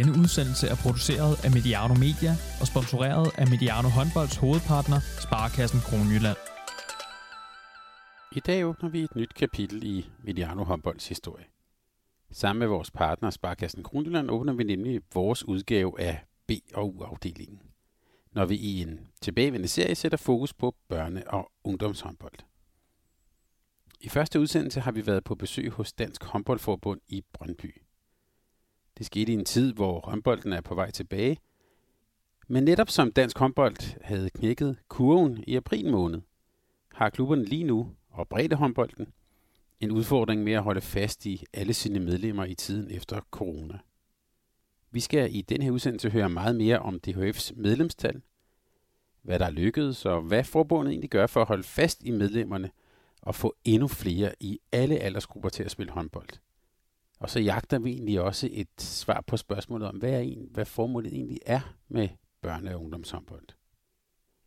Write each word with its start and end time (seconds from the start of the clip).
Denne 0.00 0.18
udsendelse 0.22 0.66
er 0.68 0.76
produceret 0.84 1.44
af 1.44 1.50
Mediano 1.50 1.94
Media 1.94 2.32
og 2.60 2.66
sponsoreret 2.66 3.30
af 3.38 3.46
Mediano 3.48 3.88
Håndbolds 3.88 4.36
hovedpartner, 4.36 5.00
Sparkassen 5.24 5.80
Kronjylland. 5.80 6.36
I 8.36 8.40
dag 8.40 8.66
åbner 8.66 8.88
vi 8.88 9.00
et 9.00 9.16
nyt 9.16 9.34
kapitel 9.34 9.84
i 9.84 10.06
Mediano 10.24 10.64
Håndbolds 10.64 11.08
historie. 11.08 11.44
Sammen 12.30 12.58
med 12.58 12.66
vores 12.66 12.90
partner 12.90 13.30
Sparkassen 13.30 13.82
Kronjylland 13.82 14.30
åbner 14.30 14.52
vi 14.52 14.64
nemlig 14.64 15.00
vores 15.14 15.44
udgave 15.44 16.00
af 16.00 16.24
B- 16.46 16.74
og 16.74 16.96
U-afdelingen, 16.96 17.60
når 18.32 18.44
vi 18.46 18.56
i 18.56 18.82
en 18.82 19.00
tilbagevendende 19.20 19.68
serie 19.68 19.94
sætter 19.94 20.18
fokus 20.18 20.54
på 20.54 20.74
børne- 20.92 21.26
og 21.26 21.52
ungdomshåndbold. 21.64 22.38
I 24.00 24.08
første 24.08 24.40
udsendelse 24.40 24.80
har 24.80 24.92
vi 24.92 25.06
været 25.06 25.24
på 25.24 25.34
besøg 25.34 25.70
hos 25.70 25.92
Dansk 25.92 26.24
Håndboldforbund 26.24 27.00
i 27.08 27.22
Brøndby. 27.32 27.89
Det 29.00 29.06
skete 29.06 29.32
i 29.32 29.34
en 29.34 29.44
tid, 29.44 29.72
hvor 29.72 30.00
håndbolden 30.00 30.52
er 30.52 30.60
på 30.60 30.74
vej 30.74 30.90
tilbage. 30.90 31.38
Men 32.48 32.64
netop 32.64 32.90
som 32.90 33.12
dansk 33.12 33.38
håndbold 33.38 34.02
havde 34.04 34.30
knækket 34.30 34.76
kurven 34.88 35.44
i 35.46 35.56
april 35.56 35.90
måned, 35.90 36.20
har 36.92 37.10
klubberne 37.10 37.44
lige 37.44 37.64
nu, 37.64 37.90
og 38.10 38.28
bredde 38.28 38.56
håndbolden, 38.56 39.06
en 39.80 39.90
udfordring 39.90 40.44
med 40.44 40.52
at 40.52 40.62
holde 40.62 40.80
fast 40.80 41.26
i 41.26 41.44
alle 41.52 41.74
sine 41.74 42.00
medlemmer 42.00 42.44
i 42.44 42.54
tiden 42.54 42.90
efter 42.90 43.20
corona. 43.30 43.78
Vi 44.90 45.00
skal 45.00 45.34
i 45.34 45.42
den 45.42 45.62
her 45.62 45.70
udsendelse 45.70 46.10
høre 46.10 46.28
meget 46.28 46.56
mere 46.56 46.78
om 46.78 47.00
DHF's 47.06 47.52
medlemstal, 47.56 48.22
hvad 49.22 49.38
der 49.38 49.46
er 49.46 49.50
lykkedes, 49.50 50.06
og 50.06 50.22
hvad 50.22 50.44
forbundet 50.44 50.90
egentlig 50.90 51.10
gør 51.10 51.26
for 51.26 51.40
at 51.40 51.48
holde 51.48 51.62
fast 51.62 52.02
i 52.02 52.10
medlemmerne 52.10 52.70
og 53.22 53.34
få 53.34 53.56
endnu 53.64 53.88
flere 53.88 54.34
i 54.40 54.58
alle 54.72 54.98
aldersgrupper 54.98 55.48
til 55.48 55.62
at 55.62 55.70
spille 55.70 55.92
håndbold. 55.92 56.28
Og 57.20 57.30
så 57.30 57.40
jagter 57.40 57.78
vi 57.78 57.90
egentlig 57.90 58.20
også 58.20 58.48
et 58.52 58.68
svar 58.78 59.24
på 59.26 59.36
spørgsmålet 59.36 59.88
om, 59.88 59.96
hvad, 59.96 60.10
er 60.10 60.18
en, 60.18 60.48
hvad 60.50 60.64
formålet 60.64 61.12
egentlig 61.12 61.38
er 61.46 61.76
med 61.88 62.08
børne- 62.46 62.74
og 62.74 62.80
ungdomshåndbold. 62.80 63.46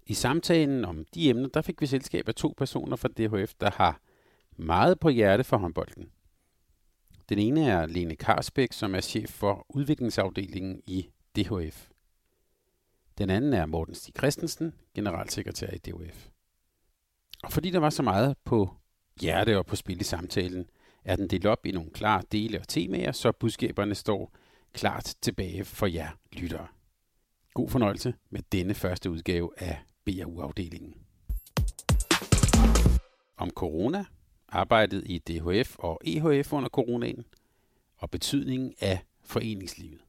I 0.05 0.13
samtalen 0.13 0.85
om 0.85 1.05
de 1.13 1.29
emner, 1.29 1.49
der 1.49 1.61
fik 1.61 1.81
vi 1.81 1.85
selskab 1.85 2.27
af 2.27 2.35
to 2.35 2.53
personer 2.57 2.95
fra 2.95 3.07
DHF, 3.07 3.53
der 3.61 3.71
har 3.71 4.01
meget 4.57 4.99
på 4.99 5.09
hjerte 5.09 5.44
for 5.44 5.57
håndbolden. 5.57 6.09
Den 7.29 7.39
ene 7.39 7.66
er 7.66 7.85
Lene 7.85 8.16
Karsbæk, 8.16 8.73
som 8.73 8.95
er 8.95 9.01
chef 9.01 9.29
for 9.29 9.66
udviklingsafdelingen 9.69 10.81
i 10.88 11.09
DHF. 11.35 11.89
Den 13.17 13.29
anden 13.29 13.53
er 13.53 13.66
Morten 13.66 13.95
Stig 13.95 14.13
Christensen, 14.17 14.73
generalsekretær 14.95 15.71
i 15.71 15.77
DHF. 15.77 16.27
Og 17.44 17.51
fordi 17.51 17.69
der 17.69 17.79
var 17.79 17.89
så 17.89 18.03
meget 18.03 18.38
på 18.44 18.69
hjerte 19.21 19.57
og 19.57 19.66
på 19.66 19.75
spil 19.75 20.01
i 20.01 20.03
samtalen, 20.03 20.69
er 21.06 21.16
den 21.16 21.28
delt 21.28 21.46
op 21.46 21.66
i 21.66 21.72
nogle 21.72 21.90
klare 21.90 22.23
dele 22.32 22.59
og 22.59 22.68
temaer, 22.68 23.12
så 23.12 23.32
budskaberne 23.32 23.96
står 23.96 24.32
klart 24.73 25.16
tilbage 25.22 25.66
for 25.66 25.86
jer 25.86 26.09
lyttere. 26.32 26.68
God 27.54 27.70
fornøjelse 27.70 28.14
med 28.30 28.42
denne 28.52 28.73
første 28.73 29.12
udgave 29.12 29.52
af 29.58 29.78
BAU-afdelingen. 30.06 30.96
Om 33.38 33.50
corona, 33.50 34.06
arbejdet 34.48 35.04
i 35.06 35.18
DHF 35.18 35.76
og 35.80 36.02
EHF 36.06 36.54
under 36.54 36.70
coronaen 36.70 37.26
og 37.98 38.09
betydningen 38.09 38.74
af 38.80 39.00
foreningslivet. 39.24 40.00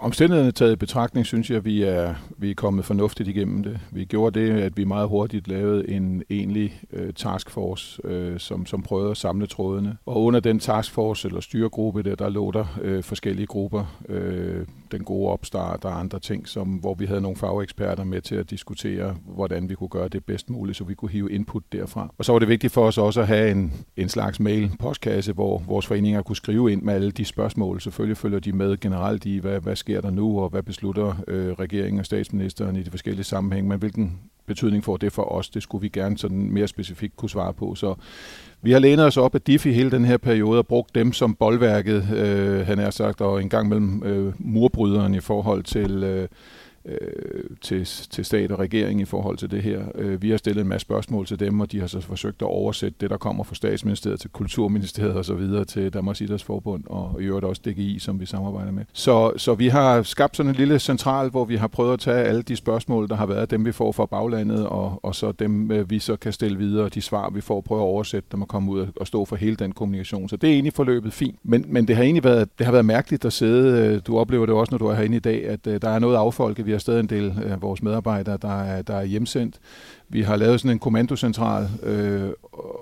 Omstændighederne 0.00 0.52
taget 0.52 0.72
i 0.72 0.76
betragtning, 0.76 1.26
synes 1.26 1.50
jeg, 1.50 1.56
at 1.56 1.64
vi 1.64 1.82
er, 1.82 2.14
vi 2.38 2.50
er 2.50 2.54
kommet 2.54 2.84
fornuftigt 2.84 3.28
igennem 3.28 3.62
det. 3.62 3.80
Vi 3.90 4.04
gjorde 4.04 4.40
det, 4.40 4.60
at 4.60 4.76
vi 4.76 4.84
meget 4.84 5.08
hurtigt 5.08 5.48
lavede 5.48 5.90
en 5.90 6.22
egentlig 6.30 6.80
øh, 6.92 7.12
taskforce, 7.12 8.00
øh, 8.04 8.40
som, 8.40 8.66
som 8.66 8.82
prøvede 8.82 9.10
at 9.10 9.16
samle 9.16 9.46
trådene. 9.46 9.96
Og 10.06 10.22
under 10.22 10.40
den 10.40 10.58
taskforce, 10.58 11.28
eller 11.28 11.40
styregruppe, 11.40 12.02
der, 12.02 12.14
der 12.14 12.28
lå 12.28 12.50
der 12.50 12.78
øh, 12.82 13.02
forskellige 13.02 13.46
grupper. 13.46 13.98
Øh, 14.08 14.66
den 14.92 15.04
gode 15.04 15.30
opstart 15.30 15.84
og 15.84 15.98
andre 16.00 16.20
ting, 16.20 16.48
som, 16.48 16.68
hvor 16.68 16.94
vi 16.94 17.06
havde 17.06 17.20
nogle 17.20 17.36
fageksperter 17.36 18.04
med 18.04 18.20
til 18.20 18.34
at 18.34 18.50
diskutere, 18.50 19.16
hvordan 19.24 19.68
vi 19.68 19.74
kunne 19.74 19.88
gøre 19.88 20.08
det 20.08 20.24
bedst 20.24 20.50
muligt, 20.50 20.78
så 20.78 20.84
vi 20.84 20.94
kunne 20.94 21.10
hive 21.10 21.32
input 21.32 21.62
derfra. 21.72 22.14
Og 22.18 22.24
så 22.24 22.32
var 22.32 22.38
det 22.38 22.48
vigtigt 22.48 22.72
for 22.72 22.86
os 22.86 22.98
også 22.98 23.20
at 23.20 23.26
have 23.26 23.50
en, 23.50 23.72
en 23.96 24.08
slags 24.08 24.40
mail-postkasse, 24.40 25.32
hvor 25.32 25.62
vores 25.66 25.86
foreninger 25.86 26.22
kunne 26.22 26.36
skrive 26.36 26.72
ind 26.72 26.82
med 26.82 26.94
alle 26.94 27.10
de 27.10 27.24
spørgsmål. 27.24 27.80
Selvfølgelig 27.80 28.16
følger 28.16 28.40
de 28.40 28.52
med 28.52 28.76
generelt 28.80 29.26
i, 29.26 29.38
hvad, 29.38 29.60
hvad 29.60 29.76
sker 29.76 30.00
der 30.00 30.10
nu, 30.10 30.40
og 30.40 30.48
hvad 30.48 30.62
beslutter 30.62 31.14
øh, 31.28 31.52
regeringen 31.52 32.00
og 32.00 32.06
statsministeren 32.06 32.76
i 32.76 32.82
de 32.82 32.90
forskellige 32.90 33.24
sammenhænge, 33.24 33.68
men 33.68 33.78
hvilken 33.78 34.18
betydning 34.46 34.84
får 34.84 34.96
det 34.96 35.12
for 35.12 35.22
os? 35.22 35.50
Det 35.50 35.62
skulle 35.62 35.82
vi 35.82 35.88
gerne 35.88 36.18
sådan 36.18 36.52
mere 36.52 36.68
specifikt 36.68 37.16
kunne 37.16 37.30
svare 37.30 37.52
på. 37.52 37.74
Så 37.74 37.94
vi 38.66 38.72
har 38.72 38.78
lænet 38.78 39.06
os 39.06 39.16
op 39.16 39.34
af 39.34 39.40
Diffi 39.40 39.72
hele 39.72 39.90
den 39.90 40.04
her 40.04 40.16
periode 40.16 40.58
og 40.58 40.66
brugt 40.66 40.94
dem 40.94 41.12
som 41.12 41.34
boldværket, 41.34 42.08
øh, 42.16 42.66
han 42.66 42.78
er 42.78 42.90
sagt, 42.90 43.20
og 43.20 43.42
en 43.42 43.48
gang 43.48 43.68
mellem 43.68 44.02
øh, 44.04 44.32
murbryderen 44.38 45.14
i 45.14 45.20
forhold 45.20 45.62
til... 45.62 46.04
Øh, 46.04 46.28
øh, 46.86 47.44
til, 47.60 47.84
til 47.84 48.24
stat 48.24 48.52
og 48.52 48.58
regering 48.58 49.00
i 49.00 49.04
forhold 49.04 49.36
til 49.36 49.50
det 49.50 49.62
her. 49.62 49.82
Øh, 49.94 50.22
vi 50.22 50.30
har 50.30 50.36
stillet 50.36 50.62
en 50.62 50.68
masse 50.68 50.82
spørgsmål 50.82 51.26
til 51.26 51.40
dem, 51.40 51.60
og 51.60 51.72
de 51.72 51.80
har 51.80 51.86
så 51.86 52.00
forsøgt 52.00 52.42
at 52.42 52.46
oversætte 52.46 52.96
det, 53.00 53.10
der 53.10 53.16
kommer 53.16 53.44
fra 53.44 53.54
statsministeriet 53.54 54.20
til 54.20 54.30
kulturministeriet 54.30 55.14
og 55.14 55.24
så 55.24 55.34
videre 55.34 55.64
til 55.64 55.92
Danmarks 55.92 56.20
Idrætsforbund 56.20 56.84
og 56.86 57.22
i 57.22 57.24
øvrigt 57.24 57.46
også 57.46 57.62
DGI, 57.64 57.98
som 57.98 58.20
vi 58.20 58.26
samarbejder 58.26 58.72
med. 58.72 58.84
Så, 58.92 59.32
så 59.36 59.54
vi 59.54 59.68
har 59.68 60.02
skabt 60.02 60.36
sådan 60.36 60.50
en 60.50 60.56
lille 60.56 60.78
central, 60.78 61.30
hvor 61.30 61.44
vi 61.44 61.56
har 61.56 61.68
prøvet 61.68 61.92
at 61.92 62.00
tage 62.00 62.24
alle 62.24 62.42
de 62.42 62.56
spørgsmål, 62.56 63.08
der 63.08 63.16
har 63.16 63.26
været, 63.26 63.50
dem 63.50 63.64
vi 63.64 63.72
får 63.72 63.92
fra 63.92 64.06
baglandet, 64.06 64.66
og, 64.66 65.00
og 65.02 65.14
så 65.14 65.32
dem 65.32 65.70
øh, 65.70 65.90
vi 65.90 65.98
så 65.98 66.16
kan 66.16 66.32
stille 66.32 66.58
videre, 66.58 66.84
og 66.84 66.94
de 66.94 67.02
svar 67.02 67.30
vi 67.30 67.40
får, 67.40 67.60
prøve 67.60 67.80
at 67.80 67.84
oversætte 67.84 68.28
dem 68.32 68.42
og 68.42 68.48
komme 68.48 68.72
ud 68.72 68.86
og 68.96 69.06
stå 69.06 69.24
for 69.24 69.36
hele 69.36 69.56
den 69.56 69.72
kommunikation. 69.72 70.28
Så 70.28 70.36
det 70.36 70.48
er 70.48 70.52
egentlig 70.52 70.72
forløbet 70.72 71.12
fint. 71.12 71.38
Men, 71.42 71.64
men 71.68 71.88
det 71.88 71.96
har 71.96 72.02
egentlig 72.02 72.24
været, 72.24 72.48
det 72.58 72.66
har 72.66 72.72
været 72.72 72.84
mærkeligt 72.84 73.24
at 73.24 73.32
sidde, 73.32 73.94
øh, 73.94 74.00
du 74.06 74.18
oplever 74.18 74.46
det 74.46 74.54
også, 74.54 74.70
når 74.70 74.78
du 74.78 74.86
er 74.86 74.94
herinde 74.94 75.16
i 75.16 75.20
dag, 75.20 75.46
at 75.48 75.66
øh, 75.66 75.82
der 75.82 75.88
er 75.88 75.98
noget 75.98 76.16
affolket. 76.16 76.66
Vi 76.66 76.75
er 76.76 76.80
stadig 76.80 77.00
en 77.00 77.06
del 77.06 77.34
af 77.46 77.62
vores 77.62 77.82
medarbejdere, 77.82 78.38
der 78.42 78.62
er, 78.62 78.82
der 78.82 78.94
er 78.94 79.04
hjemsendt. 79.04 79.56
Vi 80.08 80.22
har 80.22 80.36
lavet 80.36 80.60
sådan 80.60 80.70
en 80.70 80.78
kommandocentral, 80.78 81.68
øh, 81.82 82.30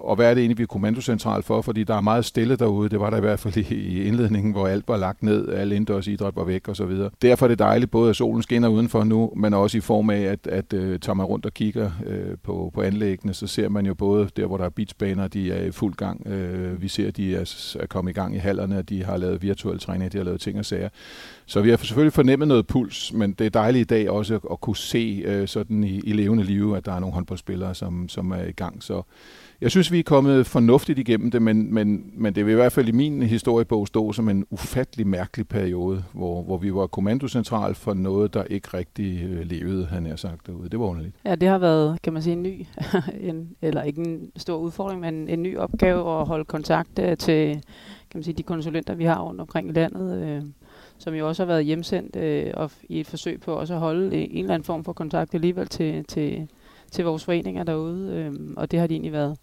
og 0.01 0.17
hvad 0.17 0.31
er 0.31 0.35
det 0.35 0.41
egentlig, 0.41 0.59
vi 0.59 0.63
er 0.63 0.67
kommandocentral 0.67 1.43
for? 1.43 1.63
Fordi 1.63 1.85
der 1.85 1.95
er 1.95 2.01
meget 2.01 2.25
stille 2.25 2.57
derude, 2.57 2.89
det 2.89 3.01
var 3.01 3.11
der 3.11 3.17
i 3.17 3.21
hvert 3.21 3.39
fald 3.39 3.57
i 3.57 4.03
indledningen, 4.03 4.53
hvor 4.53 4.69
alt 4.69 4.89
var 4.89 4.97
lagt 4.97 5.23
ned, 5.23 5.49
al 5.49 5.73
indendørs 5.73 6.07
idræt 6.07 6.37
var 6.37 6.45
væk 6.45 6.69
og 6.69 6.77
så 6.77 6.85
videre. 6.85 7.11
Derfor 7.23 7.47
er 7.47 7.49
det 7.49 7.59
dejligt, 7.59 7.91
både 7.91 8.11
at 8.11 8.17
solen 8.17 8.43
skinner 8.43 8.69
udenfor 8.69 9.05
nu, 9.05 9.33
men 9.37 9.55
også 9.55 9.79
i 9.79 9.81
form 9.81 10.11
af, 10.11 10.21
at, 10.21 10.47
at 10.47 10.73
uh, 10.73 10.81
tager 10.81 11.15
man 11.15 11.27
rundt 11.27 11.47
og 11.47 11.55
kigger 11.55 11.91
uh, 12.07 12.39
på, 12.43 12.71
på 12.75 12.83
anlæggene, 12.83 13.35
så 13.35 13.47
ser 13.47 13.69
man 13.69 13.87
jo 13.87 13.95
både 13.95 14.29
der, 14.37 14.47
hvor 14.47 14.57
der 14.57 14.65
er 14.65 14.69
beachbaner, 14.69 15.29
de 15.29 15.53
er 15.53 15.65
i 15.65 15.71
fuld 15.71 15.95
gang. 15.95 16.27
Uh, 16.27 16.83
vi 16.83 16.89
ser, 16.89 17.09
at 17.09 17.17
de 17.17 17.37
er, 17.37 17.77
er 17.81 17.87
kommet 17.87 18.11
i 18.11 18.15
gang 18.15 18.35
i 18.35 18.39
hallerne, 18.39 18.83
de 18.83 19.05
har 19.05 19.17
lavet 19.17 19.43
virtuel 19.43 19.79
træning, 19.79 20.13
de 20.13 20.17
har 20.17 20.25
lavet 20.25 20.41
ting 20.41 20.59
og 20.59 20.65
sager. 20.65 20.89
Så 21.47 21.61
vi 21.61 21.71
har 21.71 21.77
selvfølgelig 21.77 22.13
fornemmet 22.13 22.49
noget 22.49 22.67
puls, 22.67 23.13
men 23.13 23.33
det 23.33 23.47
er 23.47 23.51
dejligt 23.51 23.93
i 23.93 23.95
dag 23.95 24.11
også 24.11 24.35
at, 24.35 24.41
at 24.51 24.61
kunne 24.61 24.77
se 24.77 25.23
øh, 25.25 25.49
sådan 25.49 25.85
i, 25.85 26.01
i 26.01 26.13
levende 26.13 26.45
liv, 26.45 26.73
at 26.77 26.87
der 26.87 26.93
er 26.93 26.99
nogle 26.99 27.15
håndboldspillere, 27.15 27.75
som, 27.75 28.09
som 28.09 28.31
er 28.31 28.45
i 28.45 28.53
gang. 28.53 28.83
Så 28.83 29.03
jeg 29.61 29.71
synes, 29.71 29.93
vi 29.93 29.99
er 29.99 30.03
kommet 30.03 30.47
fornuftigt 30.47 30.99
igennem 30.99 31.31
det, 31.31 31.43
men, 31.43 31.75
men, 31.75 32.11
men 32.15 32.35
det 32.35 32.47
vil 32.47 32.53
i 32.53 32.55
hvert 32.55 32.73
fald 32.73 32.89
i 32.89 32.93
min 32.93 33.23
historiebog 33.23 33.87
stå 33.87 34.13
som 34.13 34.29
en 34.29 34.47
ufattelig 34.51 35.07
mærkelig 35.07 35.49
periode, 35.49 36.05
hvor, 36.13 36.43
hvor 36.43 36.59
vi 36.59 36.75
var 36.75 36.87
kommandocentral 36.87 37.75
for 37.75 37.95
noget, 37.95 38.35
der 38.35 38.45
ikke 38.45 38.69
rigtig 38.75 39.23
øh, 39.23 39.47
levede, 39.47 39.87
han 39.87 40.07
har 40.07 40.17
sagt 40.17 40.47
derude. 40.47 40.69
Det 40.69 40.79
var 40.79 40.87
underligt. 40.87 41.15
Ja, 41.25 41.35
det 41.35 41.49
har 41.49 41.59
været, 41.59 42.03
kan 42.03 42.13
man 42.13 42.23
sige, 42.23 42.33
en 42.33 42.43
ny, 42.43 42.67
en, 43.31 43.49
eller 43.63 43.83
ikke 43.83 44.01
en 44.01 44.31
stor 44.37 44.57
udfordring, 44.57 45.01
men 45.01 45.29
en 45.29 45.43
ny 45.43 45.59
opgave 45.59 46.21
at 46.21 46.27
holde 46.27 46.45
kontakt 46.45 46.99
øh, 46.99 47.17
til 47.17 47.63
kan 48.15 48.19
man 48.19 48.25
sige, 48.25 48.35
de 48.35 48.43
konsulenter, 48.43 48.95
vi 48.95 49.05
har 49.05 49.21
rundt 49.21 49.41
omkring 49.41 49.69
i 49.69 49.73
landet, 49.73 50.23
øh, 50.23 50.43
som 51.05 51.15
jo 51.15 51.29
også 51.29 51.43
har 51.43 51.47
været 51.47 51.65
hjemsendt 51.65 52.17
øh, 52.17 52.51
og 52.55 52.71
i 52.89 53.01
et 53.01 53.07
forsøg 53.07 53.41
på 53.41 53.53
også 53.53 53.75
at 53.75 53.81
holde 53.81 54.07
øh, 54.07 54.23
en 54.23 54.39
eller 54.39 54.55
anden 54.55 54.65
form 54.65 54.85
for 54.85 54.93
kontakt 54.93 55.35
alligevel 55.35 55.67
til, 55.67 56.05
til 56.05 56.49
til 56.95 57.05
vores 57.05 57.25
foreninger 57.25 57.65
derude, 57.65 58.13
øh, 58.15 58.55
og 58.57 58.71
det 58.71 58.81
har 58.81 58.87
de 58.87 58.95
egentlig 58.95 59.13
været 59.13 59.39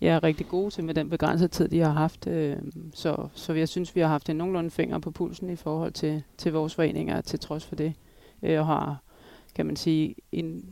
ja, 0.00 0.20
rigtig 0.22 0.48
gode 0.48 0.70
til 0.70 0.84
med 0.84 0.94
den 0.94 1.10
begrænsede 1.10 1.48
tid, 1.48 1.68
de 1.68 1.80
har 1.80 1.92
haft. 1.92 2.26
Øh, 2.26 2.56
så, 2.94 3.28
så 3.34 3.52
jeg 3.52 3.68
synes, 3.68 3.96
vi 3.96 4.00
har 4.00 4.08
haft 4.08 4.28
en 4.28 4.36
nogenlunde 4.36 4.70
finger 4.70 4.98
på 4.98 5.10
pulsen 5.10 5.50
i 5.50 5.56
forhold 5.56 5.92
til, 5.92 6.22
til 6.38 6.52
vores 6.52 6.74
foreninger, 6.74 7.20
til 7.20 7.38
trods 7.38 7.66
for 7.66 7.74
det, 7.74 7.92
øh, 8.42 8.60
og 8.60 8.66
har, 8.66 9.02
kan 9.54 9.66
man 9.66 9.76
sige, 9.76 10.14
en, 10.32 10.64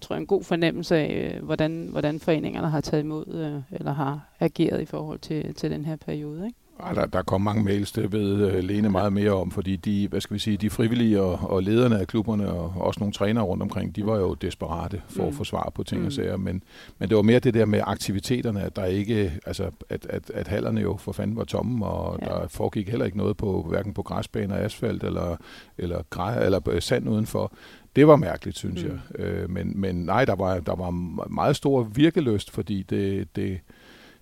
tror 0.00 0.14
jeg, 0.14 0.20
en 0.20 0.26
god 0.26 0.44
fornemmelse 0.44 0.96
af, 0.96 1.34
øh, 1.34 1.44
hvordan, 1.44 1.88
hvordan 1.90 2.20
foreningerne 2.20 2.70
har 2.70 2.80
taget 2.80 3.02
imod, 3.02 3.26
øh, 3.26 3.78
eller 3.78 3.92
har 3.92 4.28
ageret 4.40 4.82
i 4.82 4.86
forhold 4.86 5.18
til, 5.18 5.54
til 5.54 5.70
den 5.70 5.84
her 5.84 5.96
periode. 5.96 6.46
Ikke? 6.46 6.58
Ej, 6.80 6.92
der, 6.92 7.06
der 7.06 7.22
kom 7.22 7.40
mange 7.40 7.64
mails, 7.64 7.92
det 7.92 8.12
ved 8.12 8.56
uh, 8.56 8.64
Lene 8.64 8.90
meget 8.90 9.12
mere 9.12 9.30
om, 9.30 9.50
fordi 9.50 9.76
de, 9.76 10.08
hvad 10.08 10.20
skal 10.20 10.34
vi 10.34 10.38
sige, 10.38 10.56
de 10.56 10.70
frivillige 10.70 11.22
og, 11.22 11.50
og 11.50 11.62
lederne 11.62 11.98
af 11.98 12.06
klubberne 12.06 12.50
og 12.50 12.72
også 12.76 13.00
nogle 13.00 13.12
trænere 13.12 13.44
rundt 13.44 13.62
omkring, 13.62 13.96
de 13.96 14.06
var 14.06 14.16
jo 14.16 14.34
desperate 14.34 15.02
for 15.08 15.22
mm. 15.22 15.28
at 15.28 15.34
få 15.34 15.44
svar 15.44 15.72
på 15.74 15.82
ting 15.82 16.00
mm. 16.00 16.06
og 16.06 16.12
sager, 16.12 16.36
men, 16.36 16.62
men 16.98 17.08
det 17.08 17.16
var 17.16 17.22
mere 17.22 17.38
det 17.38 17.54
der 17.54 17.64
med 17.64 17.80
aktiviteterne, 17.84 18.62
at 18.62 18.76
der 18.76 18.84
ikke, 18.84 19.32
altså 19.46 19.70
at, 19.88 20.06
at, 20.10 20.30
at 20.30 20.48
hallerne 20.48 20.80
jo 20.80 20.96
for 20.96 21.12
fanden 21.12 21.36
var 21.36 21.44
tomme, 21.44 21.86
og 21.86 22.18
ja. 22.22 22.26
der 22.26 22.48
foregik 22.48 22.88
heller 22.88 23.06
ikke 23.06 23.18
noget 23.18 23.36
på, 23.36 23.66
hverken 23.68 23.94
på 23.94 24.02
græsbaner, 24.02 24.56
asfalt 24.56 25.04
eller, 25.04 25.36
eller, 25.78 26.02
græ, 26.10 26.44
eller 26.44 26.80
sand 26.80 27.08
udenfor. 27.08 27.52
Det 27.96 28.06
var 28.06 28.16
mærkeligt, 28.16 28.58
synes 28.58 28.84
mm. 28.84 28.90
jeg. 28.90 29.26
Øh, 29.26 29.50
men, 29.50 29.80
men 29.80 29.94
nej, 29.94 30.24
der 30.24 30.34
var, 30.34 30.60
der 30.60 30.76
var 30.76 30.90
meget 31.30 31.56
stor 31.56 31.82
virkeløst, 31.82 32.50
fordi 32.50 32.82
det, 32.82 33.36
det 33.36 33.60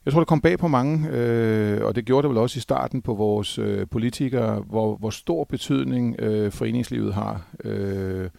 Jeg 0.05 0.13
tror, 0.13 0.21
det 0.21 0.29
kom 0.29 0.41
bag 0.41 0.59
på 0.59 0.69
mange, 0.69 1.09
øh, 1.11 1.85
og 1.85 1.95
det 1.95 2.05
gjorde 2.05 2.23
det 2.23 2.31
vel 2.31 2.39
også 2.39 2.59
i 2.59 2.61
starten 2.61 3.03
på 3.03 3.15
vores 3.15 3.59
øh, 3.59 3.87
politikere, 3.91 4.61
hvor, 4.61 4.97
hvor 4.97 5.11
stor 5.11 5.45
betydning 5.45 6.17
øh, 6.19 6.53
foreningslivet 6.53 7.15
har. 7.15 7.47
Øh, 7.65 8.31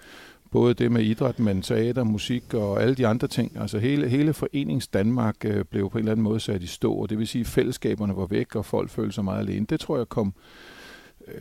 både 0.51 0.73
det 0.73 0.91
med 0.91 1.01
idræt, 1.01 1.39
men 1.39 1.61
teater, 1.61 2.03
musik 2.03 2.53
og 2.53 2.81
alle 2.81 2.95
de 2.95 3.07
andre 3.07 3.27
ting. 3.27 3.57
Altså 3.59 3.79
hele, 3.79 4.09
hele 4.09 4.33
forenings 4.33 4.87
Danmark 4.87 5.35
øh, 5.45 5.65
blev 5.65 5.89
på 5.89 5.97
en 5.97 5.99
eller 5.99 6.11
anden 6.11 6.23
måde 6.23 6.39
sat 6.39 6.63
i 6.63 6.67
stå, 6.67 6.93
og 6.93 7.09
det 7.09 7.17
vil 7.17 7.27
sige, 7.27 7.39
at 7.39 7.47
fællesskaberne 7.47 8.15
var 8.15 8.25
væk, 8.25 8.55
og 8.55 8.65
folk 8.65 8.89
følte 8.89 9.13
sig 9.13 9.23
meget 9.23 9.39
alene. 9.39 9.65
Det 9.65 9.79
tror 9.79 9.97
jeg 9.97 10.09
kom... 10.09 10.33
Øh, 11.27 11.35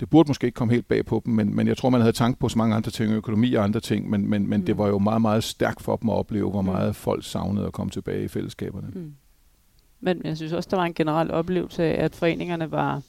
det 0.00 0.10
burde 0.10 0.28
måske 0.28 0.46
ikke 0.46 0.56
komme 0.56 0.74
helt 0.74 0.88
bag 0.88 1.06
på 1.06 1.22
dem, 1.24 1.34
men, 1.34 1.56
men 1.56 1.68
jeg 1.68 1.76
tror, 1.76 1.90
man 1.90 2.00
havde 2.00 2.12
tanke 2.12 2.40
på 2.40 2.48
så 2.48 2.58
mange 2.58 2.76
andre 2.76 2.90
ting, 2.90 3.12
økonomi 3.12 3.54
og 3.54 3.64
andre 3.64 3.80
ting, 3.80 4.10
men, 4.10 4.30
men, 4.30 4.48
men 4.48 4.60
mm. 4.60 4.66
det 4.66 4.78
var 4.78 4.88
jo 4.88 4.98
meget, 4.98 5.22
meget 5.22 5.44
stærkt 5.44 5.82
for 5.82 5.96
dem 5.96 6.10
at 6.10 6.14
opleve, 6.14 6.50
hvor 6.50 6.62
mm. 6.62 6.66
meget 6.66 6.96
folk 6.96 7.24
savnede 7.24 7.66
at 7.66 7.72
komme 7.72 7.90
tilbage 7.90 8.24
i 8.24 8.28
fællesskaberne. 8.28 8.88
Mm. 8.94 9.12
Men 10.00 10.20
jeg 10.24 10.36
synes 10.36 10.52
også, 10.52 10.68
der 10.70 10.76
var 10.76 10.84
en 10.84 10.94
generel 10.94 11.30
oplevelse 11.30 11.84
af, 11.84 12.04
at 12.04 12.14
foreningerne 12.14 12.70
var 12.70 13.02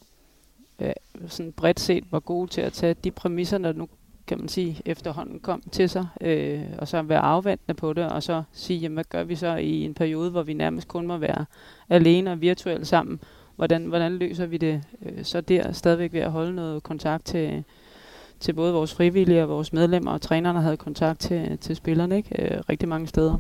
øh, 0.80 0.94
sådan 1.28 1.52
bredt 1.52 1.80
set 1.80 2.04
var 2.12 2.20
gode 2.20 2.52
til 2.52 2.62
at 2.62 2.74
tage 2.74 2.96
de 3.04 3.12
præmisser, 3.12 3.58
der 3.58 3.74
nu 3.74 3.88
kan 4.28 4.38
man 4.38 4.48
sige, 4.48 4.82
efterhånden 4.86 5.40
kom 5.40 5.64
til 5.72 5.90
sig, 5.90 6.08
øh, 6.22 6.64
og 6.78 6.88
så 6.88 7.02
være 7.02 7.20
afventende 7.20 7.74
på 7.74 7.94
det, 7.94 8.12
og 8.12 8.24
så 8.24 8.44
sige, 8.52 8.80
jamen, 8.80 8.94
hvad 8.94 9.04
gør 9.04 9.24
vi 9.24 9.36
så 9.36 9.56
i 9.56 9.84
en 9.84 9.94
periode, 9.94 10.32
hvor 10.32 10.44
vi 10.44 10.54
nærmest 10.54 10.88
kun 10.88 11.08
må 11.08 11.18
være 11.18 11.46
alene 11.90 12.32
og 12.32 12.42
virtuelt 12.42 12.88
sammen? 12.88 13.20
Hvordan, 13.56 13.86
hvordan 13.86 14.18
løser 14.18 14.46
vi 14.46 14.58
det 14.58 14.84
øh, 15.06 15.24
så 15.24 15.42
der 15.42 15.72
stadigvæk 15.72 16.14
ved 16.14 16.20
at 16.20 16.32
holde 16.32 16.56
noget 16.56 16.84
kontakt 16.84 17.26
til, 17.26 17.64
til 18.40 18.54
både 18.54 18.74
vores 18.74 18.94
frivillige 18.94 19.44
og 19.44 19.50
vores 19.50 19.74
medlemmer, 19.74 20.12
og 20.12 20.22
trænerne 20.22 20.62
havde 20.62 20.78
kontakt 20.78 21.20
til, 21.20 21.58
til 21.58 21.76
spillerne 21.76 22.18
ikke? 22.18 22.56
Øh, 22.56 22.62
rigtig 22.70 22.90
mange 22.90 23.08
steder. 23.08 23.38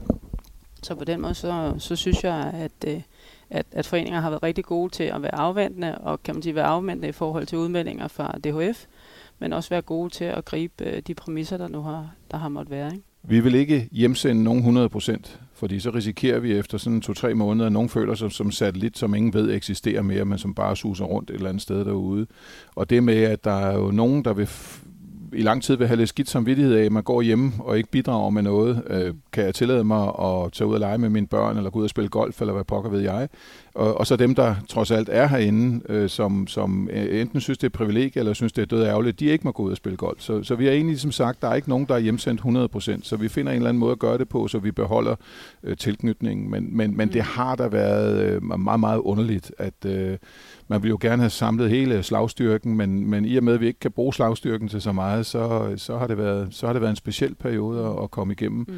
Så 0.83 0.95
på 0.95 1.03
den 1.03 1.21
måde, 1.21 1.33
så, 1.33 1.75
så 1.77 1.95
synes 1.95 2.23
jeg, 2.23 2.51
at, 2.53 2.87
øh, 2.87 3.01
at, 3.49 3.65
at 3.71 3.85
foreninger 3.85 4.19
har 4.19 4.29
været 4.29 4.43
rigtig 4.43 4.65
gode 4.65 4.93
til 4.93 5.03
at 5.03 5.21
være 5.21 5.35
afventende, 5.35 5.97
og 5.97 6.23
kan 6.23 6.35
man 6.35 6.41
sige 6.41 6.55
være 6.55 6.65
afventende 6.65 7.07
i 7.07 7.11
forhold 7.11 7.45
til 7.45 7.57
udmeldinger 7.57 8.07
fra 8.07 8.37
DHF, 8.43 8.85
men 9.39 9.53
også 9.53 9.69
være 9.69 9.81
gode 9.81 10.09
til 10.09 10.25
at 10.25 10.45
gribe 10.45 10.83
øh, 10.85 11.01
de 11.07 11.13
præmisser, 11.13 11.57
der 11.57 11.67
nu 11.67 11.81
har, 11.81 12.11
der 12.31 12.37
har 12.37 12.49
måttet 12.49 12.71
være. 12.71 12.91
Ikke? 12.93 13.03
Vi 13.23 13.39
vil 13.39 13.55
ikke 13.55 13.89
hjemsende 13.91 14.43
nogen 14.43 14.59
100 14.59 14.89
procent, 14.89 15.39
fordi 15.53 15.79
så 15.79 15.89
risikerer 15.89 16.39
vi 16.39 16.57
efter 16.57 16.77
sådan 16.77 17.01
to-tre 17.01 17.33
måneder, 17.33 17.65
at 17.65 17.71
nogen 17.71 17.89
føler 17.89 18.15
sig 18.15 18.31
som 18.31 18.51
satellit, 18.51 18.97
som 18.97 19.15
ingen 19.15 19.33
ved 19.33 19.55
eksisterer 19.55 20.01
mere, 20.01 20.25
men 20.25 20.37
som 20.37 20.53
bare 20.53 20.75
suser 20.75 21.05
rundt 21.05 21.29
et 21.29 21.33
eller 21.33 21.49
andet 21.49 21.61
sted 21.61 21.85
derude. 21.85 22.27
Og 22.75 22.89
det 22.89 23.03
med, 23.03 23.23
at 23.23 23.43
der 23.43 23.51
er 23.51 23.77
jo 23.77 23.91
nogen, 23.91 24.25
der 24.25 24.33
vil 24.33 24.49
i 25.33 25.41
lang 25.41 25.63
tid 25.63 25.75
vil 25.75 25.87
have 25.87 25.97
lidt 25.97 26.09
skidt 26.09 26.29
samvittighed 26.29 26.75
af, 26.75 26.85
at 26.85 26.91
man 26.91 27.03
går 27.03 27.21
hjemme 27.21 27.51
og 27.59 27.77
ikke 27.77 27.91
bidrager 27.91 28.29
med 28.29 28.41
noget. 28.41 28.83
Øh, 28.89 29.13
kan 29.31 29.45
jeg 29.45 29.55
tillade 29.55 29.83
mig 29.83 30.07
at 30.07 30.51
tage 30.53 30.67
ud 30.67 30.73
og 30.73 30.79
lege 30.79 30.97
med 30.97 31.09
mine 31.09 31.27
børn, 31.27 31.57
eller 31.57 31.69
gå 31.69 31.79
ud 31.79 31.83
og 31.83 31.89
spille 31.89 32.09
golf, 32.09 32.41
eller 32.41 32.53
hvad 32.53 32.63
pokker 32.63 32.89
ved 32.89 32.99
jeg? 32.99 33.29
Og, 33.73 33.97
og 33.97 34.07
så 34.07 34.15
dem, 34.15 34.35
der 34.35 34.55
trods 34.69 34.91
alt 34.91 35.09
er 35.11 35.27
herinde, 35.27 35.81
øh, 35.89 36.09
som, 36.09 36.47
som 36.47 36.89
enten 36.93 37.41
synes, 37.41 37.57
det 37.57 37.67
er 37.67 37.77
privilegie, 37.77 38.19
eller 38.19 38.33
synes, 38.33 38.53
det 38.53 38.61
er 38.61 38.65
død 38.65 38.85
ærgerligt, 38.85 39.19
de 39.19 39.25
ikke 39.25 39.43
må 39.43 39.51
gå 39.51 39.63
ud 39.63 39.71
og 39.71 39.77
spille 39.77 39.97
golf. 39.97 40.21
Så, 40.21 40.43
så 40.43 40.55
vi 40.55 40.65
har 40.65 40.71
egentlig 40.71 40.99
som 40.99 41.11
sagt, 41.11 41.41
der 41.41 41.47
er 41.47 41.55
ikke 41.55 41.69
nogen, 41.69 41.85
der 41.85 41.95
er 41.95 41.99
hjemsendt 41.99 42.41
100%, 42.41 42.99
så 43.03 43.15
vi 43.15 43.27
finder 43.27 43.51
en 43.51 43.55
eller 43.55 43.69
anden 43.69 43.79
måde 43.79 43.91
at 43.91 43.99
gøre 43.99 44.17
det 44.17 44.29
på, 44.29 44.47
så 44.47 44.59
vi 44.59 44.71
beholder 44.71 45.15
øh, 45.63 45.77
tilknytningen. 45.77 46.51
Men, 46.51 46.77
men, 46.77 46.97
men 46.97 47.13
det 47.13 47.21
har 47.21 47.55
da 47.55 47.67
været 47.67 48.21
øh, 48.21 48.59
meget, 48.59 48.79
meget 48.79 48.99
underligt, 48.99 49.51
at 49.57 49.85
øh, 49.85 50.17
man 50.67 50.83
vil 50.83 50.89
jo 50.89 50.97
gerne 51.01 51.21
have 51.21 51.29
samlet 51.29 51.69
hele 51.69 52.03
slagstyrken, 52.03 52.75
men, 52.75 53.09
men 53.09 53.25
i 53.25 53.37
og 53.37 53.43
med, 53.43 53.53
at 53.53 53.61
vi 53.61 53.67
ikke 53.67 53.79
kan 53.79 53.91
bruge 53.91 54.13
slagstyrken 54.13 54.67
til 54.67 54.81
så 54.81 54.91
meget, 54.91 55.25
så, 55.25 55.73
så, 55.77 55.97
har, 55.97 56.07
det 56.07 56.17
været, 56.17 56.47
så 56.51 56.65
har 56.65 56.73
det 56.73 56.81
været 56.81 56.89
en 56.89 56.95
speciel 56.95 57.35
periode 57.35 57.85
at, 57.85 58.03
at 58.03 58.11
komme 58.11 58.33
igennem. 58.33 58.65
Mm. 58.67 58.75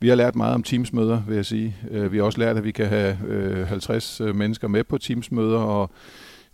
Vi 0.00 0.08
har 0.08 0.14
lært 0.14 0.36
meget 0.36 0.54
om 0.54 0.62
teamsmøder, 0.62 1.22
vil 1.28 1.36
jeg 1.36 1.46
sige. 1.46 1.76
Øh, 1.90 2.12
vi 2.12 2.16
har 2.16 2.24
også 2.24 2.38
lært, 2.38 2.56
at 2.56 2.64
vi 2.64 2.70
kan 2.70 2.86
have 2.86 3.16
50 3.66 4.20
øh, 4.20 4.36
mennesker 4.36 4.68
med 4.68 4.84
på 4.84 4.98
teamsmøder, 4.98 5.58
og 5.58 5.90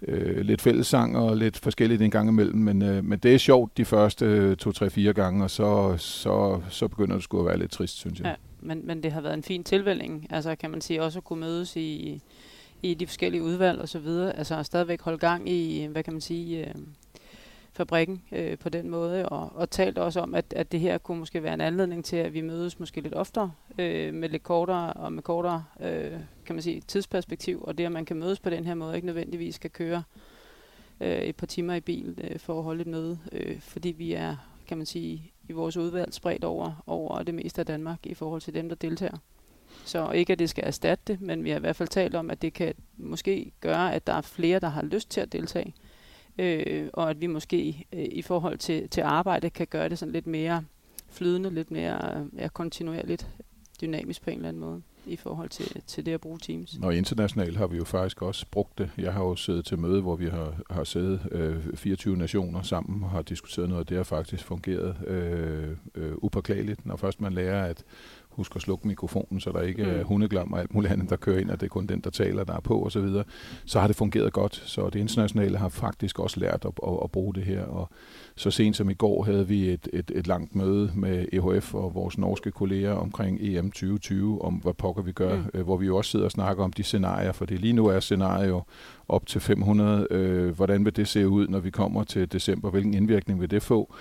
øh, 0.02 0.40
lidt 0.40 0.60
fællessang 0.60 1.16
og 1.16 1.36
lidt 1.36 1.58
forskelligt 1.58 2.02
en 2.02 2.10
gang 2.10 2.28
imellem, 2.28 2.58
men, 2.58 2.82
øh, 2.82 3.04
men 3.04 3.18
det 3.18 3.34
er 3.34 3.38
sjovt 3.38 3.76
de 3.76 3.84
første 3.84 4.54
to, 4.54 4.72
tre, 4.72 4.90
fire 4.90 5.12
gange, 5.12 5.44
og 5.44 5.50
så, 5.50 5.94
så, 5.96 6.60
så 6.68 6.88
begynder 6.88 7.14
det 7.14 7.24
sgu 7.24 7.40
at 7.40 7.46
være 7.46 7.58
lidt 7.58 7.70
trist, 7.70 7.96
synes 7.96 8.18
jeg. 8.20 8.26
Ja, 8.26 8.34
men, 8.60 8.86
men 8.86 9.02
det 9.02 9.12
har 9.12 9.20
været 9.20 9.34
en 9.34 9.42
fin 9.42 9.64
tilvælling, 9.64 10.26
altså 10.30 10.54
kan 10.54 10.70
man 10.70 10.80
sige, 10.80 11.02
også 11.02 11.18
at 11.18 11.24
kunne 11.24 11.40
mødes 11.40 11.76
i, 11.76 12.20
i 12.82 12.94
de 12.94 13.06
forskellige 13.06 13.42
udvalg 13.42 13.80
og 13.80 13.88
så 13.88 13.98
videre, 13.98 14.36
altså 14.36 14.62
stadigvæk 14.62 15.00
holde 15.00 15.18
gang 15.18 15.48
i, 15.48 15.86
hvad 15.86 16.02
kan 16.02 16.12
man 16.12 16.20
sige, 16.20 16.68
øh, 16.68 16.74
fabrikken 17.72 18.22
øh, 18.32 18.58
på 18.58 18.68
den 18.68 18.90
måde, 18.90 19.28
og, 19.28 19.52
og 19.54 19.70
talt 19.70 19.98
også 19.98 20.20
om, 20.20 20.34
at, 20.34 20.44
at 20.56 20.72
det 20.72 20.80
her 20.80 20.98
kunne 20.98 21.18
måske 21.18 21.42
være 21.42 21.54
en 21.54 21.60
anledning 21.60 22.04
til, 22.04 22.16
at 22.16 22.34
vi 22.34 22.40
mødes 22.40 22.78
måske 22.78 23.00
lidt 23.00 23.14
oftere, 23.14 23.52
øh, 23.78 24.14
med 24.14 24.28
lidt 24.28 24.42
kortere 24.42 24.92
og 24.92 25.12
med 25.12 25.22
kortere, 25.22 25.64
øh, 25.80 26.20
kan 26.46 26.54
man 26.54 26.62
sige, 26.62 26.80
tidsperspektiv, 26.80 27.62
og 27.62 27.78
det, 27.78 27.84
at 27.84 27.92
man 27.92 28.04
kan 28.04 28.16
mødes 28.16 28.40
på 28.40 28.50
den 28.50 28.64
her 28.64 28.74
måde, 28.74 28.94
ikke 28.94 29.06
nødvendigvis 29.06 29.54
skal 29.54 29.70
køre 29.70 30.02
øh, 31.00 31.18
et 31.18 31.36
par 31.36 31.46
timer 31.46 31.74
i 31.74 31.80
bil 31.80 32.20
øh, 32.24 32.38
for 32.38 32.58
at 32.58 32.64
holde 32.64 32.80
et 32.80 32.86
møde, 32.86 33.18
øh, 33.32 33.60
fordi 33.60 33.88
vi 33.88 34.12
er, 34.12 34.36
kan 34.68 34.76
man 34.76 34.86
sige, 34.86 35.32
i 35.48 35.52
vores 35.52 35.76
udvalg 35.76 36.14
spredt 36.14 36.44
over, 36.44 36.82
over 36.86 37.22
det 37.22 37.34
meste 37.34 37.60
af 37.60 37.66
Danmark 37.66 38.06
i 38.06 38.14
forhold 38.14 38.40
til 38.40 38.54
dem, 38.54 38.68
der 38.68 38.76
deltager. 38.76 39.18
Så 39.84 40.10
ikke, 40.10 40.32
at 40.32 40.38
det 40.38 40.50
skal 40.50 40.64
erstatte 40.66 41.04
det, 41.06 41.20
men 41.20 41.44
vi 41.44 41.50
har 41.50 41.56
i 41.56 41.60
hvert 41.60 41.76
fald 41.76 41.88
talt 41.88 42.14
om, 42.14 42.30
at 42.30 42.42
det 42.42 42.52
kan 42.52 42.74
måske 42.96 43.52
gøre, 43.60 43.94
at 43.94 44.06
der 44.06 44.12
er 44.12 44.20
flere, 44.20 44.60
der 44.60 44.68
har 44.68 44.82
lyst 44.82 45.10
til 45.10 45.20
at 45.20 45.32
deltage 45.32 45.74
øh, 46.38 46.88
og 46.92 47.10
at 47.10 47.20
vi 47.20 47.26
måske 47.26 47.86
øh, 47.92 48.04
i 48.10 48.22
forhold 48.22 48.58
til, 48.58 48.88
til 48.88 49.00
arbejde 49.00 49.50
kan 49.50 49.66
gøre 49.66 49.88
det 49.88 49.98
sådan 49.98 50.12
lidt 50.12 50.26
mere 50.26 50.64
flydende, 51.08 51.50
lidt 51.50 51.70
mere 51.70 52.26
ja, 52.36 52.48
kontinuerligt, 52.48 53.26
dynamisk 53.80 54.22
på 54.22 54.30
en 54.30 54.36
eller 54.36 54.48
anden 54.48 54.60
måde 54.60 54.82
i 55.06 55.16
forhold 55.16 55.48
til, 55.48 55.82
til 55.86 56.06
det 56.06 56.12
at 56.12 56.20
bruge 56.20 56.38
Teams. 56.38 56.78
Og 56.82 56.96
internationalt 56.96 57.56
har 57.56 57.66
vi 57.66 57.76
jo 57.76 57.84
faktisk 57.84 58.22
også 58.22 58.46
brugt 58.50 58.78
det. 58.78 58.90
Jeg 58.98 59.12
har 59.12 59.24
jo 59.24 59.36
siddet 59.36 59.64
til 59.64 59.78
møde, 59.78 60.00
hvor 60.00 60.16
vi 60.16 60.26
har, 60.26 60.54
har 60.70 60.84
siddet 60.84 61.28
øh, 61.32 61.74
24 61.74 62.16
nationer 62.16 62.62
sammen 62.62 63.04
og 63.04 63.10
har 63.10 63.22
diskuteret 63.22 63.68
noget, 63.68 63.84
og 63.84 63.88
det 63.88 63.96
har 63.96 64.04
faktisk 64.04 64.44
fungeret 64.44 64.96
øh, 65.06 65.76
øh, 65.94 66.12
upåklageligt, 66.16 66.86
når 66.86 66.96
først 66.96 67.20
man 67.20 67.32
lærer, 67.32 67.64
at 67.64 67.84
husk 68.38 68.56
at 68.56 68.62
slukke 68.62 68.88
mikrofonen, 68.88 69.40
så 69.40 69.50
der 69.52 69.60
ikke 69.60 69.82
mm. 69.82 69.90
er 69.90 70.04
hundeglam 70.04 70.52
og 70.52 70.60
alt 70.60 70.74
muligt 70.74 70.92
andet, 70.92 71.10
der 71.10 71.16
kører 71.16 71.38
ind, 71.38 71.50
og 71.50 71.60
det 71.60 71.66
er 71.66 71.70
kun 71.70 71.86
den, 71.86 72.00
der 72.00 72.10
taler, 72.10 72.44
der 72.44 72.56
er 72.56 72.60
på 72.60 72.86
osv., 72.86 73.08
så, 73.08 73.24
så 73.64 73.80
har 73.80 73.86
det 73.86 73.96
fungeret 73.96 74.32
godt. 74.32 74.62
Så 74.66 74.90
det 74.90 74.98
internationale 74.98 75.58
har 75.58 75.68
faktisk 75.68 76.18
også 76.18 76.40
lært 76.40 76.64
at, 76.64 76.72
at, 76.86 76.98
at 77.04 77.10
bruge 77.10 77.34
det 77.34 77.44
her. 77.44 77.62
Og 77.62 77.90
så 78.36 78.50
sent 78.50 78.76
som 78.76 78.90
i 78.90 78.94
går 78.94 79.24
havde 79.24 79.48
vi 79.48 79.68
et, 79.68 79.88
et, 79.92 80.12
et 80.14 80.26
langt 80.26 80.54
møde 80.54 80.90
med 80.94 81.26
EHF 81.32 81.74
og 81.74 81.94
vores 81.94 82.18
norske 82.18 82.50
kolleger 82.50 82.92
omkring 82.92 83.38
EM 83.40 83.70
2020, 83.70 84.42
om 84.42 84.54
hvad 84.54 84.74
pokker 84.74 85.02
vi 85.02 85.12
gør, 85.12 85.36
mm. 85.36 85.44
øh, 85.54 85.64
hvor 85.64 85.76
vi 85.76 85.86
jo 85.86 85.96
også 85.96 86.10
sidder 86.10 86.24
og 86.24 86.30
snakker 86.30 86.64
om 86.64 86.72
de 86.72 86.82
scenarier, 86.82 87.32
for 87.32 87.44
det 87.44 87.60
lige 87.60 87.72
nu 87.72 87.86
er 87.86 88.00
scenario 88.00 88.62
op 89.08 89.26
til 89.26 89.40
500. 89.40 90.06
Øh, 90.10 90.56
hvordan 90.56 90.84
vil 90.84 90.96
det 90.96 91.08
se 91.08 91.28
ud, 91.28 91.48
når 91.48 91.58
vi 91.58 91.70
kommer 91.70 92.04
til 92.04 92.32
december? 92.32 92.70
Hvilken 92.70 92.94
indvirkning 92.94 93.40
vil 93.40 93.50
det 93.50 93.62
få? 93.62 93.94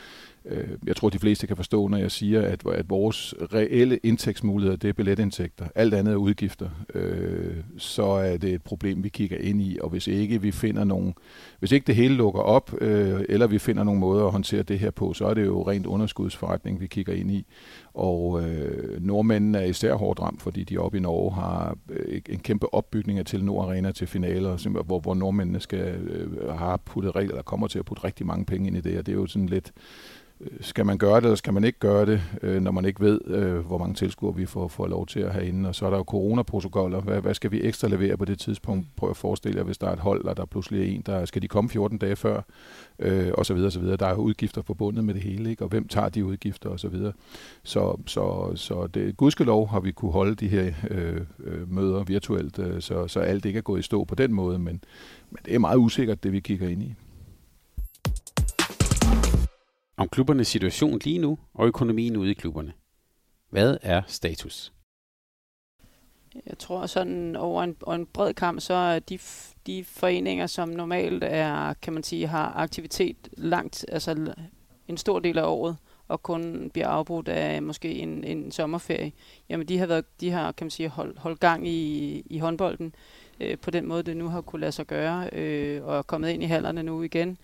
Øh, 0.45 0.67
jeg 0.87 0.95
tror, 0.95 1.09
de 1.09 1.19
fleste 1.19 1.47
kan 1.47 1.55
forstå, 1.55 1.87
når 1.87 1.97
jeg 1.97 2.11
siger, 2.11 2.41
at, 2.41 2.63
at 2.65 2.89
vores 2.89 3.33
reelle 3.53 3.97
indtægtsmuligheder, 3.97 4.77
det 4.77 4.89
er 4.89 4.93
billetindtægter. 4.93 5.65
Alt 5.75 5.93
andet 5.93 6.11
er 6.11 6.17
udgifter. 6.17 6.69
Øh, 6.93 7.55
så 7.77 8.03
er 8.03 8.37
det 8.37 8.53
et 8.53 8.63
problem, 8.63 9.03
vi 9.03 9.09
kigger 9.09 9.37
ind 9.37 9.61
i, 9.61 9.77
og 9.81 9.89
hvis 9.89 10.07
ikke 10.07 10.41
vi 10.41 10.51
finder 10.51 10.83
nogen, 10.83 11.13
hvis 11.59 11.71
ikke 11.71 11.87
det 11.87 11.95
hele 11.95 12.15
lukker 12.15 12.41
op, 12.41 12.73
øh, 12.81 13.21
eller 13.29 13.47
vi 13.47 13.59
finder 13.59 13.83
nogle 13.83 13.99
måder 13.99 14.25
at 14.25 14.31
håndtere 14.31 14.63
det 14.63 14.79
her 14.79 14.91
på, 14.91 15.13
så 15.13 15.25
er 15.25 15.33
det 15.33 15.45
jo 15.45 15.67
rent 15.67 15.85
underskudsforretning, 15.85 16.81
vi 16.81 16.87
kigger 16.87 17.13
ind 17.13 17.31
i. 17.31 17.45
Og 17.93 18.43
øh, 18.43 19.01
nordmændene 19.01 19.57
er 19.57 19.65
især 19.65 19.93
hårdt 19.93 20.19
ramt, 20.19 20.41
fordi 20.41 20.63
de 20.63 20.77
oppe 20.77 20.97
i 20.97 21.01
Norge 21.01 21.33
har 21.33 21.77
øh, 21.89 22.21
en 22.29 22.39
kæmpe 22.39 22.73
opbygning 22.73 23.19
af 23.19 23.25
Telenor 23.25 23.63
Arena 23.63 23.91
til 23.91 24.07
finaler, 24.07 24.81
hvor, 24.83 24.99
hvor 24.99 25.13
nordmændene 25.13 25.59
skal, 25.59 25.95
øh, 25.95 26.49
har 26.49 26.77
puttet 26.77 27.15
regler, 27.15 27.35
der 27.35 27.41
kommer 27.41 27.67
til 27.67 27.79
at 27.79 27.85
putte 27.85 28.03
rigtig 28.03 28.25
mange 28.25 28.45
penge 28.45 28.67
ind 28.67 28.77
i 28.77 28.81
det, 28.81 28.99
og 28.99 29.05
det 29.05 29.11
er 29.11 29.15
jo 29.15 29.27
sådan 29.27 29.49
lidt 29.49 29.71
skal 30.61 30.85
man 30.85 30.97
gøre 30.97 31.15
det, 31.15 31.23
eller 31.23 31.35
skal 31.35 31.53
man 31.53 31.63
ikke 31.63 31.79
gøre 31.79 32.05
det, 32.05 32.21
øh, 32.41 32.61
når 32.61 32.71
man 32.71 32.85
ikke 32.85 33.01
ved, 33.01 33.21
øh, 33.27 33.57
hvor 33.57 33.77
mange 33.77 33.95
tilskuere 33.95 34.35
vi 34.35 34.45
får, 34.45 34.67
får 34.67 34.87
lov 34.87 35.05
til 35.05 35.19
at 35.19 35.33
have 35.33 35.47
inde. 35.47 35.69
Og 35.69 35.75
så 35.75 35.85
er 35.85 35.89
der 35.89 35.97
jo 35.97 36.03
coronaprotokoller. 36.03 37.01
Hvad, 37.01 37.21
hvad 37.21 37.33
skal 37.33 37.51
vi 37.51 37.61
ekstra 37.63 37.87
levere 37.87 38.17
på 38.17 38.25
det 38.25 38.39
tidspunkt? 38.39 38.87
Prøv 38.95 39.09
at 39.09 39.17
forestille 39.17 39.57
jer, 39.57 39.63
hvis 39.63 39.77
der 39.77 39.87
er 39.87 39.93
et 39.93 39.99
hold, 39.99 40.25
og 40.25 40.37
der 40.37 40.45
pludselig 40.45 40.81
er 40.81 40.95
en, 40.95 41.03
der 41.05 41.25
skal 41.25 41.41
de 41.41 41.47
komme 41.47 41.69
14 41.69 41.97
dage 41.97 42.15
før, 42.15 42.41
øh, 42.99 43.31
og 43.33 43.45
så 43.45 43.53
videre, 43.53 43.67
og 43.67 43.71
så 43.71 43.79
videre. 43.79 43.97
Der 43.97 44.05
er 44.05 44.13
jo 44.13 44.21
udgifter 44.21 44.61
forbundet 44.61 45.03
med 45.03 45.13
det 45.13 45.23
hele, 45.23 45.49
ikke? 45.49 45.63
og 45.63 45.69
hvem 45.69 45.87
tager 45.87 46.09
de 46.09 46.25
udgifter, 46.25 46.69
og 46.69 46.79
så 46.79 46.87
videre. 46.87 47.13
Så, 47.63 47.97
så, 48.05 48.51
så 48.55 48.87
det, 48.87 49.17
gudskelov 49.17 49.67
har 49.67 49.79
vi 49.79 49.91
kunne 49.91 50.11
holde 50.11 50.35
de 50.35 50.47
her 50.47 50.73
øh, 50.89 51.21
øh 51.43 51.71
møder 51.71 52.03
virtuelt, 52.03 52.59
øh, 52.59 52.81
så, 52.81 53.07
så 53.07 53.19
alt 53.19 53.45
ikke 53.45 53.57
er 53.57 53.61
gået 53.61 53.79
i 53.79 53.83
stå 53.83 54.03
på 54.03 54.15
den 54.15 54.33
måde, 54.33 54.59
men, 54.59 54.83
men 55.31 55.39
det 55.45 55.55
er 55.55 55.59
meget 55.59 55.77
usikkert, 55.77 56.23
det 56.23 56.31
vi 56.31 56.39
kigger 56.39 56.67
ind 56.69 56.83
i 56.83 56.95
om 59.97 60.09
klubbernes 60.09 60.47
situation 60.47 60.99
lige 61.03 61.19
nu 61.19 61.39
og 61.53 61.67
økonomien 61.67 62.17
ude 62.17 62.31
i 62.31 62.33
klubberne. 62.33 62.73
Hvad 63.49 63.77
er 63.81 64.01
status? 64.07 64.73
Jeg 66.45 66.57
tror 66.57 66.85
sådan 66.85 67.35
over 67.35 67.63
en, 67.63 67.75
over 67.81 67.95
en 67.95 68.05
bred 68.05 68.33
kamp, 68.33 68.59
så 68.59 68.73
er 68.73 68.99
de, 68.99 69.19
de 69.67 69.83
foreninger, 69.83 70.47
som 70.47 70.69
normalt 70.69 71.23
er, 71.23 71.73
kan 71.73 71.93
man 71.93 72.03
sige, 72.03 72.27
har 72.27 72.53
aktivitet 72.55 73.29
langt, 73.37 73.85
altså 73.91 74.33
en 74.87 74.97
stor 74.97 75.19
del 75.19 75.37
af 75.37 75.43
året, 75.45 75.77
og 76.07 76.23
kun 76.23 76.69
bliver 76.73 76.87
afbrudt 76.87 77.27
af 77.27 77.61
måske 77.61 77.93
en, 77.93 78.23
en 78.23 78.51
sommerferie, 78.51 79.11
jamen 79.49 79.67
de 79.67 79.77
har, 79.77 79.85
været, 79.85 80.21
de 80.21 80.31
har 80.31 80.51
kan 80.51 80.65
man 80.65 80.71
sige, 80.71 80.89
holdt 80.89 81.19
hold 81.19 81.37
gang 81.37 81.67
i, 81.67 82.19
i 82.25 82.39
håndbolden 82.39 82.95
øh, 83.39 83.57
på 83.57 83.71
den 83.71 83.87
måde, 83.87 84.03
det 84.03 84.17
nu 84.17 84.27
har 84.29 84.41
kunne 84.41 84.59
lade 84.59 84.71
sig 84.71 84.87
gøre, 84.87 85.29
øh, 85.33 85.85
og 85.85 85.97
er 85.97 86.01
kommet 86.01 86.29
ind 86.29 86.43
i 86.43 86.45
hallerne 86.45 86.83
nu 86.83 87.03
igen. 87.03 87.37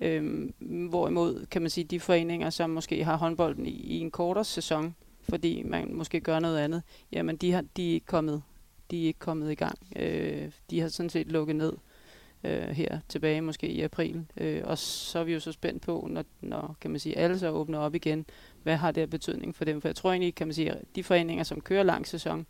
Øhm, 0.00 0.54
hvorimod, 0.88 1.46
kan 1.46 1.62
man 1.62 1.70
sige, 1.70 1.84
de 1.84 2.00
foreninger, 2.00 2.50
som 2.50 2.70
måske 2.70 3.04
har 3.04 3.16
håndbolden 3.16 3.66
i, 3.66 3.70
i 3.70 3.98
en 3.98 4.10
kortere 4.10 4.44
sæson, 4.44 4.94
fordi 5.22 5.62
man 5.62 5.94
måske 5.94 6.20
gør 6.20 6.38
noget 6.38 6.58
andet, 6.58 6.82
jamen 7.12 7.36
de, 7.36 7.52
har, 7.52 7.64
de 7.76 7.90
er 7.90 7.94
ikke 7.94 8.06
kommet, 8.06 8.42
de 8.90 9.02
er 9.02 9.06
ikke 9.06 9.18
kommet 9.18 9.52
i 9.52 9.54
gang. 9.54 9.78
Øh, 9.96 10.50
de 10.70 10.80
har 10.80 10.88
sådan 10.88 11.10
set 11.10 11.26
lukket 11.26 11.56
ned 11.56 11.72
øh, 12.44 12.68
her 12.68 12.98
tilbage 13.08 13.40
måske 13.40 13.68
i 13.68 13.80
april. 13.80 14.26
Øh, 14.36 14.62
og 14.64 14.78
så 14.78 15.18
er 15.18 15.24
vi 15.24 15.32
jo 15.32 15.40
så 15.40 15.52
spændt 15.52 15.82
på, 15.82 16.06
når, 16.10 16.24
når 16.40 16.76
kan 16.80 16.90
man 16.90 17.00
sige, 17.00 17.18
alle 17.18 17.38
så 17.38 17.50
åbner 17.50 17.78
op 17.78 17.94
igen, 17.94 18.26
hvad 18.62 18.76
har 18.76 18.90
det 18.90 19.10
betydning 19.10 19.56
for 19.56 19.64
dem? 19.64 19.80
For 19.80 19.88
jeg 19.88 19.96
tror 19.96 20.10
egentlig, 20.10 20.34
kan 20.34 20.46
man 20.46 20.54
sige, 20.54 20.70
at 20.70 20.84
de 20.96 21.02
foreninger, 21.02 21.44
som 21.44 21.60
kører 21.60 21.82
lang 21.82 22.06
sæson, 22.06 22.46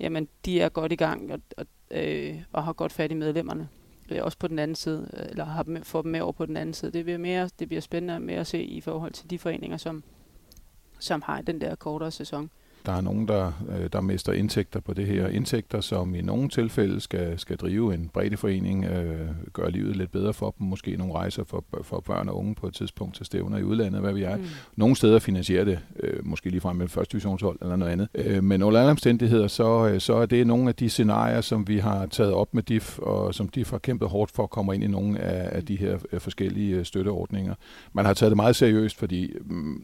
jamen 0.00 0.28
de 0.44 0.60
er 0.60 0.68
godt 0.68 0.92
i 0.92 0.96
gang 0.96 1.32
og, 1.32 1.40
og, 1.56 1.66
øh, 1.90 2.42
og 2.52 2.64
har 2.64 2.72
godt 2.72 2.92
fat 2.92 3.10
i 3.10 3.14
medlemmerne. 3.14 3.68
Øh, 4.10 4.18
også 4.22 4.38
på 4.38 4.48
den 4.48 4.58
anden 4.58 4.74
side, 4.74 5.10
øh, 5.16 5.26
eller 5.30 5.44
har 5.44 5.62
dem, 5.62 5.82
får 5.82 6.02
dem 6.02 6.10
med 6.10 6.20
over 6.20 6.32
på 6.32 6.46
den 6.46 6.56
anden 6.56 6.74
side. 6.74 6.92
Det 6.92 7.04
bliver, 7.04 7.18
mere, 7.18 7.50
det 7.58 7.68
bliver 7.68 7.80
spændende 7.80 8.20
med 8.20 8.34
at 8.34 8.46
se 8.46 8.62
i 8.62 8.80
forhold 8.80 9.12
til 9.12 9.30
de 9.30 9.38
foreninger, 9.38 9.76
som, 9.76 10.02
som 10.98 11.22
har 11.22 11.42
den 11.42 11.60
der 11.60 11.74
kortere 11.74 12.10
sæson. 12.10 12.50
Der 12.86 12.92
er 12.92 13.00
nogen, 13.00 13.28
der, 13.28 13.52
øh, 13.68 13.88
der 13.92 14.00
mister 14.00 14.32
indtægter 14.32 14.80
på 14.80 14.94
det 14.94 15.06
her. 15.06 15.28
Indtægter, 15.28 15.80
som 15.80 16.14
i 16.14 16.20
nogle 16.20 16.48
tilfælde 16.48 17.00
skal, 17.00 17.38
skal 17.38 17.56
drive 17.56 17.94
en 17.94 18.10
breddeforening, 18.14 18.84
øh, 18.84 19.28
gøre 19.52 19.70
livet 19.70 19.96
lidt 19.96 20.12
bedre 20.12 20.32
for 20.32 20.54
dem. 20.58 20.66
Måske 20.66 20.96
nogle 20.96 21.14
rejser 21.14 21.44
for, 21.44 21.64
for 21.82 22.00
børn 22.00 22.28
og 22.28 22.38
unge 22.38 22.54
på 22.54 22.66
et 22.66 22.74
tidspunkt 22.74 23.16
til 23.16 23.26
stævner 23.26 23.58
i 23.58 23.62
udlandet, 23.62 24.00
hvad 24.00 24.12
vi 24.12 24.22
er. 24.22 24.36
Mm. 24.36 24.44
Nogle 24.76 24.96
steder 24.96 25.18
finansierer 25.18 25.64
det, 25.64 25.78
øh, 26.00 26.26
måske 26.26 26.50
lige 26.50 26.60
frem 26.60 26.76
med 26.76 26.88
første 26.88 27.12
divisionshold 27.12 27.58
eller 27.62 27.76
noget 27.76 27.92
andet. 27.92 28.08
Øh, 28.14 28.44
men 28.44 28.62
under 28.62 28.80
alle 28.80 28.90
omstændigheder, 28.90 29.46
så, 29.46 29.88
øh, 29.88 30.00
så 30.00 30.14
er 30.14 30.26
det 30.26 30.46
nogle 30.46 30.68
af 30.68 30.74
de 30.74 30.90
scenarier, 30.90 31.40
som 31.40 31.68
vi 31.68 31.78
har 31.78 32.06
taget 32.06 32.32
op 32.32 32.54
med 32.54 32.62
DIF, 32.62 32.98
og 32.98 33.34
som 33.34 33.48
DIF 33.48 33.70
har 33.70 33.78
kæmpet 33.78 34.08
hårdt 34.08 34.30
for 34.30 34.42
at 34.42 34.50
komme 34.50 34.74
ind 34.74 34.84
i 34.84 34.86
nogle 34.86 35.20
af, 35.20 35.56
af 35.56 35.66
de 35.66 35.76
her 35.76 35.98
øh, 36.12 36.20
forskellige 36.20 36.84
støtteordninger. 36.84 37.54
Man 37.92 38.04
har 38.04 38.14
taget 38.14 38.30
det 38.30 38.36
meget 38.36 38.56
seriøst, 38.56 38.98
fordi... 38.98 39.32
Øh, 39.32 39.76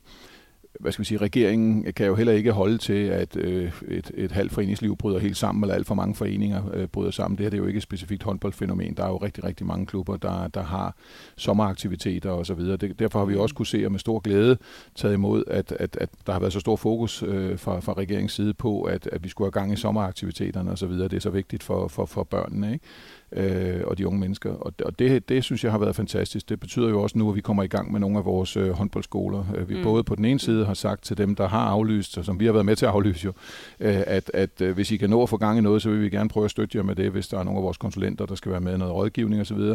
hvad 0.80 0.92
skal 0.92 1.02
vi 1.02 1.06
sige, 1.06 1.18
regeringen 1.18 1.92
kan 1.92 2.06
jo 2.06 2.14
heller 2.14 2.32
ikke 2.32 2.52
holde 2.52 2.78
til, 2.78 2.92
at 2.92 3.36
øh, 3.36 3.72
et, 3.88 4.10
et 4.14 4.32
halvt 4.32 4.52
foreningsliv 4.52 4.96
bryder 4.96 5.18
helt 5.18 5.36
sammen, 5.36 5.64
eller 5.64 5.74
alt 5.74 5.86
for 5.86 5.94
mange 5.94 6.14
foreninger 6.14 6.62
øh, 6.74 6.86
bryder 6.86 7.10
sammen. 7.10 7.38
Det 7.38 7.44
her 7.44 7.50
det 7.50 7.56
er 7.56 7.62
jo 7.62 7.66
ikke 7.66 7.76
et 7.76 7.82
specifikt 7.82 8.22
håndboldfænomen. 8.22 8.94
Der 8.94 9.04
er 9.04 9.08
jo 9.08 9.16
rigtig, 9.16 9.44
rigtig 9.44 9.66
mange 9.66 9.86
klubber, 9.86 10.16
der, 10.16 10.48
der 10.48 10.62
har 10.62 10.96
sommeraktiviteter 11.36 12.30
osv. 12.30 12.60
Derfor 12.98 13.18
har 13.18 13.26
vi 13.26 13.36
også 13.36 13.54
kunne 13.54 13.66
se 13.66 13.84
og 13.84 13.92
med 13.92 14.00
stor 14.00 14.18
glæde 14.18 14.58
taget 14.94 15.14
imod, 15.14 15.44
at, 15.46 15.72
at, 15.72 15.96
at 16.00 16.08
der 16.26 16.32
har 16.32 16.40
været 16.40 16.52
så 16.52 16.60
stor 16.60 16.76
fokus 16.76 17.22
øh, 17.22 17.58
fra, 17.58 17.80
fra 17.80 17.92
regeringens 17.92 18.32
side 18.32 18.54
på, 18.54 18.82
at, 18.82 19.08
at 19.12 19.24
vi 19.24 19.28
skulle 19.28 19.46
have 19.46 19.60
gang 19.60 19.72
i 19.72 19.76
sommeraktiviteterne 19.76 20.70
osv. 20.70 20.90
Det 20.90 21.12
er 21.12 21.20
så 21.20 21.30
vigtigt 21.30 21.62
for, 21.62 21.88
for, 21.88 22.06
for 22.06 22.24
børnene. 22.24 22.72
Ikke? 22.72 22.84
øh, 23.32 23.80
og 23.86 23.98
de 23.98 24.06
unge 24.06 24.20
mennesker. 24.20 24.50
Og, 24.50 24.72
og 24.84 24.98
det, 24.98 25.28
det 25.28 25.44
synes 25.44 25.64
jeg 25.64 25.72
har 25.72 25.78
været 25.78 25.96
fantastisk. 25.96 26.48
Det 26.48 26.60
betyder 26.60 26.88
jo 26.88 27.02
også 27.02 27.18
nu, 27.18 27.28
at 27.28 27.36
vi 27.36 27.40
kommer 27.40 27.62
i 27.62 27.66
gang 27.66 27.92
med 27.92 28.00
nogle 28.00 28.18
af 28.18 28.24
vores 28.24 28.56
øh, 28.56 28.70
håndboldskoler. 28.70 29.44
Øh, 29.54 29.68
vi 29.68 29.76
mm. 29.76 29.82
både 29.82 30.04
på 30.04 30.14
den 30.14 30.24
ene 30.24 30.40
side 30.40 30.64
har 30.68 30.74
sagt 30.74 31.04
til 31.04 31.18
dem, 31.18 31.34
der 31.34 31.48
har 31.48 31.64
aflyst, 31.64 32.18
og 32.18 32.24
som 32.24 32.40
vi 32.40 32.46
har 32.46 32.52
været 32.52 32.66
med 32.66 32.76
til 32.76 32.86
at 32.86 32.92
aflyse 32.92 33.24
jo, 33.24 33.32
øh, 33.80 34.02
at, 34.06 34.30
at 34.34 34.60
øh, 34.60 34.74
hvis 34.74 34.90
I 34.90 34.96
kan 34.96 35.10
nå 35.10 35.22
at 35.22 35.28
få 35.28 35.36
gang 35.36 35.58
i 35.58 35.60
noget, 35.60 35.82
så 35.82 35.90
vil 35.90 36.02
vi 36.02 36.10
gerne 36.10 36.28
prøve 36.28 36.44
at 36.44 36.50
støtte 36.50 36.78
jer 36.78 36.84
med 36.84 36.94
det, 36.94 37.10
hvis 37.10 37.28
der 37.28 37.38
er 37.38 37.42
nogle 37.42 37.58
af 37.58 37.64
vores 37.64 37.76
konsulenter, 37.76 38.26
der 38.26 38.34
skal 38.34 38.52
være 38.52 38.60
med 38.60 38.78
noget 38.78 38.94
rådgivning 38.94 39.40
osv. 39.40 39.74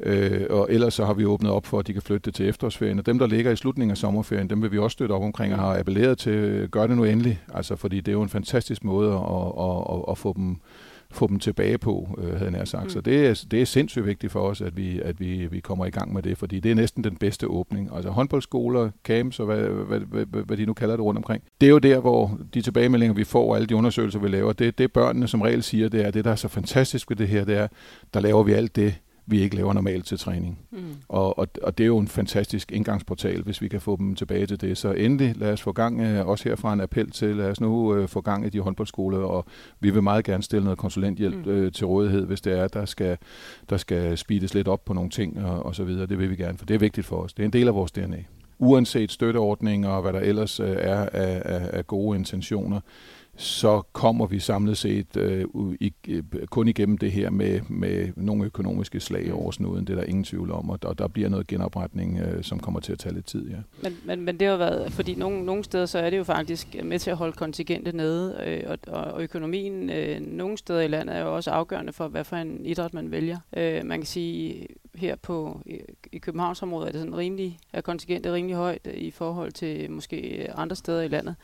Øh, 0.00 0.46
og 0.50 0.66
ellers 0.70 0.94
så 0.94 1.04
har 1.04 1.14
vi 1.14 1.24
åbnet 1.24 1.52
op 1.52 1.66
for, 1.66 1.78
at 1.78 1.86
de 1.86 1.92
kan 1.92 2.02
flytte 2.02 2.24
det 2.24 2.34
til 2.34 2.48
efterårsferien. 2.48 2.98
Og 2.98 3.06
dem, 3.06 3.18
der 3.18 3.26
ligger 3.26 3.50
i 3.50 3.56
slutningen 3.56 3.90
af 3.90 3.96
sommerferien, 3.96 4.50
dem 4.50 4.62
vil 4.62 4.72
vi 4.72 4.78
også 4.78 4.94
støtte 4.94 5.12
op 5.12 5.22
omkring 5.22 5.54
og 5.54 5.60
har 5.60 5.78
appelleret 5.78 6.18
til, 6.18 6.68
gør 6.68 6.86
det 6.86 6.96
nu 6.96 7.04
endelig. 7.04 7.40
Altså, 7.54 7.76
fordi 7.76 7.96
det 7.96 8.08
er 8.08 8.12
jo 8.12 8.22
en 8.22 8.28
fantastisk 8.28 8.84
måde 8.84 9.12
at, 9.12 9.20
at, 9.20 9.96
at, 9.96 10.04
at 10.10 10.18
få 10.18 10.32
dem 10.36 10.56
få 11.14 11.26
dem 11.26 11.38
tilbage 11.38 11.78
på, 11.78 12.18
øh, 12.18 12.38
havde 12.38 12.56
jeg 12.56 12.68
sagt. 12.68 12.84
Mm. 12.84 12.90
Så 12.90 13.00
det 13.00 13.26
er, 13.26 13.44
det 13.50 13.62
er 13.62 13.64
sindssygt 13.66 14.06
vigtigt 14.06 14.32
for 14.32 14.40
os, 14.40 14.60
at 14.60 14.76
vi, 14.76 15.00
at 15.00 15.20
vi, 15.20 15.46
vi 15.46 15.60
kommer 15.60 15.86
i 15.86 15.90
gang 15.90 16.12
med 16.12 16.22
det, 16.22 16.38
fordi 16.38 16.60
det 16.60 16.70
er 16.70 16.74
næsten 16.74 17.04
den 17.04 17.16
bedste 17.16 17.48
åbning. 17.48 17.90
Altså 17.94 18.10
håndboldskoler, 18.10 18.90
camps 19.04 19.40
og 19.40 19.46
hvad, 19.46 19.60
hvad, 19.60 20.00
hvad, 20.00 20.26
hvad, 20.26 20.42
hvad 20.42 20.56
de 20.56 20.66
nu 20.66 20.72
kalder 20.72 20.96
det 20.96 21.04
rundt 21.04 21.18
omkring. 21.18 21.42
Det 21.60 21.66
er 21.66 21.70
jo 21.70 21.78
der, 21.78 22.00
hvor 22.00 22.38
de 22.54 22.60
tilbagemeldinger, 22.60 23.14
vi 23.14 23.24
får, 23.24 23.50
og 23.50 23.56
alle 23.56 23.66
de 23.66 23.76
undersøgelser, 23.76 24.18
vi 24.18 24.28
laver, 24.28 24.52
det, 24.52 24.78
det 24.78 24.92
børnene 24.92 25.28
som 25.28 25.42
regel 25.42 25.62
siger, 25.62 25.88
det 25.88 26.06
er 26.06 26.10
det, 26.10 26.24
der 26.24 26.30
er 26.30 26.36
så 26.36 26.48
fantastisk 26.48 27.10
ved 27.10 27.16
det 27.16 27.28
her, 27.28 27.44
det 27.44 27.56
er, 27.56 27.68
der 28.14 28.20
laver 28.20 28.42
vi 28.42 28.52
alt 28.52 28.76
det, 28.76 28.94
vi 29.26 29.40
ikke 29.40 29.56
laver 29.56 29.72
normalt 29.72 30.06
til 30.06 30.18
træning. 30.18 30.58
Mm. 30.70 30.78
Og, 31.08 31.38
og, 31.38 31.48
og 31.62 31.78
det 31.78 31.84
er 31.84 31.88
jo 31.88 31.98
en 31.98 32.08
fantastisk 32.08 32.72
indgangsportal, 32.72 33.42
hvis 33.42 33.62
vi 33.62 33.68
kan 33.68 33.80
få 33.80 33.96
dem 33.96 34.14
tilbage 34.14 34.46
til 34.46 34.60
det. 34.60 34.78
Så 34.78 34.92
endelig 34.92 35.36
lad 35.36 35.52
os 35.52 35.62
få 35.62 35.72
gang, 35.72 36.00
øh, 36.00 36.26
også 36.26 36.48
herfra 36.48 36.72
en 36.72 36.80
appel 36.80 37.10
til, 37.10 37.36
lad 37.36 37.50
os 37.50 37.60
nu 37.60 37.94
øh, 37.94 38.08
få 38.08 38.20
gang 38.20 38.46
i 38.46 38.48
de 38.48 38.60
håndboldskoler, 38.60 39.18
og 39.18 39.44
vi 39.80 39.90
vil 39.90 40.02
meget 40.02 40.24
gerne 40.24 40.42
stille 40.42 40.64
noget 40.64 40.78
konsulenthjælp 40.78 41.46
mm. 41.46 41.52
øh, 41.52 41.72
til 41.72 41.86
rådighed, 41.86 42.26
hvis 42.26 42.40
det 42.40 42.58
er, 42.58 42.68
der 42.68 42.84
skal, 42.84 43.18
der 43.70 43.76
skal 43.76 44.18
speedes 44.18 44.54
lidt 44.54 44.68
op 44.68 44.84
på 44.84 44.92
nogle 44.92 45.10
ting 45.10 45.44
og, 45.44 45.66
og 45.66 45.74
så 45.74 45.84
videre. 45.84 46.06
Det 46.06 46.18
vil 46.18 46.30
vi 46.30 46.36
gerne, 46.36 46.58
for 46.58 46.66
det 46.66 46.74
er 46.74 46.78
vigtigt 46.78 47.06
for 47.06 47.16
os. 47.16 47.32
Det 47.32 47.42
er 47.42 47.46
en 47.46 47.52
del 47.52 47.68
af 47.68 47.74
vores 47.74 47.92
DNA. 47.92 48.24
Uanset 48.58 49.12
støtteordninger 49.12 49.88
og 49.88 50.02
hvad 50.02 50.12
der 50.12 50.20
ellers 50.20 50.60
øh, 50.60 50.76
er 50.78 51.08
af, 51.12 51.42
af, 51.44 51.70
af 51.72 51.86
gode 51.86 52.18
intentioner, 52.18 52.80
så 53.36 53.82
kommer 53.92 54.26
vi 54.26 54.38
samlet 54.38 54.76
set 54.76 55.16
øh, 55.16 55.44
i, 55.80 55.92
øh, 56.08 56.22
kun 56.46 56.68
igennem 56.68 56.98
det 56.98 57.12
her 57.12 57.30
med, 57.30 57.60
med 57.68 58.08
nogle 58.16 58.44
økonomiske 58.44 59.00
slag 59.00 59.32
over 59.32 59.50
snuden. 59.50 59.86
Det 59.86 59.92
er 59.92 59.96
der 59.96 60.06
ingen 60.06 60.24
tvivl 60.24 60.50
om, 60.50 60.70
og 60.70 60.82
der, 60.82 60.92
der 60.92 61.08
bliver 61.08 61.28
noget 61.28 61.46
genopretning, 61.46 62.18
øh, 62.18 62.44
som 62.44 62.60
kommer 62.60 62.80
til 62.80 62.92
at 62.92 62.98
tage 62.98 63.14
lidt 63.14 63.26
tid. 63.26 63.48
Ja. 63.48 63.56
Men, 63.82 63.96
men, 64.04 64.20
men 64.20 64.40
det 64.40 64.48
har 64.48 64.56
været, 64.56 64.92
fordi 64.92 65.14
nogle, 65.14 65.44
nogle 65.44 65.64
steder 65.64 65.86
så 65.86 65.98
er 65.98 66.10
det 66.10 66.18
jo 66.18 66.24
faktisk 66.24 66.76
med 66.84 66.98
til 66.98 67.10
at 67.10 67.16
holde 67.16 67.32
kontingentet 67.32 67.94
nede, 67.94 68.36
øh, 68.46 68.70
og, 68.70 68.78
og, 69.12 69.22
økonomien 69.22 69.90
øh, 69.90 70.20
nogle 70.20 70.58
steder 70.58 70.80
i 70.80 70.88
landet 70.88 71.16
er 71.16 71.20
jo 71.20 71.34
også 71.36 71.50
afgørende 71.50 71.92
for, 71.92 72.08
hvad 72.08 72.24
for 72.24 72.36
en 72.36 72.66
idræt 72.66 72.94
man 72.94 73.10
vælger. 73.10 73.38
Øh, 73.56 73.86
man 73.86 73.98
kan 73.98 74.06
sige, 74.06 74.66
her 74.94 75.16
på 75.16 75.60
i, 75.66 75.78
i 76.12 76.18
Københavnsområdet 76.18 76.88
er 76.88 76.92
det 76.92 77.00
sådan 77.00 77.16
rimelig, 77.16 77.58
er 77.72 77.80
kontingentet 77.80 78.32
rimelig 78.32 78.56
højt 78.56 78.86
i 78.94 79.10
forhold 79.10 79.52
til 79.52 79.90
måske 79.90 80.48
andre 80.54 80.76
steder 80.76 81.02
i 81.02 81.08
landet. 81.08 81.34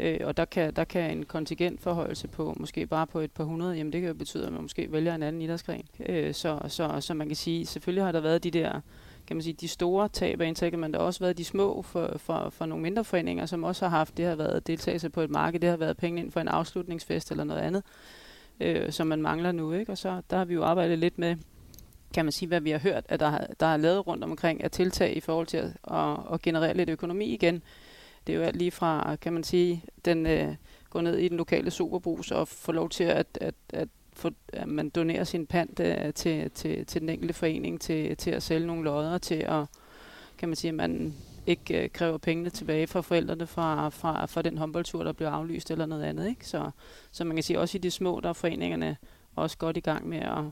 Øh, 0.00 0.18
og 0.24 0.36
der 0.36 0.44
kan, 0.44 0.74
der 0.74 0.84
kan 0.84 1.10
en 1.10 1.24
kontingentforhøjelse 1.24 2.28
på 2.28 2.54
måske 2.56 2.86
bare 2.86 3.06
på 3.06 3.20
et 3.20 3.32
par 3.32 3.44
hundrede, 3.44 3.76
jamen 3.76 3.92
det 3.92 4.00
kan 4.00 4.08
jo 4.08 4.14
betyde, 4.14 4.46
at 4.46 4.52
man 4.52 4.62
måske 4.62 4.92
vælger 4.92 5.14
en 5.14 5.22
anden 5.22 5.42
idrætsgren. 5.42 5.84
Øh, 6.06 6.34
så, 6.34 6.58
så, 6.68 6.96
så 7.00 7.14
man 7.14 7.26
kan 7.26 7.36
sige, 7.36 7.66
selvfølgelig 7.66 8.04
har 8.04 8.12
der 8.12 8.20
været 8.20 8.44
de 8.44 8.50
der 8.50 8.80
kan 9.26 9.36
man 9.36 9.42
sige, 9.42 9.54
de 9.54 9.68
store 9.68 10.08
tab 10.08 10.40
af 10.40 10.46
indtægter, 10.46 10.78
men 10.78 10.92
der 10.92 10.98
har 10.98 11.06
også 11.06 11.20
været 11.20 11.38
de 11.38 11.44
små 11.44 11.82
for, 11.82 12.14
for, 12.16 12.50
for 12.50 12.66
nogle 12.66 12.82
mindre 12.82 13.04
foreninger, 13.04 13.46
som 13.46 13.64
også 13.64 13.84
har 13.88 13.96
haft, 13.96 14.16
det 14.16 14.24
har 14.24 14.34
været 14.34 14.66
deltagelse 14.66 15.10
på 15.10 15.20
et 15.20 15.30
marked, 15.30 15.60
det 15.60 15.70
har 15.70 15.76
været 15.76 15.96
penge 15.96 16.22
ind 16.22 16.30
for 16.30 16.40
en 16.40 16.48
afslutningsfest 16.48 17.30
eller 17.30 17.44
noget 17.44 17.60
andet, 17.60 17.82
øh, 18.60 18.92
som 18.92 19.06
man 19.06 19.22
mangler 19.22 19.52
nu. 19.52 19.72
Ikke? 19.72 19.92
Og 19.92 19.98
så 19.98 20.22
der 20.30 20.36
har 20.36 20.44
vi 20.44 20.54
jo 20.54 20.64
arbejdet 20.64 20.98
lidt 20.98 21.18
med, 21.18 21.36
kan 22.14 22.24
man 22.24 22.32
sige, 22.32 22.48
hvad 22.48 22.60
vi 22.60 22.70
har 22.70 22.78
hørt, 22.78 23.04
at 23.08 23.20
der, 23.20 23.38
der 23.60 23.66
er 23.66 23.76
lavet 23.76 24.06
rundt 24.06 24.24
omkring 24.24 24.64
af 24.64 24.70
tiltag 24.70 25.16
i 25.16 25.20
forhold 25.20 25.46
til 25.46 25.56
at, 25.56 25.72
at, 25.90 26.18
at 26.32 26.42
generere 26.42 26.74
lidt 26.74 26.90
økonomi 26.90 27.24
igen, 27.24 27.62
det 28.30 28.36
er 28.36 28.40
jo 28.40 28.46
alt 28.46 28.56
lige 28.56 28.70
fra, 28.70 29.16
kan 29.16 29.32
man 29.32 29.44
sige, 29.44 29.84
den 30.04 30.26
øh, 30.26 30.54
går 30.90 31.00
ned 31.00 31.16
i 31.16 31.28
den 31.28 31.36
lokale 31.36 31.70
superbrus 31.70 32.30
og 32.30 32.48
får 32.48 32.72
lov 32.72 32.88
til 32.88 33.04
at, 33.04 33.26
at, 33.40 33.54
at, 33.68 33.88
få, 34.12 34.30
at 34.52 34.68
man 34.68 34.90
donerer 34.90 35.24
sin 35.24 35.46
pant 35.46 35.80
øh, 35.80 36.14
til, 36.14 36.50
til, 36.50 36.86
til 36.86 37.00
den 37.00 37.08
enkelte 37.08 37.34
forening 37.34 37.80
til, 37.80 38.16
til 38.16 38.30
at 38.30 38.42
sælge 38.42 38.66
nogle 38.66 38.84
lodder, 38.84 39.18
til 39.18 39.34
at, 39.34 39.64
kan 40.38 40.48
man 40.48 40.56
sige, 40.56 40.68
at 40.68 40.74
man 40.74 41.14
ikke 41.46 41.84
øh, 41.84 41.90
kræver 41.90 42.18
pengene 42.18 42.50
tilbage 42.50 42.86
fra 42.86 43.00
forældrene 43.00 43.46
fra, 43.46 43.88
fra, 43.88 44.26
fra 44.26 44.42
den 44.42 44.58
håndboldtur, 44.58 45.04
der 45.04 45.12
blev 45.12 45.28
aflyst 45.28 45.70
eller 45.70 45.86
noget 45.86 46.04
andet. 46.04 46.28
Ikke? 46.28 46.46
Så, 46.46 46.70
så 47.10 47.24
man 47.24 47.36
kan 47.36 47.42
sige, 47.42 47.60
også 47.60 47.78
i 47.78 47.80
de 47.80 47.90
små, 47.90 48.20
der 48.20 48.28
er 48.28 48.32
foreningerne 48.32 48.96
også 49.36 49.58
godt 49.58 49.76
i 49.76 49.80
gang 49.80 50.08
med 50.08 50.18
at, 50.18 50.44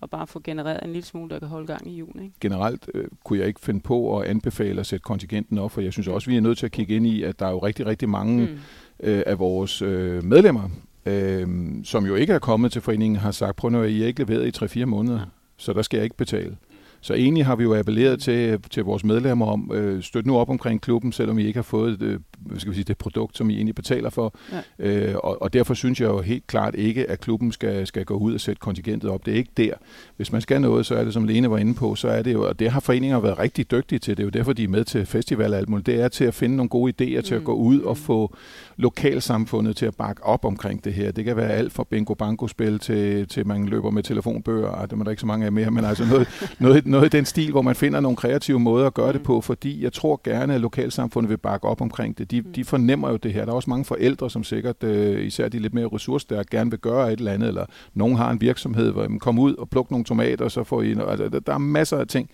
og 0.00 0.10
bare 0.10 0.26
få 0.26 0.40
genereret 0.44 0.84
en 0.84 0.92
lille 0.92 1.06
smule, 1.06 1.30
der 1.30 1.38
kan 1.38 1.48
holde 1.48 1.66
gang 1.66 1.88
i 1.88 1.96
julen. 1.96 2.22
Ikke? 2.22 2.34
Generelt 2.40 2.90
øh, 2.94 3.04
kunne 3.24 3.38
jeg 3.38 3.48
ikke 3.48 3.60
finde 3.60 3.80
på 3.80 4.18
at 4.18 4.28
anbefale 4.28 4.80
at 4.80 4.86
sætte 4.86 5.02
kontingenten 5.02 5.58
op, 5.58 5.70
for 5.70 5.80
jeg 5.80 5.92
synes 5.92 6.08
også, 6.08 6.30
vi 6.30 6.36
er 6.36 6.40
nødt 6.40 6.58
til 6.58 6.66
at 6.66 6.72
kigge 6.72 6.96
ind 6.96 7.06
i, 7.06 7.22
at 7.22 7.38
der 7.38 7.46
er 7.46 7.50
jo 7.50 7.58
rigtig, 7.58 7.86
rigtig 7.86 8.08
mange 8.08 8.46
mm. 8.46 8.58
øh, 9.00 9.22
af 9.26 9.38
vores 9.38 9.82
øh, 9.82 10.24
medlemmer, 10.24 10.70
øh, 11.06 11.48
som 11.84 12.06
jo 12.06 12.14
ikke 12.14 12.32
er 12.32 12.38
kommet 12.38 12.72
til 12.72 12.82
foreningen, 12.82 13.16
har 13.16 13.30
sagt, 13.30 13.56
prøv 13.56 13.70
nu, 13.70 13.82
I 13.82 14.02
er 14.02 14.06
ikke 14.06 14.24
leveret 14.24 14.62
i 14.62 14.82
3-4 14.82 14.84
måneder, 14.84 15.18
ja. 15.18 15.24
så 15.56 15.72
der 15.72 15.82
skal 15.82 15.96
jeg 15.96 16.04
ikke 16.04 16.16
betale. 16.16 16.56
Så 17.06 17.14
egentlig 17.14 17.46
har 17.46 17.56
vi 17.56 17.62
jo 17.62 17.74
appelleret 17.74 18.20
til, 18.20 18.62
til 18.70 18.84
vores 18.84 19.04
medlemmer 19.04 19.46
om, 19.46 19.70
øh, 19.74 20.02
støt 20.02 20.26
nu 20.26 20.38
op 20.38 20.50
omkring 20.50 20.80
klubben, 20.80 21.12
selvom 21.12 21.38
I 21.38 21.44
ikke 21.44 21.56
har 21.56 21.62
fået 21.62 22.00
det, 22.00 22.22
skal 22.58 22.70
vi 22.70 22.74
sige, 22.74 22.84
det 22.84 22.98
produkt, 22.98 23.36
som 23.36 23.50
I 23.50 23.54
egentlig 23.54 23.74
betaler 23.74 24.10
for. 24.10 24.34
Ja. 24.52 25.08
Øh, 25.08 25.14
og, 25.24 25.42
og 25.42 25.52
derfor 25.52 25.74
synes 25.74 26.00
jeg 26.00 26.06
jo 26.06 26.20
helt 26.20 26.46
klart 26.46 26.74
ikke, 26.74 27.10
at 27.10 27.20
klubben 27.20 27.52
skal, 27.52 27.86
skal 27.86 28.04
gå 28.04 28.14
ud 28.14 28.34
og 28.34 28.40
sætte 28.40 28.60
kontingentet 28.60 29.10
op. 29.10 29.26
Det 29.26 29.34
er 29.34 29.38
ikke 29.38 29.50
der. 29.56 29.72
Hvis 30.16 30.32
man 30.32 30.40
skal 30.40 30.60
noget, 30.60 30.86
så 30.86 30.94
er 30.94 31.04
det, 31.04 31.12
som 31.12 31.24
Lene 31.24 31.50
var 31.50 31.58
inde 31.58 31.74
på, 31.74 31.94
så 31.94 32.08
er 32.08 32.22
det 32.22 32.32
jo, 32.32 32.48
og 32.48 32.58
det 32.58 32.70
har 32.70 32.80
foreninger 32.80 33.20
været 33.20 33.38
rigtig 33.38 33.70
dygtige 33.70 33.98
til, 33.98 34.16
det 34.16 34.22
er 34.22 34.26
jo 34.26 34.30
derfor, 34.30 34.52
de 34.52 34.64
er 34.64 34.68
med 34.68 34.84
til 34.84 35.06
festival 35.06 35.52
og 35.52 35.58
alt 35.58 35.68
muligt, 35.68 35.86
det 35.86 36.00
er 36.00 36.08
til 36.08 36.24
at 36.24 36.34
finde 36.34 36.56
nogle 36.56 36.68
gode 36.68 36.92
idéer, 36.92 37.20
til 37.20 37.34
mm. 37.34 37.40
at 37.40 37.44
gå 37.44 37.54
ud 37.54 37.80
og 37.80 37.98
få 37.98 38.36
lokalsamfundet 38.76 39.76
til 39.76 39.86
at 39.86 39.96
bakke 39.96 40.24
op 40.24 40.44
omkring 40.44 40.84
det 40.84 40.94
her. 40.94 41.12
Det 41.12 41.24
kan 41.24 41.36
være 41.36 41.50
alt 41.50 41.72
fra 41.72 41.84
bingo-bango-spil 41.90 42.78
til, 42.78 43.28
til 43.28 43.46
man 43.46 43.66
løber 43.66 43.90
med 43.90 44.02
telefonbøger. 44.02 44.70
Ej, 44.70 44.86
det 44.86 45.00
er 45.00 45.02
der 45.02 45.10
ikke 45.10 45.20
så 45.20 45.26
mange 45.26 45.46
af 45.46 45.52
mere, 45.52 45.70
men 45.70 45.84
altså 45.84 46.04
noget, 46.04 46.28
noget, 46.60 46.86
noget 46.86 47.14
i 47.14 47.16
den 47.16 47.24
stil, 47.24 47.50
hvor 47.50 47.62
man 47.62 47.74
finder 47.74 48.00
nogle 48.00 48.16
kreative 48.16 48.60
måder 48.60 48.86
at 48.86 48.94
gøre 48.94 49.12
det 49.12 49.22
på, 49.22 49.40
fordi 49.40 49.84
jeg 49.84 49.92
tror 49.92 50.20
gerne, 50.24 50.54
at 50.54 50.60
lokalsamfundet 50.60 51.30
vil 51.30 51.36
bakke 51.36 51.66
op 51.66 51.80
omkring 51.80 52.18
det. 52.18 52.30
De, 52.30 52.42
de 52.42 52.64
fornemmer 52.64 53.10
jo 53.10 53.16
det 53.16 53.32
her. 53.32 53.44
Der 53.44 53.52
er 53.52 53.56
også 53.56 53.70
mange 53.70 53.84
forældre, 53.84 54.30
som 54.30 54.44
sikkert, 54.44 54.84
øh, 54.84 55.26
især 55.26 55.48
de 55.48 55.58
lidt 55.58 55.74
mere 55.74 55.88
ressourcestærke, 55.92 56.48
gerne 56.50 56.70
vil 56.70 56.78
gøre 56.78 57.12
et 57.12 57.18
eller 57.18 57.32
andet, 57.32 57.48
eller 57.48 57.66
nogen 57.94 58.16
har 58.16 58.30
en 58.30 58.40
virksomhed, 58.40 58.92
hvor 58.92 59.08
man 59.08 59.18
kommer 59.18 59.42
ud 59.42 59.54
og 59.54 59.68
plukker 59.68 59.92
nogle 59.92 60.04
tomater, 60.04 60.44
og 60.44 60.50
så 60.50 60.64
får 60.64 60.82
I... 60.82 60.90
Altså, 61.08 61.40
der 61.46 61.54
er 61.54 61.58
masser 61.58 61.98
af 61.98 62.06
ting, 62.06 62.30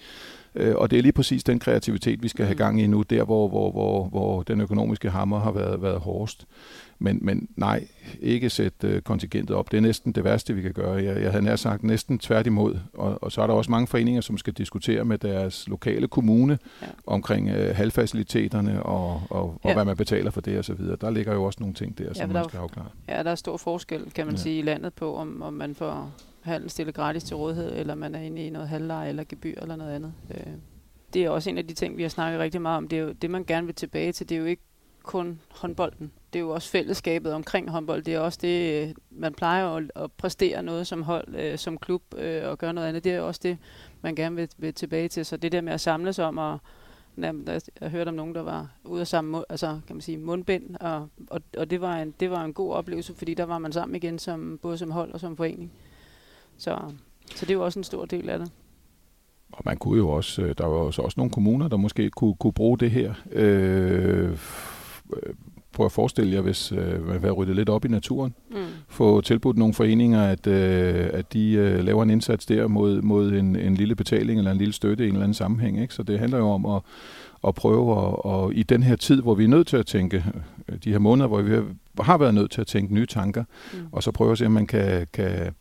Øh, 0.54 0.74
og 0.76 0.90
det 0.90 0.98
er 0.98 1.02
lige 1.02 1.12
præcis 1.12 1.44
den 1.44 1.58
kreativitet, 1.58 2.22
vi 2.22 2.28
skal 2.28 2.44
have 2.44 2.54
mm. 2.54 2.58
gang 2.58 2.80
i 2.80 2.86
nu, 2.86 3.02
der 3.02 3.24
hvor, 3.24 3.48
hvor, 3.48 3.70
hvor, 3.70 4.04
hvor 4.04 4.42
den 4.42 4.60
økonomiske 4.60 5.10
hammer 5.10 5.40
har 5.40 5.52
været, 5.52 5.82
været 5.82 6.00
hårdest. 6.00 6.46
Men, 6.98 7.18
men 7.22 7.48
nej, 7.56 7.86
ikke 8.20 8.50
sætte 8.50 8.88
øh, 8.88 9.02
kontingentet 9.02 9.56
op. 9.56 9.70
Det 9.70 9.76
er 9.76 9.80
næsten 9.80 10.12
det 10.12 10.24
værste, 10.24 10.54
vi 10.54 10.62
kan 10.62 10.72
gøre. 10.72 10.92
Jeg, 10.92 11.22
jeg 11.22 11.30
havde 11.30 11.44
nær 11.44 11.56
sagt 11.56 11.82
næsten 11.82 12.18
tværtimod. 12.18 12.78
Og, 12.94 13.22
og 13.22 13.32
så 13.32 13.42
er 13.42 13.46
der 13.46 13.54
også 13.54 13.70
mange 13.70 13.86
foreninger, 13.86 14.20
som 14.20 14.38
skal 14.38 14.52
diskutere 14.52 15.04
med 15.04 15.18
deres 15.18 15.68
lokale 15.68 16.08
kommune 16.08 16.58
ja. 16.82 16.86
omkring 17.06 17.48
øh, 17.48 17.76
halvfaciliteterne 17.76 18.82
og, 18.82 19.22
og, 19.30 19.42
og 19.42 19.60
ja. 19.64 19.74
hvad 19.74 19.84
man 19.84 19.96
betaler 19.96 20.30
for 20.30 20.40
det 20.40 20.58
osv. 20.58 20.80
Der 21.00 21.10
ligger 21.10 21.34
jo 21.34 21.44
også 21.44 21.58
nogle 21.60 21.74
ting 21.74 21.98
der, 21.98 22.04
ja, 22.04 22.14
som 22.14 22.30
man 22.30 22.44
skal 22.48 22.58
afklare. 22.58 22.88
Ja, 23.08 23.22
der 23.22 23.30
er 23.30 23.34
stor 23.34 23.56
forskel, 23.56 24.10
kan 24.14 24.26
man 24.26 24.34
ja. 24.34 24.40
sige, 24.40 24.58
i 24.58 24.62
landet 24.62 24.94
på, 24.94 25.16
om, 25.16 25.42
om 25.42 25.52
man 25.52 25.74
får 25.74 26.10
hallen 26.42 26.68
stille 26.68 26.92
gratis 26.92 27.24
til 27.24 27.36
rådighed, 27.36 27.72
eller 27.78 27.94
man 27.94 28.14
er 28.14 28.20
inde 28.20 28.46
i 28.46 28.50
noget 28.50 28.68
halvleje 28.68 29.08
eller 29.08 29.24
gebyr 29.28 29.54
eller 29.62 29.76
noget 29.76 29.94
andet. 29.94 30.12
Øh, 30.30 30.52
det 31.14 31.24
er 31.24 31.30
også 31.30 31.50
en 31.50 31.58
af 31.58 31.66
de 31.66 31.74
ting, 31.74 31.96
vi 31.96 32.02
har 32.02 32.08
snakket 32.08 32.40
rigtig 32.40 32.62
meget 32.62 32.76
om. 32.76 32.88
Det 32.88 32.98
er 32.98 33.02
jo 33.02 33.12
det, 33.12 33.30
man 33.30 33.44
gerne 33.44 33.66
vil 33.66 33.74
tilbage 33.74 34.12
til. 34.12 34.28
Det 34.28 34.34
er 34.34 34.38
jo 34.38 34.46
ikke 34.46 34.62
kun 35.02 35.40
håndbolden. 35.50 36.12
Det 36.32 36.38
er 36.38 36.40
jo 36.40 36.50
også 36.50 36.70
fællesskabet 36.70 37.32
omkring 37.32 37.70
håndbold. 37.70 38.02
Det 38.02 38.14
er 38.14 38.18
også 38.18 38.38
det, 38.42 38.88
øh, 38.88 38.94
man 39.10 39.34
plejer 39.34 39.68
at, 39.68 39.90
at 39.96 40.12
præstere 40.12 40.62
noget 40.62 40.86
som 40.86 41.02
hold, 41.02 41.34
øh, 41.34 41.58
som 41.58 41.78
klub 41.78 42.02
øh, 42.16 42.48
og 42.48 42.58
gøre 42.58 42.72
noget 42.72 42.88
andet. 42.88 43.04
Det 43.04 43.12
er 43.12 43.20
også 43.20 43.40
det, 43.42 43.58
man 44.02 44.14
gerne 44.14 44.36
vil, 44.36 44.48
vil 44.58 44.74
tilbage 44.74 45.08
til. 45.08 45.26
Så 45.26 45.36
det 45.36 45.52
der 45.52 45.60
med 45.60 45.72
at 45.72 45.80
samles 45.80 46.18
om 46.18 46.38
og 46.38 46.58
Jamen, 47.18 47.48
jeg 47.80 47.90
hørte 47.90 48.08
om 48.08 48.14
nogen, 48.14 48.34
der 48.34 48.40
var 48.40 48.70
ude 48.84 49.00
af 49.00 49.06
samme 49.06 49.44
altså, 49.48 49.80
kan 49.86 49.96
man 49.96 50.00
sige, 50.00 50.18
mundbind, 50.18 50.76
og, 50.80 51.08
og, 51.30 51.40
og 51.58 51.70
det, 51.70 51.80
var 51.80 51.96
en, 51.96 52.14
det 52.20 52.30
var 52.30 52.44
en 52.44 52.52
god 52.52 52.72
oplevelse, 52.72 53.14
fordi 53.14 53.34
der 53.34 53.44
var 53.44 53.58
man 53.58 53.72
sammen 53.72 53.96
igen, 53.96 54.18
som, 54.18 54.58
både 54.62 54.78
som 54.78 54.90
hold 54.90 55.12
og 55.12 55.20
som 55.20 55.36
forening. 55.36 55.72
Så, 56.58 56.78
så 57.34 57.46
det 57.46 57.50
er 57.50 57.54
jo 57.54 57.64
også 57.64 57.78
en 57.78 57.84
stor 57.84 58.04
del 58.04 58.30
af 58.30 58.38
det. 58.38 58.50
Og 59.52 59.62
man 59.64 59.76
kunne 59.76 59.98
jo 59.98 60.08
også, 60.08 60.42
øh, 60.42 60.54
der 60.58 60.66
var 60.66 60.76
også, 60.76 61.02
også 61.02 61.14
nogle 61.16 61.30
kommuner, 61.30 61.68
der 61.68 61.76
måske 61.76 62.10
kunne, 62.10 62.34
kunne 62.34 62.52
bruge 62.52 62.78
det 62.78 62.90
her. 62.90 63.14
Øh, 63.32 64.38
prøv 65.72 65.86
at 65.86 65.92
forestille 65.92 66.32
jer, 66.32 66.40
hvis 66.40 66.72
øh, 66.72 67.08
man 67.08 67.22
vil 67.22 67.32
rydde 67.32 67.54
lidt 67.54 67.68
op 67.68 67.84
i 67.84 67.88
naturen. 67.88 68.34
Mm. 68.50 68.56
Få 68.88 69.20
tilbudt 69.20 69.58
nogle 69.58 69.74
foreninger, 69.74 70.22
at, 70.22 70.46
øh, 70.46 71.10
at 71.12 71.32
de 71.32 71.52
øh, 71.52 71.84
laver 71.84 72.02
en 72.02 72.10
indsats 72.10 72.46
der 72.46 72.68
mod, 72.68 73.02
mod 73.02 73.32
en, 73.32 73.56
en 73.56 73.74
lille 73.74 73.94
betaling 73.94 74.38
eller 74.38 74.50
en 74.50 74.58
lille 74.58 74.72
støtte 74.72 75.04
i 75.04 75.08
en 75.08 75.12
eller 75.12 75.24
anden 75.24 75.34
sammenhæng. 75.34 75.80
Ikke? 75.82 75.94
Så 75.94 76.02
det 76.02 76.18
handler 76.18 76.38
jo 76.38 76.48
om 76.50 76.66
at, 76.66 76.82
at 77.48 77.54
prøve 77.54 77.92
at, 77.92 78.14
og 78.24 78.54
i 78.54 78.62
den 78.62 78.82
her 78.82 78.96
tid, 78.96 79.22
hvor 79.22 79.34
vi 79.34 79.44
er 79.44 79.48
nødt 79.48 79.66
til 79.66 79.76
at 79.76 79.86
tænke, 79.86 80.24
øh, 80.68 80.78
de 80.84 80.90
her 80.90 80.98
måneder, 80.98 81.28
hvor 81.28 81.42
vi 81.42 81.56
har 82.00 82.18
været 82.18 82.34
nødt 82.34 82.50
til 82.50 82.60
at 82.60 82.66
tænke 82.66 82.94
nye 82.94 83.06
tanker, 83.06 83.44
mm. 83.72 83.78
og 83.92 84.02
så 84.02 84.10
prøve 84.10 84.32
at 84.32 84.38
se, 84.38 84.46
om 84.46 84.52
man 84.52 84.66
kan, 84.66 85.06
kan 85.12 85.54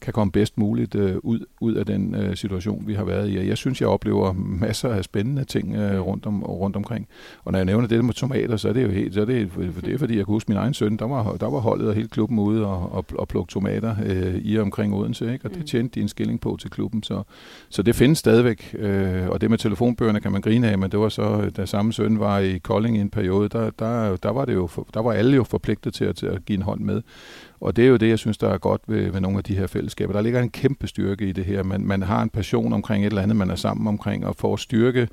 kan 0.00 0.12
komme 0.12 0.32
bedst 0.32 0.58
muligt 0.58 0.94
øh, 0.94 1.16
ud, 1.22 1.40
ud 1.60 1.74
af 1.74 1.86
den 1.86 2.14
øh, 2.14 2.36
situation, 2.36 2.86
vi 2.86 2.94
har 2.94 3.04
været 3.04 3.32
i. 3.32 3.36
Og 3.36 3.46
jeg 3.46 3.56
synes, 3.56 3.80
jeg 3.80 3.88
oplever 3.88 4.32
masser 4.32 4.88
af 4.88 5.04
spændende 5.04 5.44
ting 5.44 5.74
øh, 5.74 6.00
rundt, 6.00 6.26
om, 6.26 6.42
rundt 6.42 6.76
omkring. 6.76 7.08
Og 7.44 7.52
når 7.52 7.58
jeg 7.58 7.66
nævner 7.66 7.88
det 7.88 8.04
med 8.04 8.14
tomater, 8.14 8.56
så 8.56 8.68
er 8.68 8.72
det 8.72 8.82
jo 8.82 8.88
helt, 8.88 9.14
så 9.14 9.20
er 9.20 9.24
det, 9.24 9.50
for 9.50 9.80
det 9.80 9.94
er 9.94 9.98
fordi, 9.98 10.16
jeg 10.16 10.26
kan 10.26 10.32
huske 10.32 10.50
min 10.50 10.58
egen 10.58 10.74
søn, 10.74 10.96
der 10.96 11.06
var, 11.06 11.32
der 11.32 11.50
var 11.50 11.58
holdet 11.58 11.88
og 11.88 11.94
hele 11.94 12.08
klubben 12.08 12.38
ude 12.38 12.66
og, 12.66 12.92
og, 12.92 13.04
og 13.14 13.28
plukke 13.28 13.50
tomater 13.50 13.96
øh, 14.06 14.34
i 14.34 14.56
og 14.56 14.62
omkring 14.62 14.94
Odense, 14.94 15.32
ikke? 15.32 15.44
og 15.44 15.50
det 15.50 15.58
mm. 15.58 15.66
tjente 15.66 15.94
de 15.94 16.00
en 16.00 16.08
skilling 16.08 16.40
på 16.40 16.56
til 16.60 16.70
klubben. 16.70 17.02
Så, 17.02 17.22
så 17.68 17.82
det 17.82 17.94
findes 17.94 18.18
stadigvæk, 18.18 18.74
øh, 18.78 19.28
og 19.28 19.40
det 19.40 19.50
med 19.50 19.58
telefonbøgerne 19.58 20.20
kan 20.20 20.32
man 20.32 20.40
grine 20.40 20.70
af, 20.70 20.78
men 20.78 20.90
det 20.90 21.00
var 21.00 21.08
så, 21.08 21.50
da 21.56 21.66
samme 21.66 21.92
søn 21.92 22.18
var 22.18 22.38
i 22.38 22.58
Kolding 22.58 22.96
i 22.96 23.00
en 23.00 23.10
periode, 23.10 23.48
der, 23.48 23.70
der, 23.78 24.16
der, 24.16 24.30
var, 24.30 24.44
det 24.44 24.54
jo, 24.54 24.68
der 24.94 25.02
var 25.02 25.12
alle 25.12 25.36
jo 25.36 25.44
forpligtet 25.44 25.94
til 25.94 26.04
at, 26.04 26.16
til 26.16 26.26
at 26.26 26.44
give 26.44 26.56
en 26.56 26.62
hånd 26.62 26.80
med. 26.80 27.02
Og 27.60 27.76
det 27.76 27.84
er 27.84 27.88
jo 27.88 27.96
det, 27.96 28.08
jeg 28.08 28.18
synes, 28.18 28.38
der 28.38 28.48
er 28.48 28.58
godt 28.58 28.82
ved, 28.86 29.10
ved 29.10 29.20
nogle 29.20 29.38
af 29.38 29.44
de 29.44 29.56
her 29.56 29.66
fællesskaber. 29.66 30.12
Der 30.12 30.20
ligger 30.20 30.42
en 30.42 30.50
kæmpe 30.50 30.86
styrke 30.86 31.28
i 31.28 31.32
det 31.32 31.44
her. 31.44 31.62
Man, 31.62 31.80
man 31.86 32.02
har 32.02 32.22
en 32.22 32.30
passion 32.30 32.72
omkring 32.72 33.04
et 33.04 33.10
eller 33.10 33.22
andet, 33.22 33.36
man 33.36 33.50
er 33.50 33.54
sammen 33.54 33.86
omkring, 33.86 34.26
og 34.26 34.36
får 34.36 34.56
styrke 34.56 35.08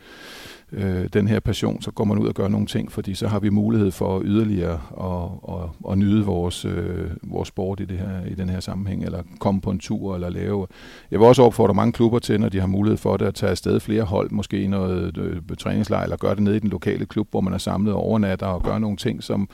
øh, 0.72 1.08
den 1.14 1.28
her 1.28 1.40
passion, 1.40 1.82
så 1.82 1.92
går 1.92 2.04
man 2.04 2.18
ud 2.18 2.28
og 2.28 2.34
gør 2.34 2.48
nogle 2.48 2.68
ting, 2.68 2.92
fordi 2.92 3.14
så 3.14 3.28
har 3.28 3.40
vi 3.40 3.50
mulighed 3.50 3.92
for 3.92 4.22
yderligere 4.26 4.82
at, 5.02 5.56
at, 5.56 5.92
at 5.92 5.98
nyde 5.98 6.26
vores, 6.26 6.66
øh, 6.66 7.10
vores 7.24 7.48
sport 7.48 7.80
i, 7.80 7.86
det 7.86 7.98
her, 7.98 8.26
i 8.26 8.34
den 8.34 8.50
her 8.50 8.60
sammenhæng, 8.60 9.04
eller 9.04 9.24
komme 9.40 9.62
på 9.62 9.72
en 9.72 9.80
tur, 9.80 10.16
eller 10.16 10.30
lave. 10.30 10.68
Jeg 11.12 11.20
vil 11.20 11.28
også 11.28 11.44
opfordre 11.44 11.74
mange 11.74 11.92
klubber 11.92 12.20
til, 12.20 12.40
når 12.40 12.50
de 12.50 12.60
har 12.60 12.68
mulighed 12.68 12.98
for 12.98 13.18
det, 13.18 13.26
at 13.26 13.36
tage 13.36 13.50
afsted 13.50 13.80
flere 13.80 14.04
hold, 14.04 14.32
måske 14.32 14.62
i 14.62 14.68
noget 14.68 15.18
øh, 15.18 15.42
træningslejr, 15.58 16.04
eller 16.04 16.18
gøre 16.18 16.36
det 16.36 16.44
nede 16.44 16.56
i 16.56 16.60
den 16.60 16.70
lokale 16.70 17.06
klub, 17.06 17.28
hvor 17.32 17.42
man 17.42 17.54
er 17.54 17.58
samlet 17.58 17.94
overnatter 17.94 18.48
og 18.48 18.64
gør 18.64 18.78
nogle 18.78 18.98
ting, 18.98 19.24
som, 19.24 19.50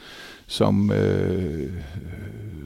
som, 0.47 0.91
øh, 0.91 1.71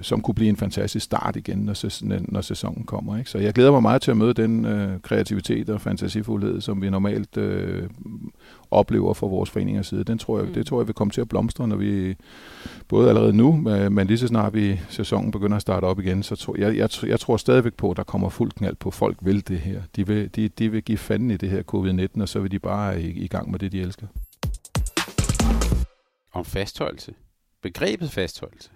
som 0.01 0.21
kunne 0.21 0.35
blive 0.35 0.49
en 0.49 0.57
fantastisk 0.57 1.05
start 1.05 1.35
igen, 1.35 1.57
når, 1.57 1.73
sæson, 1.73 2.13
når 2.27 2.41
sæsonen 2.41 2.83
kommer. 2.83 3.17
Ikke? 3.17 3.29
Så 3.29 3.37
jeg 3.37 3.53
glæder 3.53 3.71
mig 3.71 3.81
meget 3.81 4.01
til 4.01 4.11
at 4.11 4.17
møde 4.17 4.33
den 4.33 4.65
øh, 4.65 5.01
kreativitet 5.01 5.69
og 5.69 5.81
fantasifuldhed, 5.81 6.61
som 6.61 6.81
vi 6.81 6.89
normalt 6.89 7.37
øh, 7.37 7.83
oplever 8.71 9.13
fra 9.13 9.27
vores 9.27 9.49
foreningers 9.49 9.87
side. 9.87 10.03
Den 10.03 10.17
tror 10.17 10.39
jeg, 10.39 10.47
mm. 10.47 10.53
Det 10.53 10.65
tror 10.65 10.79
jeg 10.79 10.87
vil 10.87 10.95
komme 10.95 11.11
til 11.11 11.21
at 11.21 11.29
blomstre, 11.29 11.67
når 11.67 11.75
vi 11.75 12.15
både 12.87 13.09
allerede 13.09 13.33
nu, 13.33 13.51
men 13.89 14.07
lige 14.07 14.17
så 14.17 14.27
snart 14.27 14.53
vi 14.53 14.79
sæsonen 14.89 15.31
begynder 15.31 15.55
at 15.55 15.61
starte 15.61 15.85
op 15.85 15.99
igen, 15.99 16.23
så 16.23 16.35
tror 16.35 16.57
jeg, 16.57 16.77
jeg, 16.77 16.89
jeg 17.03 17.19
tror 17.19 17.37
stadigvæk 17.37 17.73
på, 17.73 17.91
at 17.91 17.97
der 17.97 18.03
kommer 18.03 18.29
fuldt 18.29 18.55
knald 18.55 18.75
på. 18.75 18.91
Folk 18.91 19.17
vil 19.21 19.47
det 19.47 19.59
her. 19.59 19.81
De 19.95 20.07
vil, 20.07 20.35
de, 20.35 20.49
de 20.49 20.71
vil 20.71 20.83
give 20.83 20.97
fanden 20.97 21.31
i 21.31 21.37
det 21.37 21.49
her 21.49 21.63
covid-19, 21.73 22.21
og 22.21 22.29
så 22.29 22.39
vil 22.39 22.51
de 22.51 22.59
bare 22.59 23.01
i, 23.01 23.09
i 23.09 23.27
gang 23.27 23.51
med 23.51 23.59
det, 23.59 23.71
de 23.71 23.81
elsker. 23.81 24.07
Om 26.33 26.45
fastholdelse. 26.45 27.13
Begrebet 27.61 28.11
fastholdelse. 28.11 28.69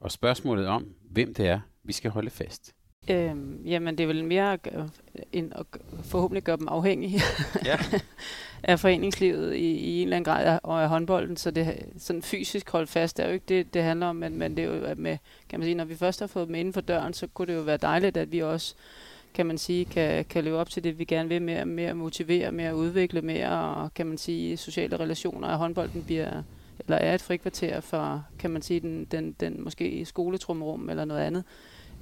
Og 0.00 0.12
spørgsmålet 0.12 0.66
om, 0.66 0.86
hvem 1.10 1.34
det 1.34 1.48
er, 1.48 1.60
vi 1.84 1.92
skal 1.92 2.10
holde 2.10 2.30
fast. 2.30 2.75
Øhm, 3.10 3.62
jamen, 3.66 3.98
det 3.98 4.04
er 4.04 4.06
vel 4.06 4.24
mere 4.24 4.58
end 5.32 5.52
at 5.54 5.66
forhåbentlig 6.04 6.42
gøre 6.42 6.56
dem 6.56 6.68
afhængige 6.68 7.20
ja. 7.64 7.78
af 8.62 8.80
foreningslivet 8.80 9.54
i, 9.54 9.58
i 9.58 9.96
en 9.96 10.02
eller 10.02 10.16
anden 10.16 10.32
grad 10.32 10.58
og 10.62 10.82
af 10.82 10.88
håndbolden, 10.88 11.36
så 11.36 11.50
det 11.50 11.78
sådan 11.98 12.22
fysisk 12.22 12.70
holdt 12.70 12.90
fast, 12.90 13.16
det 13.16 13.22
er 13.22 13.28
jo 13.28 13.34
ikke 13.34 13.44
det, 13.48 13.74
det 13.74 13.82
handler 13.82 14.06
om, 14.06 14.16
men, 14.16 14.38
men 14.38 14.56
det 14.56 14.64
er 14.64 14.88
jo 14.88 14.94
med, 14.96 15.18
kan 15.48 15.60
man 15.60 15.66
sige, 15.66 15.74
når 15.74 15.84
vi 15.84 15.94
først 15.94 16.20
har 16.20 16.26
fået 16.26 16.46
dem 16.46 16.54
inden 16.54 16.74
for 16.74 16.80
døren, 16.80 17.12
så 17.14 17.26
kunne 17.26 17.46
det 17.46 17.54
jo 17.54 17.62
være 17.62 17.76
dejligt, 17.76 18.16
at 18.16 18.32
vi 18.32 18.42
også 18.42 18.74
kan 19.34 19.46
man 19.46 19.58
sige, 19.58 19.84
kan, 19.84 20.24
kan 20.24 20.44
leve 20.44 20.58
op 20.58 20.70
til 20.70 20.84
det, 20.84 20.98
vi 20.98 21.04
gerne 21.04 21.28
vil 21.28 21.42
med 21.66 21.84
at 21.84 21.96
motivere, 21.96 22.52
med 22.52 22.64
at 22.64 22.72
udvikle 22.72 23.22
mere, 23.22 23.74
og 23.74 23.94
kan 23.94 24.06
man 24.06 24.18
sige, 24.18 24.56
sociale 24.56 24.96
relationer, 24.96 25.48
at 25.48 25.58
håndbolden 25.58 26.02
bliver, 26.02 26.42
eller 26.78 26.96
er 26.96 27.14
et 27.14 27.22
frikvarter 27.22 27.80
for, 27.80 28.24
kan 28.38 28.50
man 28.50 28.62
sige, 28.62 28.80
den, 28.80 29.04
den, 29.04 29.32
den 29.32 29.64
måske 29.64 30.04
skoletrumrum 30.04 30.90
eller 30.90 31.04
noget 31.04 31.20
andet, 31.20 31.44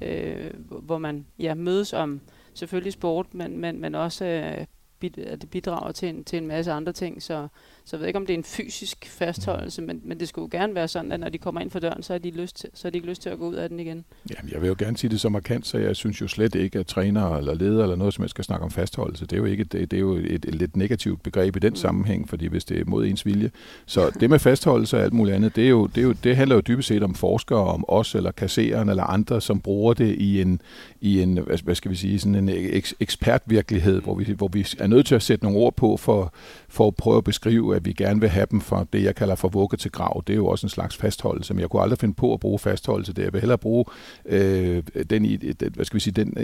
øh, 0.02 0.50
hvor 0.68 0.98
man 0.98 1.26
ja, 1.38 1.54
mødes 1.54 1.92
om 1.92 2.20
selvfølgelig 2.54 2.92
sport, 2.92 3.34
men, 3.34 3.58
men, 3.58 3.80
men 3.80 3.94
også 3.94 4.24
øh, 4.24 4.66
at 5.06 5.42
det 5.42 5.50
bidrager 5.50 5.92
til 5.92 6.08
en, 6.08 6.24
til 6.24 6.36
en 6.36 6.46
masse 6.46 6.72
andre 6.72 6.92
ting. 6.92 7.22
Så, 7.22 7.48
så 7.84 7.96
jeg 7.96 8.00
ved 8.00 8.06
ikke, 8.06 8.18
om 8.18 8.26
det 8.26 8.34
er 8.34 8.38
en 8.38 8.44
fysisk 8.44 9.06
fastholdelse, 9.08 9.82
men, 9.82 10.00
men 10.04 10.20
det 10.20 10.28
skulle 10.28 10.48
jo 10.52 10.58
gerne 10.58 10.74
være 10.74 10.88
sådan, 10.88 11.12
at 11.12 11.20
når 11.20 11.28
de 11.28 11.38
kommer 11.38 11.60
ind 11.60 11.70
for 11.70 11.78
døren, 11.78 12.02
så 12.02 12.12
har 12.12 12.18
de, 12.18 12.30
lyst 12.30 12.56
til, 12.56 12.70
så 12.74 12.84
har 12.84 12.90
de 12.90 12.98
ikke 12.98 13.08
lyst 13.08 13.22
til 13.22 13.30
at 13.30 13.38
gå 13.38 13.48
ud 13.48 13.54
af 13.54 13.68
den 13.68 13.80
igen. 13.80 14.04
Jamen, 14.30 14.52
jeg 14.52 14.60
vil 14.60 14.68
jo 14.68 14.76
gerne 14.78 14.96
sige 14.96 15.10
det 15.10 15.20
så 15.20 15.28
markant, 15.28 15.66
så 15.66 15.78
jeg 15.78 15.96
synes 15.96 16.20
jo 16.20 16.28
slet 16.28 16.54
ikke, 16.54 16.78
at 16.78 16.86
træner 16.86 17.36
eller 17.36 17.54
leder 17.54 17.82
eller 17.82 17.96
noget 17.96 18.14
som 18.14 18.22
helst 18.22 18.30
skal 18.30 18.44
snakke 18.44 18.64
om 18.64 18.70
fastholdelse. 18.70 19.26
Det 19.26 19.32
er 19.32 19.36
jo, 19.36 19.44
ikke, 19.44 19.64
det, 19.64 19.90
det 19.90 19.96
er 19.96 20.00
jo 20.00 20.12
et, 20.12 20.44
et 20.44 20.54
lidt 20.54 20.76
negativt 20.76 21.22
begreb 21.22 21.56
i 21.56 21.58
den 21.58 21.70
mm. 21.70 21.76
sammenhæng, 21.76 22.28
fordi 22.28 22.46
hvis 22.46 22.64
det 22.64 22.80
er 22.80 22.84
mod 22.86 23.06
ens 23.06 23.26
vilje. 23.26 23.50
Så 23.86 24.10
det 24.20 24.30
med 24.30 24.38
fastholdelse 24.38 24.96
og 24.96 25.02
alt 25.02 25.12
muligt 25.12 25.36
andet, 25.36 25.56
det, 25.56 25.64
er 25.64 25.68
jo, 25.68 25.86
det, 25.86 25.98
er 25.98 26.02
jo, 26.02 26.12
det 26.12 26.36
handler 26.36 26.54
jo 26.56 26.60
dybest 26.60 26.88
set 26.88 27.02
om 27.02 27.14
forskere, 27.14 27.64
om 27.64 27.84
os 27.88 28.14
eller 28.14 28.30
kassereren 28.30 28.88
eller 28.88 29.02
andre, 29.02 29.40
som 29.40 29.60
bruger 29.60 29.94
det 29.94 30.14
i 30.14 30.40
en, 30.40 30.60
i 31.00 31.22
en 31.22 31.38
hvad 31.64 31.74
skal 31.74 31.90
vi 31.90 31.96
sige, 31.96 32.18
sådan 32.18 32.34
en 32.34 32.48
eks, 32.48 32.94
ekspertvirkelighed, 33.00 34.00
hvor 34.00 34.14
vi, 34.14 34.24
hvor 34.24 34.48
vi 34.48 34.66
er 34.78 34.86
nødt 34.94 35.06
til 35.06 35.14
at 35.14 35.22
sætte 35.22 35.44
nogle 35.44 35.58
ord 35.58 35.76
på 35.76 35.96
for, 35.96 36.34
for 36.68 36.86
at 36.86 36.96
prøve 36.96 37.16
at 37.16 37.24
beskrive, 37.24 37.76
at 37.76 37.84
vi 37.84 37.92
gerne 37.92 38.20
vil 38.20 38.28
have 38.28 38.46
dem 38.50 38.60
fra 38.60 38.84
det, 38.92 39.02
jeg 39.02 39.14
kalder 39.14 39.34
for 39.34 39.48
vugge 39.48 39.76
til 39.76 39.90
grav. 39.90 40.22
Det 40.26 40.32
er 40.32 40.36
jo 40.36 40.46
også 40.46 40.66
en 40.66 40.70
slags 40.70 40.96
fastholdelse, 40.96 41.54
men 41.54 41.60
jeg 41.60 41.68
kunne 41.68 41.82
aldrig 41.82 41.98
finde 41.98 42.14
på 42.14 42.34
at 42.34 42.40
bruge 42.40 42.58
fastholdelse 42.58 43.12
der. 43.12 43.22
Jeg 43.22 43.32
vil 43.32 43.40
hellere 43.40 43.58
bruge 43.58 43.84
øh, 44.26 44.82
den, 45.10 45.24
i, 45.24 45.38
hvad 45.74 45.84
skal 45.84 45.94
vi 45.94 46.00
sige, 46.00 46.14
den 46.14 46.34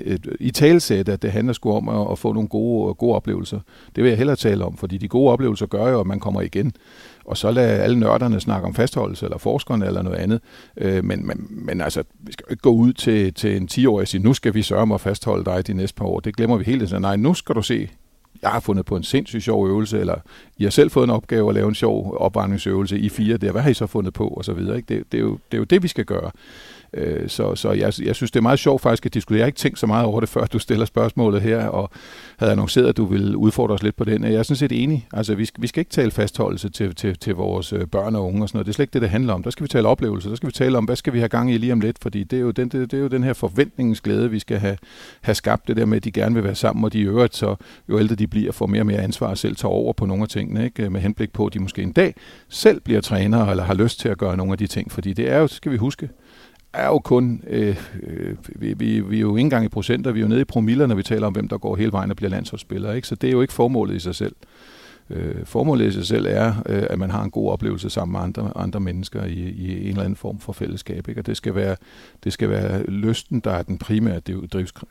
i 0.40 0.50
talsæt, 0.50 1.08
at 1.08 1.22
det 1.22 1.32
handler 1.32 1.52
sgu 1.52 1.72
om 1.72 1.88
at, 1.88 2.12
at 2.12 2.18
få 2.18 2.32
nogle 2.32 2.48
gode, 2.48 2.94
gode 2.94 3.14
oplevelser. 3.14 3.60
Det 3.96 4.04
vil 4.04 4.08
jeg 4.08 4.18
hellere 4.18 4.36
tale 4.36 4.64
om, 4.64 4.76
fordi 4.76 4.98
de 4.98 5.08
gode 5.08 5.32
oplevelser 5.32 5.66
gør 5.66 5.88
jo, 5.88 6.00
at 6.00 6.06
man 6.06 6.20
kommer 6.20 6.40
igen 6.40 6.72
og 7.24 7.36
så 7.36 7.50
lade 7.50 7.82
alle 7.82 7.98
nørderne 7.98 8.40
snakke 8.40 8.66
om 8.66 8.74
fastholdelse, 8.74 9.26
eller 9.26 9.38
forskerne, 9.38 9.86
eller 9.86 10.02
noget 10.02 10.16
andet. 10.16 10.40
Øh, 10.76 11.04
men, 11.04 11.26
men, 11.26 11.46
men 11.50 11.80
altså, 11.80 12.02
vi 12.20 12.32
skal 12.32 12.44
jo 12.48 12.52
ikke 12.52 12.62
gå 12.62 12.70
ud 12.70 12.92
til, 12.92 13.34
til 13.34 13.56
en 13.56 13.68
10-årig 13.72 14.02
og 14.02 14.08
sige, 14.08 14.22
nu 14.22 14.34
skal 14.34 14.54
vi 14.54 14.62
sørge 14.62 14.82
om 14.82 14.92
at 14.92 15.00
fastholde 15.00 15.44
dig 15.44 15.66
de 15.66 15.72
næste 15.72 15.94
par 15.94 16.04
år. 16.04 16.20
Det 16.20 16.36
glemmer 16.36 16.56
vi 16.56 16.64
hele 16.64 16.78
tiden. 16.78 16.82
Altså, 16.82 16.98
nej, 16.98 17.16
nu 17.16 17.34
skal 17.34 17.54
du 17.54 17.62
se, 17.62 17.88
jeg 18.42 18.50
har 18.50 18.60
fundet 18.60 18.86
på 18.86 18.96
en 18.96 19.02
sindssygt 19.02 19.42
sjov 19.42 19.68
øvelse, 19.68 20.00
eller 20.00 20.14
I 20.58 20.62
har 20.62 20.70
selv 20.70 20.90
fået 20.90 21.04
en 21.04 21.10
opgave 21.10 21.48
at 21.48 21.54
lave 21.54 21.68
en 21.68 21.74
sjov 21.74 22.16
opvarmningsøvelse 22.18 22.98
i 22.98 23.08
fire 23.08 23.36
der, 23.36 23.52
hvad 23.52 23.62
har 23.62 23.70
I 23.70 23.74
så 23.74 23.86
fundet 23.86 24.14
på, 24.14 24.28
og 24.28 24.44
så 24.44 24.52
videre. 24.52 24.76
Ikke? 24.76 24.94
Det, 24.94 25.12
det, 25.12 25.18
er 25.18 25.22
jo, 25.22 25.32
det 25.32 25.56
er 25.56 25.58
jo 25.58 25.64
det, 25.64 25.82
vi 25.82 25.88
skal 25.88 26.04
gøre. 26.04 26.30
Øh, 26.94 27.28
så 27.28 27.54
så 27.54 27.72
jeg, 27.72 27.92
jeg 28.02 28.14
synes, 28.14 28.30
det 28.30 28.36
er 28.36 28.42
meget 28.42 28.58
sjovt 28.58 28.82
faktisk 28.82 29.06
at 29.06 29.14
diskutere. 29.14 29.38
Jeg 29.38 29.44
har 29.44 29.46
ikke 29.46 29.58
tænkt 29.58 29.78
så 29.78 29.86
meget 29.86 30.06
over 30.06 30.20
det, 30.20 30.28
før 30.28 30.44
du 30.44 30.58
stiller 30.58 30.86
spørgsmålet 30.86 31.42
her, 31.42 31.66
og 31.66 31.90
havde 32.36 32.52
annonceret, 32.52 32.86
at 32.86 32.96
du 32.96 33.04
ville 33.04 33.36
udfordre 33.36 33.74
os 33.74 33.82
lidt 33.82 33.96
på 33.96 34.04
den. 34.04 34.24
Jeg 34.24 34.34
er 34.34 34.42
sådan 34.42 34.56
set 34.56 34.82
enig. 34.82 35.08
Altså, 35.12 35.34
vi 35.34 35.44
skal, 35.44 35.62
vi 35.62 35.66
skal 35.66 35.80
ikke 35.80 35.90
tale 35.90 36.10
fastholdelse 36.10 36.68
til, 36.68 36.94
til, 36.94 37.18
til 37.18 37.34
vores 37.34 37.72
øh, 37.72 37.86
børn 37.86 38.16
og 38.16 38.26
unge 38.26 38.42
og 38.42 38.48
sådan 38.48 38.56
noget. 38.56 38.66
Det 38.66 38.72
er 38.72 38.74
slet 38.74 38.82
ikke 38.82 38.92
det, 38.92 39.02
det 39.02 39.10
handler 39.10 39.34
om. 39.34 39.42
Der 39.42 39.50
skal 39.50 39.64
vi 39.64 39.68
tale 39.68 39.88
oplevelser. 39.88 40.28
Der 40.28 40.36
skal 40.36 40.46
vi 40.46 40.52
tale 40.52 40.78
om, 40.78 40.84
hvad 40.84 40.96
skal 40.96 41.12
vi 41.12 41.18
have 41.18 41.28
gang 41.28 41.52
i 41.52 41.58
lige 41.58 41.72
om 41.72 41.80
lidt, 41.80 41.96
fordi 42.02 42.24
det 42.24 42.36
er 42.36 42.40
jo 42.40 42.50
den, 42.50 42.68
det, 42.68 42.90
det 42.90 42.96
er 42.96 43.02
jo 43.02 43.08
den 43.08 43.24
her 43.24 43.32
forventningens 43.32 44.00
glæde, 44.00 44.30
vi 44.30 44.38
skal 44.38 44.58
have, 44.58 44.76
have 45.20 45.34
skabt. 45.34 45.68
Det 45.68 45.76
der 45.76 45.84
med, 45.86 45.96
at 45.96 46.04
de 46.04 46.12
gerne 46.12 46.34
vil 46.34 46.44
være 46.44 46.54
sammen, 46.54 46.84
og 46.84 46.92
de 46.92 47.00
øvrigt, 47.00 47.36
så 47.36 47.56
jo 47.88 47.98
ældre 47.98 48.14
de 48.14 48.26
bliver, 48.26 48.52
får 48.52 48.66
mere 48.66 48.82
og 48.82 48.86
mere 48.86 49.02
ansvar 49.02 49.26
og 49.26 49.38
selv 49.38 49.56
tager 49.56 49.72
over 49.72 49.92
på 49.92 50.06
nogle 50.06 50.22
af 50.22 50.28
tingene, 50.28 50.64
ikke? 50.64 50.90
med 50.90 51.00
henblik 51.00 51.32
på, 51.32 51.46
at 51.46 51.54
de 51.54 51.58
måske 51.58 51.82
en 51.82 51.92
dag 51.92 52.14
selv 52.48 52.80
bliver 52.80 53.00
trænere 53.00 53.50
eller 53.50 53.64
har 53.64 53.74
lyst 53.74 54.00
til 54.00 54.08
at 54.08 54.18
gøre 54.18 54.36
nogle 54.36 54.52
af 54.52 54.58
de 54.58 54.66
ting. 54.66 54.92
Fordi 54.92 55.12
det 55.12 55.30
er 55.30 55.38
jo, 55.38 55.46
skal 55.46 55.72
vi 55.72 55.76
huske, 55.76 56.08
er 56.72 56.86
jo 56.86 56.98
kun, 56.98 57.42
øh, 57.46 57.76
øh, 58.02 58.36
vi, 58.48 58.72
vi, 58.72 59.00
vi 59.00 59.16
er 59.16 59.20
jo 59.20 59.36
ikke 59.36 59.40
engang 59.40 59.64
i 59.64 59.68
procenter, 59.68 60.12
vi 60.12 60.18
er 60.20 60.22
jo 60.22 60.28
nede 60.28 60.40
i 60.40 60.44
promiller, 60.44 60.86
når 60.86 60.94
vi 60.94 61.02
taler 61.02 61.26
om, 61.26 61.32
hvem 61.32 61.48
der 61.48 61.58
går 61.58 61.76
hele 61.76 61.92
vejen 61.92 62.10
og 62.10 62.16
bliver 62.16 62.30
landsholdsspiller. 62.30 62.92
Ikke? 62.92 63.08
Så 63.08 63.14
det 63.14 63.28
er 63.28 63.32
jo 63.32 63.40
ikke 63.40 63.52
formålet 63.52 63.96
i 63.96 64.00
sig 64.00 64.14
selv. 64.14 64.36
Øh, 65.10 65.34
formålet 65.44 65.86
i 65.86 65.92
sig 65.92 66.06
selv 66.06 66.26
er, 66.28 66.54
øh, 66.66 66.82
at 66.90 66.98
man 66.98 67.10
har 67.10 67.22
en 67.22 67.30
god 67.30 67.50
oplevelse 67.50 67.90
sammen 67.90 68.12
med 68.12 68.20
andre, 68.20 68.52
andre 68.56 68.80
mennesker 68.80 69.24
i, 69.24 69.32
i 69.32 69.82
en 69.82 69.88
eller 69.88 70.02
anden 70.02 70.16
form 70.16 70.38
for 70.38 70.52
fællesskab. 70.52 71.08
Ikke? 71.08 71.20
Og 71.20 71.26
det 71.26 71.36
skal, 71.36 71.54
være, 71.54 71.76
det 72.24 72.32
skal 72.32 72.50
være 72.50 72.82
lysten, 72.82 73.40
der 73.40 73.50
er 73.50 73.62
den 73.62 73.78
primære 73.78 74.20
driv, 74.20 74.48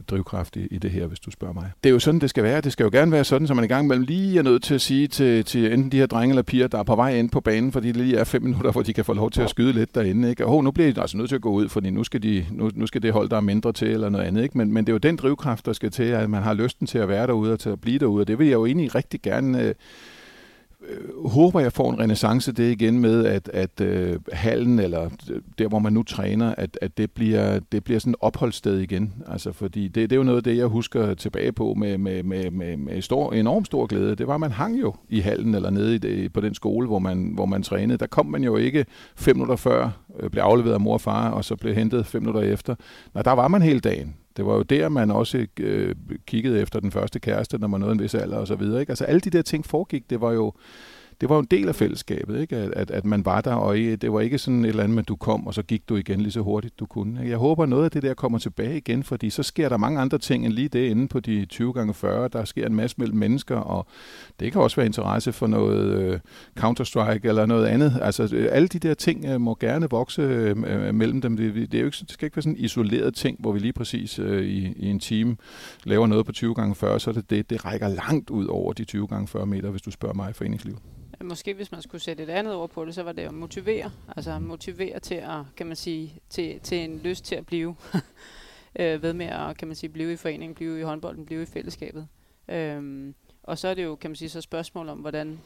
drivkraft 0.08 0.56
i, 0.56 0.68
i 0.72 0.78
det 0.78 0.92
her, 0.92 1.08
hvis 1.08 1.20
du 1.20 1.32
spørger 1.32 1.54
mig. 1.54 1.72
Det 1.84 1.90
er 1.90 1.94
jo 1.94 2.00
sådan, 2.00 2.22
det 2.22 2.30
skal 2.30 2.44
være. 2.44 2.62
Det 2.62 2.72
skal 2.72 2.84
jo 2.84 2.90
gerne 2.94 3.12
være 3.12 3.24
sådan, 3.24 3.48
så 3.48 3.54
man 3.54 3.66
i 3.66 3.68
gang 3.68 3.88
mellem 3.88 4.06
lige 4.06 4.40
er 4.40 4.44
nødt 4.44 4.64
til 4.64 4.74
at 4.74 4.82
sige 4.82 5.08
til, 5.08 5.46
til 5.46 5.74
enten 5.74 5.92
de 5.92 5.98
her 5.98 6.06
drenge 6.06 6.32
eller 6.32 6.44
piger, 6.44 6.68
der 6.68 6.80
er 6.80 6.84
på 6.84 6.96
vej 6.96 7.16
ind 7.16 7.30
på 7.30 7.40
banen, 7.40 7.72
fordi 7.72 7.88
det 7.88 7.96
lige 7.96 8.18
er 8.18 8.24
fem 8.24 8.44
minutter, 8.44 8.72
hvor 8.72 8.82
de 8.82 8.94
kan 8.94 9.06
få 9.06 9.14
lov 9.14 9.32
til 9.32 9.42
at 9.42 9.50
skyde 9.50 9.74
lidt 9.74 9.96
derinde. 9.96 10.30
Ikke? 10.30 10.46
Og 10.46 10.64
nu 10.64 10.72
bliver 10.72 10.94
de 10.94 11.02
altså 11.02 11.18
nødt 11.18 11.30
til 11.30 11.36
at 11.36 11.42
gå 11.42 11.52
ud, 11.52 11.70
fordi 11.70 11.90
nu 11.90 12.04
skal, 12.04 12.24
de, 12.24 12.46
nu, 12.52 12.72
nu 12.74 12.88
skal 12.88 13.02
det 13.02 13.14
hold, 13.14 13.30
der 13.30 13.38
er 13.38 13.42
mindre 13.42 13.74
til, 13.74 13.88
eller 13.88 14.10
noget 14.10 14.26
andet. 14.26 14.44
Ikke? 14.44 14.58
Men, 14.58 14.74
men 14.74 14.86
det 14.86 14.92
er 14.92 14.94
jo 14.94 14.98
den 14.98 15.16
drivkraft, 15.16 15.66
der 15.66 15.74
skal 15.74 15.92
til, 15.92 16.04
at 16.04 16.30
man 16.30 16.44
har 16.44 16.54
lysten 16.54 16.88
til 16.88 16.98
at 16.98 17.08
være 17.08 17.28
derude 17.28 17.54
og 17.54 17.60
til 17.60 17.70
at 17.70 17.82
blive 17.82 18.00
derude. 18.00 18.22
Og 18.22 18.28
det 18.28 18.40
vil 18.40 18.48
jeg 18.48 18.54
jo 18.54 18.66
egentlig 18.66 18.96
rigtig 18.96 19.22
gerne 19.22 19.64
øh, 19.64 19.74
øh, 20.88 21.26
håber, 21.26 21.60
jeg 21.60 21.74
får 21.74 21.92
en 21.92 22.00
renaissance 22.00 22.52
det 22.52 22.72
igen 22.72 23.00
med, 23.00 23.26
at, 23.26 23.50
at 23.54 23.82
øh, 23.82 24.20
hallen, 24.34 24.80
eller 24.80 25.06
øh, 25.06 25.42
der, 25.58 25.68
hvor 25.68 25.80
man 25.80 25.94
nu 25.94 26.04
træner, 26.04 26.56
at, 26.56 26.78
at 26.82 26.98
det, 26.98 27.12
bliver, 27.12 27.60
det 27.72 27.84
bliver 27.84 28.00
sådan 28.00 28.12
et 28.12 28.18
opholdssted 28.20 28.80
igen. 28.80 29.14
Altså, 29.28 29.52
fordi 29.52 29.88
det, 29.88 30.10
det 30.10 30.12
er 30.12 30.18
jo 30.18 30.24
noget 30.24 30.38
af 30.38 30.44
det, 30.44 30.58
jeg 30.58 30.66
husker 30.66 31.14
tilbage 31.14 31.52
på 31.52 31.74
med, 31.74 31.98
med, 31.98 32.24
med, 32.24 32.52
med, 32.52 32.78
med 32.78 33.02
stor, 33.02 33.34
enorm 33.34 33.66
stor 33.66 33.86
glæde. 33.86 34.16
Det 34.16 34.28
var, 34.28 34.34
at 34.34 34.40
man 34.40 34.52
hang 34.52 34.82
jo 34.82 34.96
i 35.10 35.20
hallen 35.20 35.56
eller 35.56 35.70
nede 35.70 35.96
i 35.96 35.98
det, 35.98 36.34
på 36.34 36.42
den 36.42 36.54
skole, 36.54 36.88
hvor 36.88 37.00
man, 37.00 37.32
hvor 37.34 37.46
man 37.46 37.64
trænede. 37.64 37.98
Der 37.98 38.08
kom 38.08 38.26
man 38.26 38.44
jo 38.44 38.58
ikke 38.58 38.86
fem 39.16 39.36
minutter 39.36 39.56
før, 39.56 39.90
øh, 40.20 40.30
blev 40.30 40.44
afleveret 40.44 40.74
af 40.74 40.80
mor 40.80 40.94
og 40.94 41.02
far, 41.02 41.30
og 41.30 41.46
så 41.46 41.56
blev 41.56 41.76
hentet 41.76 42.06
fem 42.06 42.22
minutter 42.22 42.42
efter. 42.42 42.76
Nej, 43.14 43.24
der 43.24 43.32
var 43.32 43.48
man 43.48 43.62
hele 43.62 43.80
dagen. 43.80 44.16
Det 44.40 44.48
var 44.48 44.56
jo 44.56 44.62
der, 44.62 44.90
man 44.90 45.12
også 45.12 45.48
øh, 45.60 45.96
kiggede 46.28 46.62
efter 46.62 46.80
den 46.80 46.92
første 46.92 47.20
kæreste, 47.20 47.58
når 47.58 47.68
man 47.68 47.80
nåede 47.80 47.94
en 47.94 48.02
vis 48.02 48.16
alder 48.16 48.38
og 48.38 48.48
så 48.48 48.56
videre. 48.56 48.80
Ikke? 48.80 48.92
Altså 48.92 49.06
alle 49.06 49.20
de 49.20 49.30
der 49.30 49.42
ting 49.42 49.66
foregik, 49.66 50.10
det 50.10 50.22
var 50.22 50.32
jo 50.32 50.54
det 51.22 51.30
var 51.30 51.36
jo 51.36 51.40
en 51.40 51.48
del 51.52 51.68
af 51.68 51.76
fællesskabet, 51.76 52.42
ikke? 52.42 52.56
At, 52.56 52.72
at, 52.72 52.92
at 52.92 53.06
man 53.06 53.26
var 53.26 53.42
der, 53.42 53.54
og 53.54 53.76
det 53.76 54.14
var 54.14 54.20
ikke 54.20 54.38
sådan 54.38 54.66
et 54.66 54.70
eller 54.70 54.84
andet, 54.84 55.00
at 55.00 55.08
du 55.08 55.16
kom, 55.16 55.48
og 55.48 55.54
så 55.54 55.62
gik 55.62 55.90
du 55.90 55.96
igen 55.96 56.22
lige 56.22 56.32
så 56.32 56.42
hurtigt 56.42 56.80
du 56.80 56.86
kunne. 56.86 57.20
Ikke? 57.20 57.30
Jeg 57.30 57.38
håber, 57.38 57.66
noget 57.66 57.84
af 57.84 57.92
det 57.92 58.02
der 58.02 58.14
kommer 58.14 58.38
tilbage 58.38 58.78
igen, 58.78 59.04
fordi 59.04 59.30
så 59.30 59.44
sker 59.44 59.70
der 59.70 59.78
mange 59.78 60.00
andre 60.00 60.18
ting 60.18 60.46
end 60.46 60.54
lige 60.54 60.68
det 60.68 60.90
inde 60.90 61.08
på 61.08 61.20
de 61.20 61.46
20 61.46 61.74
gange 61.74 61.94
40. 61.94 62.28
Der 62.28 62.46
sker 62.46 62.66
en 62.66 62.76
masse 62.76 62.96
mellem 63.00 63.18
mennesker, 63.18 63.56
og 63.56 63.88
det 64.40 64.52
kan 64.52 64.62
også 64.62 64.76
være 64.76 64.86
interesse 64.86 65.34
for 65.34 65.48
noget 65.48 66.02
øh, 66.02 66.20
Counter-Strike 66.60 67.28
eller 67.28 67.46
noget 67.46 67.66
andet. 67.66 68.00
Altså 68.02 68.30
øh, 68.34 68.48
alle 68.52 68.68
de 68.68 68.80
der 68.80 68.94
ting 68.94 69.26
øh, 69.26 69.42
må 69.42 69.58
gerne 69.60 69.90
vokse 69.90 70.22
øh, 70.22 70.56
øh 70.68 70.96
mellem 70.96 71.22
dem. 71.22 71.38
Det, 71.38 71.56
det, 71.56 71.74
er 71.74 71.80
jo 71.80 71.86
ikke, 71.86 71.98
det 72.00 72.12
skal 72.12 72.26
ikke 72.26 72.38
være 72.38 72.44
sådan 72.44 72.58
en 72.58 72.64
isoleret 72.64 73.16
ting, 73.16 73.38
hvor 73.40 73.52
vi 73.52 73.60
lige 73.60 73.74
præcis 73.74 74.20
øh, 74.20 74.46
i, 74.46 74.74
i 74.78 74.90
en 74.90 75.00
time 75.00 75.38
laver 75.84 76.08
noget 76.08 76.26
på 76.26 76.32
20 76.32 76.56
gange 76.56 76.76
40, 76.76 77.00
så 77.00 77.12
det, 77.12 77.30
det, 77.30 77.50
det 77.50 77.66
rækker 77.66 77.88
langt 77.88 78.30
ud 78.30 78.46
over 78.46 78.74
de 78.74 78.84
20 78.84 79.08
gange 79.08 79.28
40 79.28 79.46
meter, 79.46 79.70
hvis 79.70 79.82
du 79.82 79.92
spørger 79.92 80.16
mig 80.16 80.30
i 80.30 80.34
foreningsliv. 80.34 80.78
Måske 81.24 81.54
hvis 81.54 81.72
man 81.72 81.82
skulle 81.82 82.02
sætte 82.02 82.24
et 82.24 82.30
andet 82.30 82.56
ord 82.56 82.70
på 82.70 82.86
det, 82.86 82.96
så 82.96 83.04
var 83.04 83.12
det 83.12 83.22
at 83.22 83.34
motivere. 83.34 83.92
Altså 84.16 84.40
motivere 84.40 85.00
til 85.00 85.16
at, 85.16 85.42
kan 85.58 85.68
man 85.68 85.76
sige, 85.76 86.20
til, 86.30 86.60
til 86.60 86.78
en 86.78 87.00
lyst 87.00 87.26
til 87.26 87.36
at 87.36 87.46
blive 87.46 87.76
øh, 88.80 89.04
ved 89.04 89.14
med 89.14 89.26
at, 89.26 89.58
kan 89.58 89.68
man 89.68 89.76
sige, 89.76 89.90
blive 89.90 90.14
i 90.14 90.16
foreningen, 90.16 90.56
blive 90.56 90.80
i 90.80 90.84
håndbolden, 90.84 91.26
blive 91.26 91.44
i 91.44 91.46
fællesskabet. 91.46 92.08
Øhm, 92.48 93.16
og 93.44 93.58
så 93.58 93.68
er 93.68 93.74
det 93.74 93.84
jo, 93.84 93.96
kan 93.96 94.12
man 94.12 94.16
sige, 94.16 94.30
så 94.30 94.42
spørgsmål 94.42 94.90
om, 94.90 95.00
hvordan 95.00 95.40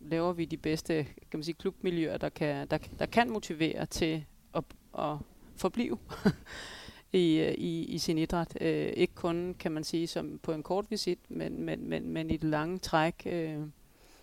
laver 0.00 0.32
vi 0.32 0.44
de 0.44 0.56
bedste, 0.56 1.04
kan 1.04 1.38
man 1.38 1.42
sige, 1.42 1.54
klubmiljøer, 1.54 2.16
der 2.16 2.28
kan, 2.28 2.68
der, 2.68 2.78
der 2.98 3.06
kan 3.06 3.30
motivere 3.30 3.86
til 3.86 4.24
at, 4.54 4.64
at 4.98 5.16
forblive 5.56 5.98
i, 7.12 7.54
i, 7.58 7.84
i 7.84 7.98
sin 7.98 8.18
idræt. 8.18 8.58
Øh, 8.60 8.92
ikke 8.96 9.14
kun, 9.14 9.54
kan 9.58 9.72
man 9.72 9.84
sige, 9.84 10.06
som 10.06 10.38
på 10.42 10.52
en 10.52 10.62
kort 10.62 10.90
visit, 10.90 11.18
men, 11.28 11.62
men, 11.62 11.88
men, 11.88 12.08
men 12.08 12.30
i 12.30 12.36
det 12.36 12.50
lange 12.50 12.78
træk. 12.78 13.22
Øh, 13.26 13.60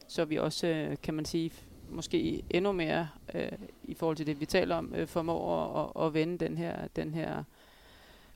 så 0.07 0.25
vi 0.25 0.37
også, 0.37 0.67
øh, 0.67 0.97
kan 1.03 1.13
man 1.13 1.25
sige, 1.25 1.51
måske 1.89 2.43
endnu 2.49 2.71
mere 2.71 3.09
øh, 3.33 3.51
i 3.83 3.93
forhold 3.93 4.17
til 4.17 4.27
det, 4.27 4.39
vi 4.39 4.45
taler 4.45 4.75
om, 4.75 4.93
øh, 4.95 5.07
formår 5.07 5.93
at, 5.97 6.05
at 6.05 6.13
vende 6.13 6.45
den 6.45 6.57
her, 6.57 6.87
den 6.95 7.13
her 7.13 7.43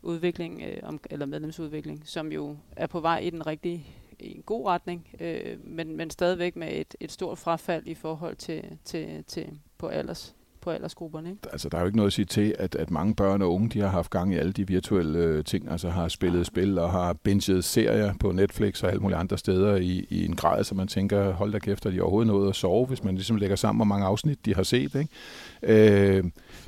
udvikling, 0.02 0.62
øh, 0.62 0.78
om, 0.84 1.00
eller 1.10 1.26
medlemsudvikling, 1.26 2.02
som 2.06 2.32
jo 2.32 2.58
er 2.76 2.88
på 2.88 3.00
vej 3.00 3.20
i 3.20 3.30
den 3.30 3.48
rigtige, 3.48 3.88
i 4.20 4.36
en 4.36 4.42
god 4.42 4.68
retning, 4.68 5.08
øh, 5.20 5.66
men, 5.66 5.96
men 5.96 6.10
stadigvæk 6.10 6.56
med 6.56 6.74
et, 6.74 6.96
et 7.00 7.12
stort 7.12 7.38
frafald 7.38 7.88
i 7.88 7.94
forhold 7.94 8.36
til, 8.36 8.78
til, 8.86 9.24
til 9.24 9.60
på 9.78 9.88
alders 9.88 10.36
på 10.62 10.70
aldersgrupperne. 10.70 11.30
Ikke? 11.30 11.42
Altså, 11.52 11.70
der 11.70 11.78
er 11.78 11.82
jo 11.82 11.86
ikke 11.86 11.98
noget 11.98 12.08
at 12.08 12.14
sige 12.14 12.26
til, 12.26 12.56
at, 12.60 12.76
at 12.76 12.92
mange 12.92 13.16
børn 13.16 13.42
og 13.42 13.54
unge, 13.54 13.70
de 13.70 13.80
har 13.80 13.88
haft 13.88 14.10
gang 14.10 14.34
i 14.34 14.38
alle 14.38 14.52
de 14.52 14.68
virtuelle 14.68 15.20
øh, 15.20 15.44
ting, 15.44 15.72
altså 15.72 15.90
har 15.90 16.08
spillet 16.08 16.40
ja. 16.40 16.44
spil 16.44 16.80
og 16.80 16.92
har 16.92 17.14
binget 17.14 17.64
serier 17.64 18.14
på 18.20 18.32
Netflix 18.32 18.84
og 18.84 18.90
alle 18.90 19.02
mulige 19.02 19.18
andre 19.18 19.38
steder 19.38 19.76
i, 19.76 20.06
i 20.10 20.26
en 20.26 20.36
grad, 20.36 20.64
så 20.64 20.76
man 20.76 20.88
tænker, 20.88 21.32
hold 21.32 21.52
da 21.52 21.60
kæft, 21.60 21.86
at 21.86 21.94
de 21.94 22.02
overhovedet 22.02 22.28
noget 22.28 22.50
at 22.50 22.56
sove, 22.56 22.86
hvis 22.86 23.04
man 23.04 23.16
ligesom 23.16 23.36
lægger 23.36 23.56
sammen, 23.56 23.78
hvor 23.78 23.86
mange 23.86 24.06
afsnit 24.06 24.46
de 24.46 24.56
har 24.56 24.64
set. 24.64 24.96
Ikke? 24.96 26.18
Øh, 26.18 26.24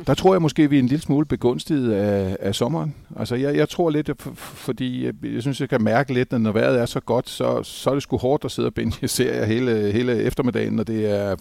der 0.07 0.13
tror 0.13 0.33
jeg 0.33 0.41
måske, 0.41 0.69
vi 0.69 0.75
er 0.75 0.79
en 0.79 0.87
lille 0.87 1.01
smule 1.01 1.25
begunstiget 1.25 1.91
af, 1.91 2.37
af 2.39 2.55
sommeren. 2.55 2.95
Altså, 3.15 3.35
jeg, 3.35 3.55
jeg 3.55 3.69
tror 3.69 3.89
lidt, 3.89 4.09
fordi 4.37 5.05
jeg, 5.05 5.13
jeg 5.23 5.41
synes, 5.41 5.61
jeg 5.61 5.69
kan 5.69 5.83
mærke 5.83 6.13
lidt, 6.13 6.33
at 6.33 6.41
når 6.41 6.51
vejret 6.51 6.79
er 6.79 6.85
så 6.85 6.99
godt, 6.99 7.29
så, 7.29 7.63
så 7.63 7.89
er 7.89 7.93
det 7.93 8.03
sgu 8.03 8.17
hårdt 8.17 8.45
at 8.45 8.51
sidde 8.51 8.67
og 8.67 8.73
binge 8.73 9.07
serier 9.17 9.45
hele, 9.45 9.91
hele 9.91 10.15
eftermiddagen, 10.15 10.73
når 10.73 10.83
det 10.83 11.11
er 11.11 11.35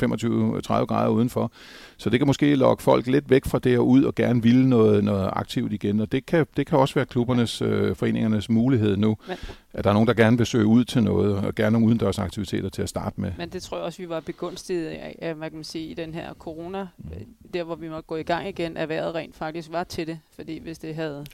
25-30 0.83 0.85
grader 0.85 1.09
udenfor. 1.09 1.53
Så 1.97 2.11
det 2.11 2.21
kan 2.21 2.27
måske 2.27 2.55
lokke 2.55 2.83
folk 2.83 3.07
lidt 3.07 3.31
væk 3.31 3.45
fra 3.45 3.59
det 3.59 3.79
og 3.79 3.89
ud 3.89 4.03
og 4.03 4.15
gerne 4.15 4.43
ville 4.43 4.69
noget, 4.69 5.05
noget 5.05 5.31
aktivt 5.33 5.73
igen. 5.73 6.01
Og 6.01 6.13
det 6.13 6.27
kan, 6.27 6.47
det 6.57 6.67
kan 6.67 6.79
også 6.79 6.95
være 6.95 7.07
klubbernes, 7.07 7.63
øh, 7.63 7.97
foreningernes 7.97 8.51
mulighed 8.51 8.97
nu, 8.97 9.17
Men, 9.29 9.37
at 9.73 9.85
der 9.85 9.91
er 9.91 9.95
nogen, 9.95 10.07
der 10.07 10.15
gerne 10.15 10.37
vil 10.37 10.47
søge 10.47 10.67
ud 10.67 10.85
til 10.85 11.03
noget, 11.03 11.37
og 11.37 11.55
gerne 11.55 11.73
nogle 11.73 11.87
udendørs 11.87 12.19
aktiviteter 12.19 12.69
til 12.69 12.83
at 12.83 12.89
starte 12.89 13.21
med. 13.21 13.33
Men 13.39 13.49
det 13.49 13.63
tror 13.63 13.77
jeg 13.77 13.85
også, 13.85 14.03
vi 14.03 14.09
var 14.09 14.21
begunstiget 14.21 14.87
af, 15.19 15.35
hvad 15.35 15.51
kan 15.51 15.57
man 15.57 15.65
sige, 15.65 15.87
i 15.87 15.95
den 15.95 16.15
her 16.15 16.35
corona, 16.35 16.89
mm. 16.99 17.11
der 17.55 17.65
hvor 17.65 17.75
vi 17.75 17.89
måtte 17.89 18.07
gå 18.07 18.17
i 18.17 18.23
gang 18.23 18.49
igen, 18.49 18.77
at 18.77 18.89
vejret 18.89 19.15
rent 19.15 19.37
faktisk 19.37 19.73
var 19.73 19.85
til 19.85 20.07
det. 20.07 20.21
Fordi 20.33 20.59
hvis 20.59 20.79
det 20.79 20.95
havde 20.95 21.27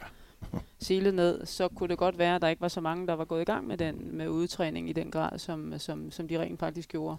ja. 0.52 0.58
silet 0.86 1.14
ned, 1.14 1.46
så 1.46 1.68
kunne 1.68 1.88
det 1.88 1.98
godt 1.98 2.18
være, 2.18 2.34
at 2.34 2.42
der 2.42 2.48
ikke 2.48 2.62
var 2.62 2.68
så 2.68 2.80
mange, 2.80 3.06
der 3.06 3.14
var 3.14 3.24
gået 3.24 3.42
i 3.42 3.44
gang 3.44 3.66
med 3.66 3.76
den 3.76 4.16
med 4.16 4.28
udtræning 4.28 4.90
i 4.90 4.92
den 4.92 5.10
grad, 5.10 5.38
som, 5.38 5.78
som, 5.78 6.10
som 6.10 6.28
de 6.28 6.40
rent 6.40 6.60
faktisk 6.60 6.88
gjorde. 6.88 7.16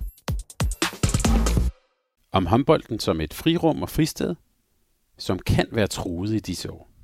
Om 2.31 2.45
håndbolden 2.45 2.99
som 2.99 3.21
et 3.21 3.33
frirum 3.33 3.81
og 3.81 3.89
fristed, 3.89 4.35
som 5.17 5.39
kan 5.39 5.67
være 5.71 5.87
truet 5.87 6.33
i 6.33 6.39
disse 6.39 6.71
år 6.71 6.94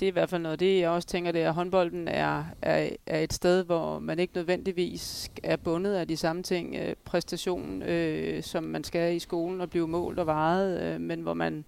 det 0.00 0.06
er 0.06 0.10
i 0.10 0.12
hvert 0.12 0.28
fald 0.28 0.42
noget 0.42 0.60
det, 0.60 0.80
jeg 0.80 0.90
også 0.90 1.08
tænker, 1.08 1.32
det 1.32 1.42
er, 1.42 1.48
at 1.48 1.54
håndbolden 1.54 2.08
er, 2.08 2.44
er, 2.62 2.88
er 3.06 3.20
et 3.20 3.32
sted, 3.32 3.64
hvor 3.64 3.98
man 3.98 4.18
ikke 4.18 4.34
nødvendigvis 4.34 5.30
er 5.42 5.56
bundet 5.56 5.94
af 5.94 6.08
de 6.08 6.16
samme 6.16 6.42
ting, 6.42 6.76
øh, 6.76 6.94
præstation, 7.04 7.82
øh, 7.82 8.42
som 8.42 8.64
man 8.64 8.84
skal 8.84 9.16
i 9.16 9.18
skolen 9.18 9.60
og 9.60 9.70
blive 9.70 9.88
målt 9.88 10.18
og 10.18 10.26
varet, 10.26 10.82
øh, 10.82 11.00
men 11.00 11.20
hvor 11.20 11.34
man 11.34 11.64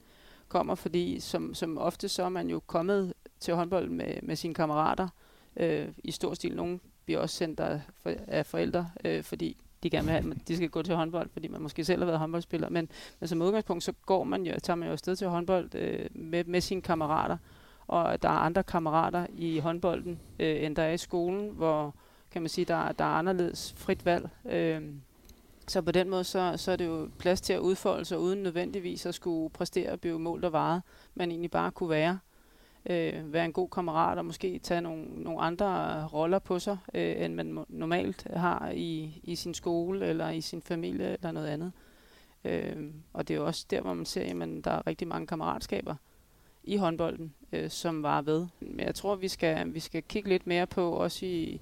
kommer, 0.48 0.74
fordi 0.74 1.20
som, 1.20 1.54
som 1.54 1.78
ofte 1.78 2.08
så 2.08 2.22
er 2.22 2.28
man 2.28 2.50
jo 2.50 2.60
kommet 2.66 3.12
til 3.40 3.54
håndbold 3.54 3.88
med, 3.88 4.14
med 4.22 4.36
sine 4.36 4.54
kammerater, 4.54 5.08
øh, 5.56 5.88
i 6.04 6.10
stor 6.10 6.34
stil. 6.34 6.56
Nogle 6.56 6.80
bliver 7.04 7.20
også 7.20 7.36
sendt 7.36 7.60
af, 7.60 7.80
af 8.26 8.46
forældre, 8.46 8.90
øh, 9.04 9.22
fordi 9.22 9.56
de 9.82 9.90
gerne 9.90 10.04
vil 10.04 10.12
have, 10.12 10.34
de 10.48 10.56
skal 10.56 10.68
gå 10.68 10.82
til 10.82 10.94
håndbold, 10.94 11.28
fordi 11.32 11.48
man 11.48 11.62
måske 11.62 11.84
selv 11.84 12.00
har 12.00 12.06
været 12.06 12.18
håndboldspiller, 12.18 12.68
men, 12.68 12.88
men 13.20 13.28
som 13.28 13.42
udgangspunkt, 13.42 13.84
så 13.84 13.92
går 14.06 14.24
man 14.24 14.46
jo, 14.46 14.54
tager 14.62 14.76
man 14.76 14.88
jo 14.88 14.92
afsted 14.92 15.16
til 15.16 15.28
håndbold 15.28 15.74
øh, 15.74 16.06
med, 16.14 16.44
med 16.44 16.60
sine 16.60 16.82
kammerater, 16.82 17.36
og 17.90 18.22
der 18.22 18.28
er 18.28 18.32
andre 18.32 18.62
kammerater 18.62 19.26
i 19.36 19.58
håndbolden, 19.58 20.20
øh, 20.38 20.64
end 20.64 20.76
der 20.76 20.82
er 20.82 20.92
i 20.92 20.98
skolen, 20.98 21.50
hvor 21.50 21.94
kan 22.30 22.42
man 22.42 22.48
sige, 22.48 22.64
der, 22.64 22.92
der 22.92 23.04
er 23.04 23.08
anderledes 23.08 23.74
frit 23.76 24.04
valg. 24.04 24.28
Øh, 24.50 24.82
så 25.68 25.82
på 25.82 25.92
den 25.92 26.10
måde, 26.10 26.24
så, 26.24 26.54
så 26.56 26.72
er 26.72 26.76
det 26.76 26.86
jo 26.86 27.10
plads 27.18 27.40
til 27.40 27.52
at 27.52 27.58
udfolde 27.58 28.04
sig, 28.04 28.18
uden 28.18 28.42
nødvendigvis 28.42 29.06
at 29.06 29.14
skulle 29.14 29.50
præstere 29.50 29.92
og 29.92 30.00
blive 30.00 30.18
målt 30.18 30.44
og 30.44 30.52
varet, 30.52 30.82
man 31.14 31.30
egentlig 31.30 31.50
bare 31.50 31.70
kunne 31.70 31.90
være. 31.90 32.18
øh, 32.90 33.32
være 33.32 33.44
en 33.44 33.52
god 33.52 33.68
kammerat 33.68 34.18
og 34.18 34.24
måske 34.24 34.58
tage 34.58 34.80
nogle, 34.80 35.04
nogle 35.04 35.40
andre 35.40 36.06
roller 36.06 36.38
på 36.38 36.58
sig, 36.58 36.78
øh, 36.94 37.24
end 37.24 37.34
man 37.34 37.64
normalt 37.68 38.26
har 38.36 38.70
i, 38.74 39.20
i 39.22 39.34
sin 39.34 39.54
skole 39.54 40.06
eller 40.06 40.30
i 40.30 40.40
sin 40.40 40.62
familie 40.62 41.12
eller 41.12 41.32
noget 41.32 41.46
andet. 41.46 41.72
Øh, 42.44 42.90
og 43.12 43.28
det 43.28 43.34
er 43.34 43.38
jo 43.38 43.46
også 43.46 43.66
der, 43.70 43.80
hvor 43.80 43.94
man 43.94 44.06
ser, 44.06 44.42
at 44.42 44.64
der 44.64 44.70
er 44.70 44.86
rigtig 44.86 45.08
mange 45.08 45.26
kammeratskaber 45.26 45.94
i 46.70 46.76
håndbolden, 46.76 47.34
øh, 47.52 47.70
som 47.70 48.02
var 48.02 48.22
ved. 48.22 48.46
Men 48.60 48.80
jeg 48.80 48.94
tror, 48.94 49.16
vi 49.16 49.28
skal, 49.28 49.74
vi 49.74 49.80
skal 49.80 50.02
kigge 50.02 50.28
lidt 50.28 50.46
mere 50.46 50.66
på, 50.66 50.90
også 50.90 51.26
i, 51.26 51.60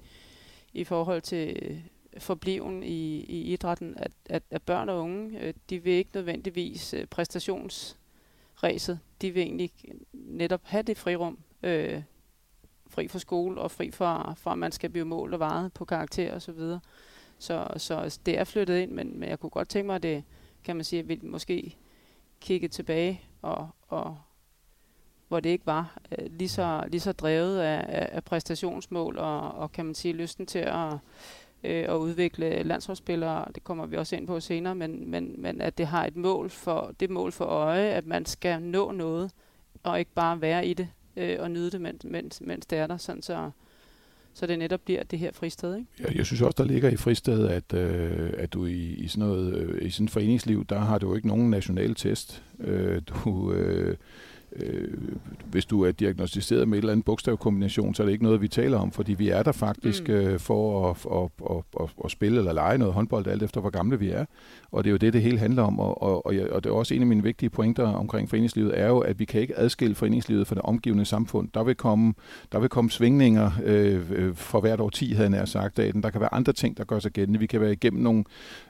i 0.73 0.83
forhold 0.83 1.21
til 1.21 1.59
øh, 1.61 1.79
forbliven 2.17 2.83
i, 2.83 3.19
i 3.19 3.53
idrætten, 3.53 3.93
at, 3.97 4.11
at, 4.25 4.43
at 4.51 4.63
børn 4.63 4.89
og 4.89 4.99
unge, 4.99 5.39
øh, 5.41 5.53
de 5.69 5.83
vil 5.83 5.93
ikke 5.93 6.11
nødvendigvis 6.13 6.93
øh, 6.93 7.05
præstationsræset. 7.05 8.99
De 9.21 9.31
vil 9.31 9.43
egentlig 9.43 9.71
netop 10.13 10.61
have 10.63 10.83
det 10.83 10.97
frirum, 10.97 11.39
øh, 11.63 12.01
fri 12.87 13.07
fra 13.07 13.19
skole 13.19 13.61
og 13.61 13.71
fri 13.71 13.91
fra, 13.91 14.33
for, 14.37 14.51
at 14.51 14.57
man 14.57 14.71
skal 14.71 14.89
blive 14.89 15.05
målt 15.05 15.33
og 15.33 15.39
varet 15.39 15.73
på 15.73 15.85
karakter 15.85 16.33
og 16.33 16.41
så 16.41 16.51
videre. 16.51 16.79
Så, 17.39 17.67
så 17.77 18.19
det 18.25 18.37
er 18.39 18.43
flyttet 18.43 18.79
ind, 18.79 18.91
men, 18.91 19.19
men 19.19 19.29
jeg 19.29 19.39
kunne 19.39 19.49
godt 19.49 19.69
tænke 19.69 19.87
mig, 19.87 19.95
at 19.95 20.03
det, 20.03 20.23
kan 20.63 20.75
man 20.75 20.85
sige, 20.85 20.99
at 20.99 21.09
vi 21.09 21.19
måske 21.23 21.75
kigge 22.39 22.67
tilbage, 22.67 23.21
og, 23.41 23.69
og 23.87 24.17
hvor 25.29 25.39
det 25.39 25.49
ikke 25.49 25.65
var 25.65 25.97
øh, 26.11 26.25
lige, 26.31 26.49
så, 26.49 26.83
lige 26.87 27.01
så 27.01 27.11
drevet 27.11 27.59
af, 27.59 28.09
af 28.11 28.23
præstationsmål, 28.23 29.17
og, 29.17 29.51
og 29.51 29.71
kan 29.71 29.85
man 29.85 29.95
sige, 29.95 30.13
lysten 30.13 30.45
til 30.45 30.59
at 30.59 30.93
øh, 31.63 31.85
at 31.89 31.95
udvikle 31.95 32.63
landsholdsspillere, 32.63 33.45
det 33.55 33.63
kommer 33.63 33.85
vi 33.85 33.97
også 33.97 34.15
ind 34.15 34.27
på 34.27 34.39
senere, 34.39 34.75
men, 34.75 35.11
men, 35.11 35.35
men 35.37 35.61
at 35.61 35.77
det 35.77 35.87
har 35.87 36.05
et 36.05 36.15
mål 36.15 36.49
for, 36.49 36.93
det 36.99 37.09
mål 37.09 37.31
for 37.31 37.45
øje, 37.45 37.89
at 37.89 38.05
man 38.05 38.25
skal 38.25 38.61
nå 38.61 38.91
noget, 38.91 39.31
og 39.83 39.99
ikke 39.99 40.11
bare 40.15 40.41
være 40.41 40.67
i 40.67 40.73
det 40.73 40.87
øh, 41.17 41.37
og 41.39 41.51
nyde 41.51 41.71
det, 41.71 41.81
mens, 41.81 42.03
mens, 42.03 42.41
mens 42.41 42.65
det 42.65 42.77
er 42.77 42.87
der, 42.87 42.97
sådan 42.97 43.21
så, 43.21 43.51
så 44.33 44.47
det 44.47 44.59
netop 44.59 44.81
bliver 44.85 45.03
det 45.03 45.19
her 45.19 45.31
fristed. 45.31 45.75
Ikke? 45.75 45.87
Ja, 45.99 46.05
jeg 46.15 46.25
synes 46.25 46.41
også, 46.41 46.55
der 46.57 46.63
ligger 46.63 46.89
i 46.89 46.95
fristed, 46.95 47.47
at, 47.47 47.73
øh, 47.73 48.33
at 48.37 48.53
du 48.53 48.65
i, 48.65 48.93
i 48.93 49.07
sådan 49.07 49.27
noget 49.27 49.53
øh, 49.53 49.85
i 49.85 49.89
sådan 49.89 50.05
et 50.05 50.11
foreningsliv, 50.11 50.65
der 50.65 50.79
har 50.79 50.97
du 50.97 51.09
jo 51.09 51.15
ikke 51.15 51.27
nogen 51.27 51.49
national 51.49 51.95
test. 51.95 52.43
Øh, 52.59 53.01
du, 53.07 53.53
øh, 53.53 53.97
øh, 54.55 54.97
hvis 55.45 55.65
du 55.65 55.83
er 55.83 55.91
diagnostiseret 55.91 56.67
med 56.67 56.77
et 56.77 56.81
eller 56.81 56.91
andet 56.91 57.05
bogstavkombination, 57.05 57.95
så 57.95 58.03
er 58.03 58.05
det 58.05 58.11
ikke 58.11 58.23
noget, 58.23 58.41
vi 58.41 58.47
taler 58.47 58.77
om, 58.77 58.91
fordi 58.91 59.13
vi 59.13 59.29
er 59.29 59.43
der 59.43 59.51
faktisk 59.51 60.07
mm. 60.07 60.13
øh, 60.13 60.39
for 60.39 60.89
at, 60.89 60.97
at, 61.11 61.55
at, 61.55 61.83
at, 61.83 61.89
at 62.05 62.11
spille 62.11 62.37
eller 62.37 62.53
lege 62.53 62.77
noget 62.77 62.93
håndbold, 62.93 63.27
alt 63.27 63.43
efter 63.43 63.61
hvor 63.61 63.69
gamle 63.69 63.99
vi 63.99 64.09
er. 64.09 64.25
Og 64.71 64.83
det 64.83 64.89
er 64.89 64.91
jo 64.91 64.97
det, 64.97 65.13
det 65.13 65.21
hele 65.21 65.39
handler 65.39 65.63
om, 65.63 65.79
og, 65.79 66.01
og, 66.01 66.25
og, 66.25 66.35
og 66.51 66.63
det 66.63 66.69
er 66.69 66.73
også 66.73 66.93
en 66.93 67.01
af 67.01 67.07
mine 67.07 67.23
vigtige 67.23 67.49
pointer 67.49 67.83
omkring 67.83 68.29
foreningslivet, 68.29 68.79
er 68.79 68.87
jo, 68.87 68.99
at 68.99 69.19
vi 69.19 69.25
kan 69.25 69.41
ikke 69.41 69.59
adskille 69.59 69.95
foreningslivet 69.95 70.47
fra 70.47 70.55
det 70.55 70.61
omgivende 70.63 71.05
samfund. 71.05 71.49
Der 71.53 71.63
vil 71.63 71.75
komme, 71.75 72.13
der 72.51 72.59
vil 72.59 72.69
komme 72.69 72.89
svingninger 72.89 73.51
øh, 73.63 74.11
øh 74.11 74.35
for 74.35 74.61
hvert 74.61 74.79
år 74.79 74.89
10, 74.89 75.13
havde 75.13 75.35
jeg 75.35 75.47
sagt, 75.47 75.77
dagen. 75.77 76.03
Der 76.03 76.09
kan 76.09 76.21
være 76.21 76.33
andre 76.33 76.53
ting, 76.53 76.77
der 76.77 76.83
gør 76.83 76.99
sig 76.99 77.11
gældende. 77.11 77.39
Vi 77.39 77.45
kan 77.45 77.61
være 77.61 77.71
igennem 77.71 78.03
nogle 78.03 78.23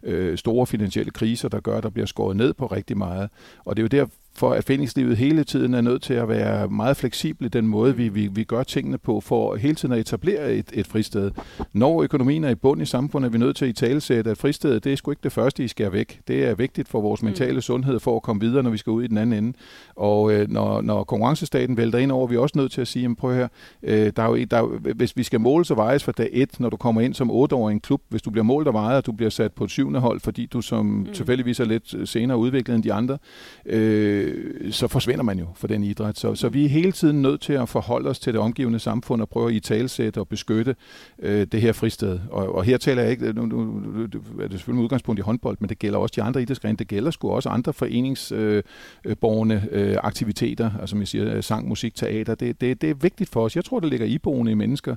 øh, 0.03 0.37
store 0.37 0.67
finansielle 0.67 1.11
kriser, 1.11 1.49
der 1.49 1.59
gør, 1.59 1.77
at 1.77 1.83
der 1.83 1.89
bliver 1.89 2.05
skåret 2.05 2.37
ned 2.37 2.53
på 2.53 2.65
rigtig 2.65 2.97
meget. 2.97 3.29
Og 3.65 3.77
det 3.77 3.81
er 3.81 3.83
jo 3.83 4.03
der, 4.03 4.09
for 4.39 4.53
at 4.53 4.63
foreningslivet 4.63 5.17
hele 5.17 5.43
tiden 5.43 5.73
er 5.73 5.81
nødt 5.81 6.01
til 6.01 6.13
at 6.13 6.29
være 6.29 6.67
meget 6.67 6.97
fleksibel 6.97 7.45
i 7.45 7.49
den 7.49 7.67
måde, 7.67 7.95
vi, 7.95 8.09
vi, 8.09 8.27
vi 8.27 8.43
gør 8.43 8.63
tingene 8.63 8.97
på, 8.97 9.21
for 9.21 9.55
hele 9.55 9.75
tiden 9.75 9.93
at 9.93 9.99
etablere 9.99 10.53
et, 10.53 10.65
et 10.73 10.87
fristed. 10.87 11.31
Når 11.73 12.03
økonomien 12.03 12.43
er 12.43 12.49
i 12.49 12.55
bund 12.55 12.81
i 12.81 12.85
samfundet, 12.85 13.27
er 13.27 13.31
vi 13.31 13.37
nødt 13.37 13.55
til 13.55 13.65
at 13.65 13.69
i 13.69 13.73
talesætte, 13.73 14.31
at 14.31 14.37
fristedet, 14.37 14.83
det 14.83 14.93
er 14.93 14.95
sgu 14.95 15.11
ikke 15.11 15.23
det 15.23 15.31
første, 15.31 15.63
I 15.63 15.67
skal 15.67 15.91
væk. 15.91 16.19
Det 16.27 16.45
er 16.45 16.55
vigtigt 16.55 16.87
for 16.87 17.01
vores 17.01 17.21
mm. 17.21 17.25
mentale 17.25 17.61
sundhed, 17.61 17.99
for 17.99 18.15
at 18.15 18.21
komme 18.21 18.39
videre, 18.39 18.63
når 18.63 18.69
vi 18.69 18.77
skal 18.77 18.91
ud 18.91 19.03
i 19.03 19.07
den 19.07 19.17
anden 19.17 19.43
ende. 19.43 19.57
Og 19.95 20.33
øh, 20.33 20.49
når, 20.49 20.81
når 20.81 21.03
konkurrencestaten 21.03 21.77
vælter 21.77 21.99
ind 21.99 22.11
over, 22.11 22.23
er 22.23 22.29
vi 22.29 22.37
også 22.37 22.57
nødt 22.57 22.71
til 22.71 22.81
at 22.81 22.87
sige, 22.87 23.03
jamen, 23.03 23.15
prøv 23.15 23.33
her, 23.33 23.47
øh, 23.83 24.11
der 24.15 24.23
er 24.23 24.27
jo, 24.27 24.45
der 24.51 24.57
er, 24.57 24.93
hvis 24.93 25.17
vi 25.17 25.23
skal 25.23 25.39
måles 25.39 25.71
og 25.71 25.77
vejes 25.77 26.03
fra 26.03 26.11
dag 26.11 26.29
et, 26.31 26.59
når 26.59 26.69
du 26.69 26.77
kommer 26.77 27.01
ind 27.01 27.13
som 27.13 27.31
8 27.31 27.55
år 27.55 27.69
i 27.69 27.71
en 27.71 27.79
klub, 27.79 28.01
hvis 28.09 28.21
du 28.21 28.29
bliver 28.29 28.43
målt 28.43 28.67
og 28.67 28.73
vejet, 28.73 28.97
og 28.97 29.05
du 29.05 29.11
bliver 29.11 29.29
sat 29.29 29.53
på 29.53 29.63
et 29.63 29.69
syvende 29.69 29.99
hold, 29.99 30.19
fordi 30.19 30.45
du 30.45 30.61
som 30.61 30.85
mm. 30.85 31.07
tilfældigvis 31.13 31.59
er 31.59 31.65
lidt 31.65 32.09
senere 32.09 32.37
udviklet 32.37 32.75
end 32.75 32.83
de 32.83 32.93
andre, 32.93 33.17
øh, 33.65 34.28
øh, 34.29 34.71
så 34.71 34.87
forsvinder 34.87 35.23
man 35.23 35.39
jo 35.39 35.47
for 35.55 35.67
den 35.67 35.83
idræt. 35.83 36.17
Så, 36.17 36.35
så 36.35 36.49
vi 36.49 36.65
er 36.65 36.69
hele 36.69 36.91
tiden 36.91 37.21
nødt 37.21 37.41
til 37.41 37.53
at 37.53 37.69
forholde 37.69 38.09
os 38.09 38.19
til 38.19 38.33
det 38.33 38.41
omgivende 38.41 38.79
samfund 38.79 39.21
og 39.21 39.29
prøve 39.29 39.49
at 39.49 39.55
i 39.55 39.59
talsætte 39.59 40.17
og 40.17 40.27
beskytte 40.27 40.75
øh, 41.19 41.47
det 41.51 41.61
her 41.61 41.71
fristed. 41.71 42.19
Og, 42.31 42.55
og 42.55 42.63
her 42.63 42.77
taler 42.77 43.01
jeg 43.01 43.11
ikke, 43.11 43.33
nu, 43.33 43.45
nu, 43.45 43.63
nu 43.63 44.03
er 44.03 44.07
det 44.07 44.51
selvfølgelig 44.51 44.75
med 44.75 44.83
udgangspunkt 44.83 45.19
i 45.19 45.21
håndbold, 45.21 45.57
men 45.59 45.69
det 45.69 45.79
gælder 45.79 45.99
også 45.99 46.13
de 46.15 46.21
andre 46.21 46.41
idrætsgrene. 46.41 46.77
Det 46.77 46.87
gælder 46.87 47.11
sgu 47.11 47.31
også 47.31 47.49
andre 47.49 47.73
foreningsborgende 47.73 49.67
øh, 49.71 49.91
øh, 49.91 49.97
aktiviteter, 50.03 50.71
altså 50.79 50.87
som 50.87 50.99
jeg 50.99 51.07
siger, 51.07 51.35
øh, 51.35 51.43
sang, 51.43 51.67
musik, 51.67 51.95
teater. 51.95 52.35
Det, 52.35 52.61
det, 52.61 52.81
det 52.81 52.89
er 52.89 52.93
vigtigt 52.93 53.29
for 53.29 53.45
os. 53.45 53.55
Jeg 53.55 53.65
tror, 53.65 53.79
det 53.79 53.89
ligger 53.89 54.05
iboende 54.05 54.51
i 54.51 54.55
mennesker, 54.55 54.95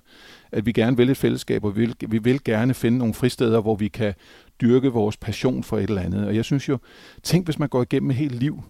at 0.53 0.67
vi 0.67 0.73
gerne 0.73 0.97
vil 0.97 1.11
et 1.11 1.17
fællesskab, 1.17 1.65
og 1.65 1.77
vi 1.77 1.81
vil, 1.81 1.95
vi 2.09 2.19
vil 2.19 2.45
gerne 2.45 2.75
finde 2.75 2.99
nogle 2.99 3.15
fristeder, 3.15 3.61
hvor 3.61 3.75
vi 3.75 3.89
kan 3.89 4.15
dyrke 4.61 4.89
vores 4.89 5.17
passion 5.17 5.63
for 5.63 5.79
et 5.79 5.89
eller 5.89 6.03
andet. 6.03 6.27
Og 6.27 6.37
jeg 6.37 6.45
synes 6.45 6.69
jo, 6.69 6.79
tænk 7.23 7.45
hvis 7.45 7.59
man 7.59 7.69
går 7.69 7.83
igennem 7.83 8.11
et 8.11 8.17
helt 8.17 8.35
liv, 8.35 8.63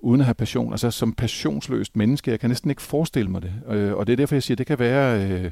uden 0.00 0.20
at 0.20 0.24
have 0.24 0.34
passion. 0.34 0.72
Altså 0.72 0.90
som 0.90 1.12
passionsløst 1.12 1.96
menneske, 1.96 2.30
jeg 2.30 2.40
kan 2.40 2.50
næsten 2.50 2.70
ikke 2.70 2.82
forestille 2.82 3.30
mig 3.30 3.42
det. 3.42 3.52
Øh, 3.68 3.94
og 3.94 4.06
det 4.06 4.12
er 4.12 4.16
derfor, 4.16 4.34
jeg 4.34 4.42
siger, 4.42 4.56
det 4.56 4.66
kan 4.66 4.78
være, 4.78 5.30
øh, 5.30 5.50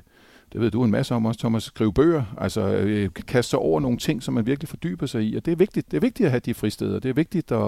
det 0.52 0.60
ved 0.60 0.70
du 0.70 0.84
en 0.84 0.90
masse 0.90 1.14
om 1.14 1.26
også, 1.26 1.40
Thomas, 1.40 1.62
skrive 1.62 1.92
bøger, 1.92 2.24
altså 2.38 2.68
øh, 2.68 3.08
kaste 3.26 3.50
sig 3.50 3.58
over 3.58 3.80
nogle 3.80 3.96
ting, 3.98 4.22
som 4.22 4.34
man 4.34 4.46
virkelig 4.46 4.68
fordyber 4.68 5.06
sig 5.06 5.22
i. 5.24 5.36
Og 5.36 5.46
det 5.46 5.52
er 5.52 5.56
vigtigt, 5.56 5.90
det 5.90 5.96
er 5.96 6.00
vigtigt 6.00 6.26
at 6.26 6.30
have 6.30 6.40
de 6.40 6.54
fristeder. 6.54 6.98
Det 6.98 7.08
er 7.08 7.12
vigtigt 7.12 7.52
at, 7.52 7.58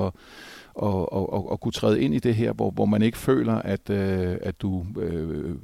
at, 0.83 1.07
at, 1.13 1.27
at, 1.35 1.43
at 1.53 1.61
kunne 1.61 1.73
træde 1.73 2.01
ind 2.01 2.15
i 2.15 2.19
det 2.19 2.35
her, 2.35 2.53
hvor, 2.53 2.71
hvor 2.71 2.87
man 2.87 3.03
ikke 3.03 3.19
føler, 3.19 3.55
at, 3.55 3.91
øh, 3.91 4.37
at 4.43 4.61
du 4.63 4.87
øh, 5.01 5.55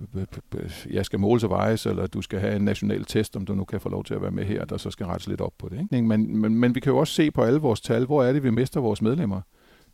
jeg 0.90 1.04
skal 1.04 1.20
måles 1.20 1.44
og 1.44 1.50
vejes, 1.50 1.86
eller 1.86 2.06
du 2.06 2.22
skal 2.22 2.40
have 2.40 2.56
en 2.56 2.64
national 2.64 3.04
test, 3.04 3.36
om 3.36 3.44
du 3.44 3.54
nu 3.54 3.64
kan 3.64 3.80
få 3.80 3.88
lov 3.88 4.04
til 4.04 4.14
at 4.14 4.22
være 4.22 4.30
med 4.30 4.44
her, 4.44 4.64
der 4.64 4.76
så 4.76 4.90
skal 4.90 5.06
rettes 5.06 5.28
lidt 5.28 5.40
op 5.40 5.52
på 5.58 5.68
det. 5.68 5.88
Ikke? 5.92 6.04
Men, 6.04 6.40
men, 6.40 6.54
men 6.54 6.74
vi 6.74 6.80
kan 6.80 6.92
jo 6.92 6.98
også 6.98 7.12
se 7.14 7.30
på 7.30 7.42
alle 7.42 7.60
vores 7.60 7.80
tal, 7.80 8.04
hvor 8.04 8.22
er 8.24 8.32
det, 8.32 8.42
vi 8.42 8.50
mister 8.50 8.80
vores 8.80 9.02
medlemmer 9.02 9.40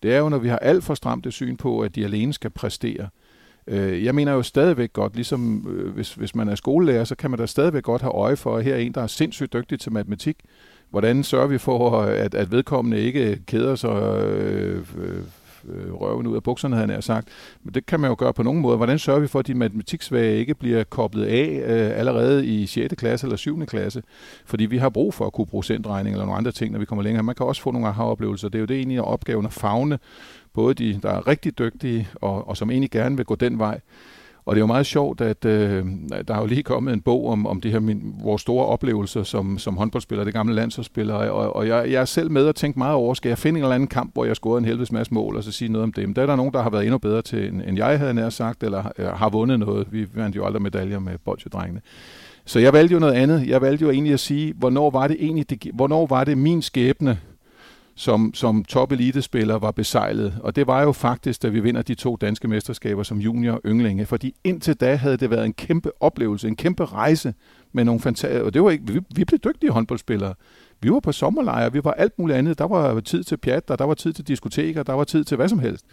det 0.03 0.15
er 0.15 0.19
jo, 0.19 0.29
når 0.29 0.39
vi 0.39 0.49
har 0.49 0.59
alt 0.59 0.85
for 0.85 0.95
stramt 0.95 1.25
det 1.25 1.33
syn 1.33 1.57
på, 1.57 1.81
at 1.81 1.95
de 1.95 2.05
alene 2.05 2.33
skal 2.33 2.51
præstere. 2.51 3.09
Øh, 3.67 4.05
jeg 4.05 4.15
mener 4.15 4.33
jo 4.33 4.43
stadigvæk 4.43 4.93
godt, 4.93 5.15
ligesom 5.15 5.69
øh, 5.71 5.95
hvis, 5.95 6.15
hvis 6.15 6.35
man 6.35 6.49
er 6.49 6.55
skolelærer, 6.55 7.05
så 7.05 7.15
kan 7.15 7.31
man 7.31 7.39
da 7.39 7.47
stadigvæk 7.47 7.83
godt 7.83 8.03
have 8.03 8.15
øje 8.15 8.37
for, 8.37 8.57
at 8.57 8.65
her 8.65 8.75
er 8.75 8.79
en, 8.79 8.93
der 8.93 9.03
er 9.03 9.07
sindssygt 9.07 9.53
dygtig 9.53 9.81
til 9.81 9.93
matematik. 9.93 10.37
Hvordan 10.91 11.25
sørger 11.25 11.47
vi 11.47 11.59
for, 11.59 12.01
at, 12.01 12.35
at 12.35 12.51
vedkommende 12.51 13.01
ikke 13.01 13.41
keder 13.47 13.75
sig 13.75 13.91
øh, 13.91 14.79
øh 14.79 15.23
øh, 15.69 15.95
røven 15.95 16.27
ud 16.27 16.37
af 16.37 16.43
bukserne, 16.43 16.77
havde 16.77 16.93
jeg 16.93 17.05
sagt. 17.05 17.29
Men 17.63 17.75
det 17.75 17.87
kan 17.87 18.01
man 18.01 18.11
jo 18.11 18.17
gøre 18.19 18.33
på 18.33 18.43
nogen 18.43 18.61
måde. 18.61 18.77
Hvordan 18.77 18.99
sørger 18.99 19.21
vi 19.21 19.27
for, 19.27 19.39
at 19.39 19.47
de 19.47 19.55
matematiksvage 19.55 20.37
ikke 20.37 20.55
bliver 20.55 20.85
koblet 20.85 21.25
af 21.25 21.63
øh, 21.67 21.99
allerede 21.99 22.47
i 22.47 22.67
6. 22.67 22.95
klasse 22.99 23.27
eller 23.27 23.37
7. 23.37 23.67
klasse? 23.67 24.03
Fordi 24.45 24.67
vi 24.67 24.77
har 24.79 24.89
brug 24.89 25.15
for 25.15 25.27
at 25.27 25.33
kunne 25.33 25.47
procentregning 25.47 26.15
eller 26.15 26.25
nogle 26.25 26.39
andre 26.39 26.53
ting, 26.53 26.73
når 26.73 26.79
vi 26.79 26.85
kommer 26.85 27.03
længere. 27.03 27.23
Man 27.23 27.35
kan 27.35 27.47
også 27.47 27.63
få 27.63 27.71
nogle 27.71 27.89
aha-oplevelser. 27.89 28.49
Det 28.49 28.59
er 28.59 28.61
jo 28.61 28.67
det 28.67 28.77
egentlig 28.77 29.03
opgaven 29.03 29.47
at 29.47 29.53
fagne 29.53 29.99
både 30.53 30.75
de, 30.75 31.01
der 31.03 31.11
er 31.11 31.27
rigtig 31.29 31.59
dygtige 31.59 32.09
og, 32.15 32.49
og 32.49 32.57
som 32.57 32.71
egentlig 32.71 32.91
gerne 32.91 33.17
vil 33.17 33.27
gå 33.27 33.35
den 33.35 33.59
vej, 33.59 33.81
og 34.51 34.57
det 34.57 34.61
er 34.61 34.63
jo 34.63 34.67
meget 34.67 34.87
sjovt, 34.87 35.21
at 35.21 35.45
øh, 35.45 35.87
der 36.29 36.35
har 36.35 36.41
jo 36.41 36.47
lige 36.47 36.63
kommet 36.63 36.93
en 36.93 37.01
bog 37.01 37.29
om, 37.29 37.47
om 37.47 37.61
det 37.61 37.73
her, 37.73 37.81
min, 37.81 38.15
vores 38.23 38.43
store 38.43 38.67
oplevelser 38.67 39.23
som, 39.23 39.59
som 39.59 39.77
håndboldspiller, 39.77 40.25
det 40.25 40.35
gamle 40.35 40.55
landsholdsspiller, 40.55 41.15
og, 41.15 41.57
og 41.57 41.69
jeg, 41.69 41.91
jeg 41.91 42.01
er 42.01 42.05
selv 42.05 42.31
med 42.31 42.47
og 42.47 42.55
tænkt 42.55 42.77
meget 42.77 42.95
over, 42.95 43.15
skal 43.15 43.29
jeg 43.29 43.39
finde 43.39 43.59
en 43.59 43.65
eller 43.65 43.75
anden 43.75 43.89
kamp, 43.89 44.15
hvor 44.15 44.25
jeg 44.25 44.37
scorede 44.37 44.59
en 44.59 44.65
helvedes 44.65 44.93
masse 44.93 45.15
mål, 45.15 45.37
og 45.37 45.45
så 45.45 45.53
sige 45.53 45.73
noget 45.73 45.83
om 45.83 45.93
det. 45.93 46.09
Men 46.09 46.17
der 46.17 46.23
er 46.23 46.27
der 46.27 46.37
nogen, 46.37 46.53
der 46.53 46.63
har 46.63 46.71
været 46.71 46.85
endnu 46.85 46.99
bedre 46.99 47.23
til, 47.23 47.49
end, 47.49 47.63
end 47.67 47.77
jeg 47.77 47.99
havde 47.99 48.15
nær 48.15 48.29
sagt, 48.29 48.63
eller 48.63 48.93
øh, 48.99 49.07
har 49.07 49.29
vundet 49.29 49.59
noget. 49.59 49.87
Vi 49.91 50.07
vandt 50.15 50.37
jo 50.37 50.47
aldrig 50.47 50.63
medaljer 50.63 50.99
med 50.99 51.13
bolsjedrengene. 51.25 51.81
Så 52.45 52.59
jeg 52.59 52.73
valgte 52.73 52.93
jo 52.93 52.99
noget 52.99 53.15
andet. 53.15 53.47
Jeg 53.47 53.61
valgte 53.61 53.85
jo 53.85 53.91
egentlig 53.91 54.13
at 54.13 54.21
sige, 54.21 54.55
hvornår 54.57 54.91
var 54.91 55.09
det 55.09 55.17
egentlig, 55.21 55.51
det, 55.51 55.71
hvornår 55.75 56.07
var 56.07 56.25
det 56.25 56.39
min 56.39 56.63
skæbne, 56.63 57.19
som, 58.01 58.35
som 58.35 58.65
top 58.65 58.93
elitespiller 58.93 59.59
var 59.59 59.71
besejlet. 59.71 60.39
Og 60.43 60.57
det 60.57 60.67
var 60.67 60.83
jo 60.83 60.93
faktisk, 60.93 61.43
da 61.43 61.49
vi 61.49 61.61
vinder 61.61 61.83
de 61.83 61.95
to 61.95 62.17
danske 62.17 62.49
mesterskaber 62.49 63.03
som 63.03 63.19
junior 63.19 63.53
og 63.53 63.61
ynglinge. 63.67 64.07
Fordi 64.07 64.35
indtil 64.45 64.75
da 64.75 64.95
havde 64.95 65.17
det 65.17 65.31
været 65.31 65.45
en 65.45 65.53
kæmpe 65.53 65.91
oplevelse, 66.03 66.49
en 66.49 66.57
kæmpe 66.57 66.85
rejse 66.85 67.35
med 67.73 67.85
nogle 67.85 68.01
fantastiske... 68.01 68.45
Og 68.45 68.55
det 68.55 68.63
var 68.63 68.71
ikke, 68.71 68.87
vi, 68.87 69.01
vi 69.15 69.25
blev 69.25 69.39
dygtige 69.39 69.71
håndboldspillere. 69.71 70.35
Vi 70.81 70.91
var 70.91 71.01
på 71.01 71.13
sommerlejre, 71.13 71.73
vi 71.73 71.85
var 71.85 71.93
alt 71.93 72.19
muligt 72.19 72.39
andet. 72.39 72.59
Der 72.59 72.65
var 72.65 73.01
tid 73.01 73.25
til 73.25 73.37
pjat, 73.37 73.69
der 73.69 73.85
var 73.85 73.95
tid 73.95 74.13
til 74.13 74.29
diskoteker, 74.29 74.83
der 74.83 74.93
var 74.93 75.05
tid 75.05 75.25
til 75.25 75.37
hvad 75.37 75.49
som 75.49 75.59
helst. 75.59 75.87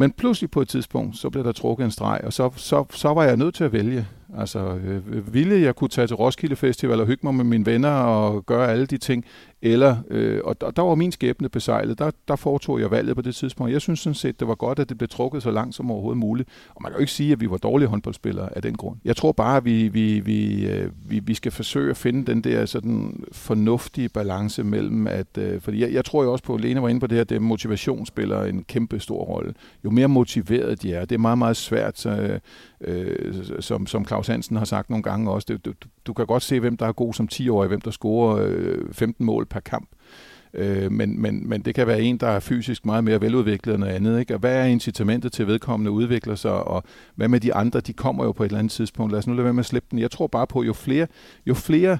Men 0.00 0.12
pludselig 0.12 0.50
på 0.50 0.60
et 0.60 0.68
tidspunkt, 0.68 1.16
så 1.16 1.30
blev 1.30 1.44
der 1.44 1.52
trukket 1.52 1.84
en 1.84 1.90
streg, 1.90 2.20
og 2.24 2.32
så, 2.32 2.50
så, 2.56 2.84
så 2.90 3.14
var 3.14 3.24
jeg 3.24 3.36
nødt 3.36 3.54
til 3.54 3.64
at 3.64 3.72
vælge. 3.72 4.06
Altså, 4.38 4.58
øh, 4.58 5.02
øh 5.10 5.34
ville 5.34 5.60
jeg 5.60 5.76
kunne 5.76 5.88
tage 5.88 6.06
til 6.06 6.16
Roskilde 6.16 6.56
Festival 6.56 7.00
og 7.00 7.06
hygge 7.06 7.20
mig 7.26 7.34
med 7.34 7.44
mine 7.44 7.66
venner 7.66 7.90
og 7.90 8.46
gøre 8.46 8.68
alle 8.68 8.86
de 8.86 8.98
ting, 8.98 9.24
eller, 9.62 9.96
øh, 10.10 10.40
og 10.44 10.60
der, 10.60 10.70
der 10.70 10.82
var 10.82 10.94
min 10.94 11.12
skæbne 11.12 11.48
besejlet, 11.48 11.98
der, 11.98 12.10
der 12.28 12.36
foretog 12.36 12.80
jeg 12.80 12.90
valget 12.90 13.16
på 13.16 13.22
det 13.22 13.34
tidspunkt. 13.34 13.72
Jeg 13.72 13.80
synes 13.80 14.00
sådan 14.00 14.14
set, 14.14 14.40
det 14.40 14.48
var 14.48 14.54
godt, 14.54 14.78
at 14.78 14.88
det 14.88 14.98
blev 14.98 15.08
trukket 15.08 15.42
så 15.42 15.50
langt 15.50 15.74
som 15.74 15.90
overhovedet 15.90 16.18
muligt. 16.18 16.48
Og 16.74 16.82
man 16.82 16.92
kan 16.92 16.96
jo 16.96 17.00
ikke 17.00 17.12
sige, 17.12 17.32
at 17.32 17.40
vi 17.40 17.50
var 17.50 17.56
dårlige 17.56 17.88
håndboldspillere 17.88 18.56
af 18.56 18.62
den 18.62 18.76
grund. 18.76 18.98
Jeg 19.04 19.16
tror 19.16 19.32
bare, 19.32 19.56
at 19.56 19.64
vi, 19.64 19.88
vi, 19.88 20.20
vi, 20.20 20.66
øh, 20.66 20.90
vi, 21.10 21.18
vi 21.18 21.34
skal 21.34 21.52
forsøge 21.52 21.90
at 21.90 21.96
finde 21.96 22.26
den 22.26 22.44
der 22.44 22.66
sådan 22.66 23.24
fornuftige 23.32 24.08
balance 24.08 24.64
mellem, 24.64 25.06
at, 25.06 25.38
øh, 25.38 25.60
fordi 25.60 25.80
jeg, 25.80 25.92
jeg 25.92 26.04
tror 26.04 26.22
jo 26.22 26.32
også 26.32 26.44
på, 26.44 26.56
Lene 26.56 26.82
var 26.82 26.88
inde 26.88 27.00
på 27.00 27.06
det 27.06 27.16
her, 27.16 27.24
det 27.24 27.42
motivation 27.42 28.06
spiller 28.06 28.44
en 28.44 28.64
kæmpe 28.64 29.00
stor 29.00 29.24
rolle. 29.24 29.54
Jo 29.84 29.90
mere 29.90 30.08
motiveret 30.08 30.82
de 30.82 30.94
er, 30.94 31.04
det 31.04 31.14
er 31.14 31.18
meget, 31.18 31.38
meget 31.38 31.56
svært, 31.56 31.98
så, 31.98 32.38
øh, 32.80 33.34
som, 33.60 33.86
som 33.86 34.06
Claus 34.06 34.26
Hansen 34.26 34.56
har 34.56 34.64
sagt 34.64 34.90
nogle 34.90 35.02
gange 35.02 35.30
også, 35.30 35.46
det, 35.48 35.64
du, 35.64 35.72
du 36.08 36.12
kan 36.12 36.26
godt 36.26 36.42
se, 36.42 36.60
hvem 36.60 36.76
der 36.76 36.86
er 36.86 36.92
god 36.92 37.14
som 37.14 37.28
10-årig, 37.32 37.68
hvem 37.68 37.80
der 37.80 37.90
scorer 37.90 38.46
øh, 38.48 38.78
15 38.92 39.26
mål 39.26 39.46
per 39.46 39.60
kamp. 39.60 39.88
Øh, 40.54 40.92
men, 40.92 41.22
men, 41.22 41.48
men 41.48 41.62
det 41.62 41.74
kan 41.74 41.86
være 41.86 42.00
en, 42.00 42.16
der 42.16 42.26
er 42.26 42.40
fysisk 42.40 42.86
meget 42.86 43.04
mere 43.04 43.20
veludviklet 43.20 43.74
end 43.74 43.80
noget 43.80 43.94
andet. 43.94 44.20
Ikke? 44.20 44.34
Og 44.34 44.40
hvad 44.40 44.56
er 44.56 44.64
incitamentet 44.64 45.32
til 45.32 45.46
vedkommende 45.46 45.90
udvikler 45.90 46.34
sig, 46.34 46.52
og 46.52 46.84
hvad 47.14 47.28
med 47.28 47.40
de 47.40 47.54
andre? 47.54 47.80
De 47.80 47.92
kommer 47.92 48.24
jo 48.24 48.32
på 48.32 48.42
et 48.42 48.48
eller 48.48 48.58
andet 48.58 48.72
tidspunkt. 48.72 49.12
Lad 49.12 49.18
os 49.18 49.26
nu 49.26 49.32
lade 49.32 49.44
være 49.44 49.54
med 49.54 49.60
at 49.60 49.66
slippe 49.66 49.88
den. 49.90 49.98
Jeg 49.98 50.10
tror 50.10 50.26
bare 50.26 50.46
på, 50.46 50.62
jo 50.62 50.72
flere, 50.72 51.06
jo 51.46 51.54
flere 51.54 51.98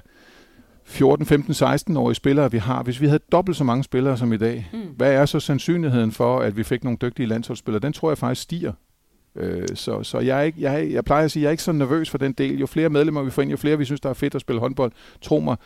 14, 0.85 1.25
15, 1.25 1.53
16-årige 1.53 2.15
spillere, 2.15 2.51
vi 2.51 2.57
har. 2.57 2.83
Hvis 2.83 3.01
vi 3.01 3.07
havde 3.07 3.19
dobbelt 3.31 3.57
så 3.57 3.63
mange 3.63 3.83
spillere 3.83 4.17
som 4.17 4.33
i 4.33 4.37
dag, 4.37 4.69
mm. 4.73 4.79
hvad 4.97 5.13
er 5.13 5.25
så 5.25 5.39
sandsynligheden 5.39 6.11
for, 6.11 6.39
at 6.39 6.57
vi 6.57 6.63
fik 6.63 6.83
nogle 6.83 6.97
dygtige 7.01 7.25
landsholdsspillere? 7.25 7.81
Den 7.81 7.93
tror 7.93 8.09
jeg 8.09 8.17
faktisk 8.17 8.41
stiger. 8.41 8.73
Øh, 9.35 9.67
så 9.73 10.03
så 10.03 10.19
jeg, 10.19 10.39
er 10.39 10.43
ikke, 10.43 10.61
jeg, 10.61 10.91
jeg 10.91 11.05
plejer 11.05 11.25
at 11.25 11.31
sige, 11.31 11.41
at 11.41 11.43
jeg 11.43 11.47
er 11.47 11.51
ikke 11.51 11.63
så 11.63 11.71
nervøs 11.71 12.09
for 12.09 12.17
den 12.17 12.33
del. 12.33 12.59
Jo 12.59 12.65
flere 12.65 12.89
medlemmer 12.89 13.23
vi 13.23 13.31
får 13.31 13.41
ind, 13.41 13.51
jo 13.51 13.57
flere 13.57 13.77
vi 13.77 13.85
synes, 13.85 14.01
der 14.01 14.09
er 14.09 14.13
fedt 14.13 14.35
at 14.35 14.41
spille 14.41 14.59
håndbold. 14.59 14.91
Tro 15.21 15.39
mig, 15.39 15.57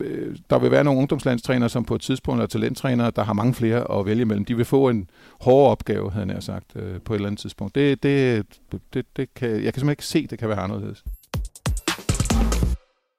øh, 0.00 0.36
der 0.50 0.58
vil 0.58 0.70
være 0.70 0.84
nogle 0.84 1.00
ungdomslandstrænere, 1.00 1.68
som 1.68 1.84
på 1.84 1.94
et 1.94 2.00
tidspunkt 2.00 2.42
er 2.42 2.46
talenttrænere, 2.46 3.10
der 3.16 3.24
har 3.24 3.32
mange 3.32 3.54
flere 3.54 3.98
at 3.98 4.06
vælge 4.06 4.24
mellem. 4.24 4.44
De 4.44 4.56
vil 4.56 4.64
få 4.64 4.88
en 4.88 5.10
hårdere 5.40 5.70
opgave, 5.70 6.10
havde 6.10 6.28
jeg 6.28 6.42
sagt, 6.42 6.76
øh, 6.76 7.00
på 7.00 7.14
et 7.14 7.16
eller 7.16 7.26
andet 7.26 7.40
tidspunkt. 7.40 7.74
Det, 7.74 8.02
det, 8.02 8.46
det, 8.94 9.06
det 9.16 9.34
kan, 9.34 9.50
jeg 9.50 9.56
kan 9.56 9.62
simpelthen 9.62 9.90
ikke 9.90 10.06
se, 10.06 10.18
at 10.18 10.30
det 10.30 10.38
kan 10.38 10.48
være 10.48 10.60
anderledes. 10.60 11.04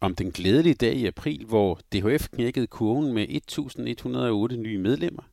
Om 0.01 0.15
den 0.15 0.31
glædelige 0.31 0.73
dag 0.73 0.93
i 0.93 1.05
april, 1.05 1.45
hvor 1.45 1.79
DHF 1.93 2.27
knækkede 2.27 2.67
kurven 2.67 3.13
med 3.13 3.25
1108 3.29 4.58
nye 4.58 4.77
medlemmer, 4.77 5.23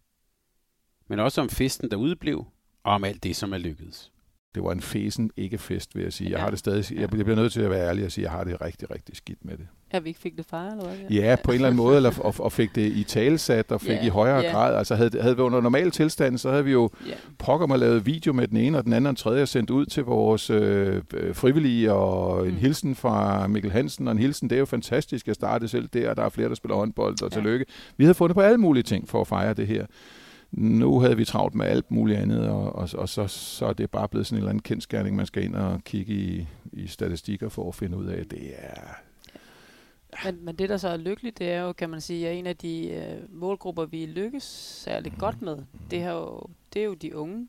men 1.08 1.18
også 1.18 1.40
om 1.40 1.48
festen, 1.48 1.90
der 1.90 1.96
udeblev, 1.96 2.46
og 2.84 2.92
om 2.92 3.04
alt 3.04 3.22
det, 3.22 3.36
som 3.36 3.52
er 3.52 3.58
lykkedes 3.58 4.11
det 4.54 4.64
var 4.64 4.72
en 4.72 4.80
fesen, 4.80 5.30
ikke 5.36 5.58
fest, 5.58 5.96
vil 5.96 6.02
jeg 6.02 6.12
sige. 6.12 6.30
Jeg 6.30 6.40
har 6.40 6.50
det 6.50 6.58
stadig, 6.58 7.00
jeg 7.00 7.10
bliver 7.10 7.34
nødt 7.34 7.52
til 7.52 7.60
at 7.60 7.70
være 7.70 7.88
ærlig 7.88 8.04
og 8.04 8.12
sige, 8.12 8.24
at 8.24 8.30
jeg 8.30 8.38
har 8.38 8.44
det 8.44 8.60
rigtig, 8.60 8.90
rigtig 8.90 9.16
skidt 9.16 9.44
med 9.44 9.56
det. 9.56 9.66
Ja, 9.92 9.98
vi 9.98 10.08
ikke 10.08 10.20
fik 10.20 10.36
det 10.36 10.46
fejret, 10.50 10.72
eller 10.72 10.84
hvad? 10.84 11.10
Ja, 11.10 11.36
på 11.44 11.50
en 11.50 11.54
eller 11.54 11.68
anden 11.68 11.76
måde, 11.76 11.96
eller, 11.96 12.12
og, 12.20 12.34
og 12.38 12.52
fik 12.52 12.74
det 12.74 12.92
i 12.92 13.04
talsat, 13.04 13.72
og 13.72 13.80
fik 13.80 13.90
yeah, 13.90 14.06
i 14.06 14.08
højere 14.08 14.42
yeah. 14.42 14.52
grad. 14.52 14.76
Altså 14.76 14.94
havde, 14.94 15.22
havde 15.22 15.36
vi 15.36 15.42
under 15.42 15.60
normal 15.60 15.90
tilstand, 15.90 16.38
så 16.38 16.50
havde 16.50 16.64
vi 16.64 16.72
jo 16.72 16.90
yeah. 17.06 17.16
pokker 17.38 17.66
mig 17.66 17.78
lavet 17.78 18.06
video 18.06 18.32
med 18.32 18.48
den 18.48 18.56
ene 18.56 18.78
og 18.78 18.84
den 18.84 18.92
anden 18.92 19.06
og 19.06 19.10
den 19.10 19.16
tredje, 19.16 19.42
og 19.42 19.48
sendt 19.48 19.70
ud 19.70 19.86
til 19.86 20.02
vores 20.02 20.50
øh, 20.50 21.02
frivillige, 21.32 21.92
og 21.92 22.46
en 22.46 22.54
mm. 22.54 22.58
hilsen 22.60 22.94
fra 22.94 23.46
Mikkel 23.46 23.72
Hansen, 23.72 24.08
og 24.08 24.12
en 24.12 24.18
hilsen, 24.18 24.50
det 24.50 24.56
er 24.56 24.60
jo 24.60 24.66
fantastisk, 24.66 25.26
jeg 25.26 25.34
startede 25.34 25.68
selv 25.68 25.88
der, 25.92 26.10
og 26.10 26.16
der 26.16 26.22
er 26.24 26.28
flere, 26.28 26.48
der 26.48 26.54
spiller 26.54 26.76
håndbold, 26.76 27.22
og 27.22 27.30
ja. 27.30 27.36
tillykke. 27.36 27.64
Vi 27.96 28.04
havde 28.04 28.14
fundet 28.14 28.34
på 28.34 28.40
alle 28.40 28.58
mulige 28.58 28.82
ting 28.82 29.08
for 29.08 29.20
at 29.20 29.26
fejre 29.26 29.54
det 29.54 29.66
her. 29.66 29.86
Nu 30.52 31.00
havde 31.00 31.16
vi 31.16 31.24
travlt 31.24 31.54
med 31.54 31.66
alt 31.66 31.90
muligt 31.90 32.18
andet, 32.18 32.48
og, 32.48 32.72
og, 32.74 32.88
og 32.94 33.08
så, 33.08 33.26
så 33.26 33.66
er 33.66 33.72
det 33.72 33.90
bare 33.90 34.08
blevet 34.08 34.26
sådan 34.26 34.36
en 34.36 34.40
eller 34.40 34.50
anden 34.50 34.62
kendskærning, 34.62 35.16
man 35.16 35.26
skal 35.26 35.44
ind 35.44 35.54
og 35.54 35.84
kigge 35.84 36.12
i, 36.12 36.46
i 36.72 36.86
statistikker 36.86 37.48
for 37.48 37.68
at 37.68 37.74
finde 37.74 37.96
ud 37.96 38.06
af, 38.06 38.20
at 38.20 38.30
det 38.30 38.52
er... 38.58 38.80
Ja. 40.12 40.30
Men, 40.30 40.44
men 40.44 40.56
det, 40.56 40.68
der 40.68 40.76
så 40.76 40.88
er 40.88 40.96
lykkeligt, 40.96 41.38
det 41.38 41.50
er 41.50 41.60
jo, 41.60 41.72
kan 41.72 41.90
man 41.90 42.00
sige, 42.00 42.28
at 42.28 42.38
en 42.38 42.46
af 42.46 42.56
de 42.56 42.88
øh, 42.88 43.34
målgrupper, 43.40 43.84
vi 43.84 44.06
lykkes 44.06 44.42
særligt 44.84 45.14
mm. 45.14 45.20
godt 45.20 45.42
med, 45.42 45.58
det 45.90 46.02
er 46.02 46.10
jo, 46.10 46.40
det 46.72 46.82
er 46.82 46.86
jo 46.86 46.94
de 46.94 47.16
unge. 47.16 47.48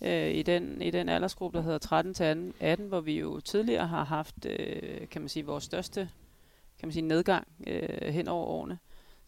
Ja. 0.00 0.28
Øh, 0.28 0.34
i, 0.34 0.42
den, 0.42 0.82
I 0.82 0.90
den 0.90 1.08
aldersgruppe, 1.08 1.58
der 1.58 1.64
hedder 1.64 1.78
13 1.78 2.14
til 2.14 2.52
18, 2.60 2.88
hvor 2.88 3.00
vi 3.00 3.18
jo 3.18 3.40
tidligere 3.40 3.86
har 3.86 4.04
haft, 4.04 4.46
øh, 4.46 5.08
kan 5.08 5.22
man 5.22 5.28
sige, 5.28 5.46
vores 5.46 5.64
største 5.64 6.08
kan 6.80 6.86
man 6.86 6.92
sige, 6.92 7.02
nedgang 7.02 7.48
øh, 7.66 8.14
hen 8.14 8.28
over 8.28 8.46
årene. 8.46 8.78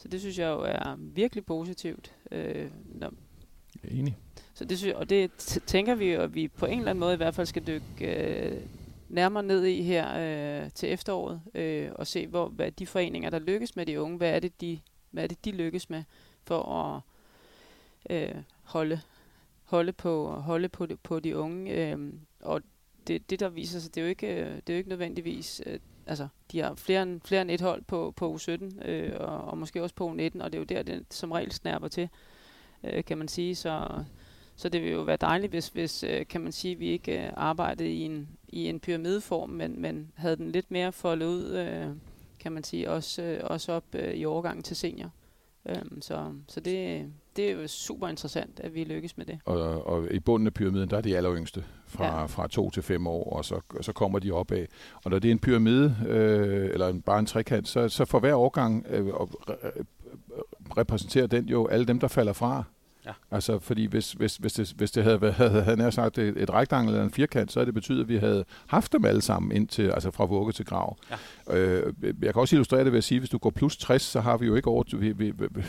Så 0.02 0.08
det 0.08 0.20
synes 0.20 0.38
jeg 0.38 0.48
jo 0.48 0.60
er 0.60 0.96
virkelig 0.98 1.44
positivt. 1.44 2.14
Øh, 2.30 2.70
når 2.84 3.12
jeg 3.82 3.90
er 3.90 3.98
enig. 3.98 4.16
Så 4.54 4.64
det 4.64 4.78
synes 4.78 4.94
og 4.94 5.10
det 5.10 5.30
tænker 5.66 5.94
vi 5.94 6.10
at 6.10 6.34
vi 6.34 6.48
på 6.48 6.66
en 6.66 6.78
eller 6.78 6.90
anden 6.90 7.00
måde 7.00 7.14
i 7.14 7.16
hvert 7.16 7.34
fald 7.34 7.46
skal 7.46 7.66
dykke 7.66 8.06
øh, 8.06 8.60
nærmere 9.08 9.42
ned 9.42 9.64
i 9.64 9.82
her 9.82 10.06
øh, 10.64 10.70
til 10.70 10.92
efteråret, 10.92 11.40
øh, 11.54 11.90
og 11.94 12.06
se, 12.06 12.26
hvor, 12.26 12.48
hvad 12.48 12.72
de 12.72 12.86
foreninger, 12.86 13.30
der 13.30 13.38
lykkes 13.38 13.76
med 13.76 13.86
de 13.86 14.00
unge, 14.00 14.16
hvad 14.16 14.30
er 14.30 14.40
det, 14.40 14.60
de, 14.60 14.80
hvad 15.10 15.22
er 15.22 15.26
det, 15.26 15.44
de 15.44 15.50
lykkes 15.50 15.90
med 15.90 16.02
for 16.44 16.62
at 16.62 17.00
øh, 18.10 18.42
holde, 18.62 19.00
holde, 19.62 19.92
på, 19.92 20.30
holde 20.30 20.68
på, 20.68 20.86
de, 20.86 20.96
på 20.96 21.20
de 21.20 21.36
unge. 21.36 21.92
Øh, 21.92 22.12
og 22.40 22.62
det, 23.06 23.30
det, 23.30 23.40
der 23.40 23.48
viser 23.48 23.80
sig, 23.80 23.94
det 23.94 24.00
er 24.00 24.04
jo 24.04 24.08
ikke, 24.08 24.26
det 24.26 24.68
er 24.68 24.74
jo 24.74 24.78
ikke 24.78 24.88
nødvendigvis 24.88 25.62
øh, 25.66 25.78
altså, 26.06 26.28
de 26.52 26.58
har 26.58 26.74
flere 26.74 27.02
end, 27.02 27.20
flere 27.20 27.42
end 27.42 27.50
et 27.50 27.60
hold 27.60 27.82
på, 27.82 28.14
på 28.16 28.34
U17, 28.34 28.88
øh, 28.88 29.12
og, 29.20 29.44
og 29.44 29.58
måske 29.58 29.82
også 29.82 29.94
på 29.94 30.08
U19, 30.08 30.14
og 30.14 30.52
det 30.52 30.54
er 30.54 30.58
jo 30.58 30.64
der, 30.64 30.82
det 30.82 31.04
som 31.10 31.32
regel 31.32 31.52
snærper 31.52 31.88
til, 31.88 32.08
øh, 32.84 33.04
kan 33.04 33.18
man 33.18 33.28
sige. 33.28 33.54
Så, 33.54 33.88
så 34.56 34.68
det 34.68 34.82
vil 34.82 34.90
jo 34.90 35.02
være 35.02 35.16
dejligt, 35.16 35.52
hvis, 35.52 35.68
hvis 35.68 36.02
øh, 36.02 36.26
kan 36.26 36.40
man 36.40 36.52
sige, 36.52 36.78
vi 36.78 36.86
ikke 36.86 37.26
øh, 37.26 37.32
arbejdede 37.36 37.92
i 37.92 38.00
en, 38.00 38.28
i 38.48 38.68
en 38.68 38.80
pyramideform, 38.80 39.50
men, 39.50 39.80
men 39.80 40.12
havde 40.16 40.36
den 40.36 40.52
lidt 40.52 40.70
mere 40.70 40.92
foldet 40.92 41.26
ud, 41.26 41.50
øh, 41.50 41.88
kan 42.40 42.52
man 42.52 42.64
sige, 42.64 42.90
også, 42.90 43.22
øh, 43.22 43.40
også 43.44 43.72
op 43.72 43.84
øh, 43.94 44.14
i 44.14 44.24
overgangen 44.24 44.62
til 44.62 44.76
senior. 44.76 45.10
Øh, 45.66 45.82
så 46.00 46.32
så 46.48 46.60
det, 46.60 47.06
det 47.36 47.50
er 47.50 47.52
jo 47.52 47.68
super 47.68 48.08
interessant, 48.08 48.60
at 48.60 48.74
vi 48.74 48.84
lykkes 48.84 49.16
med 49.16 49.26
det. 49.26 49.38
Og, 49.44 49.86
og 49.86 50.10
i 50.10 50.20
bunden 50.20 50.46
af 50.46 50.54
pyramiden, 50.54 50.90
der 50.90 50.96
er 50.96 51.00
de 51.00 51.16
aller 51.16 51.36
yngste, 51.36 51.64
fra, 51.86 52.20
ja. 52.20 52.26
fra 52.26 52.48
to 52.48 52.70
til 52.70 52.82
fem 52.82 53.06
år, 53.06 53.36
og 53.36 53.44
så, 53.44 53.60
så 53.80 53.92
kommer 53.92 54.18
de 54.18 54.30
opad. 54.30 54.66
Og 55.04 55.10
når 55.10 55.18
det 55.18 55.28
er 55.28 55.32
en 55.32 55.38
pyramide, 55.38 55.96
øh, 56.08 56.70
eller 56.72 56.88
en, 56.88 57.02
bare 57.02 57.18
en 57.18 57.26
trekant, 57.26 57.68
så, 57.68 57.88
så 57.88 58.04
for 58.04 58.18
hver 58.18 58.34
årgang 58.34 58.86
øh, 58.88 59.06
repræsenterer 60.76 61.26
den 61.26 61.44
jo 61.44 61.66
alle 61.66 61.86
dem, 61.86 62.00
der 62.00 62.08
falder 62.08 62.32
fra. 62.32 62.64
Ja. 63.06 63.12
Altså, 63.30 63.58
fordi 63.58 63.86
hvis, 63.86 64.12
hvis, 64.12 64.36
hvis, 64.36 64.52
det, 64.52 64.72
hvis 64.76 64.90
det 64.90 65.04
havde, 65.04 65.20
været, 65.20 65.34
havde, 65.34 65.62
havde 65.64 65.92
sagt 65.92 66.18
et, 66.18 66.36
et 66.36 66.50
rektangel 66.50 66.94
eller 66.94 67.04
en 67.04 67.10
firkant, 67.10 67.52
så 67.52 67.60
havde 67.60 67.66
det 67.66 67.74
betydet, 67.74 68.00
at 68.00 68.08
vi 68.08 68.16
havde 68.16 68.44
haft 68.66 68.92
dem 68.92 69.04
alle 69.04 69.22
sammen 69.22 69.52
ind 69.52 69.68
til, 69.68 69.90
altså 69.90 70.10
fra 70.10 70.24
vugge 70.24 70.52
til 70.52 70.64
grav. 70.64 70.96
Ja. 71.10 71.56
Øh, 71.56 71.94
jeg 72.22 72.32
kan 72.32 72.40
også 72.40 72.56
illustrere 72.56 72.84
det 72.84 72.92
ved 72.92 72.98
at 72.98 73.04
sige, 73.04 73.16
at 73.16 73.20
hvis 73.20 73.30
du 73.30 73.38
går 73.38 73.50
plus 73.50 73.76
60, 73.76 74.02
så 74.02 74.20
har 74.20 74.36
vi 74.36 74.46
jo 74.46 74.54
ikke 74.54 74.68
over, 74.68 74.84
vi, 74.96 75.12
vi, 75.12 75.30
vi, 75.30 75.62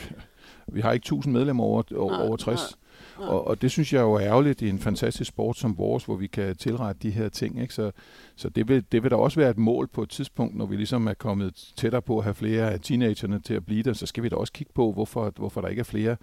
vi 0.73 0.81
har 0.81 0.91
ikke 0.91 1.03
1000 1.03 1.33
medlemmer 1.33 1.63
over, 1.63 1.83
over, 1.95 2.17
over 2.17 2.37
60. 2.37 2.77
Nej. 3.19 3.27
Og, 3.27 3.47
og 3.47 3.61
det 3.61 3.71
synes 3.71 3.93
jeg 3.93 4.01
jo 4.01 4.13
er 4.13 4.21
ærgerligt 4.21 4.61
i 4.61 4.69
en 4.69 4.79
fantastisk 4.79 5.27
sport 5.27 5.57
som 5.57 5.77
vores, 5.77 6.05
hvor 6.05 6.15
vi 6.15 6.27
kan 6.27 6.55
tilrette 6.55 6.99
de 7.01 7.11
her 7.11 7.29
ting. 7.29 7.61
Ikke? 7.61 7.73
Så, 7.73 7.91
så 8.35 8.49
det, 8.49 8.67
vil, 8.67 8.83
det 8.91 9.03
vil 9.03 9.11
da 9.11 9.15
også 9.15 9.39
være 9.39 9.49
et 9.49 9.57
mål 9.57 9.87
på 9.87 10.03
et 10.03 10.09
tidspunkt, 10.09 10.55
når 10.55 10.65
vi 10.65 10.75
ligesom 10.75 11.07
er 11.07 11.13
kommet 11.13 11.73
tættere 11.77 12.01
på 12.01 12.17
at 12.17 12.23
have 12.23 12.33
flere 12.33 12.71
af 12.71 12.79
teenagerne 12.79 13.39
til 13.39 13.53
at 13.53 13.65
blive 13.65 13.83
der, 13.83 13.93
så 13.93 14.05
skal 14.05 14.23
vi 14.23 14.29
da 14.29 14.35
også 14.35 14.53
kigge 14.53 14.73
på, 14.75 14.91
hvorfor, 14.91 15.33
hvorfor 15.35 15.61
der 15.61 15.67
ikke 15.67 15.79
er 15.79 15.83
flere 15.83 16.15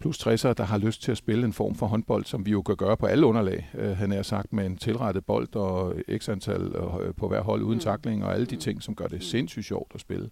plus 0.00 0.26
60'ere, 0.26 0.52
der 0.52 0.64
har 0.64 0.78
lyst 0.78 1.02
til 1.02 1.10
at 1.10 1.16
spille 1.16 1.44
en 1.44 1.52
form 1.52 1.74
for 1.74 1.86
håndbold, 1.86 2.24
som 2.24 2.46
vi 2.46 2.50
jo 2.50 2.62
kan 2.62 2.76
gøre 2.76 2.96
på 2.96 3.06
alle 3.06 3.26
underlag, 3.26 3.70
øh, 3.74 3.96
han 3.96 4.12
er 4.12 4.22
sagt, 4.22 4.52
med 4.52 4.66
en 4.66 4.76
tilrettet 4.76 5.24
bold 5.24 5.56
og 5.56 5.94
x 6.18 6.28
antal 6.28 6.62
øh, 6.62 7.14
på 7.16 7.28
hver 7.28 7.42
hold 7.42 7.62
uden 7.62 7.76
mm. 7.76 7.80
takling 7.80 8.24
og 8.24 8.34
alle 8.34 8.46
de 8.46 8.56
ting, 8.56 8.82
som 8.82 8.94
gør 8.94 9.06
det 9.06 9.22
sindssygt 9.22 9.66
sjovt 9.66 9.92
at 9.94 10.00
spille. 10.00 10.30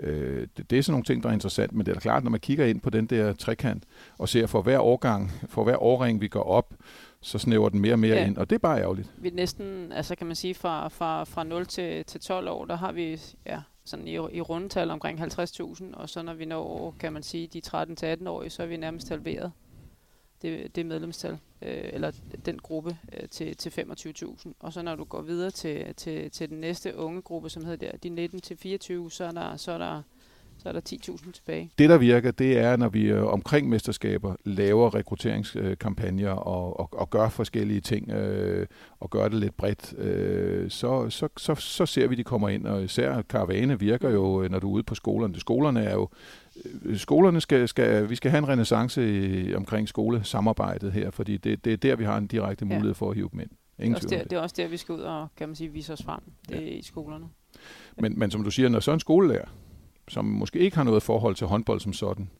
Øh, 0.00 0.48
det, 0.56 0.70
det 0.70 0.78
er 0.78 0.82
sådan 0.82 0.92
nogle 0.92 1.04
ting, 1.04 1.22
der 1.22 1.28
er 1.28 1.32
interessant, 1.32 1.72
men 1.72 1.86
det 1.86 1.92
er 1.92 1.94
da 1.94 2.00
klart, 2.00 2.24
når 2.24 2.30
man 2.30 2.40
kigger 2.40 2.66
ind 2.66 2.80
på 2.80 2.90
den 2.90 3.06
der 3.06 3.32
trekant 3.32 3.84
og 4.18 4.28
ser 4.28 4.46
for 4.46 4.62
hver 4.62 4.78
årgang, 4.78 5.30
for 5.48 5.64
hver 5.64 5.82
årring, 5.82 6.20
vi 6.20 6.28
går 6.28 6.42
op, 6.42 6.74
så 7.20 7.38
snæver 7.38 7.68
den 7.68 7.80
mere 7.80 7.92
og 7.92 7.98
mere 7.98 8.16
ja. 8.16 8.26
ind, 8.26 8.36
og 8.36 8.50
det 8.50 8.56
er 8.56 8.60
bare 8.60 8.80
ærgerligt. 8.80 9.10
Vi 9.18 9.30
næsten, 9.30 9.92
altså 9.92 10.16
kan 10.16 10.26
man 10.26 10.36
sige, 10.36 10.54
fra, 10.54 10.88
fra, 10.88 11.24
fra 11.24 11.44
0 11.44 11.66
til, 11.66 12.04
til 12.04 12.20
12 12.20 12.48
år, 12.48 12.64
der 12.64 12.76
har 12.76 12.92
vi 12.92 13.20
ja, 13.46 13.60
sådan 13.84 14.08
i, 14.08 14.14
i 14.14 14.40
rundetal 14.40 14.90
omkring 14.90 15.20
50.000, 15.20 15.94
og 15.94 16.08
så 16.08 16.22
når 16.22 16.34
vi 16.34 16.44
når, 16.44 16.94
kan 17.00 17.12
man 17.12 17.22
sige, 17.22 17.46
de 17.46 17.62
13-18-årige, 17.66 18.50
så 18.50 18.62
er 18.62 18.66
vi 18.66 18.76
nærmest 18.76 19.08
halveret 19.08 19.52
det, 20.42 20.76
det 20.76 20.86
medlemstal, 20.86 21.38
øh, 21.62 21.84
eller 21.92 22.10
den 22.46 22.58
gruppe, 22.58 22.96
øh, 23.12 23.28
til, 23.28 23.56
til 23.56 23.70
25.000. 23.70 24.52
Og 24.60 24.72
så 24.72 24.82
når 24.82 24.96
du 24.96 25.04
går 25.04 25.22
videre 25.22 25.50
til, 25.50 25.94
til, 25.94 26.30
til 26.30 26.48
den 26.48 26.60
næste 26.60 26.96
unge 26.96 27.22
gruppe, 27.22 27.50
som 27.50 27.64
hedder 27.64 27.90
der, 27.90 27.96
de 27.96 28.28
19-24, 29.04 29.10
så 29.10 29.24
er 29.24 29.30
der, 29.30 29.56
så 29.56 29.72
er 29.72 29.78
der 29.78 30.02
så 30.58 30.68
er 30.68 30.72
der 30.72 30.80
10.000 30.88 31.32
tilbage. 31.32 31.70
Det, 31.78 31.88
der 31.88 31.98
virker, 31.98 32.30
det 32.30 32.58
er, 32.58 32.76
når 32.76 32.88
vi 32.88 33.02
øh, 33.02 33.26
omkring 33.26 33.68
mesterskaber 33.68 34.34
laver 34.44 34.94
rekrutteringskampagner 34.94 36.30
og, 36.30 36.80
og, 36.80 36.88
og 36.92 37.10
gør 37.10 37.28
forskellige 37.28 37.80
ting 37.80 38.10
øh, 38.10 38.66
og 39.00 39.10
gør 39.10 39.28
det 39.28 39.38
lidt 39.38 39.56
bredt, 39.56 39.98
øh, 39.98 40.70
så, 40.70 41.10
så, 41.10 41.28
så, 41.36 41.54
så 41.54 41.86
ser 41.86 42.06
vi, 42.06 42.14
de 42.14 42.24
kommer 42.24 42.48
ind, 42.48 42.66
og 42.66 42.84
især 42.84 43.22
karavane 43.22 43.80
virker 43.80 44.10
jo, 44.10 44.48
når 44.50 44.58
du 44.58 44.68
er 44.68 44.72
ude 44.72 44.82
på 44.82 44.94
skolerne. 44.94 45.40
Skolerne 45.40 45.84
er 45.84 45.94
jo 45.94 46.08
skolerne 46.94 47.40
skal, 47.40 47.68
skal, 47.68 48.10
vi 48.10 48.16
skal 48.16 48.30
have 48.30 48.38
en 48.38 48.48
renaissance 48.48 49.52
omkring 49.56 49.88
skolesamarbejdet 49.88 50.92
her, 50.92 51.10
fordi 51.10 51.36
det, 51.36 51.64
det 51.64 51.72
er 51.72 51.76
der, 51.76 51.96
vi 51.96 52.04
har 52.04 52.18
en 52.18 52.26
direkte 52.26 52.64
mulighed 52.64 52.90
ja. 52.90 52.92
for 52.92 53.10
at 53.10 53.16
hive 53.16 53.28
dem 53.32 53.40
ind. 53.40 53.50
Ingen 53.78 53.94
det, 53.94 54.04
er 54.04 54.08
der, 54.08 54.18
det. 54.18 54.30
det 54.30 54.36
er 54.36 54.40
også 54.40 54.54
der, 54.58 54.68
vi 54.68 54.76
skal 54.76 54.94
ud 54.94 55.00
og 55.00 55.28
kan 55.36 55.48
man 55.48 55.56
sige, 55.56 55.72
vise 55.72 55.92
os 55.92 56.02
frem 56.02 56.20
det 56.48 56.54
ja. 56.54 56.60
i 56.60 56.82
skolerne. 56.82 57.24
Men, 58.00 58.18
men 58.18 58.30
som 58.30 58.44
du 58.44 58.50
siger, 58.50 58.68
når 58.68 58.80
så 58.80 58.92
en 58.92 59.00
skolelærer 59.00 59.48
som 60.10 60.24
måske 60.24 60.58
ikke 60.58 60.76
har 60.76 60.84
noget 60.84 61.02
forhold 61.02 61.34
til 61.34 61.46
håndbold 61.46 61.80
som 61.80 61.92
sådan, 61.92 62.30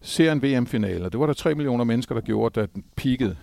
ser 0.00 0.32
en 0.32 0.42
VM-finale, 0.42 1.04
og 1.04 1.12
det 1.12 1.20
var 1.20 1.26
der 1.26 1.32
3 1.32 1.54
millioner 1.54 1.84
mennesker, 1.84 2.14
der 2.14 2.22
gjorde, 2.22 2.60
da 2.60 2.66
den 2.74 2.84
peakede, 2.96 3.36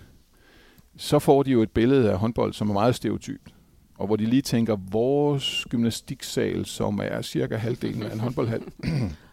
så 0.98 1.20
får 1.20 1.44
de 1.44 1.52
jo 1.52 1.62
et 1.62 1.72
billede 1.72 2.12
af 2.12 2.18
håndbold, 2.18 2.54
som 2.54 2.70
er 2.70 2.74
meget 2.74 2.96
stereotypt. 2.96 3.54
Og 3.98 4.08
hvor 4.08 4.16
de 4.16 4.26
lige 4.26 4.42
tænker, 4.42 4.78
vores 4.92 5.66
gymnastiksal, 5.70 6.66
som 6.66 7.00
er 7.04 7.22
cirka 7.22 7.56
halvdelen 7.56 8.04
af 8.04 8.14
en 8.14 8.20
håndboldhal, 8.20 8.62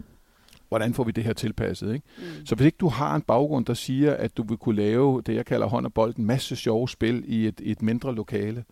hvordan 0.69 0.95
får 0.95 1.05
vi 1.05 1.13
det 1.13 1.25
her 1.25 1.33
tilpasset? 1.33 1.95
Ikke? 1.95 2.07
Mm. 2.19 2.47
Så 2.47 2.55
hvis 2.55 2.67
ikke 2.67 2.79
du 2.81 2.89
har 2.89 3.17
en 3.17 3.23
baggrund, 3.23 3.67
der 3.67 3.75
siger, 3.75 4.15
at 4.15 4.37
du 4.37 4.43
vil 4.43 4.57
kunne 4.57 4.77
lave 4.77 5.23
det, 5.27 5.35
jeg 5.35 5.47
kalder 5.47 5.67
hånd 5.67 5.87
og 5.87 5.93
bold, 5.93 6.17
en 6.17 6.25
masse 6.25 6.57
sjove 6.57 6.89
spil 6.89 7.25
i 7.27 7.47
et, 7.47 7.61
et 7.65 7.83
mindre 7.83 8.15
lokale, 8.15 8.65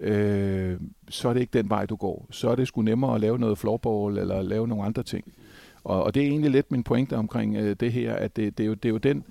øh, 0.00 0.76
så 1.08 1.28
er 1.28 1.32
det 1.32 1.40
ikke 1.40 1.58
den 1.58 1.70
vej, 1.70 1.86
du 1.86 1.96
går. 1.96 2.26
Så 2.30 2.50
er 2.50 2.54
det 2.54 2.68
sgu 2.68 2.82
nemmere 2.82 3.14
at 3.14 3.20
lave 3.20 3.38
noget 3.38 3.58
floorball 3.58 4.18
eller 4.18 4.42
lave 4.42 4.68
nogle 4.68 4.84
andre 4.84 5.02
ting. 5.02 5.32
Og, 5.84 6.02
og 6.02 6.14
det 6.14 6.22
er 6.22 6.26
egentlig 6.26 6.50
lidt 6.50 6.70
min 6.70 6.82
pointe 6.82 7.16
omkring 7.16 7.56
øh, 7.56 7.76
det 7.80 7.92
her, 7.92 8.14
at 8.14 8.36
det, 8.36 8.58
det, 8.58 8.64
er 8.64 8.68
jo, 8.68 8.74
det 8.74 8.88
er 8.88 8.92
jo 8.92 8.98
den 8.98 9.24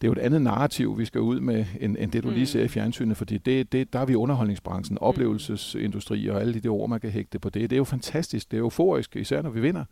det 0.00 0.06
er 0.06 0.08
jo 0.08 0.12
et 0.12 0.18
andet 0.18 0.42
narrativ, 0.42 0.98
vi 0.98 1.04
skal 1.04 1.20
ud 1.20 1.40
med, 1.40 1.64
end, 1.80 1.96
end 1.98 2.12
det 2.12 2.22
du 2.22 2.28
mm. 2.28 2.34
lige 2.34 2.46
ser 2.46 2.62
i 2.62 2.68
fjernsynet, 2.68 3.16
fordi 3.16 3.38
det, 3.38 3.72
det, 3.72 3.92
der 3.92 3.98
er 3.98 4.04
vi 4.04 4.14
underholdningsbranchen, 4.14 4.94
mm. 4.94 5.06
oplevelsesindustri 5.06 6.28
og 6.28 6.40
alle 6.40 6.54
de 6.54 6.60
der 6.60 6.70
ord, 6.70 6.88
man 6.88 7.00
kan 7.00 7.10
hægte 7.10 7.38
på 7.38 7.50
det. 7.50 7.70
Det 7.70 7.76
er 7.76 7.78
jo 7.78 7.84
fantastisk, 7.84 8.50
det 8.50 8.56
er 8.56 8.60
euforisk, 8.60 9.16
især 9.16 9.42
når 9.42 9.50
vi 9.50 9.60
vinder. 9.60 9.84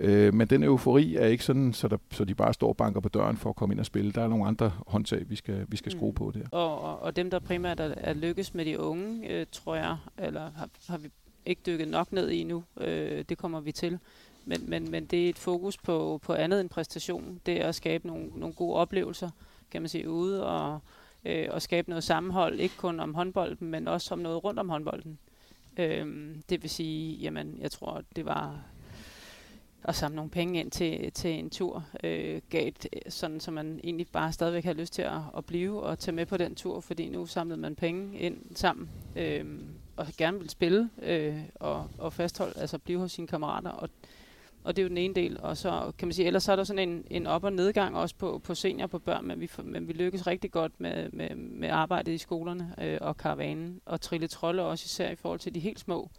Øh, 0.00 0.34
men 0.34 0.46
den 0.48 0.62
eufori 0.62 1.16
er 1.16 1.26
ikke 1.26 1.44
sådan, 1.44 1.72
så, 1.72 1.88
der, 1.88 1.96
så 2.10 2.24
de 2.24 2.34
bare 2.34 2.54
står 2.54 2.68
og 2.68 2.76
banker 2.76 3.00
på 3.00 3.08
døren 3.08 3.36
for 3.36 3.50
at 3.50 3.56
komme 3.56 3.72
ind 3.74 3.80
og 3.80 3.86
spille. 3.86 4.12
Der 4.12 4.22
er 4.22 4.28
nogle 4.28 4.46
andre 4.46 4.72
håndtag, 4.86 5.30
vi 5.30 5.36
skal, 5.36 5.66
vi 5.68 5.76
skal 5.76 5.92
skrue 5.92 6.10
mm. 6.10 6.14
på 6.14 6.32
der. 6.34 6.48
Og, 6.50 6.80
og, 6.80 7.02
og 7.02 7.16
dem, 7.16 7.30
der 7.30 7.38
primært 7.38 7.80
er, 7.80 7.94
er 7.96 8.14
lykkes 8.14 8.54
med 8.54 8.64
de 8.64 8.80
unge, 8.80 9.28
øh, 9.28 9.46
tror 9.52 9.74
jeg, 9.74 9.96
eller 10.18 10.50
har, 10.56 10.68
har 10.88 10.98
vi 10.98 11.10
ikke 11.46 11.62
dykket 11.66 11.88
nok 11.88 12.12
ned 12.12 12.30
i 12.30 12.44
nu. 12.44 12.64
Øh, 12.80 13.24
det 13.28 13.38
kommer 13.38 13.60
vi 13.60 13.72
til. 13.72 13.98
Men, 14.44 14.70
men, 14.70 14.90
men 14.90 15.04
det 15.04 15.24
er 15.24 15.28
et 15.28 15.38
fokus 15.38 15.76
på, 15.76 16.20
på 16.22 16.34
andet 16.34 16.60
end 16.60 16.68
præstation. 16.68 17.40
Det 17.46 17.60
er 17.60 17.68
at 17.68 17.74
skabe 17.74 18.06
nogle, 18.06 18.26
nogle 18.36 18.54
gode 18.54 18.76
oplevelser, 18.76 19.30
kan 19.70 19.82
man 19.82 19.88
sige, 19.88 20.10
ude 20.10 20.46
og, 20.46 20.80
øh, 21.24 21.46
og 21.50 21.62
skabe 21.62 21.88
noget 21.90 22.04
sammenhold, 22.04 22.60
ikke 22.60 22.76
kun 22.76 23.00
om 23.00 23.14
håndbolden, 23.14 23.68
men 23.70 23.88
også 23.88 24.14
om 24.14 24.18
noget 24.18 24.44
rundt 24.44 24.60
om 24.60 24.68
håndbolden. 24.68 25.18
Øh, 25.76 26.34
det 26.48 26.62
vil 26.62 26.70
sige, 26.70 27.16
jamen, 27.16 27.58
jeg 27.60 27.70
tror, 27.70 28.02
det 28.16 28.24
var 28.26 28.60
at 29.84 29.94
samle 29.94 30.16
nogle 30.16 30.30
penge 30.30 30.60
ind 30.60 30.70
til, 30.70 31.12
til 31.12 31.30
en 31.30 31.50
tur, 31.50 31.84
øh, 32.04 32.40
gav 32.50 32.70
sådan, 33.08 33.40
så 33.40 33.50
man 33.50 33.80
egentlig 33.84 34.06
bare 34.12 34.32
stadigvæk 34.32 34.64
har 34.64 34.72
lyst 34.72 34.92
til 34.92 35.02
at, 35.02 35.20
at 35.36 35.44
blive 35.44 35.82
og 35.82 35.98
tage 35.98 36.14
med 36.14 36.26
på 36.26 36.36
den 36.36 36.54
tur, 36.54 36.80
fordi 36.80 37.08
nu 37.08 37.26
samlede 37.26 37.60
man 37.60 37.74
penge 37.74 38.18
ind 38.18 38.36
sammen, 38.54 38.90
øh, 39.16 39.44
og 39.96 40.06
gerne 40.18 40.38
vil 40.38 40.50
spille 40.50 40.90
øh, 41.02 41.40
og, 41.54 41.88
og 41.98 42.12
fastholde, 42.12 42.60
altså 42.60 42.78
blive 42.78 42.98
hos 42.98 43.12
sine 43.12 43.26
kammerater, 43.26 43.70
og 43.70 43.88
og 44.64 44.76
det 44.76 44.82
er 44.82 44.84
jo 44.84 44.88
den 44.88 44.98
ene 44.98 45.14
del. 45.14 45.40
Og 45.42 45.56
så 45.56 45.92
kan 45.98 46.08
man 46.08 46.12
sige, 46.12 46.26
ellers 46.26 46.42
så 46.42 46.52
er 46.52 46.56
der 46.56 46.64
sådan 46.64 46.88
en, 46.88 47.04
en 47.10 47.26
op- 47.26 47.44
og 47.44 47.52
nedgang 47.52 47.96
også 47.96 48.14
på, 48.14 48.40
på 48.44 48.54
senior 48.54 48.86
på 48.86 48.98
børn, 48.98 49.26
men 49.26 49.40
vi, 49.40 49.50
men 49.64 49.88
vi 49.88 49.92
lykkes 49.92 50.26
rigtig 50.26 50.50
godt 50.50 50.72
med, 50.78 51.10
med, 51.12 51.34
med 51.34 51.68
arbejdet 51.68 52.12
i 52.12 52.18
skolerne 52.18 52.74
øh, 52.80 52.98
og 53.00 53.16
karavanen, 53.16 53.80
og 53.86 54.00
trille 54.00 54.28
trolde 54.28 54.62
også 54.62 54.84
især 54.84 55.10
i 55.10 55.14
forhold 55.14 55.40
til 55.40 55.54
de 55.54 55.60
helt 55.60 55.80
små, 55.80 56.10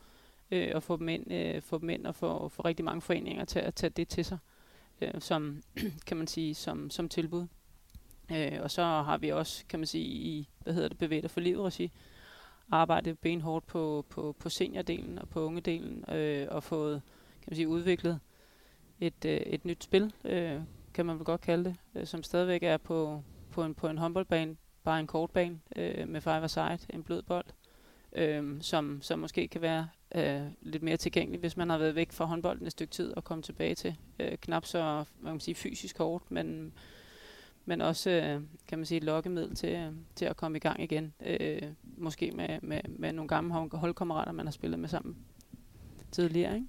øh, 0.52 0.72
og 0.76 0.84
få 0.84 0.98
dem 0.98 1.10
ind, 1.10 1.32
øh, 1.32 1.62
få 1.62 1.78
dem 1.78 1.90
ind 1.90 2.06
og 2.06 2.16
få, 2.16 2.50
få 2.50 2.62
rigtig 2.62 2.86
mange 2.86 3.02
foreninger 3.02 3.46
til 3.46 3.60
at 3.60 3.76
tage 3.76 3.90
det 3.90 4.08
til 4.08 4.26
sig, 4.26 4.38
øh, 5.02 5.14
som, 5.20 5.62
kan 6.08 6.18
man 6.18 6.28
sige, 6.28 6.56
som, 6.56 6.90
som 6.90 7.10
tilbud. 7.10 7.48
Øh, 8.32 8.60
og 8.62 8.72
så 8.72 8.84
har 8.84 9.18
vi 9.18 9.30
også, 9.30 9.66
kan 9.70 9.80
man 9.80 9.88
sige, 9.88 10.06
i, 10.06 10.50
hvad 10.64 10.74
hedder 10.74 10.90
det, 10.90 10.98
bevæget 10.98 11.32
for 11.32 11.40
livet 11.40 11.66
regi, 11.66 11.92
arbejdet 12.72 13.20
benhårdt 13.20 13.68
på, 13.68 14.06
på, 14.10 14.36
på 14.40 14.50
seniordelen 14.50 15.20
og 15.20 15.30
på 15.30 15.46
ungedelen, 15.46 16.06
øh, 16.10 16.48
og 16.52 16.64
fået, 16.64 17.02
kan 17.42 17.48
man 17.48 17.56
sige, 17.56 17.68
udviklet 17.68 18.20
et, 19.00 19.26
øh, 19.26 19.38
et 19.38 19.66
nyt 19.66 19.84
spil, 19.84 20.14
øh, 20.26 20.62
kan 20.94 21.06
man 21.06 21.16
vel 21.16 21.26
godt 21.26 21.42
kalde 21.42 21.64
det, 21.64 21.76
øh, 21.96 22.08
som 22.08 22.24
stadigvæk 22.24 22.64
er 22.64 22.78
på, 22.78 23.24
på, 23.52 23.64
en, 23.64 23.76
på 23.76 23.88
en 23.88 23.98
håndboldbane, 23.98 24.56
bare 24.84 25.00
en 25.00 25.08
kortbane 25.08 25.60
øh, 25.76 26.10
med 26.10 26.22
five 26.22 26.48
side, 26.48 26.80
en 26.94 27.04
blød 27.04 27.22
bold, 27.22 27.46
øh, 28.14 28.62
som, 28.62 29.02
som 29.02 29.20
måske 29.20 29.48
kan 29.48 29.62
være 29.62 29.88
øh, 30.16 30.42
lidt 30.62 30.84
mere 30.84 30.98
tilgængelig, 30.98 31.40
hvis 31.40 31.58
man 31.58 31.70
har 31.70 31.78
været 31.78 31.96
væk 31.96 32.12
fra 32.12 32.26
håndbolden 32.26 32.66
et 32.66 32.72
stykke 32.72 32.92
tid 32.92 33.14
og 33.14 33.24
komme 33.24 33.42
tilbage 33.42 33.76
til. 33.76 33.96
Øh, 34.20 34.38
knap 34.38 34.66
så 34.66 35.06
man 35.20 35.34
kan 35.34 35.40
sige, 35.40 35.56
fysisk 35.56 35.98
hårdt, 35.98 36.32
men, 36.32 36.74
men 37.66 37.82
også 37.82 38.10
øh, 38.10 38.42
kan 38.68 38.80
man 38.80 38.86
sige, 38.86 38.98
et 38.98 39.04
lokkemiddel 39.04 39.56
til, 39.56 39.94
til 40.16 40.26
at 40.26 40.38
komme 40.38 40.58
i 40.58 40.60
gang 40.60 40.84
igen. 40.84 41.14
Øh, 41.26 41.62
måske 41.98 42.32
med, 42.32 42.60
med, 42.62 42.82
med 42.88 43.14
nogle 43.14 43.28
gamle 43.28 43.54
holdkammerater, 43.74 44.32
man 44.32 44.46
har 44.46 44.52
spillet 44.52 44.80
med 44.80 44.90
sammen 44.90 45.18
tidligere. 46.12 46.56
Ikke? 46.56 46.68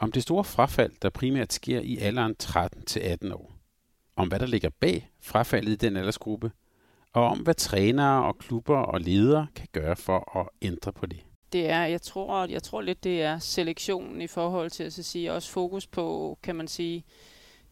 Om 0.00 0.12
det 0.12 0.22
store 0.22 0.44
frafald, 0.44 0.92
der 1.02 1.10
primært 1.10 1.52
sker 1.52 1.80
i 1.80 1.96
alderen 1.96 2.36
13-18 2.42 3.34
år. 3.34 3.52
Om 4.16 4.28
hvad 4.28 4.38
der 4.38 4.46
ligger 4.46 4.70
bag 4.80 5.10
frafaldet 5.20 5.72
i 5.72 5.76
den 5.76 5.96
aldersgruppe. 5.96 6.52
Og 7.14 7.24
om 7.24 7.38
hvad 7.38 7.54
trænere 7.54 8.24
og 8.24 8.38
klubber 8.38 8.78
og 8.78 9.00
ledere 9.00 9.46
kan 9.54 9.68
gøre 9.72 9.96
for 9.96 10.38
at 10.38 10.48
ændre 10.62 10.92
på 10.92 11.06
det. 11.06 11.24
Det 11.52 11.70
er, 11.70 11.84
jeg 11.84 12.02
tror, 12.02 12.46
jeg 12.46 12.62
tror 12.62 12.80
lidt, 12.80 13.04
det 13.04 13.22
er 13.22 13.38
selektionen 13.38 14.20
i 14.20 14.26
forhold 14.26 14.70
til 14.70 14.84
at 14.84 14.92
sige, 14.92 15.32
også 15.32 15.50
fokus 15.50 15.86
på, 15.86 16.38
kan 16.42 16.56
man 16.56 16.68
sige, 16.68 17.04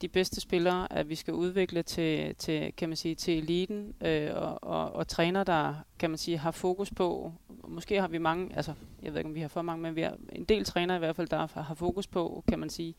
de 0.00 0.08
bedste 0.08 0.40
spillere, 0.40 0.92
at 0.92 1.08
vi 1.08 1.14
skal 1.14 1.34
udvikle 1.34 1.82
til, 1.82 2.34
til 2.34 2.72
kan 2.76 2.88
man 2.88 2.96
sige, 2.96 3.14
til 3.14 3.38
eliten, 3.38 3.94
øh, 4.00 4.30
og, 4.34 4.64
og, 4.64 4.92
og 4.92 5.08
træner, 5.08 5.44
der, 5.44 5.74
kan 5.98 6.10
man 6.10 6.18
sige, 6.18 6.38
har 6.38 6.50
fokus 6.50 6.90
på, 6.90 7.32
måske 7.68 8.00
har 8.00 8.08
vi 8.08 8.18
mange, 8.18 8.56
altså, 8.56 8.74
jeg 9.02 9.12
ved 9.12 9.18
ikke, 9.20 9.28
om 9.28 9.34
vi 9.34 9.40
har 9.40 9.48
for 9.48 9.62
mange, 9.62 9.82
men 9.82 9.96
vi 9.96 10.02
har 10.02 10.16
en 10.32 10.44
del 10.44 10.64
trænere 10.64 10.96
i 10.96 10.98
hvert 10.98 11.16
fald, 11.16 11.28
der 11.28 11.60
har 11.60 11.74
fokus 11.74 12.06
på, 12.06 12.44
kan 12.48 12.58
man 12.58 12.70
sige, 12.70 12.94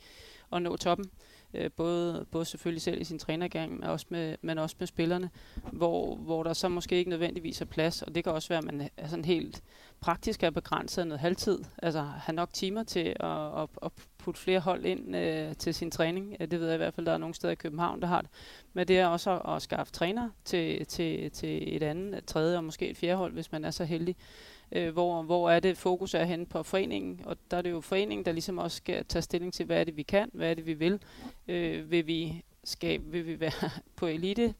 at 0.53 0.61
nå 0.61 0.77
toppen. 0.77 1.05
Øh, 1.53 1.71
både, 1.71 2.25
både 2.31 2.45
selvfølgelig 2.45 2.81
selv 2.81 3.01
i 3.01 3.03
sin 3.03 3.19
trænergang, 3.19 3.73
men 3.73 3.83
også 3.83 4.05
med, 4.09 4.35
men 4.41 4.57
også 4.57 4.75
med 4.79 4.87
spillerne, 4.87 5.29
hvor, 5.71 6.15
hvor 6.15 6.43
der 6.43 6.53
så 6.53 6.69
måske 6.69 6.95
ikke 6.95 7.09
nødvendigvis 7.09 7.61
er 7.61 7.65
plads, 7.65 8.01
og 8.01 8.15
det 8.15 8.23
kan 8.23 8.33
også 8.33 8.49
være, 8.49 8.57
at 8.57 8.63
man 8.63 8.89
er 8.97 9.07
sådan 9.07 9.25
helt 9.25 9.63
praktisk 9.99 10.43
er 10.43 10.49
begrænset 10.49 11.07
noget 11.07 11.19
halvtid, 11.19 11.59
altså 11.77 12.01
have 12.01 12.35
nok 12.35 12.53
timer 12.53 12.83
til 12.83 13.15
at, 13.19 13.61
at, 13.61 13.69
at 13.81 13.91
putte 14.17 14.41
flere 14.41 14.59
hold 14.59 14.85
ind 14.85 15.15
øh, 15.15 15.55
til 15.55 15.73
sin 15.73 15.91
træning. 15.91 16.39
Det 16.39 16.59
ved 16.59 16.65
jeg 16.65 16.73
i 16.73 16.77
hvert 16.77 16.93
fald, 16.93 17.05
der 17.05 17.13
er 17.13 17.17
nogle 17.17 17.35
steder 17.35 17.51
i 17.51 17.55
København, 17.55 18.01
der 18.01 18.07
har 18.07 18.21
det. 18.21 18.29
Men 18.73 18.87
det 18.87 18.99
er 18.99 19.07
også 19.07 19.31
at, 19.31 19.55
at 19.55 19.61
skaffe 19.61 19.93
træner 19.93 20.29
til, 20.45 20.85
til, 20.85 21.31
til 21.31 21.75
et 21.75 21.83
andet, 21.83 22.17
et 22.17 22.25
tredje 22.25 22.57
og 22.57 22.63
måske 22.63 22.89
et 22.89 22.97
fjerde 22.97 23.17
hold, 23.17 23.33
hvis 23.33 23.51
man 23.51 23.65
er 23.65 23.71
så 23.71 23.85
heldig. 23.85 24.15
Øh, 24.71 24.93
hvor, 24.93 25.21
hvor 25.21 25.49
er 25.49 25.59
det 25.59 25.77
fokus 25.77 26.13
er 26.13 26.23
hen 26.23 26.45
på 26.45 26.63
foreningen, 26.63 27.21
og 27.25 27.37
der 27.51 27.57
er 27.57 27.61
det 27.61 27.71
jo 27.71 27.81
foreningen, 27.81 28.25
der 28.25 28.31
ligesom 28.31 28.57
også 28.57 28.77
skal 28.77 29.05
tage 29.05 29.21
stilling 29.21 29.53
til, 29.53 29.65
hvad 29.65 29.79
er 29.79 29.83
det, 29.83 29.97
vi 29.97 30.03
kan, 30.03 30.29
hvad 30.33 30.49
er 30.49 30.53
det, 30.53 30.65
vi 30.65 30.73
vil. 30.73 30.99
Øh, 31.47 31.91
vil 31.91 32.07
vi 32.07 32.43
skabe, 32.63 33.03
vil 33.05 33.27
vi 33.27 33.39
være 33.39 33.69
på 33.95 34.07
elite 34.07 34.53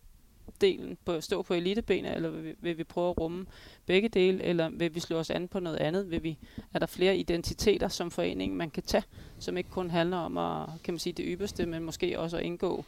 delen, 0.61 0.97
på, 1.05 1.21
stå 1.21 1.41
på 1.41 1.53
elitebenet, 1.53 2.15
eller 2.15 2.29
vil 2.29 2.43
vi, 2.43 2.53
vil 2.59 2.77
vi 2.77 2.83
prøve 2.83 3.09
at 3.09 3.17
rumme 3.17 3.45
begge 3.85 4.09
dele, 4.09 4.43
eller 4.43 4.69
vil 4.69 4.95
vi 4.95 4.99
slå 4.99 5.17
os 5.17 5.29
an 5.29 5.47
på 5.47 5.59
noget 5.59 5.77
andet? 5.77 6.11
Vil 6.11 6.23
vi, 6.23 6.37
er 6.73 6.79
der 6.79 6.85
flere 6.85 7.17
identiteter 7.17 7.87
som 7.87 8.11
forening, 8.11 8.55
man 8.55 8.69
kan 8.69 8.83
tage, 8.83 9.03
som 9.39 9.57
ikke 9.57 9.69
kun 9.69 9.89
handler 9.89 10.17
om 10.17 10.37
at, 10.37 10.83
kan 10.83 10.93
man 10.93 10.99
sige, 10.99 11.13
det 11.13 11.25
ypperste, 11.27 11.65
men 11.65 11.83
måske 11.83 12.19
også 12.19 12.37
at 12.37 12.43
indgå 12.43 12.85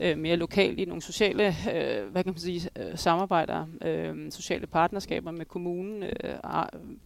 øh, 0.00 0.18
mere 0.18 0.36
lokalt 0.36 0.78
i 0.78 0.84
nogle 0.84 1.02
sociale, 1.02 1.46
øh, 1.46 2.12
hvad 2.12 2.24
kan 2.24 2.32
man 2.32 2.38
sige, 2.38 2.70
øh, 2.78 2.98
samarbejder, 2.98 3.66
øh, 3.82 4.32
sociale 4.32 4.66
partnerskaber 4.66 5.30
med 5.30 5.46
kommunen, 5.46 6.02
øh, 6.02 6.34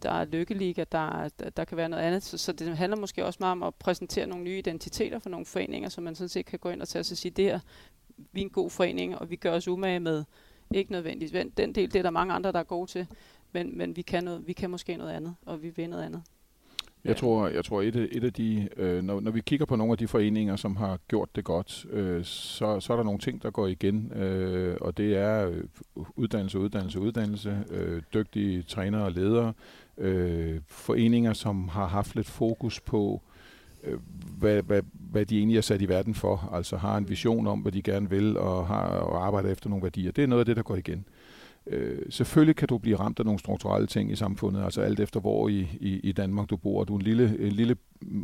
der 0.02 0.10
er 0.10 0.24
lykkeliga, 0.24 0.84
der, 0.92 1.28
der, 1.38 1.50
der 1.50 1.64
kan 1.64 1.76
være 1.76 1.88
noget 1.88 2.02
andet. 2.02 2.22
Så, 2.22 2.38
så 2.38 2.52
det 2.52 2.76
handler 2.76 2.96
måske 2.96 3.24
også 3.26 3.36
meget 3.40 3.52
om 3.52 3.62
at 3.62 3.74
præsentere 3.74 4.26
nogle 4.26 4.44
nye 4.44 4.58
identiteter 4.58 5.18
for 5.18 5.30
nogle 5.30 5.46
foreninger, 5.46 5.88
så 5.88 6.00
man 6.00 6.14
sådan 6.14 6.28
set 6.28 6.46
kan 6.46 6.58
gå 6.58 6.68
ind 6.68 6.82
og 6.82 6.88
tage 6.88 7.04
sig 7.04 7.14
og 7.14 7.18
sige, 7.18 7.32
det 7.32 7.44
her, 7.44 7.60
vi 8.32 8.40
er 8.40 8.44
en 8.44 8.50
god 8.50 8.70
forening, 8.70 9.18
og 9.18 9.30
vi 9.30 9.36
gør 9.36 9.52
os 9.52 9.68
umage 9.68 10.00
med, 10.00 10.24
ikke 10.74 10.92
nødvendigvis, 10.92 11.44
den 11.56 11.74
del, 11.74 11.92
det 11.92 11.98
er 11.98 12.02
der 12.02 12.10
mange 12.10 12.34
andre, 12.34 12.52
der 12.52 12.58
er 12.58 12.64
gode 12.64 12.90
til, 12.90 13.06
men, 13.52 13.78
men 13.78 13.96
vi, 13.96 14.02
kan 14.02 14.24
noget, 14.24 14.46
vi 14.46 14.52
kan 14.52 14.70
måske 14.70 14.96
noget 14.96 15.12
andet, 15.12 15.34
og 15.46 15.62
vi 15.62 15.68
vil 15.68 15.90
noget 15.90 16.02
andet. 16.02 16.22
Jeg 17.04 17.16
tror, 17.16 17.48
jeg 17.48 17.64
tror 17.64 17.82
et, 17.82 17.96
et 17.96 18.24
af 18.24 18.32
de, 18.32 18.68
øh, 18.76 19.02
når, 19.02 19.20
når 19.20 19.30
vi 19.30 19.40
kigger 19.40 19.66
på 19.66 19.76
nogle 19.76 19.92
af 19.92 19.98
de 19.98 20.08
foreninger, 20.08 20.56
som 20.56 20.76
har 20.76 20.98
gjort 21.08 21.36
det 21.36 21.44
godt, 21.44 21.86
øh, 21.90 22.24
så, 22.24 22.80
så 22.80 22.92
er 22.92 22.96
der 22.96 23.04
nogle 23.04 23.18
ting, 23.18 23.42
der 23.42 23.50
går 23.50 23.66
igen, 23.66 24.12
øh, 24.12 24.76
og 24.80 24.96
det 24.96 25.16
er 25.16 25.48
øh, 25.48 25.64
uddannelse, 26.16 26.58
uddannelse, 26.58 27.00
uddannelse, 27.00 27.58
øh, 27.70 28.02
dygtige 28.14 28.62
trænere 28.62 29.04
og 29.04 29.12
ledere, 29.12 29.52
øh, 29.98 30.60
foreninger, 30.66 31.32
som 31.32 31.68
har 31.68 31.86
haft 31.86 32.16
lidt 32.16 32.26
fokus 32.26 32.80
på, 32.80 33.22
øh, 33.84 33.98
hvad, 34.38 34.62
hvad, 34.62 34.82
hvad 35.10 35.26
de 35.26 35.38
egentlig 35.38 35.56
er 35.56 35.62
sat 35.62 35.82
i 35.82 35.88
verden 35.88 36.14
for, 36.14 36.50
altså 36.52 36.76
har 36.76 36.96
en 36.96 37.08
vision 37.08 37.46
om, 37.46 37.60
hvad 37.60 37.72
de 37.72 37.82
gerne 37.82 38.10
vil, 38.10 38.36
og, 38.36 38.66
har, 38.66 38.86
og 38.86 39.26
arbejder 39.26 39.50
efter 39.50 39.68
nogle 39.68 39.82
værdier. 39.82 40.12
Det 40.12 40.24
er 40.24 40.28
noget 40.28 40.40
af 40.40 40.46
det, 40.46 40.56
der 40.56 40.62
går 40.62 40.76
igen. 40.76 41.04
Øh, 41.08 41.21
Øh, 41.66 41.98
selvfølgelig 42.10 42.56
kan 42.56 42.68
du 42.68 42.78
blive 42.78 42.96
ramt 42.96 43.18
af 43.18 43.24
nogle 43.24 43.38
strukturelle 43.38 43.86
ting 43.86 44.12
i 44.12 44.16
samfundet, 44.16 44.64
altså 44.64 44.80
alt 44.80 45.00
efter 45.00 45.20
hvor 45.20 45.48
i, 45.48 45.68
i, 45.80 46.00
i 46.00 46.12
Danmark 46.12 46.50
du 46.50 46.56
bor. 46.56 46.84
Du 46.84 46.94
er 46.94 46.98
en 46.98 47.02
lille, 47.02 47.36
en 47.40 47.52
lille 47.52 47.76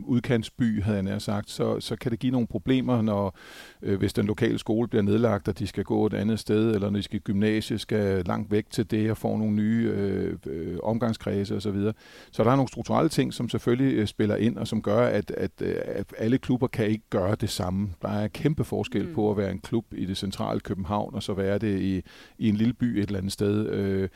udkantsby, 0.06 0.82
havde 0.82 0.96
jeg 0.96 1.02
nær 1.02 1.18
sagt, 1.18 1.50
så, 1.50 1.80
så 1.80 1.96
kan 1.96 2.10
det 2.10 2.18
give 2.18 2.32
nogle 2.32 2.46
problemer, 2.46 3.02
når 3.02 3.36
øh, 3.82 3.98
hvis 3.98 4.12
den 4.12 4.26
lokale 4.26 4.58
skole 4.58 4.88
bliver 4.88 5.02
nedlagt, 5.02 5.48
og 5.48 5.58
de 5.58 5.66
skal 5.66 5.84
gå 5.84 6.06
et 6.06 6.14
andet 6.14 6.38
sted, 6.38 6.74
eller 6.74 6.90
når 6.90 6.96
de 6.96 7.02
skal 7.02 7.20
gymnasie, 7.20 7.78
skal 7.78 8.24
langt 8.24 8.50
væk 8.50 8.70
til 8.70 8.90
det, 8.90 9.10
og 9.10 9.16
får 9.16 9.38
nogle 9.38 9.54
nye 9.54 9.92
øh, 9.94 10.36
øh, 10.46 10.78
omgangskredse 10.82 11.56
osv. 11.56 11.60
Så, 11.60 11.70
videre. 11.70 11.92
så 12.30 12.44
der 12.44 12.50
er 12.50 12.56
nogle 12.56 12.68
strukturelle 12.68 13.08
ting, 13.08 13.34
som 13.34 13.48
selvfølgelig 13.48 13.94
øh, 13.94 14.06
spiller 14.06 14.36
ind, 14.36 14.56
og 14.56 14.68
som 14.68 14.82
gør, 14.82 15.06
at, 15.06 15.30
at, 15.30 15.50
øh, 15.62 15.74
at 15.84 16.14
alle 16.18 16.38
klubber 16.38 16.66
kan 16.66 16.86
ikke 16.86 17.04
gøre 17.10 17.34
det 17.34 17.50
samme. 17.50 17.90
Der 18.02 18.08
er 18.08 18.28
kæmpe 18.28 18.64
forskel 18.64 19.08
mm. 19.08 19.14
på 19.14 19.30
at 19.30 19.36
være 19.36 19.50
en 19.50 19.58
klub 19.58 19.84
i 19.92 20.04
det 20.04 20.16
centrale 20.16 20.60
København, 20.60 21.14
og 21.14 21.22
så 21.22 21.34
være 21.34 21.58
det 21.58 21.80
i, 21.80 22.02
i 22.38 22.48
en 22.48 22.54
lille 22.54 22.72
by 22.72 22.84
et 22.84 23.02
eller 23.02 23.18
andet 23.18 23.32
sted. 23.32 23.68
Øh, 23.68 24.08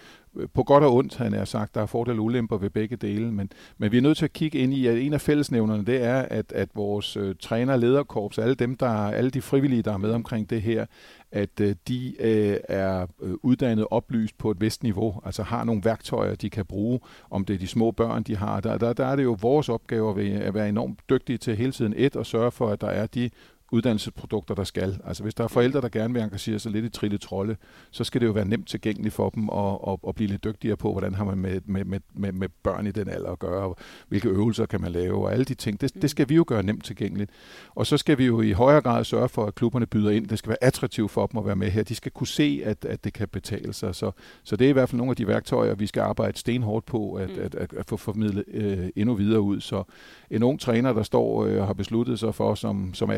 på 0.55 0.63
godt 0.63 0.85
og 0.85 0.95
ondt, 0.95 1.17
han 1.17 1.33
har 1.33 1.45
sagt. 1.45 1.75
Der 1.75 1.83
er 1.83 1.87
fordele 1.87 2.21
og 2.21 2.25
ulemper 2.25 2.57
ved 2.57 2.71
begge 2.71 2.97
dele, 2.97 3.33
men, 3.33 3.51
men 3.79 3.93
vi 3.93 3.97
er 3.97 4.01
nødt 4.03 4.19
til 4.19 4.25
at 4.25 4.33
kigge 4.33 4.59
ind 4.59 4.75
i, 4.75 4.87
at 4.87 4.99
en 4.99 5.13
af 5.13 5.21
fællesnævnerne, 5.21 5.85
det 5.85 6.05
er, 6.05 6.23
at, 6.23 6.53
at 6.53 6.69
vores 6.75 7.17
øh, 7.17 7.35
træner, 7.41 7.77
lederkorps, 7.77 8.39
alle 8.39 8.55
dem, 8.55 8.75
der 8.75 8.89
alle 8.89 9.31
de 9.31 9.43
frivillige, 9.43 9.83
der 9.83 9.93
er 9.93 9.97
med 9.97 10.11
omkring 10.11 10.51
det 10.51 10.63
her, 10.63 10.87
at 11.33 11.61
øh, 11.61 11.75
de 11.89 12.15
øh, 12.21 12.57
er 12.69 13.07
øh, 13.23 13.35
uddannet 13.43 13.87
oplyst 13.91 14.39
på 14.39 14.51
et 14.51 14.61
vist 14.61 14.83
niveau, 14.83 15.21
altså 15.25 15.43
har 15.43 15.65
nogle 15.65 15.85
værktøjer, 15.85 16.35
de 16.35 16.51
kan 16.51 16.67
bruge, 16.67 17.01
om 17.31 17.45
det 17.45 17.55
er 17.55 17.59
de 17.59 17.67
små 17.67 17.91
børn, 17.91 18.23
de 18.23 18.37
har. 18.37 18.61
Der, 18.61 18.79
der, 18.79 18.93
der 18.93 19.07
er 19.07 19.17
det 19.17 19.25
jo 19.25 19.37
vores 19.41 19.69
opgave 19.69 20.23
at 20.43 20.55
være 20.55 20.69
enormt 20.69 20.99
dygtige 21.11 21.39
til 21.39 21.57
hele 21.57 21.73
tiden 21.73 21.95
et, 21.97 22.17
og 22.17 22.27
sørge 22.27 22.51
for, 22.51 22.69
at 22.69 22.81
der 22.81 22.87
er 22.87 23.07
de 23.07 23.31
uddannelsesprodukter, 23.73 24.55
der 24.55 24.65
skal. 24.65 24.99
Altså 25.05 25.23
hvis 25.23 25.35
der 25.35 25.45
er 25.45 25.49
forældre, 25.49 25.81
der 25.81 25.89
gerne 25.89 26.15
vil 26.15 26.23
engagere 26.23 26.59
sig 26.59 26.73
lidt 26.73 26.85
i 26.85 26.89
trille 26.89 27.19
trolde, 27.19 27.57
så 27.91 28.05
skal 28.05 28.21
det 28.21 28.27
jo 28.27 28.33
være 28.33 28.45
nemt 28.45 28.69
tilgængeligt 28.69 29.15
for 29.15 29.31
dem 29.31 29.51
at, 29.51 29.79
at, 29.89 29.99
at 30.09 30.15
blive 30.15 30.29
lidt 30.29 30.45
dygtigere 30.45 30.77
på, 30.77 30.93
hvordan 30.93 31.15
har 31.15 31.25
man 31.25 31.39
med, 31.39 31.61
med, 31.65 31.85
med, 31.85 32.01
med, 32.15 32.33
med 32.33 32.49
børn 32.63 32.87
i 32.87 32.91
den 32.91 33.09
alder 33.09 33.31
at 33.31 33.39
gøre, 33.39 33.65
og 33.65 33.77
hvilke 34.09 34.29
øvelser 34.29 34.67
kan 34.67 34.81
man 34.81 34.93
lave, 34.93 35.25
og 35.25 35.33
alle 35.33 35.45
de 35.45 35.55
ting. 35.55 35.81
Det, 35.81 36.03
det 36.03 36.11
skal 36.11 36.29
vi 36.29 36.35
jo 36.35 36.45
gøre 36.47 36.63
nemt 36.63 36.85
tilgængeligt. 36.85 37.31
Og 37.75 37.87
så 37.87 37.97
skal 37.97 38.19
vi 38.19 38.27
jo 38.27 38.41
i 38.41 38.53
højere 38.53 38.81
grad 38.81 39.05
sørge 39.05 39.29
for, 39.29 39.47
at 39.47 39.55
klubberne 39.55 39.87
byder 39.87 40.11
ind. 40.11 40.29
Det 40.29 40.39
skal 40.39 40.49
være 40.49 40.65
attraktivt 40.65 41.11
for 41.11 41.27
dem 41.27 41.39
at 41.39 41.47
være 41.47 41.57
med 41.57 41.71
her. 41.71 41.83
De 41.83 41.95
skal 41.95 42.13
kunne 42.13 42.27
se, 42.27 42.63
at, 42.65 42.85
at 42.85 43.05
det 43.05 43.13
kan 43.13 43.29
betale 43.29 43.73
sig. 43.73 43.95
Så, 43.95 44.11
så 44.45 44.57
det 44.57 44.65
er 44.65 44.69
i 44.69 44.73
hvert 44.73 44.89
fald 44.89 44.99
nogle 44.99 45.11
af 45.11 45.17
de 45.17 45.27
værktøjer, 45.27 45.75
vi 45.75 45.87
skal 45.87 46.01
arbejde 46.01 46.39
stenhårdt 46.39 46.87
på 46.87 47.15
at, 47.15 47.31
mm. 47.31 47.43
at, 47.43 47.55
at, 47.55 47.73
at 47.73 47.87
få 47.87 47.97
formidlet 47.97 48.45
øh, 48.49 48.89
endnu 48.97 49.15
videre 49.15 49.41
ud. 49.41 49.61
Så 49.61 49.83
en 50.31 50.43
ung 50.43 50.61
træner, 50.61 50.93
der 50.93 51.03
står 51.03 51.43
og 51.43 51.49
øh, 51.49 51.67
har 51.67 51.73
besluttet 51.73 52.19
sig 52.19 52.35
for 52.35 52.55
som, 52.55 52.95
som 52.95 53.11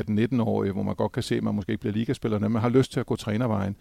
18-19-årig, 0.45 0.73
hvor 0.73 0.83
man 0.83 0.95
godt 0.95 1.13
kan 1.13 1.23
se, 1.23 1.37
at 1.37 1.43
man 1.43 1.55
måske 1.55 1.73
ikke 1.73 1.81
bliver 1.81 1.95
ligaspiller, 1.95 2.39
men 2.39 2.53
man 2.53 2.63
har 2.63 2.69
lyst 2.69 2.93
til 2.93 3.01
at 3.01 3.07
gå 3.07 3.17
trænervejen, 3.17 3.77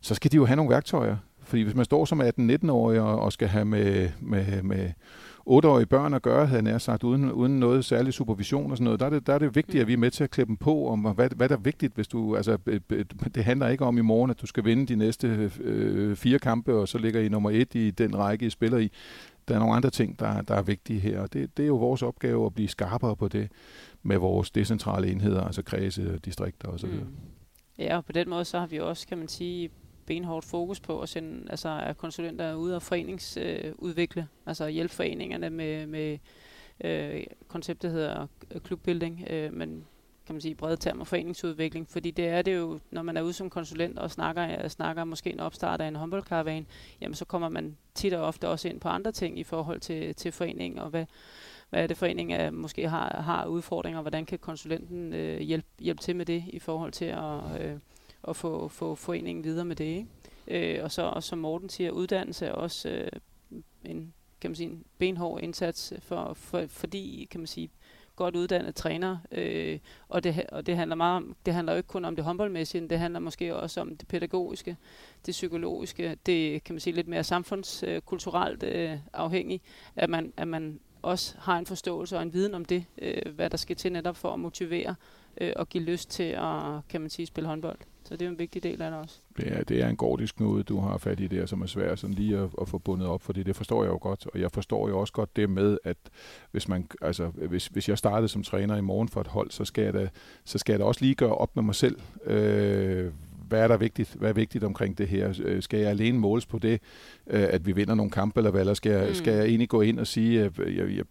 så 0.00 0.14
skal 0.14 0.32
de 0.32 0.36
jo 0.36 0.44
have 0.44 0.56
nogle 0.56 0.70
værktøjer. 0.70 1.16
Fordi 1.42 1.62
hvis 1.62 1.74
man 1.74 1.84
står 1.84 2.04
som 2.04 2.20
18-19-årig 2.20 3.00
og, 3.00 3.20
og 3.20 3.32
skal 3.32 3.48
have 3.48 3.64
med, 3.64 4.08
med, 4.20 4.62
med 4.62 4.90
8-årige 5.50 5.86
børn 5.86 6.14
at 6.14 6.22
gøre, 6.22 6.46
havde 6.46 6.68
jeg 6.68 6.80
sagt, 6.80 7.04
uden, 7.04 7.32
uden 7.32 7.60
noget 7.60 7.84
særlig 7.84 8.12
supervision 8.12 8.70
og 8.70 8.76
sådan 8.76 8.84
noget, 8.84 9.00
der 9.00 9.06
er, 9.06 9.10
det, 9.10 9.26
der 9.26 9.34
er 9.34 9.38
det 9.38 9.56
vigtigt, 9.56 9.80
at 9.80 9.86
vi 9.86 9.92
er 9.92 9.96
med 9.96 10.10
til 10.10 10.24
at 10.24 10.30
klippe 10.30 10.48
dem 10.48 10.56
på, 10.56 10.88
om 10.88 11.00
hvad, 11.00 11.28
hvad 11.36 11.48
der 11.48 11.56
er 11.56 11.60
vigtigt, 11.60 11.94
hvis 11.94 12.08
du, 12.08 12.36
altså, 12.36 12.58
det 13.34 13.44
handler 13.44 13.68
ikke 13.68 13.84
om 13.84 13.98
i 13.98 14.00
morgen, 14.00 14.30
at 14.30 14.40
du 14.40 14.46
skal 14.46 14.64
vinde 14.64 14.86
de 14.86 14.96
næste 14.96 15.50
øh, 15.60 16.16
fire 16.16 16.38
kampe, 16.38 16.74
og 16.74 16.88
så 16.88 16.98
ligger 16.98 17.20
I 17.20 17.28
nummer 17.28 17.50
et 17.50 17.74
i 17.74 17.90
den 17.90 18.18
række, 18.18 18.46
I 18.46 18.50
spiller 18.50 18.78
i 18.78 18.92
der 19.48 19.54
er 19.54 19.58
nogle 19.58 19.74
andre 19.74 19.90
ting, 19.90 20.18
der, 20.18 20.42
der 20.42 20.54
er 20.54 20.62
vigtige 20.62 21.00
her, 21.00 21.20
og 21.20 21.32
det, 21.32 21.56
det 21.56 21.62
er 21.62 21.66
jo 21.66 21.76
vores 21.76 22.02
opgave 22.02 22.46
at 22.46 22.54
blive 22.54 22.68
skarpere 22.68 23.16
på 23.16 23.28
det 23.28 23.48
med 24.02 24.16
vores 24.16 24.50
decentrale 24.50 25.10
enheder, 25.10 25.44
altså 25.44 25.62
kredse, 25.62 26.18
distrikter 26.18 26.68
osv. 26.68 26.88
Mm. 26.88 27.16
Ja, 27.78 27.96
og 27.96 28.04
på 28.04 28.12
den 28.12 28.28
måde 28.28 28.44
så 28.44 28.58
har 28.58 28.66
vi 28.66 28.80
også, 28.80 29.06
kan 29.06 29.18
man 29.18 29.28
sige, 29.28 29.70
benhårdt 30.06 30.44
fokus 30.44 30.80
på 30.80 31.00
at 31.00 31.08
sende 31.08 31.50
altså, 31.50 31.80
at 31.84 31.96
konsulenter 31.96 32.54
ud 32.54 32.70
og 32.70 32.82
foreningsudvikle, 32.82 34.22
øh, 34.22 34.46
altså 34.46 34.68
hjælpe 34.68 34.94
foreningerne 34.94 35.50
med, 35.50 35.86
med 35.86 36.18
øh, 36.84 37.22
konceptet 37.48 37.90
hedder 37.90 38.26
øh, 38.50 38.60
klubbuilding, 38.60 39.26
øh, 39.30 39.52
men 39.52 39.84
kan 40.26 40.34
man 40.34 40.40
sige, 40.40 40.54
brede 40.54 40.76
termer 40.76 41.04
foreningsudvikling, 41.04 41.88
fordi 41.88 42.10
det 42.10 42.28
er 42.28 42.42
det 42.42 42.56
jo, 42.56 42.78
når 42.90 43.02
man 43.02 43.16
er 43.16 43.22
ude 43.22 43.32
som 43.32 43.50
konsulent 43.50 43.98
og 43.98 44.10
snakker, 44.10 44.68
snakker 44.68 45.04
måske 45.04 45.32
en 45.32 45.40
opstart 45.40 45.80
af 45.80 45.88
en 45.88 45.96
håndboldkaravan, 45.96 46.66
jamen 47.00 47.14
så 47.14 47.24
kommer 47.24 47.48
man 47.48 47.76
tit 47.94 48.12
og 48.12 48.26
ofte 48.26 48.48
også 48.48 48.68
ind 48.68 48.80
på 48.80 48.88
andre 48.88 49.12
ting 49.12 49.38
i 49.38 49.44
forhold 49.44 49.80
til, 49.80 50.14
til 50.14 50.32
foreningen, 50.32 50.78
og 50.78 50.90
hvad, 50.90 51.04
hvad 51.70 51.82
er 51.82 51.86
det 51.86 51.96
foreningen 51.96 52.40
er, 52.40 52.50
måske 52.50 52.88
har, 52.88 53.22
har 53.22 53.46
udfordringer, 53.46 53.98
og 53.98 54.02
hvordan 54.02 54.26
kan 54.26 54.38
konsulenten 54.38 55.12
øh, 55.12 55.40
hjælpe, 55.40 55.68
hjælpe 55.78 56.02
til 56.02 56.16
med 56.16 56.26
det 56.26 56.44
i 56.48 56.58
forhold 56.58 56.92
til 56.92 57.04
at, 57.04 57.60
øh, 57.60 57.78
at 58.28 58.36
få, 58.36 58.68
få 58.68 58.94
foreningen 58.94 59.44
videre 59.44 59.64
med 59.64 59.76
det. 59.76 59.84
Ikke? 59.84 60.06
Øh, 60.76 60.84
og 60.84 60.92
så 60.92 61.02
og 61.02 61.22
som 61.22 61.38
Morten 61.38 61.68
siger, 61.68 61.90
uddannelse 61.90 62.46
er 62.46 62.52
også 62.52 62.88
øh, 62.88 63.08
en, 63.84 64.14
kan 64.40 64.50
man 64.50 64.56
sige, 64.56 64.70
en 64.70 64.84
benhård 64.98 65.42
indsats, 65.42 65.92
for, 65.98 66.34
for, 66.34 66.66
fordi 66.68 67.28
kan 67.30 67.40
man 67.40 67.46
sige, 67.46 67.70
godt 68.16 68.36
uddannet 68.36 68.74
træner, 68.74 69.18
øh, 69.32 69.78
og, 70.08 70.24
det, 70.24 70.46
og 70.52 70.66
det 70.66 70.76
handler 70.76 70.96
meget 70.96 71.16
om, 71.16 71.36
det 71.46 71.54
handler 71.54 71.72
jo 71.72 71.76
ikke 71.76 71.86
kun 71.86 72.04
om 72.04 72.16
det 72.16 72.24
håndboldmæssige, 72.24 72.88
det 72.88 72.98
handler 72.98 73.20
måske 73.20 73.56
også 73.56 73.80
om 73.80 73.96
det 73.96 74.08
pædagogiske, 74.08 74.76
det 75.26 75.32
psykologiske, 75.32 76.16
det 76.26 76.64
kan 76.64 76.74
man 76.74 76.80
sige 76.80 76.94
lidt 76.94 77.08
mere 77.08 77.24
samfundskulturelt 77.24 78.62
øh, 78.62 78.98
afhængigt, 79.12 79.62
at 79.96 80.10
man, 80.10 80.32
at 80.36 80.48
man 80.48 80.80
også 81.02 81.34
har 81.38 81.58
en 81.58 81.66
forståelse 81.66 82.16
og 82.16 82.22
en 82.22 82.32
viden 82.32 82.54
om 82.54 82.64
det, 82.64 82.84
øh, 83.02 83.34
hvad 83.34 83.50
der 83.50 83.56
skal 83.56 83.76
til 83.76 83.92
netop 83.92 84.16
for 84.16 84.32
at 84.32 84.40
motivere 84.40 84.94
øh, 85.40 85.52
og 85.56 85.68
give 85.68 85.84
lyst 85.84 86.10
til 86.10 86.22
at, 86.22 86.88
kan 86.88 87.00
man 87.00 87.10
sige, 87.10 87.26
spille 87.26 87.48
håndbold. 87.48 87.78
Så 88.04 88.16
det 88.16 88.26
er 88.26 88.28
en 88.28 88.38
vigtig 88.38 88.62
del 88.62 88.82
af 88.82 88.90
det 88.90 89.00
også. 89.00 89.18
Det 89.36 89.48
er, 89.48 89.64
det 89.64 89.82
er 89.82 89.88
en 89.88 89.96
gordisk 89.96 90.36
knude, 90.36 90.62
du 90.62 90.80
har 90.80 90.98
fat 90.98 91.20
i 91.20 91.26
der, 91.26 91.46
som 91.46 91.62
er 91.62 91.66
svært 91.66 91.98
sådan 91.98 92.14
lige 92.14 92.38
at, 92.38 92.50
at 92.60 92.68
få 92.68 92.78
bundet 92.78 93.08
op, 93.08 93.22
fordi 93.22 93.42
det 93.42 93.56
forstår 93.56 93.82
jeg 93.84 93.90
jo 93.90 93.98
godt, 94.00 94.26
og 94.26 94.40
jeg 94.40 94.50
forstår 94.52 94.88
jo 94.88 94.98
også 94.98 95.12
godt 95.12 95.36
det 95.36 95.50
med, 95.50 95.78
at 95.84 95.96
hvis, 96.50 96.68
man, 96.68 96.88
altså, 97.02 97.26
hvis, 97.26 97.66
hvis 97.66 97.88
jeg 97.88 97.98
startede 97.98 98.28
som 98.28 98.42
træner 98.42 98.76
i 98.76 98.80
morgen 98.80 99.08
for 99.08 99.20
et 99.20 99.26
hold, 99.26 99.50
så 99.50 99.64
skal 99.64 99.84
jeg 99.84 99.94
da, 99.94 100.08
så 100.44 100.58
skal 100.58 100.72
jeg 100.72 100.80
da 100.80 100.84
også 100.84 101.04
lige 101.04 101.14
gøre 101.14 101.34
op 101.34 101.56
med 101.56 101.62
mig 101.62 101.74
selv, 101.74 102.00
øh, 102.24 103.12
hvad 103.48 103.60
er 103.60 103.68
der 103.68 103.76
vigtigt? 103.76 104.14
Hvad 104.14 104.28
er 104.28 104.32
vigtigt 104.32 104.64
omkring 104.64 104.98
det 104.98 105.08
her? 105.08 105.34
Øh, 105.44 105.62
skal 105.62 105.80
jeg 105.80 105.88
alene 105.88 106.18
måles 106.18 106.46
på 106.46 106.58
det, 106.58 106.80
øh, 107.26 107.46
at 107.50 107.66
vi 107.66 107.72
vinder 107.72 107.94
nogle 107.94 108.10
kampe, 108.10 108.40
eller 108.40 108.50
hvad? 108.50 108.60
Eller 108.60 108.74
skal 108.74 108.92
jeg, 108.92 109.08
mm. 109.08 109.14
skal 109.14 109.32
jeg 109.32 109.44
egentlig 109.44 109.68
gå 109.68 109.80
ind 109.80 109.98
og 109.98 110.06
sige, 110.06 110.44
at 110.44 110.58
jeg, 110.58 110.96
jeg, 110.96 111.04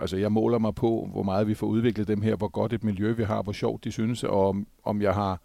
altså 0.00 0.16
jeg 0.16 0.32
måler 0.32 0.58
mig 0.58 0.74
på, 0.74 1.08
hvor 1.12 1.22
meget 1.22 1.48
vi 1.48 1.54
får 1.54 1.66
udviklet 1.66 2.08
dem 2.08 2.22
her, 2.22 2.36
hvor 2.36 2.48
godt 2.48 2.72
et 2.72 2.84
miljø 2.84 3.12
vi 3.12 3.22
har, 3.24 3.42
hvor 3.42 3.52
sjovt 3.52 3.84
de 3.84 3.92
synes, 3.92 4.24
og 4.24 4.48
om, 4.48 4.66
om 4.84 5.02
jeg 5.02 5.14
har 5.14 5.40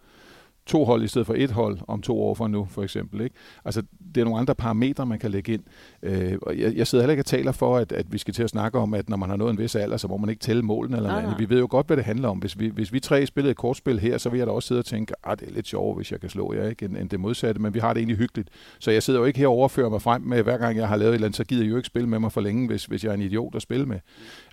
to 0.68 0.84
hold 0.84 1.02
i 1.02 1.08
stedet 1.08 1.26
for 1.26 1.34
et 1.36 1.50
hold 1.50 1.78
om 1.88 2.02
to 2.02 2.22
år 2.22 2.34
fra 2.34 2.48
nu, 2.48 2.66
for 2.70 2.82
eksempel. 2.82 3.20
Ikke? 3.20 3.36
Altså, 3.64 3.82
det 4.14 4.20
er 4.20 4.24
nogle 4.24 4.40
andre 4.40 4.54
parametre, 4.54 5.06
man 5.06 5.18
kan 5.18 5.30
lægge 5.30 5.52
ind. 5.52 5.62
Øh, 6.02 6.38
og 6.42 6.58
jeg, 6.58 6.76
jeg 6.76 6.86
sidder 6.86 7.02
heller 7.02 7.12
ikke 7.12 7.20
og 7.20 7.26
taler 7.26 7.52
for, 7.52 7.76
at, 7.76 7.92
at 7.92 8.12
vi 8.12 8.18
skal 8.18 8.34
til 8.34 8.42
at 8.42 8.50
snakke 8.50 8.78
om, 8.78 8.94
at 8.94 9.08
når 9.08 9.16
man 9.16 9.28
har 9.28 9.36
nået 9.36 9.50
en 9.50 9.58
vis 9.58 9.74
alder, 9.74 9.96
så 9.96 10.08
må 10.08 10.16
man 10.16 10.30
ikke 10.30 10.40
tælle 10.40 10.62
målene 10.62 10.96
eller 10.96 11.10
noget 11.10 11.22
andet. 11.22 11.38
Vi 11.38 11.48
ved 11.48 11.58
jo 11.58 11.66
godt, 11.70 11.86
hvad 11.86 11.96
det 11.96 12.04
handler 12.04 12.28
om. 12.28 12.38
Hvis 12.38 12.58
vi, 12.58 12.68
hvis 12.68 12.92
vi 12.92 13.00
tre 13.00 13.26
spillede 13.26 13.50
et 13.50 13.56
kortspil 13.56 14.00
her, 14.00 14.18
så 14.18 14.30
vil 14.30 14.38
jeg 14.38 14.46
da 14.46 14.52
også 14.52 14.66
sidde 14.66 14.78
og 14.78 14.84
tænke, 14.84 15.14
at 15.24 15.32
ah, 15.32 15.38
det 15.38 15.48
er 15.48 15.52
lidt 15.52 15.66
sjovere, 15.66 15.96
hvis 15.96 16.12
jeg 16.12 16.20
kan 16.20 16.30
slå 16.30 16.54
jer, 16.54 16.68
ikke? 16.68 16.84
End, 16.84 16.96
end 16.96 17.10
det 17.10 17.20
modsatte, 17.20 17.60
men 17.60 17.74
vi 17.74 17.78
har 17.78 17.92
det 17.92 18.00
egentlig 18.00 18.18
hyggeligt. 18.18 18.48
Så 18.78 18.90
jeg 18.90 19.02
sidder 19.02 19.20
jo 19.20 19.26
ikke 19.26 19.38
her 19.38 19.46
og 19.46 19.54
overfører 19.54 19.88
mig 19.88 20.02
frem 20.02 20.22
med, 20.22 20.42
hver 20.42 20.58
gang 20.58 20.76
jeg 20.76 20.88
har 20.88 20.96
lavet 20.96 21.10
et 21.10 21.14
eller 21.14 21.26
andet, 21.26 21.36
så 21.36 21.44
gider 21.44 21.62
jeg 21.62 21.70
jo 21.70 21.76
ikke 21.76 21.86
spille 21.86 22.08
med 22.08 22.18
mig 22.18 22.32
for 22.32 22.40
længe, 22.40 22.66
hvis, 22.66 22.84
hvis 22.84 23.04
jeg 23.04 23.10
er 23.10 23.14
en 23.14 23.22
idiot 23.22 23.54
at 23.54 23.62
spille 23.62 23.86
med. 23.86 23.98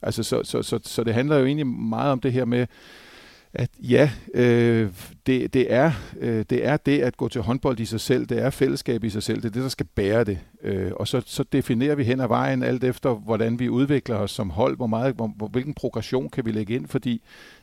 Altså, 0.01 0.23
så, 0.23 0.43
så, 0.43 0.61
så, 0.61 0.79
så 0.83 1.03
det 1.03 1.13
handler 1.13 1.37
jo 1.37 1.45
egentlig 1.45 1.67
meget 1.67 2.11
om 2.11 2.19
det 2.19 2.33
her 2.33 2.45
med, 2.45 2.67
at 3.55 3.69
ja, 3.79 4.11
øh, 4.33 4.89
det, 5.25 5.53
det, 5.53 5.73
er, 5.73 5.91
øh, 6.19 6.45
det 6.49 6.65
er 6.65 6.77
det 6.77 6.99
at 6.99 7.17
gå 7.17 7.29
til 7.29 7.41
håndbold 7.41 7.79
i 7.79 7.85
sig 7.85 7.99
selv, 7.99 8.25
det 8.25 8.41
er 8.41 8.49
fællesskab 8.49 9.03
i 9.03 9.09
sig 9.09 9.23
selv, 9.23 9.37
det 9.41 9.45
er 9.45 9.53
det, 9.53 9.63
der 9.63 9.69
skal 9.69 9.85
bære 9.95 10.23
det. 10.23 10.39
Øh, 10.63 10.91
og 10.95 11.07
så, 11.07 11.21
så 11.25 11.43
definerer 11.43 11.95
vi 11.95 12.03
hen 12.03 12.19
ad 12.19 12.27
vejen 12.27 12.63
alt 12.63 12.83
efter, 12.83 13.13
hvordan 13.13 13.59
vi 13.59 13.69
udvikler 13.69 14.15
os 14.15 14.31
som 14.31 14.49
hold, 14.49 14.75
hvor 14.75 14.87
meget, 14.87 15.15
hvor, 15.15 15.27
hvor, 15.37 15.47
hvilken 15.47 15.73
progression 15.73 16.29
kan 16.29 16.45
vi 16.45 16.51
lægge 16.51 16.73
ind, 16.73 16.87
fordi 16.87 17.21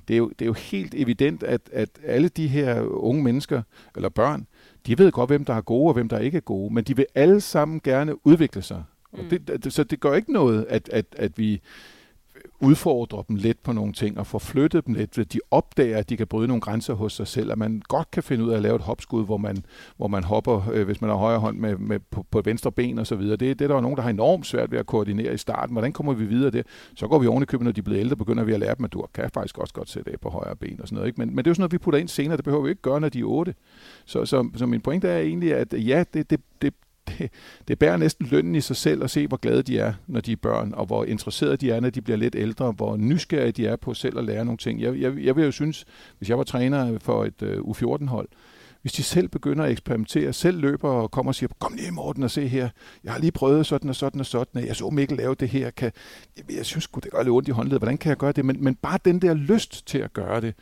det 0.08 0.14
er 0.14 0.18
jo, 0.18 0.28
det 0.28 0.42
er 0.42 0.46
jo 0.46 0.52
helt 0.52 0.94
evident, 0.94 1.42
at, 1.42 1.60
at 1.72 1.88
alle 2.04 2.28
de 2.28 2.48
her 2.48 2.80
unge 2.80 3.22
mennesker, 3.22 3.62
eller 3.96 4.08
børn, 4.08 4.46
de 4.86 4.98
ved 4.98 5.12
godt, 5.12 5.30
hvem 5.30 5.44
der 5.44 5.54
er 5.54 5.60
gode 5.60 5.88
og 5.88 5.94
hvem 5.94 6.08
der 6.08 6.18
ikke 6.18 6.36
er 6.36 6.40
gode, 6.40 6.74
men 6.74 6.84
de 6.84 6.96
vil 6.96 7.06
alle 7.14 7.40
sammen 7.40 7.80
gerne 7.84 8.26
udvikle 8.26 8.62
sig. 8.62 8.82
Mm. 9.12 9.18
Og 9.18 9.24
det, 9.64 9.72
så 9.72 9.84
det 9.84 10.00
gør 10.00 10.14
ikke 10.14 10.32
noget, 10.32 10.66
at, 10.68 10.88
at, 10.92 11.06
at 11.16 11.38
vi 11.38 11.60
udfordre 12.62 13.24
dem 13.28 13.36
lidt 13.36 13.62
på 13.62 13.72
nogle 13.72 13.92
ting 13.92 14.18
og 14.18 14.26
får 14.26 14.38
flyttet 14.38 14.86
dem 14.86 14.94
lidt. 14.94 15.32
De 15.32 15.40
opdager, 15.50 15.98
at 15.98 16.10
de 16.10 16.16
kan 16.16 16.26
bryde 16.26 16.48
nogle 16.48 16.60
grænser 16.60 16.94
hos 16.94 17.12
sig 17.12 17.26
selv, 17.26 17.52
at 17.52 17.58
man 17.58 17.82
godt 17.88 18.10
kan 18.10 18.22
finde 18.22 18.44
ud 18.44 18.50
af 18.50 18.56
at 18.56 18.62
lave 18.62 18.76
et 18.76 18.82
hopskud, 18.82 19.24
hvor 19.24 19.36
man, 19.36 19.64
hvor 19.96 20.08
man 20.08 20.24
hopper, 20.24 20.70
øh, 20.72 20.86
hvis 20.86 21.00
man 21.00 21.10
har 21.10 21.16
højre 21.16 21.38
hånd 21.38 21.58
med, 21.58 21.76
med, 21.76 22.00
på, 22.10 22.26
på 22.30 22.42
venstre 22.44 22.72
ben 22.72 22.98
og 22.98 23.06
så 23.06 23.16
videre. 23.16 23.36
Det, 23.36 23.58
det 23.58 23.64
er 23.64 23.68
der 23.74 23.80
nogen, 23.80 23.96
der 23.96 24.02
har 24.02 24.10
enormt 24.10 24.46
svært 24.46 24.70
ved 24.70 24.78
at 24.78 24.86
koordinere 24.86 25.34
i 25.34 25.36
starten. 25.36 25.72
Hvordan 25.74 25.92
kommer 25.92 26.12
vi 26.12 26.24
videre 26.24 26.50
det? 26.50 26.66
Så 26.94 27.08
går 27.08 27.18
vi 27.18 27.26
oven 27.26 27.42
i 27.42 27.46
købet, 27.46 27.64
når 27.64 27.72
de 27.72 27.82
bliver 27.82 28.00
ældre, 28.00 28.16
begynder 28.16 28.44
vi 28.44 28.52
at 28.52 28.60
lære 28.60 28.74
dem, 28.74 28.84
at 28.84 28.92
du 28.92 29.06
kan 29.14 29.30
faktisk 29.34 29.58
også 29.58 29.74
godt 29.74 29.90
sætte 29.90 30.12
af 30.12 30.20
på 30.20 30.28
højre 30.28 30.56
ben 30.56 30.80
og 30.80 30.88
sådan 30.88 30.96
noget. 30.96 31.08
Ikke? 31.08 31.20
Men, 31.20 31.28
men 31.28 31.38
det 31.38 31.46
er 31.46 31.50
jo 31.50 31.54
sådan 31.54 31.62
noget, 31.62 31.72
vi 31.72 31.78
putter 31.78 32.00
ind 32.00 32.08
senere. 32.08 32.36
Det 32.36 32.44
behøver 32.44 32.62
vi 32.62 32.70
ikke 32.70 32.82
gøre, 32.82 33.00
når 33.00 33.08
de 33.08 33.20
er 33.20 33.24
otte. 33.24 33.54
Så, 34.04 34.24
så, 34.24 34.48
så 34.56 34.66
min 34.66 34.80
pointe 34.80 35.08
er 35.08 35.18
egentlig, 35.18 35.54
at 35.54 35.72
ja, 35.72 36.04
det, 36.14 36.30
det, 36.30 36.40
det, 36.62 36.74
det, 37.18 37.30
det 37.68 37.78
bærer 37.78 37.96
næsten 37.96 38.26
lønnen 38.26 38.54
i 38.54 38.60
sig 38.60 38.76
selv 38.76 39.04
at 39.04 39.10
se, 39.10 39.26
hvor 39.26 39.36
glade 39.36 39.62
de 39.62 39.78
er, 39.78 39.94
når 40.06 40.20
de 40.20 40.32
er 40.32 40.36
børn, 40.36 40.74
og 40.74 40.86
hvor 40.86 41.04
interesserede 41.04 41.56
de 41.56 41.70
er, 41.70 41.80
når 41.80 41.90
de 41.90 42.02
bliver 42.02 42.16
lidt 42.16 42.34
ældre, 42.34 42.72
hvor 42.72 42.96
nysgerrige 42.96 43.52
de 43.52 43.66
er 43.66 43.76
på 43.76 43.94
selv 43.94 44.18
at 44.18 44.24
lære 44.24 44.44
nogle 44.44 44.58
ting. 44.58 44.80
Jeg, 44.80 45.00
jeg, 45.00 45.18
jeg 45.18 45.36
vil 45.36 45.44
jo 45.44 45.50
synes, 45.50 45.84
hvis 46.18 46.28
jeg 46.28 46.38
var 46.38 46.44
træner 46.44 46.98
for 46.98 47.24
et 47.24 47.42
øh, 47.42 47.62
uh, 47.62 47.76
U14-hold, 47.76 48.28
hvis 48.82 48.92
de 48.92 49.02
selv 49.02 49.28
begynder 49.28 49.64
at 49.64 49.70
eksperimentere, 49.70 50.32
selv 50.32 50.60
løber 50.60 50.88
og 50.88 51.10
kommer 51.10 51.30
og 51.30 51.34
siger, 51.34 51.52
kom 51.60 51.74
lige 51.74 51.90
Morten 51.90 52.22
og 52.22 52.30
se 52.30 52.48
her, 52.48 52.68
jeg 53.04 53.12
har 53.12 53.20
lige 53.20 53.32
prøvet 53.32 53.66
sådan 53.66 53.90
og 53.90 53.96
sådan 53.96 54.20
og 54.20 54.26
sådan, 54.26 54.66
jeg 54.66 54.76
så 54.76 54.90
Mikkel 54.90 55.16
lave 55.16 55.34
det 55.34 55.48
her, 55.48 55.70
kan, 55.70 55.92
jeg, 56.36 56.56
jeg 56.56 56.66
synes 56.66 56.86
det 56.86 57.10
gør 57.10 57.18
lidt 57.18 57.28
ondt 57.28 57.48
i 57.48 57.50
håndledet, 57.50 57.80
hvordan 57.80 57.98
kan 57.98 58.08
jeg 58.08 58.16
gøre 58.16 58.32
det? 58.32 58.44
Men, 58.44 58.64
men 58.64 58.74
bare 58.74 58.98
den 59.04 59.22
der 59.22 59.34
lyst 59.34 59.86
til 59.86 59.98
at 59.98 60.12
gøre 60.12 60.40
det. 60.40 60.54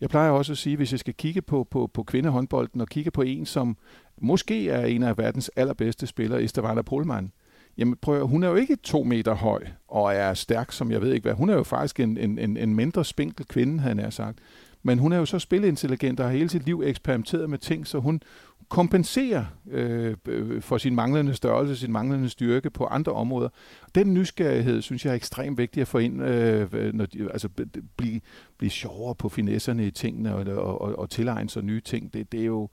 Jeg 0.00 0.10
plejer 0.10 0.30
også 0.30 0.52
at 0.52 0.58
sige, 0.58 0.76
hvis 0.76 0.92
jeg 0.92 1.00
skal 1.00 1.14
kigge 1.14 1.42
på, 1.42 1.64
på, 1.70 1.90
på 1.94 2.02
kvindehåndbolden 2.02 2.80
og 2.80 2.88
kigge 2.88 3.10
på 3.10 3.22
en, 3.22 3.46
som 3.46 3.76
måske 4.20 4.68
er 4.68 4.86
en 4.86 5.02
af 5.02 5.18
verdens 5.18 5.50
allerbedste 5.56 6.06
spillere, 6.06 6.42
Estavana 6.42 6.82
Polman, 6.82 7.32
Jamen 7.78 7.96
prøv 8.02 8.26
hun 8.26 8.42
er 8.42 8.48
jo 8.48 8.54
ikke 8.54 8.76
to 8.76 9.02
meter 9.02 9.34
høj 9.34 9.64
og 9.88 10.14
er 10.14 10.34
stærk, 10.34 10.72
som 10.72 10.90
jeg 10.90 11.02
ved 11.02 11.12
ikke 11.12 11.24
hvad. 11.24 11.34
Hun 11.34 11.50
er 11.50 11.54
jo 11.54 11.62
faktisk 11.62 12.00
en, 12.00 12.18
en, 12.18 12.56
en 12.56 12.74
mindre 12.74 13.04
spinkel 13.04 13.46
kvinde, 13.46 13.80
han 13.80 13.98
er 13.98 14.10
sagt. 14.10 14.38
Men 14.82 14.98
hun 14.98 15.12
er 15.12 15.16
jo 15.16 15.26
så 15.26 15.38
spilintelligent 15.38 16.20
og 16.20 16.26
har 16.26 16.32
hele 16.32 16.48
sit 16.48 16.64
liv 16.64 16.82
eksperimenteret 16.84 17.50
med 17.50 17.58
ting, 17.58 17.86
så 17.86 17.98
hun 17.98 18.20
kompenserer 18.68 19.44
øh, 19.70 20.16
for 20.60 20.78
sin 20.78 20.94
manglende 20.94 21.34
størrelse, 21.34 21.76
sin 21.76 21.92
manglende 21.92 22.28
styrke 22.28 22.70
på 22.70 22.84
andre 22.84 23.12
områder. 23.12 23.48
Den 23.94 24.14
nysgerrighed, 24.14 24.82
synes 24.82 25.04
jeg 25.04 25.10
er 25.10 25.14
ekstremt 25.14 25.58
vigtig 25.58 25.80
at 25.80 25.88
få 25.88 25.98
ind, 25.98 26.22
øh, 26.22 26.94
når 26.94 27.06
de, 27.06 27.28
altså 27.32 27.48
blive, 27.96 28.20
blive 28.58 28.70
sjovere 28.70 29.14
på 29.14 29.28
finesserne 29.28 29.86
i 29.86 29.90
tingene 29.90 30.34
og, 30.34 30.56
og, 30.56 30.80
og, 30.80 30.98
og 30.98 31.10
tilegne 31.10 31.50
sig 31.50 31.62
nye 31.62 31.80
ting. 31.80 32.14
Det, 32.14 32.32
det 32.32 32.40
er 32.40 32.44
jo 32.44 32.68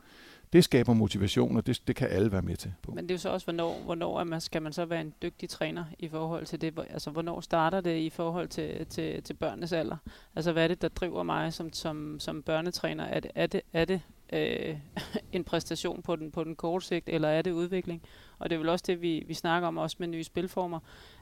det 0.53 0.63
skaber 0.63 0.93
motivation, 0.93 1.57
og 1.57 1.67
det, 1.67 1.81
det 1.87 1.95
kan 1.95 2.07
alle 2.07 2.31
være 2.31 2.41
med 2.41 2.55
til. 2.55 2.73
På. 2.81 2.91
Men 2.91 3.03
det 3.03 3.11
er 3.11 3.15
jo 3.15 3.19
så 3.19 3.29
også, 3.29 3.45
hvornår, 3.45 3.79
hvornår 3.85 4.19
er 4.19 4.23
man, 4.23 4.41
skal 4.41 4.61
man 4.61 4.73
så 4.73 4.85
være 4.85 5.01
en 5.01 5.13
dygtig 5.21 5.49
træner 5.49 5.85
i 5.99 6.07
forhold 6.07 6.45
til 6.45 6.61
det? 6.61 6.79
Altså, 6.89 7.11
hvornår 7.11 7.41
starter 7.41 7.81
det 7.81 7.97
i 7.97 8.09
forhold 8.09 8.47
til, 8.47 8.85
til, 8.85 9.23
til 9.23 9.33
børnenes 9.33 9.73
alder? 9.73 9.97
Altså, 10.35 10.51
hvad 10.51 10.63
er 10.63 10.67
det, 10.67 10.81
der 10.81 10.87
driver 10.87 11.23
mig 11.23 11.53
som, 11.53 11.73
som, 11.73 12.19
som 12.19 12.43
børnetræner? 12.43 13.03
Er 13.03 13.19
det, 13.19 13.31
er 13.35 13.47
det, 13.47 13.61
er 13.73 13.85
det 13.85 14.01
øh, 14.33 14.77
en 15.37 15.43
præstation 15.43 16.01
på 16.01 16.15
den, 16.15 16.31
på 16.31 16.43
den 16.43 16.55
korte 16.55 16.85
sigt, 16.85 17.09
eller 17.09 17.27
er 17.27 17.41
det 17.41 17.51
udvikling? 17.51 18.01
Og 18.39 18.49
det 18.49 18.55
er 18.55 18.59
vel 18.59 18.69
også 18.69 18.85
det, 18.87 19.01
vi, 19.01 19.23
vi 19.27 19.33
snakker 19.33 19.67
om 19.67 19.77
også 19.77 19.95
med 19.99 20.07
nye 20.07 20.23
spilformer, 20.23 20.79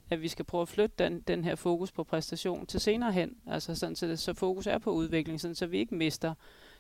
at 0.10 0.22
vi 0.22 0.28
skal 0.28 0.46
prøve 0.46 0.62
at 0.62 0.70
flytte 0.70 0.96
den, 1.00 1.22
den 1.22 1.44
her 1.44 1.56
fokus 1.56 1.92
på 1.92 2.04
præstation 2.04 2.66
til 2.66 2.80
senere 2.80 3.12
hen. 3.12 3.36
Altså 3.48 3.76
sådan, 3.76 3.96
så, 3.96 4.08
det, 4.08 4.20
så 4.20 4.34
fokus 4.34 4.68
er 4.68 4.78
på 4.78 4.92
udvikling, 4.92 5.42
sådan, 5.42 5.56
så 5.56 5.68
vi 5.68 5.78
ikke 5.78 5.96
mister 5.96 6.34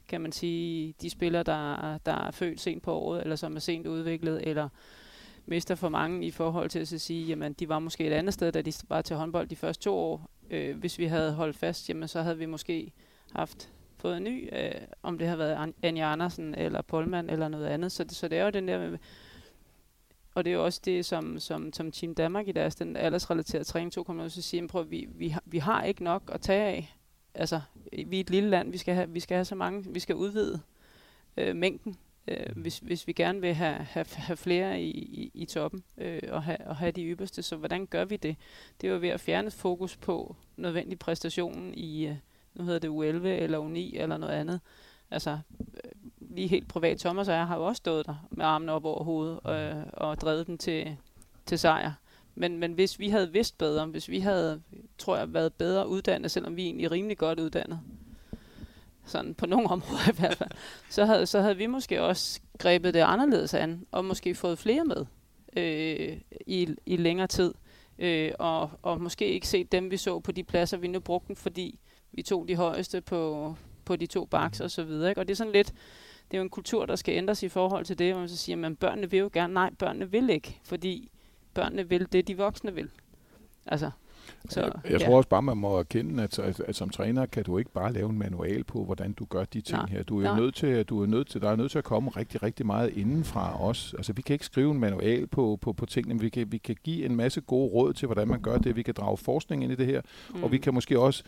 kan 0.10 0.22
man 0.22 0.32
sige, 0.32 0.94
de 1.02 1.10
spillere, 1.10 1.44
der, 1.44 1.98
der 1.98 2.14
er 2.14 2.32
født 2.32 2.62
sent 2.62 2.84
på 2.84 2.94
året, 2.94 3.22
eller 3.22 3.36
som 3.36 3.56
er 3.56 3.60
sent 3.60 3.88
udviklet, 3.88 4.48
eller 4.48 4.70
mister 5.46 5.76
for 5.76 5.90
mange 5.90 6.26
i 6.26 6.32
forhold 6.32 6.70
til 6.70 6.80
at 6.80 6.88
sige, 6.88 7.26
jamen 7.26 7.54
de 7.54 7.70
var 7.70 7.80
måske 7.80 8.08
et 8.08 8.14
andet 8.14 8.34
sted, 8.34 8.52
da 8.52 8.62
de 8.62 8.74
var 8.90 9.02
til 9.02 9.16
håndbold 9.16 9.48
de 9.48 9.56
første 9.56 9.84
to 9.84 9.96
år. 9.96 10.30
Øh, 10.50 10.78
hvis 10.78 11.00
vi 11.00 11.06
havde 11.06 11.34
holdt 11.34 11.56
fast, 11.56 11.90
jamen 11.90 12.08
så 12.08 12.22
havde 12.22 12.38
vi 12.38 12.46
måske 12.46 12.92
haft 13.36 13.70
fået 13.98 14.18
en 14.18 14.24
ny, 14.24 14.50
øh, 14.52 14.72
om 15.04 15.18
det 15.18 15.28
har 15.28 15.36
været 15.36 15.74
Anja 15.84 16.12
Andersen 16.12 16.56
eller 16.56 16.82
Polman 16.82 17.30
eller 17.30 17.48
noget 17.48 17.66
andet. 17.66 17.92
Så, 17.92 18.06
så 18.10 18.28
det 18.28 18.38
er 18.38 18.44
jo 18.44 18.50
den 18.50 18.68
der 18.68 18.90
med, 18.90 18.98
og 20.36 20.46
det 20.46 20.52
er 20.52 20.56
jo 20.56 20.66
også 20.66 20.82
det, 20.86 21.06
som, 21.06 21.40
som, 21.40 21.74
som 21.74 21.92
Team 21.92 22.16
Danmark 22.16 22.48
i 22.48 22.52
deres 22.52 22.76
den 22.76 22.96
aldersrelaterede 22.96 23.64
træning 23.64 23.98
2.0 24.10 24.30
så 24.30 24.42
siger, 24.42 24.68
prøv, 24.68 24.92
vi, 24.92 25.08
vi, 25.16 25.36
vi 25.46 25.58
har 25.58 25.84
ikke 25.84 26.04
nok 26.04 26.32
at 26.34 26.42
tage 26.42 26.66
af 26.66 26.96
altså, 27.34 27.62
vi 28.06 28.18
er 28.18 28.22
et 28.22 28.30
lille 28.30 28.50
land, 28.50 28.72
vi 28.72 28.78
skal 28.78 28.96
have, 28.96 29.10
vi 29.10 29.20
skal 29.20 29.36
have 29.36 29.46
så 29.46 29.56
mange, 29.56 29.94
vi 29.94 30.00
skal 30.00 30.16
udvide 30.16 30.62
øh, 31.38 31.56
mængden, 31.56 31.98
øh, 32.28 32.46
hvis, 32.56 32.80
hvis 32.80 33.08
vi 33.08 33.14
gerne 33.14 33.42
vil 33.42 33.54
have, 33.54 33.76
have, 33.76 34.06
have 34.10 34.38
flere 34.38 34.82
i, 34.82 34.90
i, 34.90 35.32
i 35.34 35.46
toppen 35.46 35.84
øh, 35.98 36.22
og, 36.30 36.44
have, 36.44 36.58
og 36.66 36.76
have 36.76 36.92
de 36.92 37.04
ypperste. 37.04 37.42
Så 37.42 37.56
hvordan 37.56 37.86
gør 37.86 38.06
vi 38.06 38.18
det? 38.18 38.36
Det 38.82 38.88
er 38.88 38.92
jo 38.94 39.00
ved 39.00 39.10
at 39.10 39.20
fjerne 39.20 39.52
fokus 39.52 39.98
på 39.98 40.36
nødvendig 40.58 41.00
præstation 41.00 41.74
i, 41.74 42.08
øh, 42.08 42.16
nu 42.54 42.64
hedder 42.64 42.80
det 42.80 42.88
U11 42.88 43.26
eller 43.26 43.60
U9 43.60 44.02
eller 44.02 44.18
noget 44.18 44.34
andet. 44.34 44.60
Altså, 45.12 45.40
øh, 45.84 45.92
lige 46.20 46.48
helt 46.48 46.68
privat, 46.68 47.00
Thomas 47.00 47.28
og 47.28 47.34
jeg 47.34 47.48
har 47.48 47.58
jo 47.58 47.66
også 47.66 47.80
stået 47.80 48.06
der 48.06 48.28
med 48.32 48.46
armene 48.46 48.72
op 48.72 48.86
over 48.86 49.04
hovedet 49.04 49.40
øh, 49.50 49.84
og 49.94 50.22
drevet 50.22 50.48
den 50.48 50.58
til, 50.58 50.98
til 51.46 51.60
sejr. 51.60 51.94
Men, 52.40 52.58
men 52.58 52.74
hvis 52.74 53.00
vi 53.00 53.10
havde 53.10 53.32
vidst 53.32 53.58
bedre, 53.58 53.86
hvis 53.86 54.10
vi 54.10 54.20
havde, 54.20 54.62
tror 54.98 55.18
jeg, 55.18 55.34
været 55.34 55.54
bedre 55.54 55.88
uddannet, 55.88 56.32
selvom 56.32 56.56
vi 56.56 56.84
er 56.84 56.92
rimelig 56.92 57.18
godt 57.18 57.40
uddannet, 57.40 57.80
sådan 59.06 59.34
på 59.34 59.46
nogle 59.46 59.70
områder 59.76 60.10
i 60.10 60.16
hvert 60.20 60.38
fald, 60.38 60.52
så 60.90 61.06
havde, 61.06 61.26
så 61.26 61.42
havde 61.42 61.58
vi 61.58 61.66
måske 61.66 62.02
også 62.04 62.40
grebet 62.58 62.94
det 62.94 63.00
anderledes 63.00 63.54
an, 63.54 63.86
og 63.92 64.06
måske 64.06 64.36
fået 64.36 64.60
flere 64.60 64.86
med 64.86 65.06
øh, 65.58 66.18
i, 66.48 66.76
i 66.86 66.98
længere 66.98 67.28
tid. 67.28 67.54
Øh, 68.00 68.32
og, 68.40 68.72
og 68.82 69.02
måske 69.02 69.28
ikke 69.28 69.48
set 69.48 69.72
dem, 69.72 69.92
vi 69.92 69.98
så 69.98 70.20
på 70.20 70.32
de 70.32 70.44
pladser, 70.44 70.78
vi 70.78 70.88
nu 70.88 71.00
brugte 71.00 71.36
fordi 71.36 71.80
vi 72.12 72.22
tog 72.22 72.48
de 72.48 72.56
højeste 72.56 73.02
på, 73.02 73.56
på 73.86 73.96
de 73.96 74.06
to 74.06 74.26
baks 74.26 74.62
og 74.62 74.72
så 74.72 74.84
videre. 74.84 75.10
Ikke? 75.10 75.22
Og 75.22 75.28
det 75.28 75.34
er 75.34 75.38
sådan 75.38 75.54
lidt, 75.54 75.68
det 76.32 76.38
er 76.38 76.38
jo 76.38 76.44
en 76.44 76.50
kultur, 76.50 76.86
der 76.86 76.96
skal 76.96 77.16
ændres 77.16 77.44
i 77.44 77.50
forhold 77.50 77.86
til 77.86 78.00
det, 78.00 78.14
hvor 78.14 78.20
man 78.20 78.30
så 78.30 78.38
siger, 78.38 78.66
at 78.66 78.80
børnene 78.80 79.12
vil 79.12 79.20
jo 79.20 79.30
gerne, 79.34 79.54
nej, 79.54 79.70
børnene 79.80 80.12
vil 80.12 80.30
ikke, 80.30 80.60
fordi 80.64 81.12
børnene 81.60 81.90
vil 81.90 82.08
det, 82.12 82.28
de 82.28 82.38
voksne 82.38 82.74
vil. 82.74 82.90
Altså, 83.66 83.92
så, 84.50 84.62
jeg, 84.62 84.72
jeg 84.84 85.00
ja. 85.02 85.06
tror 85.06 85.18
også 85.18 85.30
bare, 85.30 85.42
man 85.42 85.58
må 85.58 85.80
erkende, 85.80 86.24
at, 86.24 86.40
at, 86.40 86.60
at 86.60 86.76
som 86.76 86.90
træner 86.90 87.26
kan 87.26 87.44
du 87.44 87.58
ikke 87.58 87.72
bare 87.72 87.94
lave 87.94 88.10
en 88.10 88.18
manual 88.18 88.64
på, 88.64 88.86
hvordan 88.86 89.14
du 89.14 89.26
gør 89.26 89.44
de 89.44 89.62
ting 89.62 89.78
Nej. 89.78 89.90
her. 89.90 90.04
Du 90.04 90.20
er 90.20 90.24
Nej. 90.24 90.40
nødt 90.40 90.56
til, 90.56 90.84
du 90.84 91.02
er 91.02 91.06
nødt 91.06 91.28
til, 91.28 91.42
der 91.42 91.50
er 91.50 91.56
nødt 91.56 91.72
til 91.72 91.78
at 91.78 91.84
komme 91.84 92.10
rigtig, 92.10 92.44
rigtig 92.44 92.66
meget 92.66 92.98
inden 92.98 93.24
fra 93.24 93.64
os. 93.64 93.94
Altså, 93.98 94.14
vi 94.14 94.22
kan 94.22 94.34
ikke 94.34 94.46
skrive 94.46 94.72
en 94.72 94.80
manual 94.80 95.28
på, 95.28 95.58
på, 95.62 95.74
på 95.74 95.86
tingene, 95.86 96.14
men 96.14 96.22
vi 96.22 96.30
kan, 96.30 96.52
vi 96.52 96.58
kan 96.58 96.76
give 96.84 97.06
en 97.06 97.16
masse 97.16 97.42
gode 97.42 97.70
råd 97.74 97.94
til, 97.94 98.06
hvordan 98.06 98.28
man 98.28 98.42
gør 98.42 98.58
det. 98.58 98.76
Vi 98.76 98.84
kan 98.84 98.94
drage 98.98 99.18
forskning 99.18 99.64
ind 99.64 99.72
i 99.72 99.76
det 99.76 99.86
her, 99.86 100.02
mm. 100.34 100.44
og 100.44 100.52
vi 100.52 100.58
mm. 100.58 100.64
kan 100.64 100.74
måske 100.74 101.00
også 101.00 101.24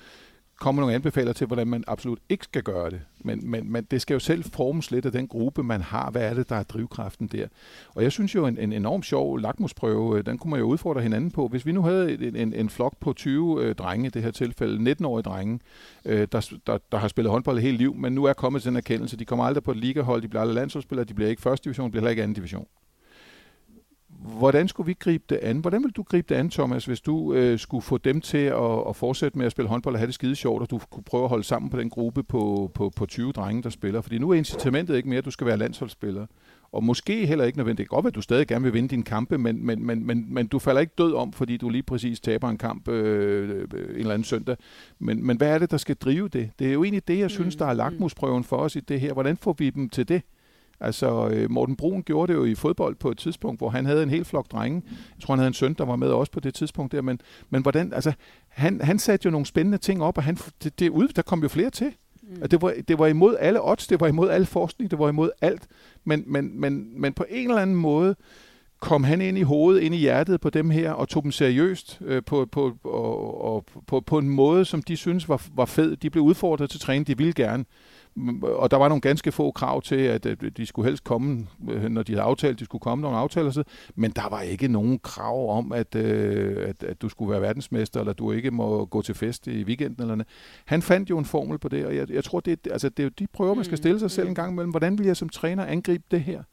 komme 0.61 0.81
nogle 0.81 0.95
anbefalinger 0.95 1.33
til, 1.33 1.47
hvordan 1.47 1.67
man 1.67 1.83
absolut 1.87 2.19
ikke 2.29 2.43
skal 2.43 2.63
gøre 2.63 2.89
det. 2.89 3.01
Men, 3.19 3.51
men, 3.51 3.71
men 3.71 3.83
det 3.91 4.01
skal 4.01 4.13
jo 4.13 4.19
selv 4.19 4.43
formes 4.43 4.91
lidt 4.91 5.05
af 5.05 5.11
den 5.11 5.27
gruppe, 5.27 5.63
man 5.63 5.81
har. 5.81 6.11
Hvad 6.11 6.21
er 6.21 6.33
det, 6.33 6.49
der 6.49 6.55
er 6.55 6.63
drivkraften 6.63 7.27
der? 7.27 7.47
Og 7.95 8.03
jeg 8.03 8.11
synes 8.11 8.35
jo, 8.35 8.45
en, 8.45 8.57
en 8.57 8.73
enorm 8.73 9.03
sjov 9.03 9.37
lakmusprøve, 9.37 10.17
øh, 10.17 10.25
den 10.25 10.37
kunne 10.37 10.51
man 10.51 10.59
jo 10.59 10.65
udfordre 10.65 11.01
hinanden 11.01 11.31
på. 11.31 11.47
Hvis 11.47 11.65
vi 11.65 11.71
nu 11.71 11.81
havde 11.81 12.27
en, 12.27 12.35
en, 12.35 12.53
en 12.53 12.69
flok 12.69 12.93
på 12.99 13.13
20 13.13 13.63
øh, 13.63 13.75
drenge, 13.75 14.07
i 14.07 14.09
det 14.09 14.23
her 14.23 14.31
tilfælde 14.31 14.91
19-årige 14.91 15.23
drenge, 15.23 15.59
øh, 16.05 16.27
der, 16.31 16.53
der, 16.67 16.77
der 16.91 16.97
har 16.97 17.07
spillet 17.07 17.31
håndbold 17.31 17.59
hele 17.59 17.77
liv, 17.77 17.95
men 17.95 18.13
nu 18.13 18.23
er 18.23 18.33
kommet 18.33 18.61
til 18.61 18.69
den 18.69 18.77
erkendelse, 18.77 19.17
de 19.17 19.25
kommer 19.25 19.45
aldrig 19.45 19.63
på 19.63 19.71
et 19.71 19.77
ligahold, 19.77 20.21
de 20.21 20.27
bliver 20.27 20.41
aldrig 20.41 20.55
landsholdsspillere, 20.55 21.05
de 21.05 21.13
bliver 21.13 21.29
ikke 21.29 21.41
første 21.41 21.63
division, 21.63 21.85
de 21.85 21.91
bliver 21.91 22.01
heller 22.01 22.09
ikke 22.09 22.23
anden 22.23 22.35
division. 22.35 22.67
Hvordan 24.21 24.67
skulle 24.67 24.87
vi 24.87 24.93
gribe 24.93 25.23
det 25.29 25.39
an? 25.41 25.57
Hvordan 25.57 25.83
vil 25.83 25.91
du 25.91 26.03
gribe 26.03 26.25
det 26.29 26.35
an, 26.35 26.49
Thomas, 26.49 26.85
hvis 26.85 27.01
du 27.01 27.33
øh, 27.33 27.59
skulle 27.59 27.81
få 27.81 27.97
dem 27.97 28.21
til 28.21 28.37
at, 28.37 28.87
at 28.89 28.95
fortsætte 28.95 29.37
med 29.37 29.45
at 29.45 29.51
spille 29.51 29.69
håndbold 29.69 29.95
og 29.95 29.99
have 29.99 30.07
det 30.07 30.15
skide 30.15 30.35
sjovt, 30.35 30.61
og 30.61 30.71
du 30.71 30.79
kunne 30.89 31.03
prøve 31.03 31.23
at 31.23 31.29
holde 31.29 31.43
sammen 31.43 31.69
på 31.69 31.79
den 31.79 31.89
gruppe 31.89 32.23
på, 32.23 32.71
på, 32.73 32.91
på 32.95 33.05
20 33.05 33.31
drenge, 33.31 33.63
der 33.63 33.69
spiller? 33.69 34.01
Fordi 34.01 34.17
nu 34.17 34.29
er 34.29 34.33
incitamentet 34.33 34.95
ikke 34.95 35.09
mere, 35.09 35.17
at 35.17 35.25
du 35.25 35.31
skal 35.31 35.47
være 35.47 35.57
landsholdsspiller. 35.57 36.25
Og 36.71 36.83
måske 36.83 37.25
heller 37.25 37.45
ikke 37.45 37.57
nødvendigt. 37.57 37.77
Det 37.77 37.89
kan 37.89 37.95
godt 37.95 38.03
være, 38.03 38.09
at 38.09 38.15
du 38.15 38.21
stadig 38.21 38.47
gerne 38.47 38.63
vil 38.63 38.73
vinde 38.73 38.89
dine 38.89 39.03
kampe, 39.03 39.37
men, 39.37 39.65
men, 39.65 39.85
men, 39.85 40.05
men, 40.05 40.33
men 40.33 40.47
du 40.47 40.59
falder 40.59 40.81
ikke 40.81 40.93
død 40.97 41.13
om, 41.13 41.33
fordi 41.33 41.57
du 41.57 41.69
lige 41.69 41.83
præcis 41.83 42.19
taber 42.19 42.49
en 42.49 42.57
kamp 42.57 42.87
øh, 42.87 43.49
øh 43.49 43.65
en 43.89 43.95
eller 43.95 44.13
anden 44.13 44.23
søndag. 44.23 44.57
Men, 44.99 45.25
men 45.25 45.37
hvad 45.37 45.49
er 45.49 45.57
det, 45.57 45.71
der 45.71 45.77
skal 45.77 45.95
drive 45.95 46.27
det? 46.27 46.51
Det 46.59 46.67
er 46.67 46.73
jo 46.73 46.83
egentlig 46.83 47.07
det, 47.07 47.19
jeg 47.19 47.31
synes, 47.31 47.55
mm, 47.55 47.59
der 47.59 47.65
er 47.65 47.73
lakmusprøven 47.73 48.43
for 48.43 48.57
os 48.57 48.75
i 48.75 48.79
det 48.79 48.99
her. 48.99 49.13
Hvordan 49.13 49.37
får 49.37 49.55
vi 49.57 49.69
dem 49.69 49.89
til 49.89 50.07
det? 50.07 50.21
Altså, 50.81 51.27
øh, 51.27 51.51
Morten 51.51 51.75
Brun 51.75 52.03
gjorde 52.03 52.33
det 52.33 52.39
jo 52.39 52.45
i 52.45 52.55
fodbold 52.55 52.95
på 52.95 53.11
et 53.11 53.17
tidspunkt, 53.17 53.59
hvor 53.59 53.69
han 53.69 53.85
havde 53.85 54.03
en 54.03 54.09
hel 54.09 54.25
flok 54.25 54.51
drenge. 54.51 54.81
Jeg 54.87 55.23
tror, 55.23 55.33
han 55.33 55.39
havde 55.39 55.47
en 55.47 55.53
søn, 55.53 55.73
der 55.73 55.85
var 55.85 55.95
med 55.95 56.07
også 56.07 56.31
på 56.31 56.39
det 56.39 56.53
tidspunkt 56.53 56.91
der. 56.91 57.01
Men, 57.01 57.19
men 57.49 57.61
hvordan, 57.61 57.93
altså, 57.93 58.13
han, 58.47 58.81
han 58.81 58.99
satte 58.99 59.25
jo 59.25 59.31
nogle 59.31 59.45
spændende 59.45 59.77
ting 59.77 60.03
op, 60.03 60.17
og 60.17 60.23
han, 60.23 60.37
det, 60.63 60.79
det 60.79 60.89
ud, 60.89 61.07
der 61.07 61.21
kom 61.21 61.41
jo 61.41 61.47
flere 61.47 61.69
til. 61.69 61.93
Mm. 62.23 62.49
Det, 62.49 62.61
var, 62.61 62.73
det 62.87 62.99
var 62.99 63.07
imod 63.07 63.35
alle 63.39 63.69
odds, 63.69 63.87
det 63.87 63.99
var 63.99 64.07
imod 64.07 64.29
al 64.29 64.45
forskning, 64.45 64.91
det 64.91 64.99
var 64.99 65.09
imod 65.09 65.29
alt. 65.41 65.67
Men, 66.03 66.23
men, 66.27 66.61
men, 66.61 67.01
men 67.01 67.13
på 67.13 67.25
en 67.29 67.49
eller 67.49 67.61
anden 67.61 67.75
måde 67.75 68.15
kom 68.79 69.03
han 69.03 69.21
ind 69.21 69.37
i 69.37 69.41
hovedet, 69.41 69.81
ind 69.81 69.95
i 69.95 69.97
hjertet 69.97 70.41
på 70.41 70.49
dem 70.49 70.69
her, 70.69 70.91
og 70.91 71.09
tog 71.09 71.23
dem 71.23 71.31
seriøst 71.31 71.99
øh, 72.05 72.23
på, 72.23 72.47
på, 72.51 72.77
og, 72.83 73.43
og, 73.43 73.65
på, 73.87 73.99
på 73.99 74.17
en 74.17 74.29
måde, 74.29 74.65
som 74.65 74.83
de 74.83 74.97
synes 74.97 75.29
var, 75.29 75.45
var 75.55 75.65
fed. 75.65 75.95
De 75.95 76.09
blev 76.09 76.23
udfordret 76.23 76.69
til 76.69 76.79
træning, 76.79 77.07
de 77.07 77.17
ville 77.17 77.33
gerne 77.33 77.65
og 78.43 78.71
der 78.71 78.77
var 78.77 78.87
nogle 78.87 79.01
ganske 79.01 79.31
få 79.31 79.51
krav 79.51 79.81
til, 79.81 79.95
at 79.95 80.27
de 80.57 80.65
skulle 80.65 80.87
helst 80.87 81.03
komme, 81.03 81.47
øh, 81.69 81.83
når 81.83 82.03
de 82.03 82.11
havde 82.11 82.23
aftalt, 82.23 82.59
de 82.59 82.65
skulle 82.65 82.81
komme 82.81 83.01
nogle 83.01 83.17
aftaler, 83.17 83.63
men 83.95 84.11
der 84.11 84.29
var 84.29 84.41
ikke 84.41 84.67
nogen 84.67 84.99
krav 84.99 85.57
om, 85.57 85.71
at, 85.71 85.95
øh, 85.95 86.69
at, 86.69 86.83
at 86.83 87.01
du 87.01 87.09
skulle 87.09 87.31
være 87.31 87.41
verdensmester, 87.41 87.99
eller 87.99 88.13
du 88.13 88.31
ikke 88.31 88.51
må 88.51 88.85
gå 88.85 89.01
til 89.01 89.15
fest 89.15 89.47
i 89.47 89.63
weekenden. 89.63 90.01
Eller 90.01 90.15
noget. 90.15 90.27
Han 90.65 90.81
fandt 90.81 91.09
jo 91.09 91.17
en 91.17 91.25
formel 91.25 91.59
på 91.59 91.69
det, 91.69 91.85
og 91.85 91.95
jeg, 91.95 92.11
jeg 92.11 92.23
tror, 92.23 92.39
det, 92.39 92.67
altså, 92.71 92.89
det 92.89 92.99
er 92.99 93.03
jo 93.03 93.11
de 93.19 93.27
prøver, 93.33 93.53
man 93.53 93.65
skal 93.65 93.77
stille 93.77 93.99
sig 93.99 94.11
selv 94.11 94.27
en 94.27 94.35
gang 94.35 94.51
imellem. 94.51 94.71
Hvordan 94.71 94.97
vil 94.97 95.05
jeg 95.05 95.17
som 95.17 95.29
træner 95.29 95.65
angribe 95.65 96.03
det 96.11 96.21
her? 96.21 96.43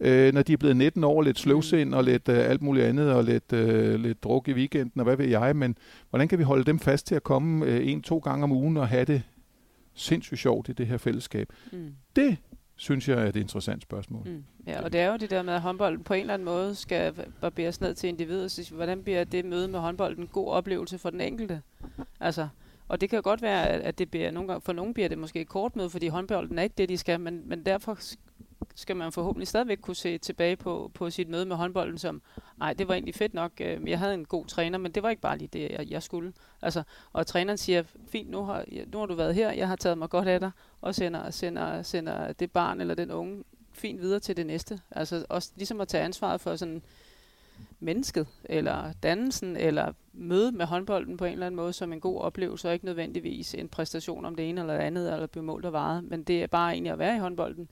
øh, 0.00 0.34
når 0.34 0.42
de 0.42 0.52
er 0.52 0.56
blevet 0.56 0.76
19 0.76 1.04
år, 1.04 1.22
lidt 1.22 1.38
sløvsind 1.38 1.94
og 1.94 2.04
lidt 2.04 2.28
øh, 2.28 2.50
alt 2.50 2.62
muligt 2.62 2.86
andet, 2.86 3.12
og 3.12 3.24
lidt, 3.24 3.52
øh, 3.52 4.00
lidt 4.00 4.22
druk 4.22 4.48
i 4.48 4.52
weekenden, 4.52 5.00
og 5.00 5.04
hvad 5.04 5.16
ved 5.16 5.26
jeg, 5.26 5.56
men 5.56 5.76
hvordan 6.10 6.28
kan 6.28 6.38
vi 6.38 6.44
holde 6.44 6.64
dem 6.64 6.78
fast 6.78 7.06
til 7.06 7.14
at 7.14 7.22
komme 7.22 7.66
øh, 7.66 7.88
en-to 7.88 8.18
gange 8.18 8.44
om 8.44 8.52
ugen 8.52 8.76
og 8.76 8.88
have 8.88 9.04
det 9.04 9.22
sindssygt 9.98 10.40
sjovt 10.40 10.68
i 10.68 10.72
det 10.72 10.86
her 10.86 10.96
fællesskab? 10.96 11.52
Mm. 11.72 11.94
Det 12.16 12.36
synes 12.76 13.08
jeg 13.08 13.18
er 13.18 13.28
et 13.28 13.36
interessant 13.36 13.82
spørgsmål. 13.82 14.28
Mm. 14.28 14.44
Ja, 14.66 14.82
og 14.82 14.92
det 14.92 15.00
er 15.00 15.10
jo 15.10 15.16
det 15.16 15.30
der 15.30 15.42
med, 15.42 15.54
at 15.54 15.60
håndbolden 15.60 16.04
på 16.04 16.14
en 16.14 16.20
eller 16.20 16.34
anden 16.34 16.44
måde 16.44 16.74
skal 16.74 17.14
barberes 17.40 17.80
ned 17.80 17.94
til 17.94 18.08
individet. 18.08 18.50
Så 18.50 18.74
hvordan 18.74 19.02
bliver 19.02 19.24
det 19.24 19.44
møde 19.44 19.68
med 19.68 19.80
håndbolden 19.80 20.22
en 20.22 20.28
god 20.28 20.48
oplevelse 20.48 20.98
for 20.98 21.10
den 21.10 21.20
enkelte? 21.20 21.62
Altså, 22.20 22.48
og 22.88 23.00
det 23.00 23.10
kan 23.10 23.22
godt 23.22 23.42
være, 23.42 23.68
at 23.68 23.98
det 23.98 24.10
bliver 24.10 24.30
nogle 24.30 24.48
gange, 24.48 24.60
for 24.60 24.72
nogen 24.72 24.94
bliver 24.94 25.08
det 25.08 25.18
måske 25.18 25.40
et 25.40 25.48
kort 25.48 25.76
møde, 25.76 25.90
fordi 25.90 26.08
håndbolden 26.08 26.58
er 26.58 26.62
ikke 26.62 26.74
det, 26.78 26.88
de 26.88 26.98
skal, 26.98 27.20
men, 27.20 27.42
men 27.46 27.66
derfor 27.66 27.98
skal 28.78 28.96
man 28.96 29.12
forhåbentlig 29.12 29.48
stadigvæk 29.48 29.78
kunne 29.78 29.96
se 29.96 30.18
tilbage 30.18 30.56
på, 30.56 30.90
på 30.94 31.10
sit 31.10 31.28
møde 31.28 31.46
med 31.46 31.56
håndbolden 31.56 31.98
som, 31.98 32.22
nej, 32.58 32.72
det 32.72 32.88
var 32.88 32.94
egentlig 32.94 33.14
fedt 33.14 33.34
nok, 33.34 33.52
øh, 33.60 33.90
jeg 33.90 33.98
havde 33.98 34.14
en 34.14 34.24
god 34.24 34.46
træner, 34.46 34.78
men 34.78 34.92
det 34.92 35.02
var 35.02 35.10
ikke 35.10 35.22
bare 35.22 35.38
lige 35.38 35.48
det, 35.52 35.70
jeg, 35.70 35.90
jeg 35.90 36.02
skulle. 36.02 36.32
Altså, 36.62 36.82
og 37.12 37.26
træneren 37.26 37.58
siger, 37.58 37.82
fint, 38.08 38.30
nu 38.30 38.44
har, 38.44 38.64
nu 38.92 38.98
har 38.98 39.06
du 39.06 39.14
været 39.14 39.34
her, 39.34 39.52
jeg 39.52 39.68
har 39.68 39.76
taget 39.76 39.98
mig 39.98 40.10
godt 40.10 40.28
af 40.28 40.40
dig, 40.40 40.50
og 40.80 40.94
sender, 40.94 41.30
sender, 41.30 41.82
sender 41.82 42.32
det 42.32 42.50
barn 42.50 42.80
eller 42.80 42.94
den 42.94 43.10
unge 43.10 43.44
fint 43.72 44.00
videre 44.00 44.20
til 44.20 44.36
det 44.36 44.46
næste. 44.46 44.80
Altså 44.90 45.26
også 45.28 45.52
ligesom 45.56 45.80
at 45.80 45.88
tage 45.88 46.04
ansvaret 46.04 46.40
for 46.40 46.56
sådan 46.56 46.82
mennesket, 47.80 48.26
eller 48.44 48.92
dannelsen, 49.02 49.56
eller 49.56 49.92
møde 50.12 50.52
med 50.52 50.66
håndbolden 50.66 51.16
på 51.16 51.24
en 51.24 51.32
eller 51.32 51.46
anden 51.46 51.56
måde 51.56 51.72
som 51.72 51.92
en 51.92 52.00
god 52.00 52.20
oplevelse, 52.20 52.68
og 52.68 52.74
ikke 52.74 52.84
nødvendigvis 52.84 53.54
en 53.54 53.68
præstation 53.68 54.24
om 54.24 54.34
det 54.34 54.48
ene 54.48 54.60
eller 54.60 54.74
det 54.74 54.82
andet, 54.82 55.12
eller 55.12 55.26
blive 55.26 55.44
målt 55.44 55.64
og 55.66 55.72
varet, 55.72 56.04
men 56.04 56.22
det 56.22 56.42
er 56.42 56.46
bare 56.46 56.72
egentlig 56.72 56.92
at 56.92 56.98
være 56.98 57.16
i 57.16 57.18
håndbolden, 57.18 57.68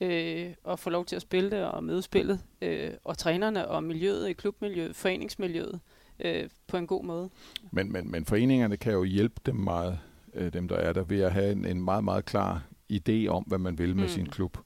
øh, 0.00 0.50
og 0.64 0.78
få 0.78 0.90
lov 0.90 1.04
til 1.04 1.16
at 1.16 1.22
spille 1.22 1.50
det, 1.50 1.64
og 1.64 1.84
møde 1.84 2.02
spillet, 2.02 2.40
øh, 2.62 2.90
og 3.04 3.18
trænerne, 3.18 3.68
og 3.68 3.84
miljøet 3.84 4.28
i 4.28 4.32
klubmiljøet, 4.32 4.96
foreningsmiljøet, 4.96 5.80
øh, 6.20 6.48
på 6.66 6.76
en 6.76 6.86
god 6.86 7.04
måde. 7.04 7.30
Men, 7.70 7.92
men, 7.92 8.10
men 8.10 8.24
foreningerne 8.24 8.76
kan 8.76 8.92
jo 8.92 9.04
hjælpe 9.04 9.40
dem 9.46 9.56
meget, 9.56 9.98
øh, 10.34 10.52
dem 10.52 10.68
der 10.68 10.76
er 10.76 10.92
der, 10.92 11.02
ved 11.02 11.20
at 11.20 11.32
have 11.32 11.52
en, 11.52 11.64
en 11.64 11.82
meget, 11.82 12.04
meget 12.04 12.24
klar 12.24 12.62
idé 12.92 13.26
om, 13.26 13.44
hvad 13.46 13.58
man 13.58 13.78
vil 13.78 13.96
med 13.96 14.04
mm. 14.04 14.08
sin 14.08 14.26
klub 14.26 14.58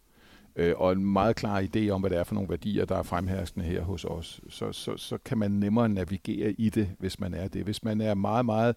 øh, 0.56 0.74
og 0.76 0.92
en 0.92 1.04
meget 1.04 1.36
klar 1.36 1.62
idé 1.62 1.88
om, 1.88 2.00
hvad 2.00 2.10
det 2.10 2.18
er 2.18 2.24
for 2.24 2.34
nogle 2.34 2.50
værdier, 2.50 2.84
der 2.84 2.96
er 2.96 3.02
fremherskende 3.02 3.66
her 3.66 3.82
hos 3.82 4.04
os, 4.04 4.40
så, 4.48 4.72
så, 4.72 4.96
så 4.96 5.18
kan 5.18 5.38
man 5.38 5.50
nemmere 5.50 5.88
navigere 5.88 6.52
i 6.52 6.70
det, 6.70 6.90
hvis 6.98 7.20
man 7.20 7.34
er 7.34 7.48
det. 7.48 7.64
Hvis 7.64 7.84
man 7.84 8.00
er 8.00 8.14
meget, 8.14 8.44
meget 8.44 8.76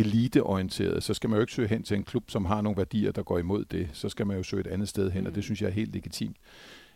eliteorienteret, 0.00 1.02
så 1.02 1.14
skal 1.14 1.30
man 1.30 1.36
jo 1.36 1.40
ikke 1.40 1.52
søge 1.52 1.68
hen 1.68 1.82
til 1.82 1.96
en 1.96 2.04
klub, 2.04 2.30
som 2.30 2.44
har 2.44 2.60
nogle 2.60 2.76
værdier, 2.76 3.12
der 3.12 3.22
går 3.22 3.38
imod 3.38 3.64
det. 3.64 3.88
Så 3.92 4.08
skal 4.08 4.26
man 4.26 4.36
jo 4.36 4.42
søge 4.42 4.60
et 4.60 4.66
andet 4.66 4.88
sted 4.88 5.10
hen, 5.10 5.20
mm. 5.20 5.26
og 5.26 5.30
det 5.30 5.38
mm. 5.38 5.42
synes 5.42 5.62
jeg 5.62 5.68
er 5.68 5.72
helt 5.72 5.92
legitimt. 5.92 6.36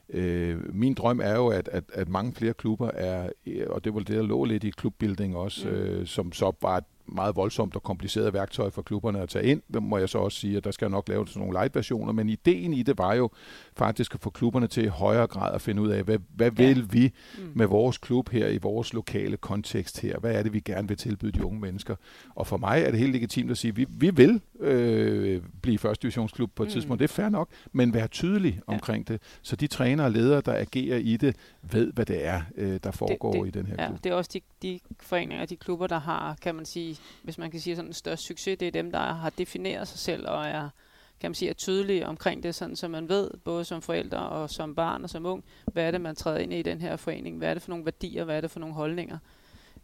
Øh, 0.08 0.74
min 0.74 0.94
drøm 0.94 1.20
er 1.20 1.34
jo, 1.34 1.48
at, 1.48 1.68
at, 1.68 1.84
at 1.92 2.08
mange 2.08 2.34
flere 2.34 2.54
klubber 2.54 2.90
er, 2.90 3.30
og 3.66 3.84
det 3.84 3.94
var 3.94 4.00
det, 4.00 4.16
der 4.16 4.22
lå 4.22 4.44
lidt 4.44 4.64
i 4.64 4.70
klubbuilding 4.70 5.36
også, 5.36 5.68
mm. 5.68 5.74
øh, 5.74 6.06
som 6.06 6.32
så 6.32 6.52
var 6.62 6.84
meget 7.06 7.36
voldsomt 7.36 7.76
og 7.76 7.82
kompliceret 7.82 8.32
værktøj 8.32 8.70
for 8.70 8.82
klubberne 8.82 9.20
at 9.20 9.28
tage 9.28 9.44
ind. 9.44 9.62
Der 9.74 9.80
må 9.80 9.98
jeg 9.98 10.08
så 10.08 10.18
også 10.18 10.38
sige, 10.38 10.56
at 10.56 10.64
der 10.64 10.70
skal 10.70 10.90
nok 10.90 11.08
laves 11.08 11.36
nogle 11.36 11.52
light-versioner, 11.52 12.12
men 12.12 12.28
ideen 12.28 12.72
i 12.72 12.82
det 12.82 12.98
var 12.98 13.14
jo 13.14 13.30
faktisk 13.76 14.14
at 14.14 14.20
få 14.20 14.30
klubberne 14.30 14.66
til 14.66 14.84
i 14.84 14.86
højere 14.86 15.26
grad 15.26 15.54
at 15.54 15.60
finde 15.60 15.82
ud 15.82 15.88
af, 15.88 16.02
hvad, 16.02 16.18
hvad 16.34 16.50
ja. 16.58 16.66
vil 16.66 16.92
vi 16.92 17.12
mm. 17.38 17.52
med 17.54 17.66
vores 17.66 17.98
klub 17.98 18.28
her 18.28 18.48
i 18.48 18.58
vores 18.58 18.92
lokale 18.92 19.36
kontekst 19.36 20.00
her? 20.00 20.18
Hvad 20.18 20.34
er 20.34 20.42
det, 20.42 20.52
vi 20.52 20.60
gerne 20.60 20.88
vil 20.88 20.96
tilbyde 20.96 21.32
de 21.32 21.44
unge 21.44 21.60
mennesker? 21.60 21.96
Og 22.34 22.46
for 22.46 22.56
mig 22.56 22.82
er 22.82 22.90
det 22.90 23.00
helt 23.00 23.12
legitimt 23.12 23.50
at 23.50 23.58
sige, 23.58 23.70
at 23.70 23.76
vi, 23.76 23.86
vi 23.88 24.10
vil 24.10 24.40
øh, 24.60 25.42
blive 25.62 25.78
første 25.78 26.02
divisionsklub 26.02 26.50
på 26.54 26.62
et 26.62 26.66
mm. 26.66 26.72
tidspunkt. 26.72 27.00
Det 27.00 27.10
er 27.10 27.14
fair 27.14 27.28
nok, 27.28 27.48
men 27.72 27.94
være 27.94 28.08
tydelig 28.08 28.60
ja. 28.68 28.74
omkring 28.74 29.08
det, 29.08 29.22
så 29.42 29.56
de 29.56 29.66
trænere 29.66 30.06
og 30.06 30.10
ledere, 30.10 30.40
der 30.40 30.54
agerer 30.54 30.98
i 30.98 31.16
det, 31.16 31.36
ved, 31.62 31.92
hvad 31.92 32.06
det 32.06 32.26
er, 32.26 32.42
øh, 32.56 32.80
der 32.82 32.90
foregår 32.90 33.32
det, 33.32 33.42
det, 33.42 33.48
i 33.48 33.58
den 33.58 33.66
her 33.66 33.76
ja, 33.78 33.88
klub. 33.88 34.04
Det 34.04 34.12
er 34.12 34.14
også 34.14 34.30
de, 34.34 34.40
de 34.62 34.80
foreninger, 35.00 35.46
de 35.46 35.56
klubber, 35.56 35.86
der 35.86 35.98
har, 35.98 36.36
kan 36.42 36.54
man 36.54 36.64
sige, 36.64 36.98
hvis 37.22 37.38
man 37.38 37.50
kan 37.50 37.60
sige 37.60 37.76
sådan 37.76 37.88
en 37.88 37.94
størst 37.94 38.26
succes, 38.26 38.58
det 38.58 38.68
er 38.68 38.72
dem, 38.72 38.90
der 38.90 39.12
har 39.12 39.30
defineret 39.30 39.88
sig 39.88 39.98
selv 39.98 40.28
og 40.28 40.46
er, 40.46 40.68
kan 41.20 41.30
man 41.30 41.34
sige, 41.34 41.48
er 41.48 41.54
tydelige 41.54 42.06
omkring 42.06 42.42
det, 42.42 42.54
sådan, 42.54 42.76
så 42.76 42.88
man 42.88 43.08
ved, 43.08 43.30
både 43.44 43.64
som 43.64 43.82
forældre 43.82 44.18
og 44.18 44.50
som 44.50 44.74
barn 44.74 45.04
og 45.04 45.10
som 45.10 45.26
ung, 45.26 45.44
hvad 45.72 45.84
er 45.84 45.90
det, 45.90 46.00
man 46.00 46.16
træder 46.16 46.38
ind 46.38 46.52
i 46.52 46.62
den 46.62 46.80
her 46.80 46.96
forening, 46.96 47.38
hvad 47.38 47.50
er 47.50 47.54
det 47.54 47.62
for 47.62 47.70
nogle 47.70 47.84
værdier, 47.84 48.24
hvad 48.24 48.36
er 48.36 48.40
det 48.40 48.50
for 48.50 48.60
nogle 48.60 48.74
holdninger. 48.74 49.18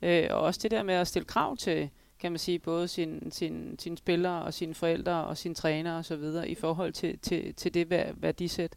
Øh, 0.02 0.26
og 0.30 0.40
også 0.40 0.60
det 0.62 0.70
der 0.70 0.82
med 0.82 0.94
at 0.94 1.08
stille 1.08 1.26
krav 1.26 1.56
til, 1.56 1.90
kan 2.18 2.32
man 2.32 2.38
sige, 2.38 2.58
både 2.58 2.88
sine 2.88 3.32
sin, 3.32 3.78
sin 3.78 3.96
spillere 3.96 4.42
og 4.42 4.54
sine 4.54 4.74
forældre 4.74 5.24
og 5.24 5.36
sine 5.36 5.54
trænere 5.54 5.98
osv. 5.98 6.22
i 6.46 6.54
forhold 6.54 6.92
til, 6.92 7.18
til, 7.18 7.54
til 7.54 7.74
det 7.74 7.90
værdisæt. 8.22 8.76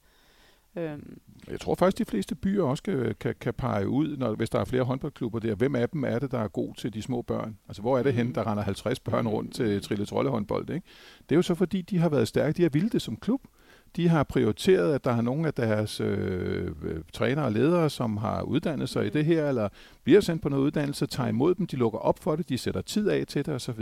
Øhm. 0.76 1.20
Jeg 1.52 1.60
tror 1.60 1.76
faktisk, 1.76 1.98
de 1.98 2.12
fleste 2.12 2.36
byer 2.36 2.64
også 2.64 2.84
kan, 2.84 3.16
kan, 3.20 3.36
kan 3.40 3.54
pege 3.54 3.88
ud, 3.88 4.18
når, 4.18 4.36
hvis 4.36 4.50
der 4.50 4.60
er 4.60 4.66
flere 4.66 4.84
håndboldklubber 4.84 5.40
der. 5.40 5.56
Hvem 5.56 5.76
af 5.76 5.90
dem 5.90 6.04
er 6.04 6.20
det, 6.20 6.32
der 6.32 6.40
er 6.40 6.48
god 6.48 6.76
til 6.76 6.94
de 6.94 7.02
små 7.02 7.22
børn? 7.22 7.58
Altså, 7.68 7.82
hvor 7.82 7.98
er 7.98 8.04
det 8.04 8.14
mm. 8.14 8.18
hen, 8.18 8.36
der 8.36 8.52
render 8.52 8.64
50 8.64 9.00
børn 9.00 9.28
rundt 9.28 9.54
til 9.54 9.82
Trille 9.82 10.06
Trollehåndbold? 10.06 10.70
Ikke? 10.70 10.88
Det 11.30 11.36
er 11.36 11.36
jo 11.36 11.42
så, 11.42 11.56
fordi 11.56 11.82
de 11.82 11.98
har 11.98 12.10
været 12.10 12.28
stærke. 12.28 12.58
De 12.58 12.62
har 12.62 12.70
vildt 12.70 12.94
det 12.94 13.02
som 13.02 13.18
klub. 13.18 13.42
De 13.96 14.08
har 14.08 14.24
prioriteret, 14.24 14.94
at 14.94 15.04
der 15.04 15.12
er 15.12 15.22
nogle 15.22 15.48
af 15.48 15.54
deres 15.54 16.00
øh, 16.00 16.72
øh, 16.84 17.02
trænere 17.14 17.46
og 17.46 17.52
ledere, 17.52 17.90
som 17.90 18.18
har 18.18 18.42
uddannet 18.42 18.90
sig 18.90 19.02
mm. 19.02 19.08
i 19.08 19.10
det 19.10 19.26
her, 19.26 19.50
eller 19.50 19.70
bliver 20.04 20.22
sendt 20.22 20.42
på 20.42 20.50
noget 20.50 20.64
uddannelse, 20.64 21.06
tager 21.06 21.30
imod 21.30 21.56
dem, 21.56 21.68
de 21.68 21.76
lukker 21.76 22.00
op 22.00 22.20
for 22.20 22.36
det, 22.36 22.50
de 22.50 22.58
sætter 22.58 22.82
tid 22.82 23.10
af 23.10 23.28
til 23.28 23.46
det 23.46 23.54
osv 23.54 23.82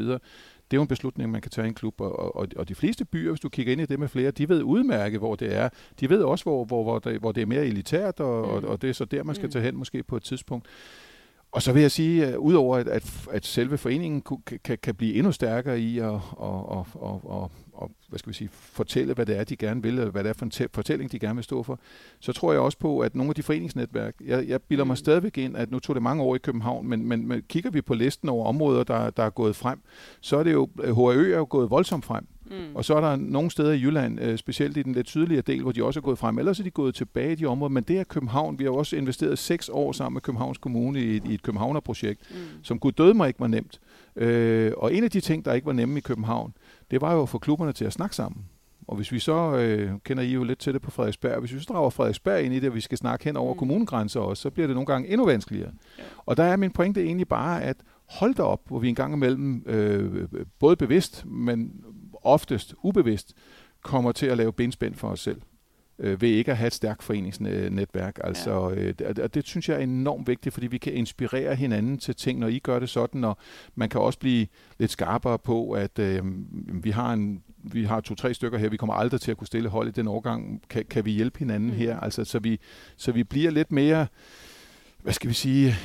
det 0.72 0.78
er 0.78 0.80
jo 0.80 0.82
en 0.82 0.88
beslutning, 0.88 1.32
man 1.32 1.42
kan 1.42 1.52
tage 1.52 1.66
i 1.66 1.68
en 1.68 1.74
klub, 1.74 2.02
og, 2.02 2.36
og, 2.36 2.48
og 2.56 2.70
de 2.70 2.76
fleste 2.76 3.06
byer, 3.06 3.32
hvis 3.32 3.40
du 3.40 3.50
kigger 3.50 3.72
ind 3.72 3.82
i 3.82 3.86
det 3.86 4.00
med 4.00 4.08
flere, 4.08 4.32
de 4.32 4.50
ved 4.50 4.64
udmærket, 4.64 5.20
hvor 5.20 5.36
det 5.36 5.56
er. 5.56 5.70
De 6.00 6.10
ved 6.10 6.22
også, 6.22 6.44
hvor, 6.44 6.66
hvor, 6.66 6.84
hvor, 6.84 7.00
det, 7.00 7.20
hvor 7.20 7.32
det 7.32 7.42
er 7.42 7.46
mere 7.46 7.66
elitært, 7.66 8.20
og, 8.20 8.48
mm. 8.48 8.54
og, 8.54 8.72
og 8.72 8.82
det 8.82 8.90
er 8.90 8.94
så 8.94 9.06
der, 9.06 9.24
man 9.24 9.36
skal 9.36 9.48
mm. 9.48 9.52
tage 9.52 9.66
hen 9.66 9.76
måske 9.76 10.04
på 10.04 10.18
et 10.18 10.24
tidspunkt. 10.24 10.68
Og 11.52 11.62
så 11.62 11.74
vil 11.74 11.82
jeg 11.82 11.92
sige, 11.92 12.26
at 12.26 12.36
udover 12.36 12.78
at, 12.78 12.88
at, 12.88 13.28
at 13.32 13.46
selve 13.46 13.78
foreningen 13.78 14.24
kan, 14.64 14.78
kan 14.84 14.96
blive 14.96 15.14
endnu 15.14 15.32
stærkere 15.32 15.80
i 15.80 16.00
at 16.00 16.06
og, 16.06 16.70
og, 16.70 16.88
og, 16.94 17.22
og, 17.24 17.52
og, 17.80 17.92
hvad 18.10 18.20
skal 18.20 18.30
vi 18.30 18.34
sige, 18.34 18.50
fortælle, 18.52 19.14
hvad 19.14 19.26
det 19.26 19.38
er, 19.38 19.44
de 19.44 19.56
gerne 19.56 19.84
vil, 19.84 19.94
eller 19.94 20.12
hvad 20.12 20.24
det 20.24 20.30
er 20.30 20.34
for 20.34 20.46
en 20.46 20.70
fortælling, 20.74 21.12
de 21.12 21.20
gerne 21.20 21.36
vil 21.36 21.44
stå 21.44 21.64
for, 21.64 21.80
så 22.20 22.34
tror 22.34 22.52
jeg 22.52 22.62
også 22.62 22.78
på, 22.78 23.00
at 23.00 23.16
nogle 23.16 23.30
af 23.30 23.36
de 23.36 23.44
foreningsnetværk, 23.44 24.16
jeg, 24.26 24.48
jeg 24.48 24.62
bilder 24.62 24.84
mig 24.84 24.94
mm. 24.94 24.98
stadigvæk 24.98 25.38
ind, 25.38 25.58
at 25.58 25.72
nu 25.72 25.80
tog 25.80 25.96
det 25.96 26.04
mange 26.04 26.24
år 26.24 26.36
i 26.36 26.40
København, 26.40 26.88
men, 26.88 27.06
men, 27.06 27.28
men 27.28 27.44
kigger 27.50 27.70
vi 27.70 27.82
på 27.82 27.94
listen 27.94 28.30
over 28.30 28.46
områder, 28.46 28.84
der, 28.84 29.10
der 29.10 29.24
er 29.24 29.30
gået 29.30 29.56
frem, 29.56 29.80
så 30.22 30.38
er 30.38 30.44
det 30.44 30.54
jo, 30.54 30.70
HAØ 30.78 31.32
er 31.32 31.38
jo 31.38 31.48
gået 31.50 31.70
voldsomt 31.70 32.06
frem. 32.06 32.28
Mm. 32.50 32.76
Og 32.76 32.86
så 32.86 32.96
er 32.96 33.02
der 33.02 33.16
nogle 33.16 33.52
steder 33.52 33.72
i 33.72 33.80
Jylland, 33.80 34.22
øh, 34.22 34.38
specielt 34.38 34.78
i 34.78 34.82
den 34.82 34.94
lidt 34.94 35.10
sydligere 35.10 35.42
del, 35.42 35.62
hvor 35.62 35.72
de 35.72 35.84
også 35.84 36.00
er 36.00 36.02
gået 36.02 36.18
frem. 36.18 36.40
Ellers 36.40 36.60
er 36.60 36.64
de 36.64 36.72
gået 36.72 36.96
tilbage 36.96 37.32
i 37.32 37.36
de 37.36 37.46
områder, 37.46 37.70
men 37.70 37.84
det 37.84 38.00
er 38.00 38.04
København. 38.04 38.60
Vi 38.60 38.64
har 38.64 38.72
også 38.72 38.96
investeret 38.96 39.40
seks 39.40 39.70
år 39.74 39.92
sammen 39.92 40.14
med 40.14 40.22
Københavns 40.22 40.58
Kommune 40.58 41.02
i, 41.02 41.22
i 41.30 41.34
et 41.34 41.44
Københavnerprojekt, 41.44 42.22
mm. 42.32 42.64
som 42.64 42.80
kunne 42.80 42.94
døde 42.98 43.14
mig 43.14 43.28
ikke 43.28 43.40
var 43.40 43.48
nemt. 43.48 43.80
Øh, 44.20 44.72
og 44.78 44.94
en 44.94 45.04
af 45.04 45.12
de 45.12 45.22
ting, 45.22 45.46
der 45.46 45.54
ikke 45.54 45.68
var 45.68 45.74
nemme 45.74 45.98
i 45.98 46.02
København, 46.02 46.54
det 46.92 47.02
var 47.02 47.14
jo 47.14 47.22
at 47.22 47.30
få 47.30 47.38
klubberne 47.38 47.74
til 47.74 47.86
at 47.86 47.94
snakke 47.94 48.16
sammen. 48.16 48.46
Og 48.88 48.96
hvis 48.96 49.12
vi 49.12 49.20
så, 49.20 49.56
øh, 49.56 49.92
kender 50.04 50.24
I 50.24 50.34
jo 50.34 50.44
lidt 50.44 50.60
til 50.60 50.74
det 50.74 50.82
på 50.82 50.92
Frederiksberg, 50.92 51.40
hvis 51.40 51.54
vi 51.54 51.60
så 51.60 51.66
drager 51.70 51.90
Frederiksberg 51.90 52.44
ind 52.44 52.54
i 52.54 52.60
det, 52.60 52.70
og 52.70 52.76
vi 52.76 52.82
skal 52.82 52.98
snakke 52.98 53.26
hen 53.26 53.38
over 53.38 53.54
mm. 53.54 53.60
kommunegrænser 53.60 54.20
også, 54.20 54.42
så 54.42 54.50
bliver 54.50 54.68
det 54.68 54.76
nogle 54.76 54.86
gange 54.86 55.10
endnu 55.10 55.26
vanskeligere. 55.26 55.72
Ja. 55.98 56.04
Og 56.26 56.38
der 56.38 56.44
er 56.44 56.56
min 56.56 56.72
pointe 56.72 57.04
egentlig 57.04 57.28
bare, 57.28 57.64
at 57.64 57.78
hold 58.10 58.36
da 58.36 58.44
op, 58.44 58.62
hvor 58.68 58.80
vi 58.80 58.90
en 58.90 58.96
gang 58.96 59.14
imellem, 59.14 59.64
øh, 59.66 60.28
både 60.60 60.76
bevidst, 60.76 61.26
men 61.26 61.84
oftest 62.14 62.76
ubevidst, 62.84 63.34
kommer 63.84 64.12
til 64.12 64.26
at 64.26 64.38
lave 64.38 64.54
benspænd 64.54 64.96
for 64.96 65.08
os 65.08 65.20
selv 65.20 65.42
øh, 66.00 66.22
ved 66.22 66.30
ikke 66.30 66.52
at 66.52 66.58
have 66.58 66.68
et 66.68 66.74
stærkt 66.74 67.04
foreningsnetværk. 67.04 68.20
Altså, 68.24 68.70
ja. 68.70 68.76
øh, 68.76 68.94
det, 69.00 69.34
det 69.34 69.48
synes 69.48 69.70
jeg 69.70 69.78
er 69.78 69.84
enormt 69.84 70.28
vigtigt, 70.28 70.54
fordi 70.54 70.68
vi 70.68 70.78
kan 70.78 70.94
inspirere 70.94 71.56
hinanden 71.56 71.98
til 71.98 72.16
ting, 72.16 72.40
når 72.40 72.48
I 72.48 72.60
gør 72.60 72.80
det 72.80 72.90
sådan, 72.90 73.24
og 73.24 73.38
man 73.76 73.90
kan 73.90 74.02
også 74.02 74.20
blive 74.20 74.48
lidt 74.80 74.92
skarpere 74.92 75.40
på, 75.40 75.72
at 75.72 76.00
øh, 76.00 76.22
vi 76.84 76.90
har 76.90 77.14
en 77.14 77.44
vi 77.64 77.84
har 77.84 78.02
to-tre 78.02 78.34
stykker 78.34 78.58
her, 78.58 78.70
vi 78.70 78.78
kommer 78.78 78.94
aldrig 78.94 79.22
til 79.22 79.32
at 79.32 79.38
kunne 79.38 79.48
stille 79.48 79.70
hold 79.70 79.88
i 79.88 79.92
den 79.92 80.08
årgang, 80.08 80.62
kan, 80.70 80.86
kan 80.90 81.06
vi 81.06 81.12
hjælpe 81.12 81.40
hinanden 81.40 81.70
mm. 81.70 81.76
her? 81.76 82.00
Altså, 82.00 82.24
så, 82.24 82.40
vi, 82.40 82.60
så 82.98 83.12
vi 83.12 83.24
bliver 83.24 83.52
lidt 83.52 83.72
mere 83.72 84.08
hvad 85.04 85.14
skal 85.14 85.30
vi 85.30 85.34
sige, 85.34 85.76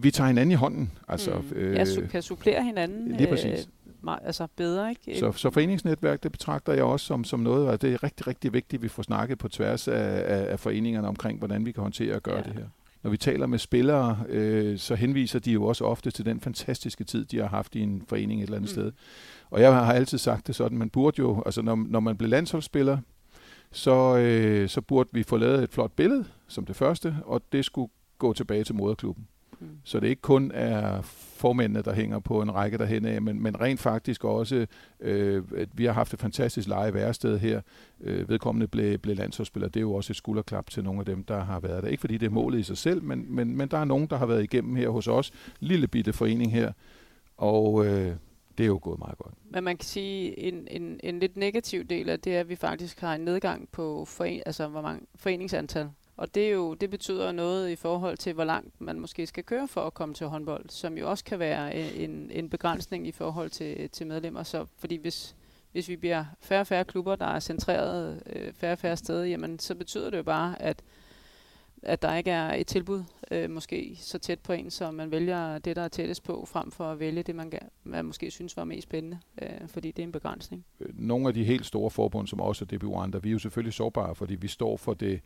vi 0.00 0.10
tager 0.10 0.28
hinanden 0.28 0.52
i 0.52 0.54
hånden. 0.54 0.92
Altså, 1.08 1.30
mm. 1.30 1.56
øh, 1.56 1.74
ja, 1.74 1.84
su- 1.84 2.06
kan 2.06 2.22
supplere 2.22 2.64
hinanden. 2.64 3.16
Lige 3.16 3.28
præcis. 3.28 3.68
Øh, 3.83 3.83
meget, 4.04 4.18
altså 4.24 4.46
bedre. 4.56 4.90
Ikke? 4.90 5.18
Så, 5.18 5.32
så 5.32 5.50
foreningsnetværk, 5.50 6.22
det 6.22 6.32
betragter 6.32 6.72
jeg 6.72 6.84
også 6.84 7.06
som, 7.06 7.24
som 7.24 7.40
noget, 7.40 7.68
og 7.68 7.82
det 7.82 7.92
er 7.92 8.02
rigtig, 8.02 8.26
rigtig 8.26 8.52
vigtigt, 8.52 8.80
at 8.80 8.82
vi 8.82 8.88
får 8.88 9.02
snakket 9.02 9.38
på 9.38 9.48
tværs 9.48 9.88
af, 9.88 10.22
af, 10.26 10.52
af 10.52 10.60
foreningerne 10.60 11.08
omkring, 11.08 11.38
hvordan 11.38 11.66
vi 11.66 11.72
kan 11.72 11.82
håndtere 11.82 12.14
og 12.14 12.22
gøre 12.22 12.36
ja. 12.36 12.42
det 12.42 12.52
her. 12.52 12.64
Når 13.02 13.10
vi 13.10 13.16
taler 13.16 13.46
med 13.46 13.58
spillere, 13.58 14.18
øh, 14.28 14.78
så 14.78 14.94
henviser 14.94 15.38
de 15.38 15.52
jo 15.52 15.64
også 15.64 15.84
ofte 15.84 16.10
til 16.10 16.24
den 16.24 16.40
fantastiske 16.40 17.04
tid, 17.04 17.24
de 17.24 17.38
har 17.38 17.48
haft 17.48 17.74
i 17.74 17.80
en 17.80 18.02
forening 18.08 18.40
et 18.40 18.44
eller 18.44 18.56
andet 18.56 18.70
mm. 18.70 18.82
sted. 18.82 18.92
Og 19.50 19.60
jeg 19.60 19.72
har 19.72 19.92
altid 19.92 20.18
sagt 20.18 20.46
det 20.46 20.54
sådan, 20.54 20.78
man 20.78 20.90
burde 20.90 21.18
jo, 21.18 21.42
altså 21.46 21.62
når, 21.62 21.84
når 21.88 22.00
man 22.00 22.16
bliver 22.16 22.30
landsholdsspiller, 22.30 22.98
så, 23.72 24.16
øh, 24.16 24.68
så 24.68 24.80
burde 24.80 25.08
vi 25.12 25.22
få 25.22 25.36
lavet 25.36 25.62
et 25.62 25.70
flot 25.70 25.92
billede 25.92 26.24
som 26.48 26.66
det 26.66 26.76
første, 26.76 27.16
og 27.24 27.42
det 27.52 27.64
skulle 27.64 27.90
gå 28.18 28.32
tilbage 28.32 28.64
til 28.64 28.74
moderklubben. 28.74 29.26
Mm. 29.60 29.68
Så 29.84 30.00
det 30.00 30.08
ikke 30.08 30.22
kun 30.22 30.50
er 30.54 31.02
formændene, 31.36 31.82
der 31.82 31.94
hænger 31.94 32.18
på 32.18 32.42
en 32.42 32.54
række 32.54 32.78
derhen 32.78 33.04
af, 33.04 33.22
men, 33.22 33.42
men 33.42 33.60
rent 33.60 33.80
faktisk 33.80 34.24
også, 34.24 34.66
øh, 35.00 35.42
at 35.56 35.68
vi 35.72 35.84
har 35.84 35.92
haft 35.92 36.14
et 36.14 36.20
fantastisk 36.20 36.68
leje 36.68 36.94
værested 36.94 37.38
her. 37.38 37.60
Øh, 38.00 38.28
vedkommende 38.28 38.68
blev, 38.68 38.98
blev 38.98 39.16
landsholdsspiller. 39.16 39.68
Det 39.68 39.76
er 39.76 39.80
jo 39.80 39.94
også 39.94 40.12
et 40.12 40.16
skulderklap 40.16 40.70
til 40.70 40.84
nogle 40.84 41.00
af 41.00 41.06
dem, 41.06 41.24
der 41.24 41.44
har 41.44 41.60
været 41.60 41.82
der. 41.82 41.88
Ikke 41.88 42.00
fordi 42.00 42.18
det 42.18 42.26
er 42.26 42.30
målet 42.30 42.58
i 42.58 42.62
sig 42.62 42.78
selv, 42.78 43.02
men, 43.02 43.26
men, 43.28 43.56
men 43.56 43.68
der 43.68 43.78
er 43.78 43.84
nogen, 43.84 44.06
der 44.06 44.16
har 44.16 44.26
været 44.26 44.42
igennem 44.42 44.76
her 44.76 44.88
hos 44.88 45.08
os. 45.08 45.32
Lille 45.60 45.88
bitte 45.88 46.12
forening 46.12 46.52
her. 46.52 46.72
Og 47.36 47.86
øh, 47.86 48.16
det 48.58 48.64
er 48.64 48.68
jo 48.68 48.78
gået 48.82 48.98
meget 48.98 49.18
godt. 49.18 49.34
Men 49.50 49.64
man 49.64 49.76
kan 49.76 49.84
sige, 49.84 50.38
en, 50.38 50.68
en, 50.70 51.00
en 51.02 51.18
lidt 51.18 51.36
negativ 51.36 51.84
del 51.84 52.08
af 52.08 52.20
det 52.20 52.36
er, 52.36 52.40
at 52.40 52.48
vi 52.48 52.56
faktisk 52.56 53.00
har 53.00 53.14
en 53.14 53.20
nedgang 53.20 53.68
på 53.72 54.04
foren, 54.04 54.42
altså 54.46 54.68
hvor 54.68 54.82
mange 54.82 55.06
foreningsantal. 55.16 55.88
Og 56.16 56.34
det, 56.34 56.46
er 56.46 56.50
jo, 56.50 56.74
det 56.74 56.90
betyder 56.90 57.32
noget 57.32 57.70
i 57.70 57.76
forhold 57.76 58.16
til, 58.16 58.32
hvor 58.32 58.44
langt 58.44 58.80
man 58.80 59.00
måske 59.00 59.26
skal 59.26 59.44
køre 59.44 59.68
for 59.68 59.80
at 59.80 59.94
komme 59.94 60.14
til 60.14 60.26
håndbold, 60.26 60.64
som 60.68 60.98
jo 60.98 61.10
også 61.10 61.24
kan 61.24 61.38
være 61.38 61.78
øh, 61.78 62.00
en, 62.00 62.30
en 62.30 62.50
begrænsning 62.50 63.06
i 63.06 63.12
forhold 63.12 63.50
til, 63.50 63.90
til 63.90 64.06
medlemmer. 64.06 64.42
Så, 64.42 64.66
fordi 64.78 64.96
hvis, 64.96 65.36
hvis 65.72 65.88
vi 65.88 65.96
bliver 65.96 66.24
færre 66.40 66.60
og 66.60 66.66
færre 66.66 66.84
klubber, 66.84 67.16
der 67.16 67.26
er 67.26 67.40
centreret 67.40 68.22
øh, 68.26 68.52
færre 68.52 68.72
og 68.72 68.78
færre 68.78 68.96
steder, 68.96 69.24
jamen 69.24 69.58
så 69.58 69.74
betyder 69.74 70.10
det 70.10 70.18
jo 70.18 70.22
bare, 70.22 70.62
at 70.62 70.82
at 71.84 72.02
der 72.02 72.14
ikke 72.14 72.30
er 72.30 72.54
et 72.54 72.66
tilbud, 72.66 73.04
øh, 73.30 73.50
måske 73.50 73.96
så 74.00 74.18
tæt 74.18 74.38
på 74.38 74.52
en, 74.52 74.70
så 74.70 74.90
man 74.90 75.10
vælger 75.10 75.58
det, 75.58 75.76
der 75.76 75.82
er 75.82 75.88
tættest 75.88 76.22
på, 76.22 76.44
frem 76.48 76.70
for 76.70 76.84
at 76.84 77.00
vælge 77.00 77.22
det, 77.22 77.34
man, 77.34 77.52
man 77.84 78.04
måske 78.04 78.30
synes 78.30 78.56
var 78.56 78.64
mest 78.64 78.82
spændende, 78.82 79.18
øh, 79.42 79.68
fordi 79.68 79.90
det 79.90 80.02
er 80.02 80.06
en 80.06 80.12
begrænsning. 80.12 80.64
Øh, 80.80 80.88
nogle 80.94 81.28
af 81.28 81.34
de 81.34 81.44
helt 81.44 81.66
store 81.66 81.90
forbund, 81.90 82.26
som 82.26 82.40
også 82.40 82.64
er 82.64 82.76
DBU 82.76 82.96
andre, 82.96 83.22
vi 83.22 83.28
er 83.28 83.32
jo 83.32 83.38
selvfølgelig 83.38 83.74
sårbare, 83.74 84.14
fordi 84.14 84.34
vi 84.34 84.48
står 84.48 84.76
for 84.76 84.94
det, 84.94 85.20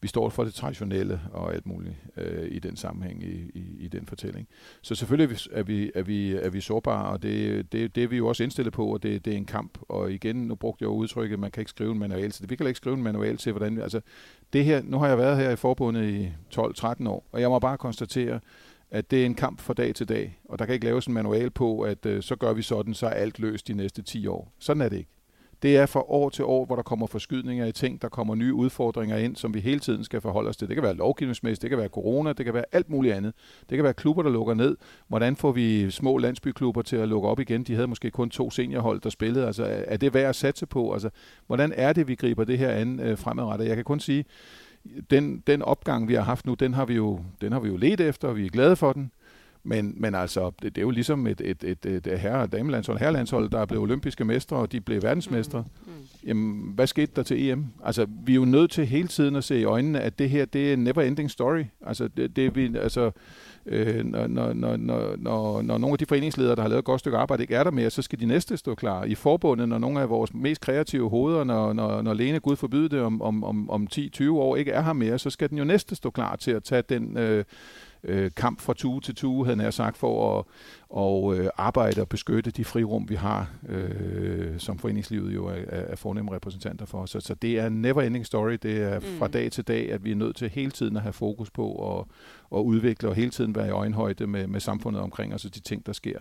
vi 0.00 0.08
står 0.08 0.28
for 0.28 0.44
det 0.44 0.54
traditionelle 0.54 1.20
og 1.32 1.54
alt 1.54 1.66
muligt 1.66 1.94
øh, 2.16 2.48
i 2.50 2.58
den 2.58 2.76
sammenhæng, 2.76 3.22
i, 3.22 3.50
i, 3.54 3.76
i 3.78 3.88
den 3.88 4.06
fortælling. 4.06 4.48
Så 4.82 4.94
selvfølgelig 4.94 5.38
er 5.52 5.62
vi, 5.62 5.90
er 5.94 6.02
vi, 6.02 6.34
er 6.34 6.50
vi 6.50 6.60
sårbare, 6.60 7.12
og 7.12 7.22
det, 7.22 7.72
det, 7.72 7.94
det 7.94 8.04
er 8.04 8.08
vi 8.08 8.16
jo 8.16 8.28
også 8.28 8.42
indstillet 8.42 8.72
på, 8.72 8.86
og 8.86 9.02
det, 9.02 9.24
det 9.24 9.32
er 9.32 9.36
en 9.36 9.44
kamp. 9.44 9.78
Og 9.88 10.12
igen, 10.12 10.36
nu 10.36 10.54
brugte 10.54 10.82
jeg 10.82 10.86
jo 10.86 10.94
udtrykket, 10.94 11.38
man 11.38 11.50
kan 11.50 11.60
ikke 11.60 11.70
skrive 11.70 11.92
en 11.92 11.98
manual, 11.98 12.30
til 12.30 12.42
det. 12.42 12.50
vi 12.50 12.56
kan 12.56 12.66
ikke 12.66 12.76
skrive 12.76 12.96
en 12.96 13.02
manual 13.02 13.36
til, 13.36 13.52
hvordan... 13.52 13.80
Altså, 13.80 14.00
det 14.52 14.64
her, 14.64 14.82
nu 14.84 14.98
har 14.98 15.08
jeg 15.08 15.18
været 15.18 15.36
her 15.36 15.50
i 15.50 15.56
forbundet 15.56 16.08
i 16.08 16.32
12-13 16.54 17.08
år, 17.08 17.26
og 17.32 17.40
jeg 17.40 17.48
må 17.48 17.58
bare 17.58 17.78
konstatere, 17.78 18.40
at 18.90 19.10
det 19.10 19.22
er 19.22 19.26
en 19.26 19.34
kamp 19.34 19.60
fra 19.60 19.74
dag 19.74 19.94
til 19.94 20.08
dag, 20.08 20.40
og 20.44 20.58
der 20.58 20.66
kan 20.66 20.74
ikke 20.74 20.86
laves 20.86 21.06
en 21.06 21.14
manual 21.14 21.50
på, 21.50 21.80
at 21.80 22.06
øh, 22.06 22.22
så 22.22 22.36
gør 22.36 22.52
vi 22.52 22.62
sådan, 22.62 22.94
så 22.94 23.06
er 23.06 23.10
alt 23.10 23.38
løst 23.38 23.68
de 23.68 23.74
næste 23.74 24.02
10 24.02 24.26
år. 24.26 24.52
Sådan 24.58 24.82
er 24.82 24.88
det 24.88 24.96
ikke. 24.96 25.10
Det 25.62 25.76
er 25.76 25.86
fra 25.86 26.02
år 26.10 26.28
til 26.28 26.44
år, 26.44 26.64
hvor 26.64 26.76
der 26.76 26.82
kommer 26.82 27.06
forskydninger 27.06 27.66
i 27.66 27.72
ting, 27.72 28.02
der 28.02 28.08
kommer 28.08 28.34
nye 28.34 28.54
udfordringer 28.54 29.16
ind, 29.16 29.36
som 29.36 29.54
vi 29.54 29.60
hele 29.60 29.80
tiden 29.80 30.04
skal 30.04 30.20
forholde 30.20 30.48
os 30.48 30.56
til. 30.56 30.68
Det 30.68 30.76
kan 30.76 30.82
være 30.82 30.94
lovgivningsmæssigt, 30.94 31.62
det 31.62 31.70
kan 31.70 31.78
være 31.78 31.88
corona, 31.88 32.32
det 32.32 32.44
kan 32.44 32.54
være 32.54 32.64
alt 32.72 32.90
muligt 32.90 33.14
andet. 33.14 33.34
Det 33.70 33.76
kan 33.76 33.84
være 33.84 33.94
klubber, 33.94 34.22
der 34.22 34.30
lukker 34.30 34.54
ned. 34.54 34.76
Hvordan 35.08 35.36
får 35.36 35.52
vi 35.52 35.90
små 35.90 36.18
landsbyklubber 36.18 36.82
til 36.82 36.96
at 36.96 37.08
lukke 37.08 37.28
op 37.28 37.40
igen? 37.40 37.64
De 37.64 37.74
havde 37.74 37.86
måske 37.86 38.10
kun 38.10 38.30
to 38.30 38.50
seniorhold, 38.50 39.00
der 39.00 39.10
spillede. 39.10 39.46
Altså, 39.46 39.64
er 39.86 39.96
det 39.96 40.14
værd 40.14 40.28
at 40.28 40.36
satse 40.36 40.66
på? 40.66 40.92
Altså, 40.92 41.10
hvordan 41.46 41.72
er 41.76 41.92
det, 41.92 42.08
vi 42.08 42.14
griber 42.14 42.44
det 42.44 42.58
her 42.58 42.70
an 42.70 43.00
øh, 43.00 43.18
fremadrettet? 43.18 43.68
Jeg 43.68 43.76
kan 43.76 43.84
kun 43.84 44.00
sige, 44.00 44.24
den, 45.10 45.42
den 45.46 45.62
opgang, 45.62 46.08
vi 46.08 46.14
har 46.14 46.22
haft 46.22 46.46
nu, 46.46 46.54
den 46.54 46.74
har 46.74 46.84
vi 46.84 46.94
jo, 46.94 47.20
den 47.40 47.52
har 47.52 47.60
vi 47.60 47.68
jo 47.68 47.76
let 47.76 48.00
efter, 48.00 48.28
og 48.28 48.36
vi 48.36 48.46
er 48.46 48.50
glade 48.50 48.76
for 48.76 48.92
den. 48.92 49.10
Men, 49.66 49.94
men 49.96 50.14
altså, 50.14 50.50
det, 50.62 50.76
det 50.76 50.78
er 50.78 50.82
jo 50.82 50.90
ligesom 50.90 51.26
et, 51.26 51.40
et, 51.44 51.64
et, 51.64 51.86
et 51.86 52.18
herre- 52.18 52.42
og 52.42 52.52
damelandshold, 52.52 52.98
herrelandshold, 52.98 53.50
der 53.50 53.58
er 53.58 53.66
blevet 53.66 53.82
olympiske 53.82 54.24
mestre, 54.24 54.56
og 54.56 54.72
de 54.72 54.80
blev 54.80 55.02
verdensmestre. 55.02 55.60
Mm. 55.60 55.92
Mm. 55.92 56.28
Jamen, 56.28 56.72
hvad 56.74 56.86
skete 56.86 57.12
der 57.16 57.22
til 57.22 57.50
EM? 57.50 57.66
Altså, 57.84 58.06
vi 58.24 58.32
er 58.32 58.36
jo 58.36 58.44
nødt 58.44 58.70
til 58.70 58.86
hele 58.86 59.08
tiden 59.08 59.36
at 59.36 59.44
se 59.44 59.60
i 59.60 59.64
øjnene, 59.64 60.00
at 60.00 60.18
det 60.18 60.30
her, 60.30 60.44
det 60.44 60.68
er 60.68 60.72
en 60.72 60.88
never-ending 60.88 61.28
story. 61.28 61.64
Altså, 61.86 62.08
det, 62.08 62.36
det 62.36 62.56
vi, 62.56 62.76
altså, 62.76 63.10
øh, 63.66 64.04
når, 64.04 64.26
når, 64.26 64.52
når, 64.52 64.76
når, 64.76 65.62
når 65.62 65.78
nogle 65.78 65.92
af 65.94 65.98
de 65.98 66.06
foreningsledere, 66.06 66.56
der 66.56 66.62
har 66.62 66.68
lavet 66.68 66.78
et 66.78 66.84
godt 66.84 67.00
stykke 67.00 67.18
arbejde, 67.18 67.42
ikke 67.42 67.54
er 67.54 67.64
der 67.64 67.70
mere, 67.70 67.90
så 67.90 68.02
skal 68.02 68.20
de 68.20 68.26
næste 68.26 68.56
stå 68.56 68.74
klar. 68.74 69.04
I 69.04 69.14
forbundet, 69.14 69.68
når 69.68 69.78
nogle 69.78 70.00
af 70.00 70.08
vores 70.10 70.34
mest 70.34 70.60
kreative 70.60 71.10
hoveder, 71.10 71.44
når, 71.44 71.72
når, 71.72 72.02
når 72.02 72.14
Lene, 72.14 72.40
Gud 72.40 72.56
forbyde 72.56 72.88
det, 72.88 73.00
om, 73.00 73.22
om, 73.22 73.44
om, 73.44 73.70
om 73.70 73.88
10-20 73.94 74.30
år 74.30 74.56
ikke 74.56 74.70
er 74.70 74.82
her 74.82 74.92
mere, 74.92 75.18
så 75.18 75.30
skal 75.30 75.50
den 75.50 75.58
jo 75.58 75.64
næste 75.64 75.94
stå 75.94 76.10
klar 76.10 76.36
til 76.36 76.50
at 76.50 76.64
tage 76.64 76.82
den... 76.82 77.18
Øh, 77.18 77.44
øh, 78.04 78.30
kamp 78.36 78.60
fra 78.60 78.74
tue 78.74 79.00
til 79.00 79.14
tue, 79.14 79.46
havde 79.46 79.62
jeg 79.62 79.74
sagt, 79.74 79.96
for 79.96 80.38
at 80.38 80.44
og, 80.88 81.36
øh, 81.36 81.50
arbejde 81.56 82.00
og 82.00 82.08
beskytte 82.08 82.50
de 82.50 82.64
frirum, 82.64 83.08
vi 83.08 83.14
har, 83.14 83.50
øh, 83.68 84.58
som 84.58 84.78
foreningslivet 84.78 85.34
jo 85.34 85.46
er, 85.46 85.62
er 85.68 85.96
fornemme 85.96 86.34
repræsentanter 86.34 86.86
for. 86.86 87.06
Så, 87.06 87.20
så 87.20 87.34
det 87.34 87.58
er 87.58 87.66
en 87.66 87.84
never-ending 87.84 88.24
story. 88.24 88.58
Det 88.62 88.82
er 88.82 89.00
fra 89.00 89.26
mm. 89.26 89.32
dag 89.32 89.52
til 89.52 89.64
dag, 89.64 89.92
at 89.92 90.04
vi 90.04 90.10
er 90.10 90.16
nødt 90.16 90.36
til 90.36 90.48
hele 90.48 90.70
tiden 90.70 90.96
at 90.96 91.02
have 91.02 91.12
fokus 91.12 91.50
på 91.50 91.98
at, 91.98 92.04
at 92.58 92.62
udvikle 92.62 93.08
og 93.08 93.14
hele 93.14 93.30
tiden 93.30 93.54
være 93.54 93.66
i 93.66 93.70
øjenhøjde 93.70 94.26
med, 94.26 94.46
med 94.46 94.60
samfundet 94.60 95.02
omkring 95.02 95.34
os 95.34 95.44
og 95.44 95.54
de 95.54 95.60
ting, 95.60 95.86
der 95.86 95.92
sker. 95.92 96.18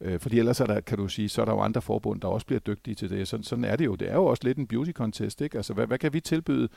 Øh, 0.00 0.20
fordi 0.20 0.38
ellers 0.38 0.60
er 0.60 0.66
der, 0.66 0.80
kan 0.80 0.98
du 0.98 1.08
sige, 1.08 1.28
så 1.28 1.40
er 1.40 1.44
der 1.44 1.52
jo 1.52 1.60
andre 1.60 1.82
forbund, 1.82 2.20
der 2.20 2.28
også 2.28 2.46
bliver 2.46 2.60
dygtige 2.60 2.94
til 2.94 3.10
det. 3.10 3.28
Sådan, 3.28 3.44
sådan 3.44 3.64
er 3.64 3.76
det 3.76 3.84
jo. 3.84 3.94
Det 3.94 4.10
er 4.10 4.14
jo 4.14 4.24
også 4.24 4.42
lidt 4.44 4.58
en 4.58 4.66
beauty 4.66 4.92
contest. 4.92 5.40
Ikke? 5.40 5.56
Altså, 5.56 5.72
hvad, 5.72 5.86
hvad 5.86 5.98
kan 5.98 6.12
vi 6.12 6.20
tilbyde 6.20 6.68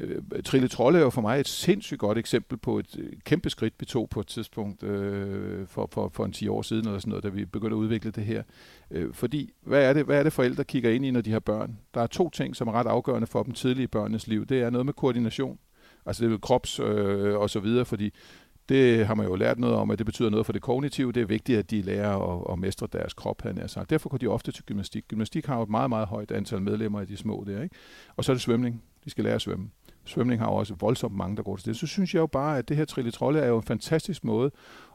Øh, 0.00 0.42
Trille 0.44 0.68
Trolle 0.68 0.98
er 0.98 1.02
jo 1.02 1.10
for 1.10 1.20
mig 1.20 1.40
et 1.40 1.48
sindssygt 1.48 2.00
godt 2.00 2.18
eksempel 2.18 2.58
på 2.58 2.78
et 2.78 2.96
øh, 2.98 3.12
kæmpe 3.24 3.50
skridt, 3.50 3.74
vi 3.78 3.86
tog 3.86 4.08
på 4.10 4.20
et 4.20 4.26
tidspunkt 4.26 4.82
øh, 4.82 5.66
for, 5.66 5.88
for, 5.92 6.10
for 6.14 6.24
en 6.24 6.32
10 6.32 6.48
år 6.48 6.62
siden, 6.62 6.86
eller 6.86 6.98
sådan 6.98 7.08
noget, 7.08 7.24
da 7.24 7.28
vi 7.28 7.44
begyndte 7.44 7.74
at 7.74 7.78
udvikle 7.78 8.10
det 8.10 8.24
her. 8.24 8.42
Øh, 8.90 9.14
fordi, 9.14 9.52
hvad 9.62 9.84
er, 9.84 9.92
det, 9.92 10.04
hvad 10.04 10.18
er 10.18 10.22
det 10.22 10.32
forældre 10.32 10.64
kigger 10.64 10.90
ind 10.90 11.04
i, 11.04 11.10
når 11.10 11.20
de 11.20 11.32
har 11.32 11.40
børn? 11.40 11.78
Der 11.94 12.00
er 12.00 12.06
to 12.06 12.30
ting, 12.30 12.56
som 12.56 12.68
er 12.68 12.72
ret 12.72 12.86
afgørende 12.86 13.26
for 13.26 13.42
dem 13.42 13.54
tidligt 13.54 13.84
i 13.84 13.86
børnenes 13.86 14.26
liv. 14.26 14.46
Det 14.46 14.60
er 14.60 14.70
noget 14.70 14.86
med 14.86 14.94
koordination, 14.94 15.58
altså 16.06 16.24
det 16.24 16.32
er 16.32 16.38
krops 16.38 16.80
øh, 16.80 17.38
og 17.38 17.50
så 17.50 17.60
videre, 17.60 17.84
fordi 17.84 18.12
det 18.68 19.06
har 19.06 19.14
man 19.14 19.26
jo 19.26 19.34
lært 19.34 19.58
noget 19.58 19.76
om, 19.76 19.90
at 19.90 19.98
det 19.98 20.06
betyder 20.06 20.30
noget 20.30 20.46
for 20.46 20.52
det 20.52 20.62
kognitive. 20.62 21.12
Det 21.12 21.20
er 21.20 21.26
vigtigt, 21.26 21.58
at 21.58 21.70
de 21.70 21.82
lærer 21.82 22.16
at, 22.16 22.52
at 22.52 22.58
mestre 22.58 22.88
deres 22.92 23.14
krop, 23.14 23.42
han 23.42 23.58
er 23.58 23.66
sagt. 23.66 23.90
Derfor 23.90 24.08
går 24.08 24.18
de 24.18 24.26
ofte 24.26 24.52
til 24.52 24.64
gymnastik. 24.64 25.08
Gymnastik 25.08 25.46
har 25.46 25.56
jo 25.56 25.62
et 25.62 25.68
meget, 25.68 25.88
meget 25.88 26.06
højt 26.08 26.30
antal 26.30 26.62
medlemmer 26.62 27.00
af 27.00 27.06
de 27.06 27.16
små 27.16 27.44
der. 27.46 27.62
Ikke? 27.62 27.74
Og 28.16 28.24
så 28.24 28.32
er 28.32 28.34
det 28.34 28.42
svømning. 28.42 28.82
De 29.04 29.10
skal 29.10 29.24
lære 29.24 29.34
at 29.34 29.40
svømme. 29.40 29.70
Svømning 30.08 30.40
har 30.40 30.46
også 30.46 30.74
voldsomt 30.80 31.16
mange, 31.16 31.36
der 31.36 31.42
går 31.42 31.56
til 31.56 31.66
det. 31.66 31.76
Så 31.76 31.86
synes 31.86 32.14
jeg 32.14 32.20
jo 32.20 32.26
bare, 32.26 32.58
at 32.58 32.68
det 32.68 32.76
her 32.76 32.84
trilletrolle 32.84 33.40
er 33.40 33.48
jo 33.48 33.56
en 33.56 33.62
fantastisk 33.62 34.24
måde 34.24 34.50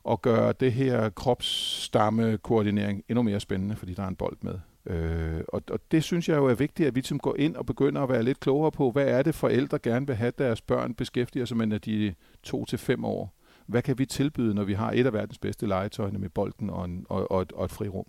at 0.10 0.22
gøre 0.22 0.54
det 0.60 0.74
her 0.74 1.10
kropsstamme-koordinering 1.10 3.04
endnu 3.10 3.22
mere 3.22 3.40
spændende, 3.40 3.76
fordi 3.76 3.94
der 3.94 4.04
er 4.04 4.08
en 4.08 4.16
bold 4.16 4.38
med. 4.42 4.60
Øh, 4.86 5.42
og, 5.48 5.62
og 5.72 5.80
det 5.92 6.04
synes 6.04 6.30
jeg 6.30 6.38
jo 6.38 6.46
er 6.46 6.54
vigtigt, 6.54 6.88
at 6.88 6.96
vi 6.96 7.02
som 7.02 7.20
går 7.20 7.36
ind 7.40 7.56
og 7.56 7.66
begynder 7.66 8.02
at 8.02 8.10
være 8.10 8.24
lidt 8.24 8.40
klogere 8.40 8.72
på, 8.72 8.92
hvad 8.92 9.08
er 9.08 9.22
det 9.22 9.36
forældre 9.36 9.80
gerne 9.80 10.08
vil 10.08 10.16
have 10.16 10.32
deres 10.38 10.62
børn 10.62 10.94
beskæftiger 10.94 11.46
sig 11.46 11.58
med, 11.58 11.66
når 11.66 11.78
de 11.78 12.08
er 12.08 12.12
to 12.44 12.66
til 12.66 12.80
fem 12.80 13.06
år. 13.06 13.36
Hvad 13.68 13.82
kan 13.82 14.00
vi 14.00 14.06
tilbyde, 14.06 14.54
når 14.54 14.64
vi 14.64 14.74
har 14.74 14.92
et 14.92 15.06
af 15.06 15.14
verdens 15.14 15.40
bedste 15.40 15.68
legetøj 15.68 16.12
med 16.12 16.30
bolden 16.30 16.70
og, 16.70 16.86
en, 16.86 17.06
og, 17.10 17.32
og, 17.32 17.42
et, 17.42 17.52
og 17.52 17.66
et 17.66 17.72
frirum? 17.72 18.06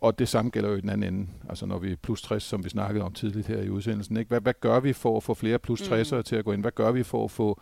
Og 0.00 0.18
det 0.18 0.28
samme 0.28 0.50
gælder 0.50 0.70
jo 0.70 0.76
i 0.76 0.80
den 0.80 0.88
anden 0.88 1.14
ende. 1.14 1.30
Altså 1.48 1.66
når 1.66 1.78
vi 1.78 1.92
er 1.92 1.96
plus 2.02 2.22
60, 2.22 2.42
som 2.42 2.64
vi 2.64 2.68
snakkede 2.68 3.04
om 3.04 3.12
tidligt 3.12 3.46
her 3.46 3.62
i 3.62 3.70
udsendelsen. 3.70 4.16
Ikke? 4.16 4.28
Hvad, 4.28 4.40
hvad 4.40 4.54
gør 4.60 4.80
vi 4.80 4.92
for 4.92 5.16
at 5.16 5.22
få 5.22 5.34
flere 5.34 5.58
plus 5.58 5.82
60'ere 5.82 6.16
mm. 6.16 6.22
til 6.22 6.36
at 6.36 6.44
gå 6.44 6.52
ind? 6.52 6.60
Hvad 6.60 6.72
gør 6.72 6.92
vi 6.92 7.02
for 7.02 7.24
at 7.24 7.30
få 7.30 7.60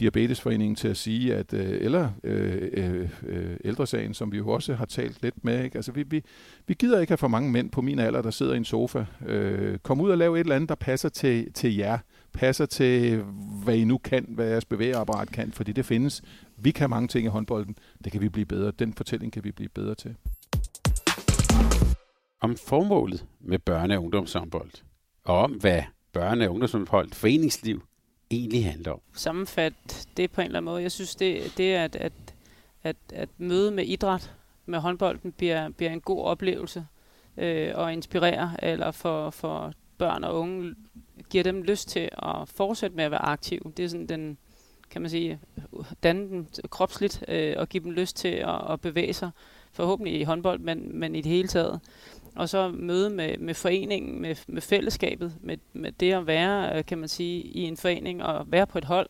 Diabetesforeningen 0.00 0.76
til 0.76 0.88
at 0.88 0.96
sige, 0.96 1.34
at 1.34 1.54
øh, 1.54 1.78
eller 1.80 2.10
øh, 2.24 2.70
øh, 2.72 3.08
øh, 3.22 3.56
ældresagen, 3.64 4.14
som 4.14 4.32
vi 4.32 4.36
jo 4.36 4.48
også 4.48 4.74
har 4.74 4.84
talt 4.84 5.22
lidt 5.22 5.44
med, 5.44 5.64
ikke? 5.64 5.78
Altså, 5.78 5.92
vi, 5.92 6.02
vi, 6.02 6.24
vi 6.66 6.74
gider 6.74 7.00
ikke 7.00 7.10
have 7.10 7.18
for 7.18 7.28
mange 7.28 7.50
mænd 7.50 7.70
på 7.70 7.80
min 7.80 7.98
alder, 7.98 8.22
der 8.22 8.30
sidder 8.30 8.54
i 8.54 8.56
en 8.56 8.64
sofa. 8.64 9.04
Øh, 9.26 9.78
kom 9.78 10.00
ud 10.00 10.10
og 10.10 10.18
lav 10.18 10.34
et 10.34 10.40
eller 10.40 10.56
andet, 10.56 10.68
der 10.68 10.74
passer 10.74 11.08
til, 11.08 11.52
til 11.52 11.76
jer. 11.76 11.98
Passer 12.32 12.66
til, 12.66 13.22
hvad 13.64 13.76
I 13.76 13.84
nu 13.84 13.98
kan, 13.98 14.26
hvad 14.28 14.48
jeres 14.48 14.64
bevægeapparat 14.64 15.32
kan, 15.32 15.52
fordi 15.52 15.72
det 15.72 15.86
findes. 15.86 16.22
Vi 16.56 16.70
kan 16.70 16.90
mange 16.90 17.08
ting 17.08 17.24
i 17.24 17.28
håndbolden. 17.28 17.76
Det 18.04 18.12
kan 18.12 18.20
vi 18.20 18.28
blive 18.28 18.46
bedre. 18.46 18.70
Den 18.70 18.94
fortælling 18.94 19.32
kan 19.32 19.44
vi 19.44 19.52
blive 19.52 19.68
bedre 19.68 19.94
til 19.94 20.14
om 22.42 22.56
formålet 22.56 23.26
med 23.40 23.58
børne- 23.70 23.96
og 23.96 24.02
ungdomshåndbold, 24.02 24.70
og 25.24 25.38
om 25.38 25.52
hvad 25.52 25.82
børne- 26.18 26.44
og 26.44 26.50
ungdomshåndbold 26.50 27.12
foreningsliv 27.12 27.82
egentlig 28.30 28.64
handler 28.64 28.92
om. 28.92 29.00
Sammenfat 29.12 30.08
det 30.16 30.30
på 30.30 30.40
en 30.40 30.44
eller 30.44 30.58
anden 30.58 30.72
måde. 30.72 30.82
Jeg 30.82 30.92
synes, 30.92 31.14
det, 31.14 31.52
det 31.56 31.74
er, 31.74 31.84
at, 31.84 31.96
at, 31.96 32.12
at, 32.82 32.96
at 33.12 33.28
møde 33.38 33.70
med 33.70 33.84
idræt, 33.84 34.34
med 34.66 34.78
håndbolden, 34.78 35.32
bliver, 35.32 35.68
bliver 35.68 35.92
en 35.92 36.00
god 36.00 36.24
oplevelse 36.24 36.86
øh, 37.36 37.72
og 37.74 37.92
inspirere, 37.92 38.56
eller 38.62 38.90
for, 38.90 39.30
for 39.30 39.72
børn 39.98 40.24
og 40.24 40.40
unge, 40.40 40.74
giver 41.30 41.44
dem 41.44 41.62
lyst 41.62 41.88
til 41.88 42.08
at 42.12 42.48
fortsætte 42.48 42.96
med 42.96 43.04
at 43.04 43.10
være 43.10 43.22
aktive. 43.22 43.72
Det 43.76 43.84
er 43.84 43.88
sådan 43.88 44.06
den, 44.06 44.38
kan 44.90 45.02
man 45.02 45.10
sige, 45.10 45.40
danne 46.02 46.28
dem 46.28 46.46
kropsligt 46.70 47.24
øh, 47.28 47.54
og 47.58 47.68
give 47.68 47.84
dem 47.84 47.90
lyst 47.90 48.16
til 48.16 48.28
at, 48.28 48.70
at 48.70 48.80
bevæge 48.80 49.12
sig 49.12 49.30
forhåbentlig 49.72 50.20
i 50.20 50.22
håndbold, 50.22 50.58
men, 50.58 50.98
men 50.98 51.14
i 51.14 51.20
det 51.20 51.32
hele 51.32 51.48
taget. 51.48 51.80
Og 52.36 52.48
så 52.48 52.68
møde 52.68 53.10
med, 53.10 53.38
med 53.38 53.54
foreningen, 53.54 54.22
med, 54.22 54.36
med 54.46 54.62
fællesskabet, 54.62 55.34
med, 55.40 55.56
med 55.72 55.92
det 55.92 56.12
at 56.12 56.26
være, 56.26 56.78
øh, 56.78 56.84
kan 56.84 56.98
man 56.98 57.08
sige, 57.08 57.42
i 57.42 57.60
en 57.60 57.76
forening 57.76 58.22
og 58.22 58.52
være 58.52 58.66
på 58.66 58.78
et 58.78 58.84
hold, 58.84 59.08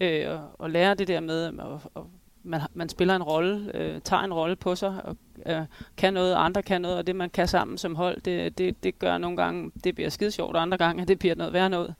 øh, 0.00 0.30
og, 0.30 0.40
og 0.58 0.70
lære 0.70 0.94
det 0.94 1.08
der 1.08 1.20
med, 1.20 1.44
at 1.44 1.54
og 1.94 2.10
man, 2.42 2.60
man 2.74 2.88
spiller 2.88 3.16
en 3.16 3.22
rolle, 3.22 3.70
øh, 3.74 4.00
tager 4.00 4.22
en 4.22 4.34
rolle 4.34 4.56
på 4.56 4.74
sig, 4.74 5.00
og 5.04 5.16
øh, 5.46 5.62
kan 5.96 6.14
noget, 6.14 6.34
andre 6.34 6.62
kan 6.62 6.80
noget, 6.80 6.98
og 6.98 7.06
det 7.06 7.16
man 7.16 7.30
kan 7.30 7.48
sammen 7.48 7.78
som 7.78 7.94
hold, 7.94 8.20
det, 8.20 8.58
det, 8.58 8.82
det 8.82 8.98
gør 8.98 9.18
nogle 9.18 9.36
gange, 9.36 9.70
det 9.84 9.94
bliver 9.94 10.10
skide 10.10 10.30
sjovt, 10.30 10.56
og 10.56 10.62
andre 10.62 10.78
gange, 10.78 11.04
det 11.08 11.18
bliver 11.18 11.34
noget 11.34 11.52
værre 11.52 11.70
noget. 11.70 11.94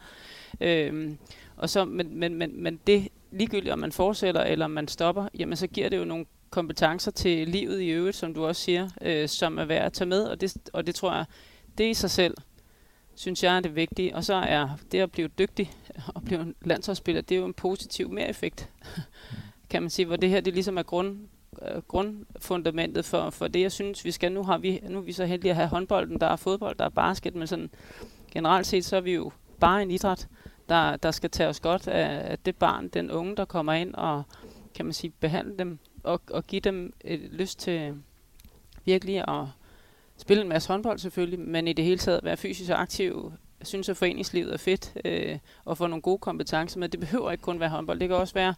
Øh, 0.61 1.11
og 1.57 1.71
så, 1.71 1.85
men, 1.85 2.19
men, 2.19 2.35
men, 2.35 2.63
men 2.63 2.81
det, 2.87 3.09
ligegyldigt 3.31 3.73
om 3.73 3.79
man 3.79 3.93
fortsætter 3.93 4.43
eller 4.43 4.67
man 4.67 4.89
stopper, 4.89 5.29
jamen 5.39 5.57
så 5.57 5.67
giver 5.67 5.89
det 5.89 5.99
jo 5.99 6.05
nogle 6.05 6.27
kompetencer 6.51 7.11
til 7.11 7.49
livet 7.49 7.81
i 7.81 7.89
øvrigt, 7.89 8.17
som 8.17 8.35
du 8.35 8.47
også 8.47 8.63
siger, 8.63 8.89
øh, 9.03 9.29
som 9.29 9.59
er 9.59 9.65
værd 9.65 9.87
at 9.87 9.93
tage 9.93 10.09
med, 10.09 10.25
og 10.25 10.41
det, 10.41 10.57
og 10.73 10.87
det 10.87 10.95
tror 10.95 11.15
jeg, 11.15 11.25
det 11.79 11.91
i 11.91 11.95
sig 11.95 12.11
selv, 12.11 12.35
synes 13.15 13.45
jeg 13.45 13.57
er 13.57 13.61
det 13.61 13.77
vigtige. 13.77 14.17
Og 14.17 14.25
så 14.25 14.35
er 14.35 14.69
det 14.93 14.99
at 14.99 15.13
blive 15.13 15.29
dygtig 15.29 15.73
og 16.15 16.23
blive 16.25 16.41
en 16.41 16.55
landsholdsspiller, 16.65 17.23
det 17.23 17.35
er 17.35 17.39
jo 17.39 17.47
en 17.47 17.55
positiv 17.55 18.11
mereffekt, 18.11 18.71
kan 19.71 19.83
man 19.83 19.91
sige, 19.91 20.07
hvor 20.07 20.17
det 20.17 20.29
her 20.29 20.41
det 20.41 20.55
ligesom 20.55 20.79
er 20.79 20.83
grund, 20.83 21.19
øh, 21.63 21.83
grundfundamentet 21.83 23.05
for, 23.05 23.31
for 23.31 23.49
det, 23.49 23.61
jeg 23.61 23.73
synes, 23.73 24.05
vi 24.05 24.11
skal. 24.11 24.33
Nu, 24.33 24.43
har 24.43 24.59
vi, 24.59 24.81
nu 24.89 24.99
er 24.99 25.03
vi 25.03 25.13
så 25.13 25.25
heldige 25.25 25.51
at 25.51 25.57
have 25.57 25.69
håndbolden, 25.69 26.21
der 26.21 26.27
er 26.27 26.37
fodbold, 26.37 26.77
der 26.77 26.85
er 26.85 26.89
basket, 26.89 27.35
men 27.35 27.47
sådan 27.47 27.71
generelt 28.31 28.67
set, 28.67 28.85
så 28.85 28.97
er 28.97 29.01
vi 29.01 29.13
jo 29.13 29.33
bare 29.61 29.83
en 29.83 29.91
idræt, 29.91 30.29
der, 30.69 30.97
der 30.97 31.11
skal 31.11 31.31
tage 31.31 31.49
os 31.49 31.61
godt 31.61 31.89
af, 31.89 32.31
af 32.31 32.39
det 32.39 32.57
barn, 32.57 32.89
den 32.89 33.11
unge, 33.11 33.37
der 33.37 33.45
kommer 33.45 33.73
ind 33.73 33.95
og 33.95 34.23
kan 34.75 34.85
man 34.85 34.93
sige, 34.93 35.13
behandle 35.21 35.59
dem 35.59 35.79
og, 36.07 36.21
og 36.31 36.45
give 36.45 36.61
dem 36.61 36.93
et 37.01 37.21
lyst 37.21 37.59
til 37.59 37.95
virkelig 38.85 39.29
at 39.29 39.45
spille 40.17 40.43
en 40.43 40.49
masse 40.49 40.69
håndbold 40.69 40.99
selvfølgelig, 40.99 41.41
men 41.41 41.69
i 41.69 41.73
det 41.73 41.85
hele 41.85 41.99
taget 41.99 42.21
være 42.25 42.37
fysisk 42.37 42.71
aktiv. 42.71 43.33
Jeg 43.61 43.67
synes, 43.67 43.89
at 43.89 43.97
foreningslivet 43.97 44.53
er 44.53 44.59
fedt 44.59 44.93
øh, 45.05 45.39
og 45.65 45.79
få 45.79 45.87
nogle 45.87 46.03
gode 46.03 46.19
kompetencer, 46.19 46.79
men 46.81 46.91
det 46.91 47.01
behøver 47.01 47.31
ikke 47.31 47.43
kun 47.43 47.61
være 47.61 47.69
håndbold. 47.69 48.01
Det 48.01 48.09
kan 48.09 48.17
også 48.17 48.35
være, 48.35 48.55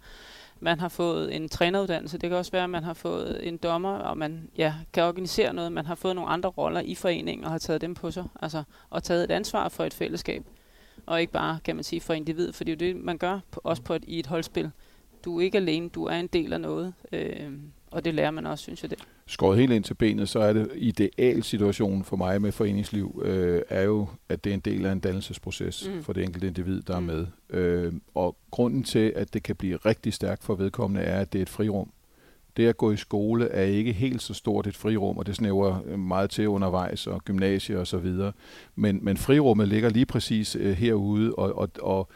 man 0.61 0.81
har 0.81 0.89
fået 0.89 1.37
en 1.37 1.49
træneruddannelse, 1.49 2.19
det 2.19 2.31
kan 2.31 2.39
også 2.39 2.53
være, 2.53 2.65
at 2.65 2.71
man 2.71 2.85
har 2.85 2.95
fået 2.95 3.49
en 3.49 3.57
dommer, 3.57 3.95
og 3.95 4.19
man 4.19 4.51
ja, 4.57 4.75
kan 4.93 5.03
organisere 5.03 5.53
noget, 5.53 5.73
man 5.73 5.87
har 5.87 5.95
fået 5.95 6.15
nogle 6.15 6.31
andre 6.31 6.49
roller 6.49 6.81
i 6.81 6.95
foreningen 6.95 7.45
og 7.45 7.51
har 7.51 7.59
taget 7.59 7.81
dem 7.81 7.95
på 7.95 8.11
sig, 8.11 8.25
altså, 8.43 8.63
og 8.91 9.03
taget 9.03 9.25
et 9.25 9.31
ansvar 9.31 9.69
for 9.69 9.85
et 9.85 9.95
fællesskab, 9.95 10.45
og 11.07 11.21
ikke 11.21 11.33
bare, 11.33 11.59
kan 11.65 11.77
man 11.77 11.85
sige, 11.85 12.01
for 12.01 12.15
individ, 12.15 12.53
for 12.53 12.65
det 12.65 12.73
er 12.73 12.87
jo 12.87 12.93
det, 12.93 13.05
man 13.05 13.19
gør, 13.19 13.41
på, 13.51 13.61
også 13.65 13.83
på 13.83 13.95
et, 13.95 14.05
i 14.07 14.19
et 14.19 14.27
holdspil. 14.27 14.71
Du 15.25 15.39
er 15.39 15.45
ikke 15.45 15.59
alene, 15.59 15.89
du 15.89 16.05
er 16.05 16.17
en 16.17 16.27
del 16.27 16.53
af 16.53 16.61
noget, 16.61 16.95
øh, 17.13 17.53
og 17.91 18.05
det 18.05 18.15
lærer 18.15 18.31
man 18.31 18.47
også, 18.47 18.63
synes 18.63 18.83
jeg 18.83 18.91
det. 18.91 18.99
Skåret 19.27 19.59
helt 19.59 19.73
ind 19.73 19.85
til 19.85 19.95
benet, 19.95 20.29
så 20.29 20.39
er 20.39 20.53
det 20.53 20.71
ideal 20.77 21.43
situation 21.43 22.05
for 22.05 22.17
mig 22.17 22.43
med 22.43 22.53
foreningsliv, 22.53 23.23
øh, 23.25 23.63
er 23.69 23.83
jo, 23.83 24.07
at 24.29 24.45
det 24.45 24.51
er 24.51 24.55
en 24.55 24.61
del 24.61 24.87
af 24.87 24.93
en 24.93 25.01
dannelsesproces 25.01 25.91
mm. 25.95 26.03
for 26.03 26.13
det 26.13 26.25
enkelte 26.25 26.47
individ, 26.47 26.83
der 26.83 27.01
mm. 27.01 27.09
er 27.09 27.15
med. 27.15 27.27
Øh, 27.51 27.93
og 28.15 28.37
grunden 28.51 28.83
til, 28.83 29.13
at 29.17 29.35
det 29.35 29.43
kan 29.43 29.57
blive 29.57 29.77
rigtig 29.77 30.13
stærkt 30.13 30.45
for 30.45 30.55
vedkommende, 30.55 31.03
er, 31.03 31.21
at 31.21 31.33
det 31.33 31.39
er 31.39 31.43
et 31.43 31.49
frirum. 31.49 31.91
Det 32.57 32.67
at 32.67 32.77
gå 32.77 32.93
i 32.93 32.97
skole 32.97 33.49
er 33.49 33.63
ikke 33.63 33.93
helt 33.93 34.23
så 34.23 34.35
stort 34.35 34.67
et 34.67 34.77
frirum, 34.77 35.19
og 35.19 35.27
det 35.27 35.37
snæver 35.37 35.97
meget 35.97 36.31
til 36.31 36.49
undervejs, 36.49 37.07
og 37.07 37.25
gymnasie 37.25 37.79
og 37.79 37.87
så 37.87 37.99
videre. 37.99 38.33
Men, 38.75 39.05
men 39.05 39.17
frirummet 39.17 39.69
ligger 39.69 39.89
lige 39.89 40.07
præcis 40.07 40.57
øh, 40.57 40.77
herude, 40.77 41.35
og, 41.35 41.59
og, 41.59 41.71
og 41.83 42.09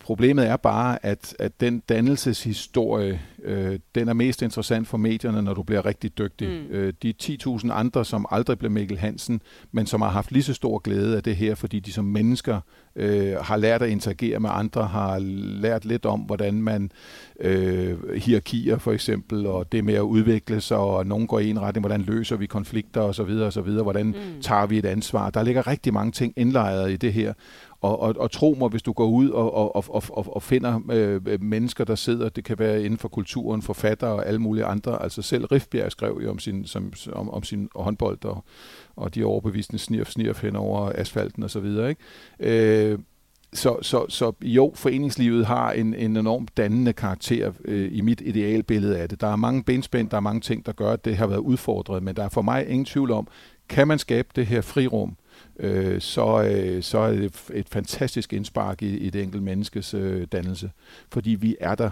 Problemet 0.00 0.46
er 0.46 0.56
bare, 0.56 1.06
at, 1.06 1.34
at 1.38 1.60
den 1.60 1.82
dannelseshistorie, 1.88 3.20
øh, 3.42 3.78
den 3.94 4.08
er 4.08 4.12
mest 4.12 4.42
interessant 4.42 4.88
for 4.88 4.98
medierne, 4.98 5.42
når 5.42 5.54
du 5.54 5.62
bliver 5.62 5.86
rigtig 5.86 6.18
dygtig. 6.18 6.48
Mm. 6.48 6.74
Øh, 6.74 6.92
de 7.02 7.14
10.000 7.22 7.72
andre, 7.72 8.04
som 8.04 8.26
aldrig 8.30 8.58
blev 8.58 8.70
Mikkel 8.70 8.98
Hansen, 8.98 9.42
men 9.72 9.86
som 9.86 10.00
har 10.02 10.08
haft 10.08 10.32
lige 10.32 10.42
så 10.42 10.54
stor 10.54 10.78
glæde 10.78 11.16
af 11.16 11.22
det 11.22 11.36
her, 11.36 11.54
fordi 11.54 11.80
de 11.80 11.92
som 11.92 12.04
mennesker 12.04 12.60
øh, 12.96 13.36
har 13.40 13.56
lært 13.56 13.82
at 13.82 13.88
interagere 13.88 14.40
med 14.40 14.50
andre, 14.52 14.86
har 14.86 15.18
lært 15.60 15.84
lidt 15.84 16.06
om, 16.06 16.20
hvordan 16.20 16.62
man 16.62 16.92
øh, 17.40 18.14
hierarkier 18.14 18.78
for 18.78 18.92
eksempel, 18.92 19.46
og 19.46 19.72
det 19.72 19.84
med 19.84 19.94
at 19.94 20.00
udvikle 20.00 20.60
sig, 20.60 20.78
og 20.78 21.06
nogen 21.06 21.26
går 21.26 21.38
i 21.38 21.50
en 21.50 21.60
retning, 21.60 21.82
hvordan 21.82 22.02
løser 22.02 22.36
vi 22.36 22.46
konflikter 22.46 23.00
osv., 23.00 23.30
osv., 23.30 23.70
hvordan 23.70 24.06
mm. 24.06 24.42
tager 24.42 24.66
vi 24.66 24.78
et 24.78 24.86
ansvar. 24.86 25.30
Der 25.30 25.42
ligger 25.42 25.66
rigtig 25.66 25.92
mange 25.92 26.12
ting 26.12 26.34
indlejret 26.36 26.90
i 26.90 26.96
det 26.96 27.12
her, 27.12 27.32
og, 27.80 28.00
og, 28.00 28.14
og 28.18 28.30
tro 28.30 28.56
mig, 28.58 28.68
hvis 28.68 28.82
du 28.82 28.92
går 28.92 29.06
ud 29.06 29.28
og, 29.28 29.54
og, 29.54 29.76
og, 29.76 30.02
og, 30.08 30.34
og 30.36 30.42
finder 30.42 30.80
øh, 30.92 31.42
mennesker, 31.42 31.84
der 31.84 31.94
sidder, 31.94 32.28
det 32.28 32.44
kan 32.44 32.58
være 32.58 32.82
inden 32.82 32.98
for 32.98 33.08
kulturen, 33.08 33.62
forfattere 33.62 34.10
og 34.10 34.26
alle 34.26 34.38
mulige 34.40 34.64
andre. 34.64 35.02
Altså 35.02 35.22
selv 35.22 35.44
Rifbjerg 35.44 35.92
skrev 35.92 36.20
jo 36.24 36.30
om 36.30 36.38
sin, 36.38 36.66
som, 36.66 36.92
om, 37.12 37.30
om 37.30 37.42
sin 37.42 37.68
håndbold 37.74 38.24
og, 38.24 38.44
og 39.00 39.14
de 39.14 39.24
overbevisende 39.24 39.78
snirf, 39.78 40.10
snirf 40.10 40.42
hen 40.42 40.56
over 40.56 40.92
asfalten 40.94 41.42
osv. 41.42 41.64
Ikke? 41.64 41.96
Øh, 42.40 42.98
så, 43.52 43.76
så, 43.82 44.06
så 44.08 44.32
jo, 44.42 44.72
foreningslivet 44.74 45.46
har 45.46 45.72
en, 45.72 45.94
en 45.94 46.16
enormt 46.16 46.56
dannende 46.56 46.92
karakter 46.92 47.52
øh, 47.64 47.88
i 47.92 48.00
mit 48.00 48.20
idealbillede 48.20 48.98
af 48.98 49.08
det. 49.08 49.20
Der 49.20 49.26
er 49.26 49.36
mange 49.36 49.64
benspænd, 49.64 50.10
der 50.10 50.16
er 50.16 50.20
mange 50.20 50.40
ting, 50.40 50.66
der 50.66 50.72
gør, 50.72 50.92
at 50.92 51.04
det 51.04 51.16
har 51.16 51.26
været 51.26 51.38
udfordret, 51.38 52.02
men 52.02 52.16
der 52.16 52.24
er 52.24 52.28
for 52.28 52.42
mig 52.42 52.68
ingen 52.68 52.84
tvivl 52.84 53.10
om, 53.10 53.28
kan 53.68 53.88
man 53.88 53.98
skabe 53.98 54.28
det 54.36 54.46
her 54.46 54.60
frirum, 54.60 55.16
øh, 55.58 56.00
så, 56.00 56.42
øh, 56.42 56.82
så 56.82 56.98
er 56.98 57.12
det 57.12 57.50
et 57.54 57.68
fantastisk 57.68 58.32
indspark 58.32 58.82
i, 58.82 58.96
i 58.96 59.10
det 59.10 59.22
enkelte 59.22 59.44
menneskes 59.44 59.94
øh, 59.94 60.26
dannelse. 60.32 60.70
Fordi 61.12 61.30
vi 61.30 61.56
er 61.60 61.74
der, 61.74 61.90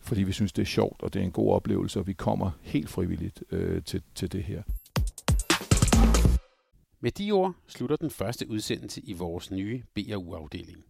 fordi 0.00 0.22
vi 0.22 0.32
synes, 0.32 0.52
det 0.52 0.62
er 0.62 0.66
sjovt, 0.66 1.02
og 1.02 1.14
det 1.14 1.20
er 1.20 1.24
en 1.24 1.30
god 1.30 1.52
oplevelse, 1.52 1.98
og 1.98 2.06
vi 2.06 2.12
kommer 2.12 2.50
helt 2.62 2.90
frivilligt 2.90 3.42
øh, 3.50 3.82
til, 3.82 4.02
til 4.14 4.32
det 4.32 4.42
her. 4.42 4.62
Med 7.00 7.10
de 7.10 7.32
ord 7.32 7.54
slutter 7.66 7.96
den 7.96 8.10
første 8.10 8.50
udsendelse 8.50 9.00
i 9.00 9.12
vores 9.12 9.50
nye 9.50 9.82
B&U-afdeling. 9.94 10.84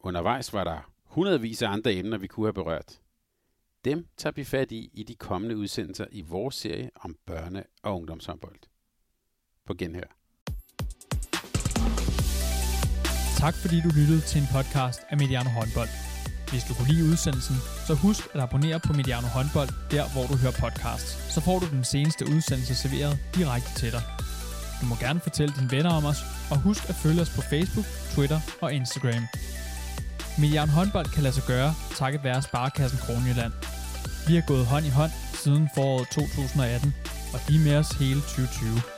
Undervejs 0.00 0.52
var 0.52 0.64
der 0.64 0.92
hundredvis 1.04 1.62
af 1.62 1.68
andre 1.68 1.94
emner, 1.94 2.18
vi 2.18 2.26
kunne 2.26 2.46
have 2.46 2.52
berørt. 2.52 3.00
Dem 3.84 4.06
tager 4.16 4.32
vi 4.34 4.44
fat 4.44 4.72
i 4.72 4.90
i 4.94 5.02
de 5.02 5.14
kommende 5.14 5.56
udsendelser 5.56 6.06
i 6.12 6.20
vores 6.22 6.54
serie 6.54 6.90
om 6.94 7.16
børne- 7.30 7.80
og 7.82 7.96
ungdomshåndbold. 7.96 8.58
På 9.66 9.74
genhør. 9.74 10.16
Tak 13.38 13.54
fordi 13.54 13.76
du 13.80 13.88
lyttede 13.88 14.20
til 14.20 14.40
en 14.40 14.46
podcast 14.52 15.00
af 15.10 15.16
Mediano 15.18 15.50
Håndbold. 15.50 15.88
Hvis 16.50 16.64
du 16.68 16.74
kunne 16.74 16.92
lide 16.92 17.04
udsendelsen, 17.12 17.56
så 17.86 17.94
husk 17.94 18.22
at 18.34 18.40
abonnere 18.40 18.80
på 18.86 18.92
Mediano 18.92 19.28
Håndbold, 19.36 19.70
der 19.90 20.04
hvor 20.12 20.24
du 20.30 20.34
hører 20.42 20.56
podcasts. 20.64 21.10
Så 21.34 21.40
får 21.40 21.58
du 21.58 21.66
den 21.76 21.84
seneste 21.84 22.24
udsendelse 22.34 22.74
serveret 22.74 23.14
direkte 23.38 23.70
til 23.80 23.92
dig. 23.92 24.17
Du 24.80 24.86
må 24.86 24.94
gerne 24.94 25.20
fortælle 25.20 25.54
dine 25.58 25.70
venner 25.70 25.90
om 25.90 26.04
os, 26.04 26.20
og 26.50 26.56
husk 26.58 26.88
at 26.88 26.94
følge 26.94 27.20
os 27.20 27.30
på 27.30 27.42
Facebook, 27.42 27.86
Twitter 28.14 28.40
og 28.60 28.72
Instagram. 28.72 29.24
Mediano 30.38 30.72
Håndbold 30.72 31.06
kan 31.06 31.22
lade 31.22 31.34
sig 31.34 31.44
gøre, 31.46 31.74
takket 31.96 32.24
være 32.24 32.42
Sparkassen 32.42 32.98
Kronjylland. 32.98 33.52
Vi 34.28 34.34
har 34.34 34.44
gået 34.46 34.66
hånd 34.66 34.86
i 34.86 34.90
hånd 34.90 35.10
siden 35.34 35.68
foråret 35.74 36.08
2018, 36.08 36.94
og 37.34 37.40
de 37.48 37.54
er 37.54 37.60
med 37.60 37.76
os 37.76 37.88
hele 37.88 38.20
2020. 38.20 38.97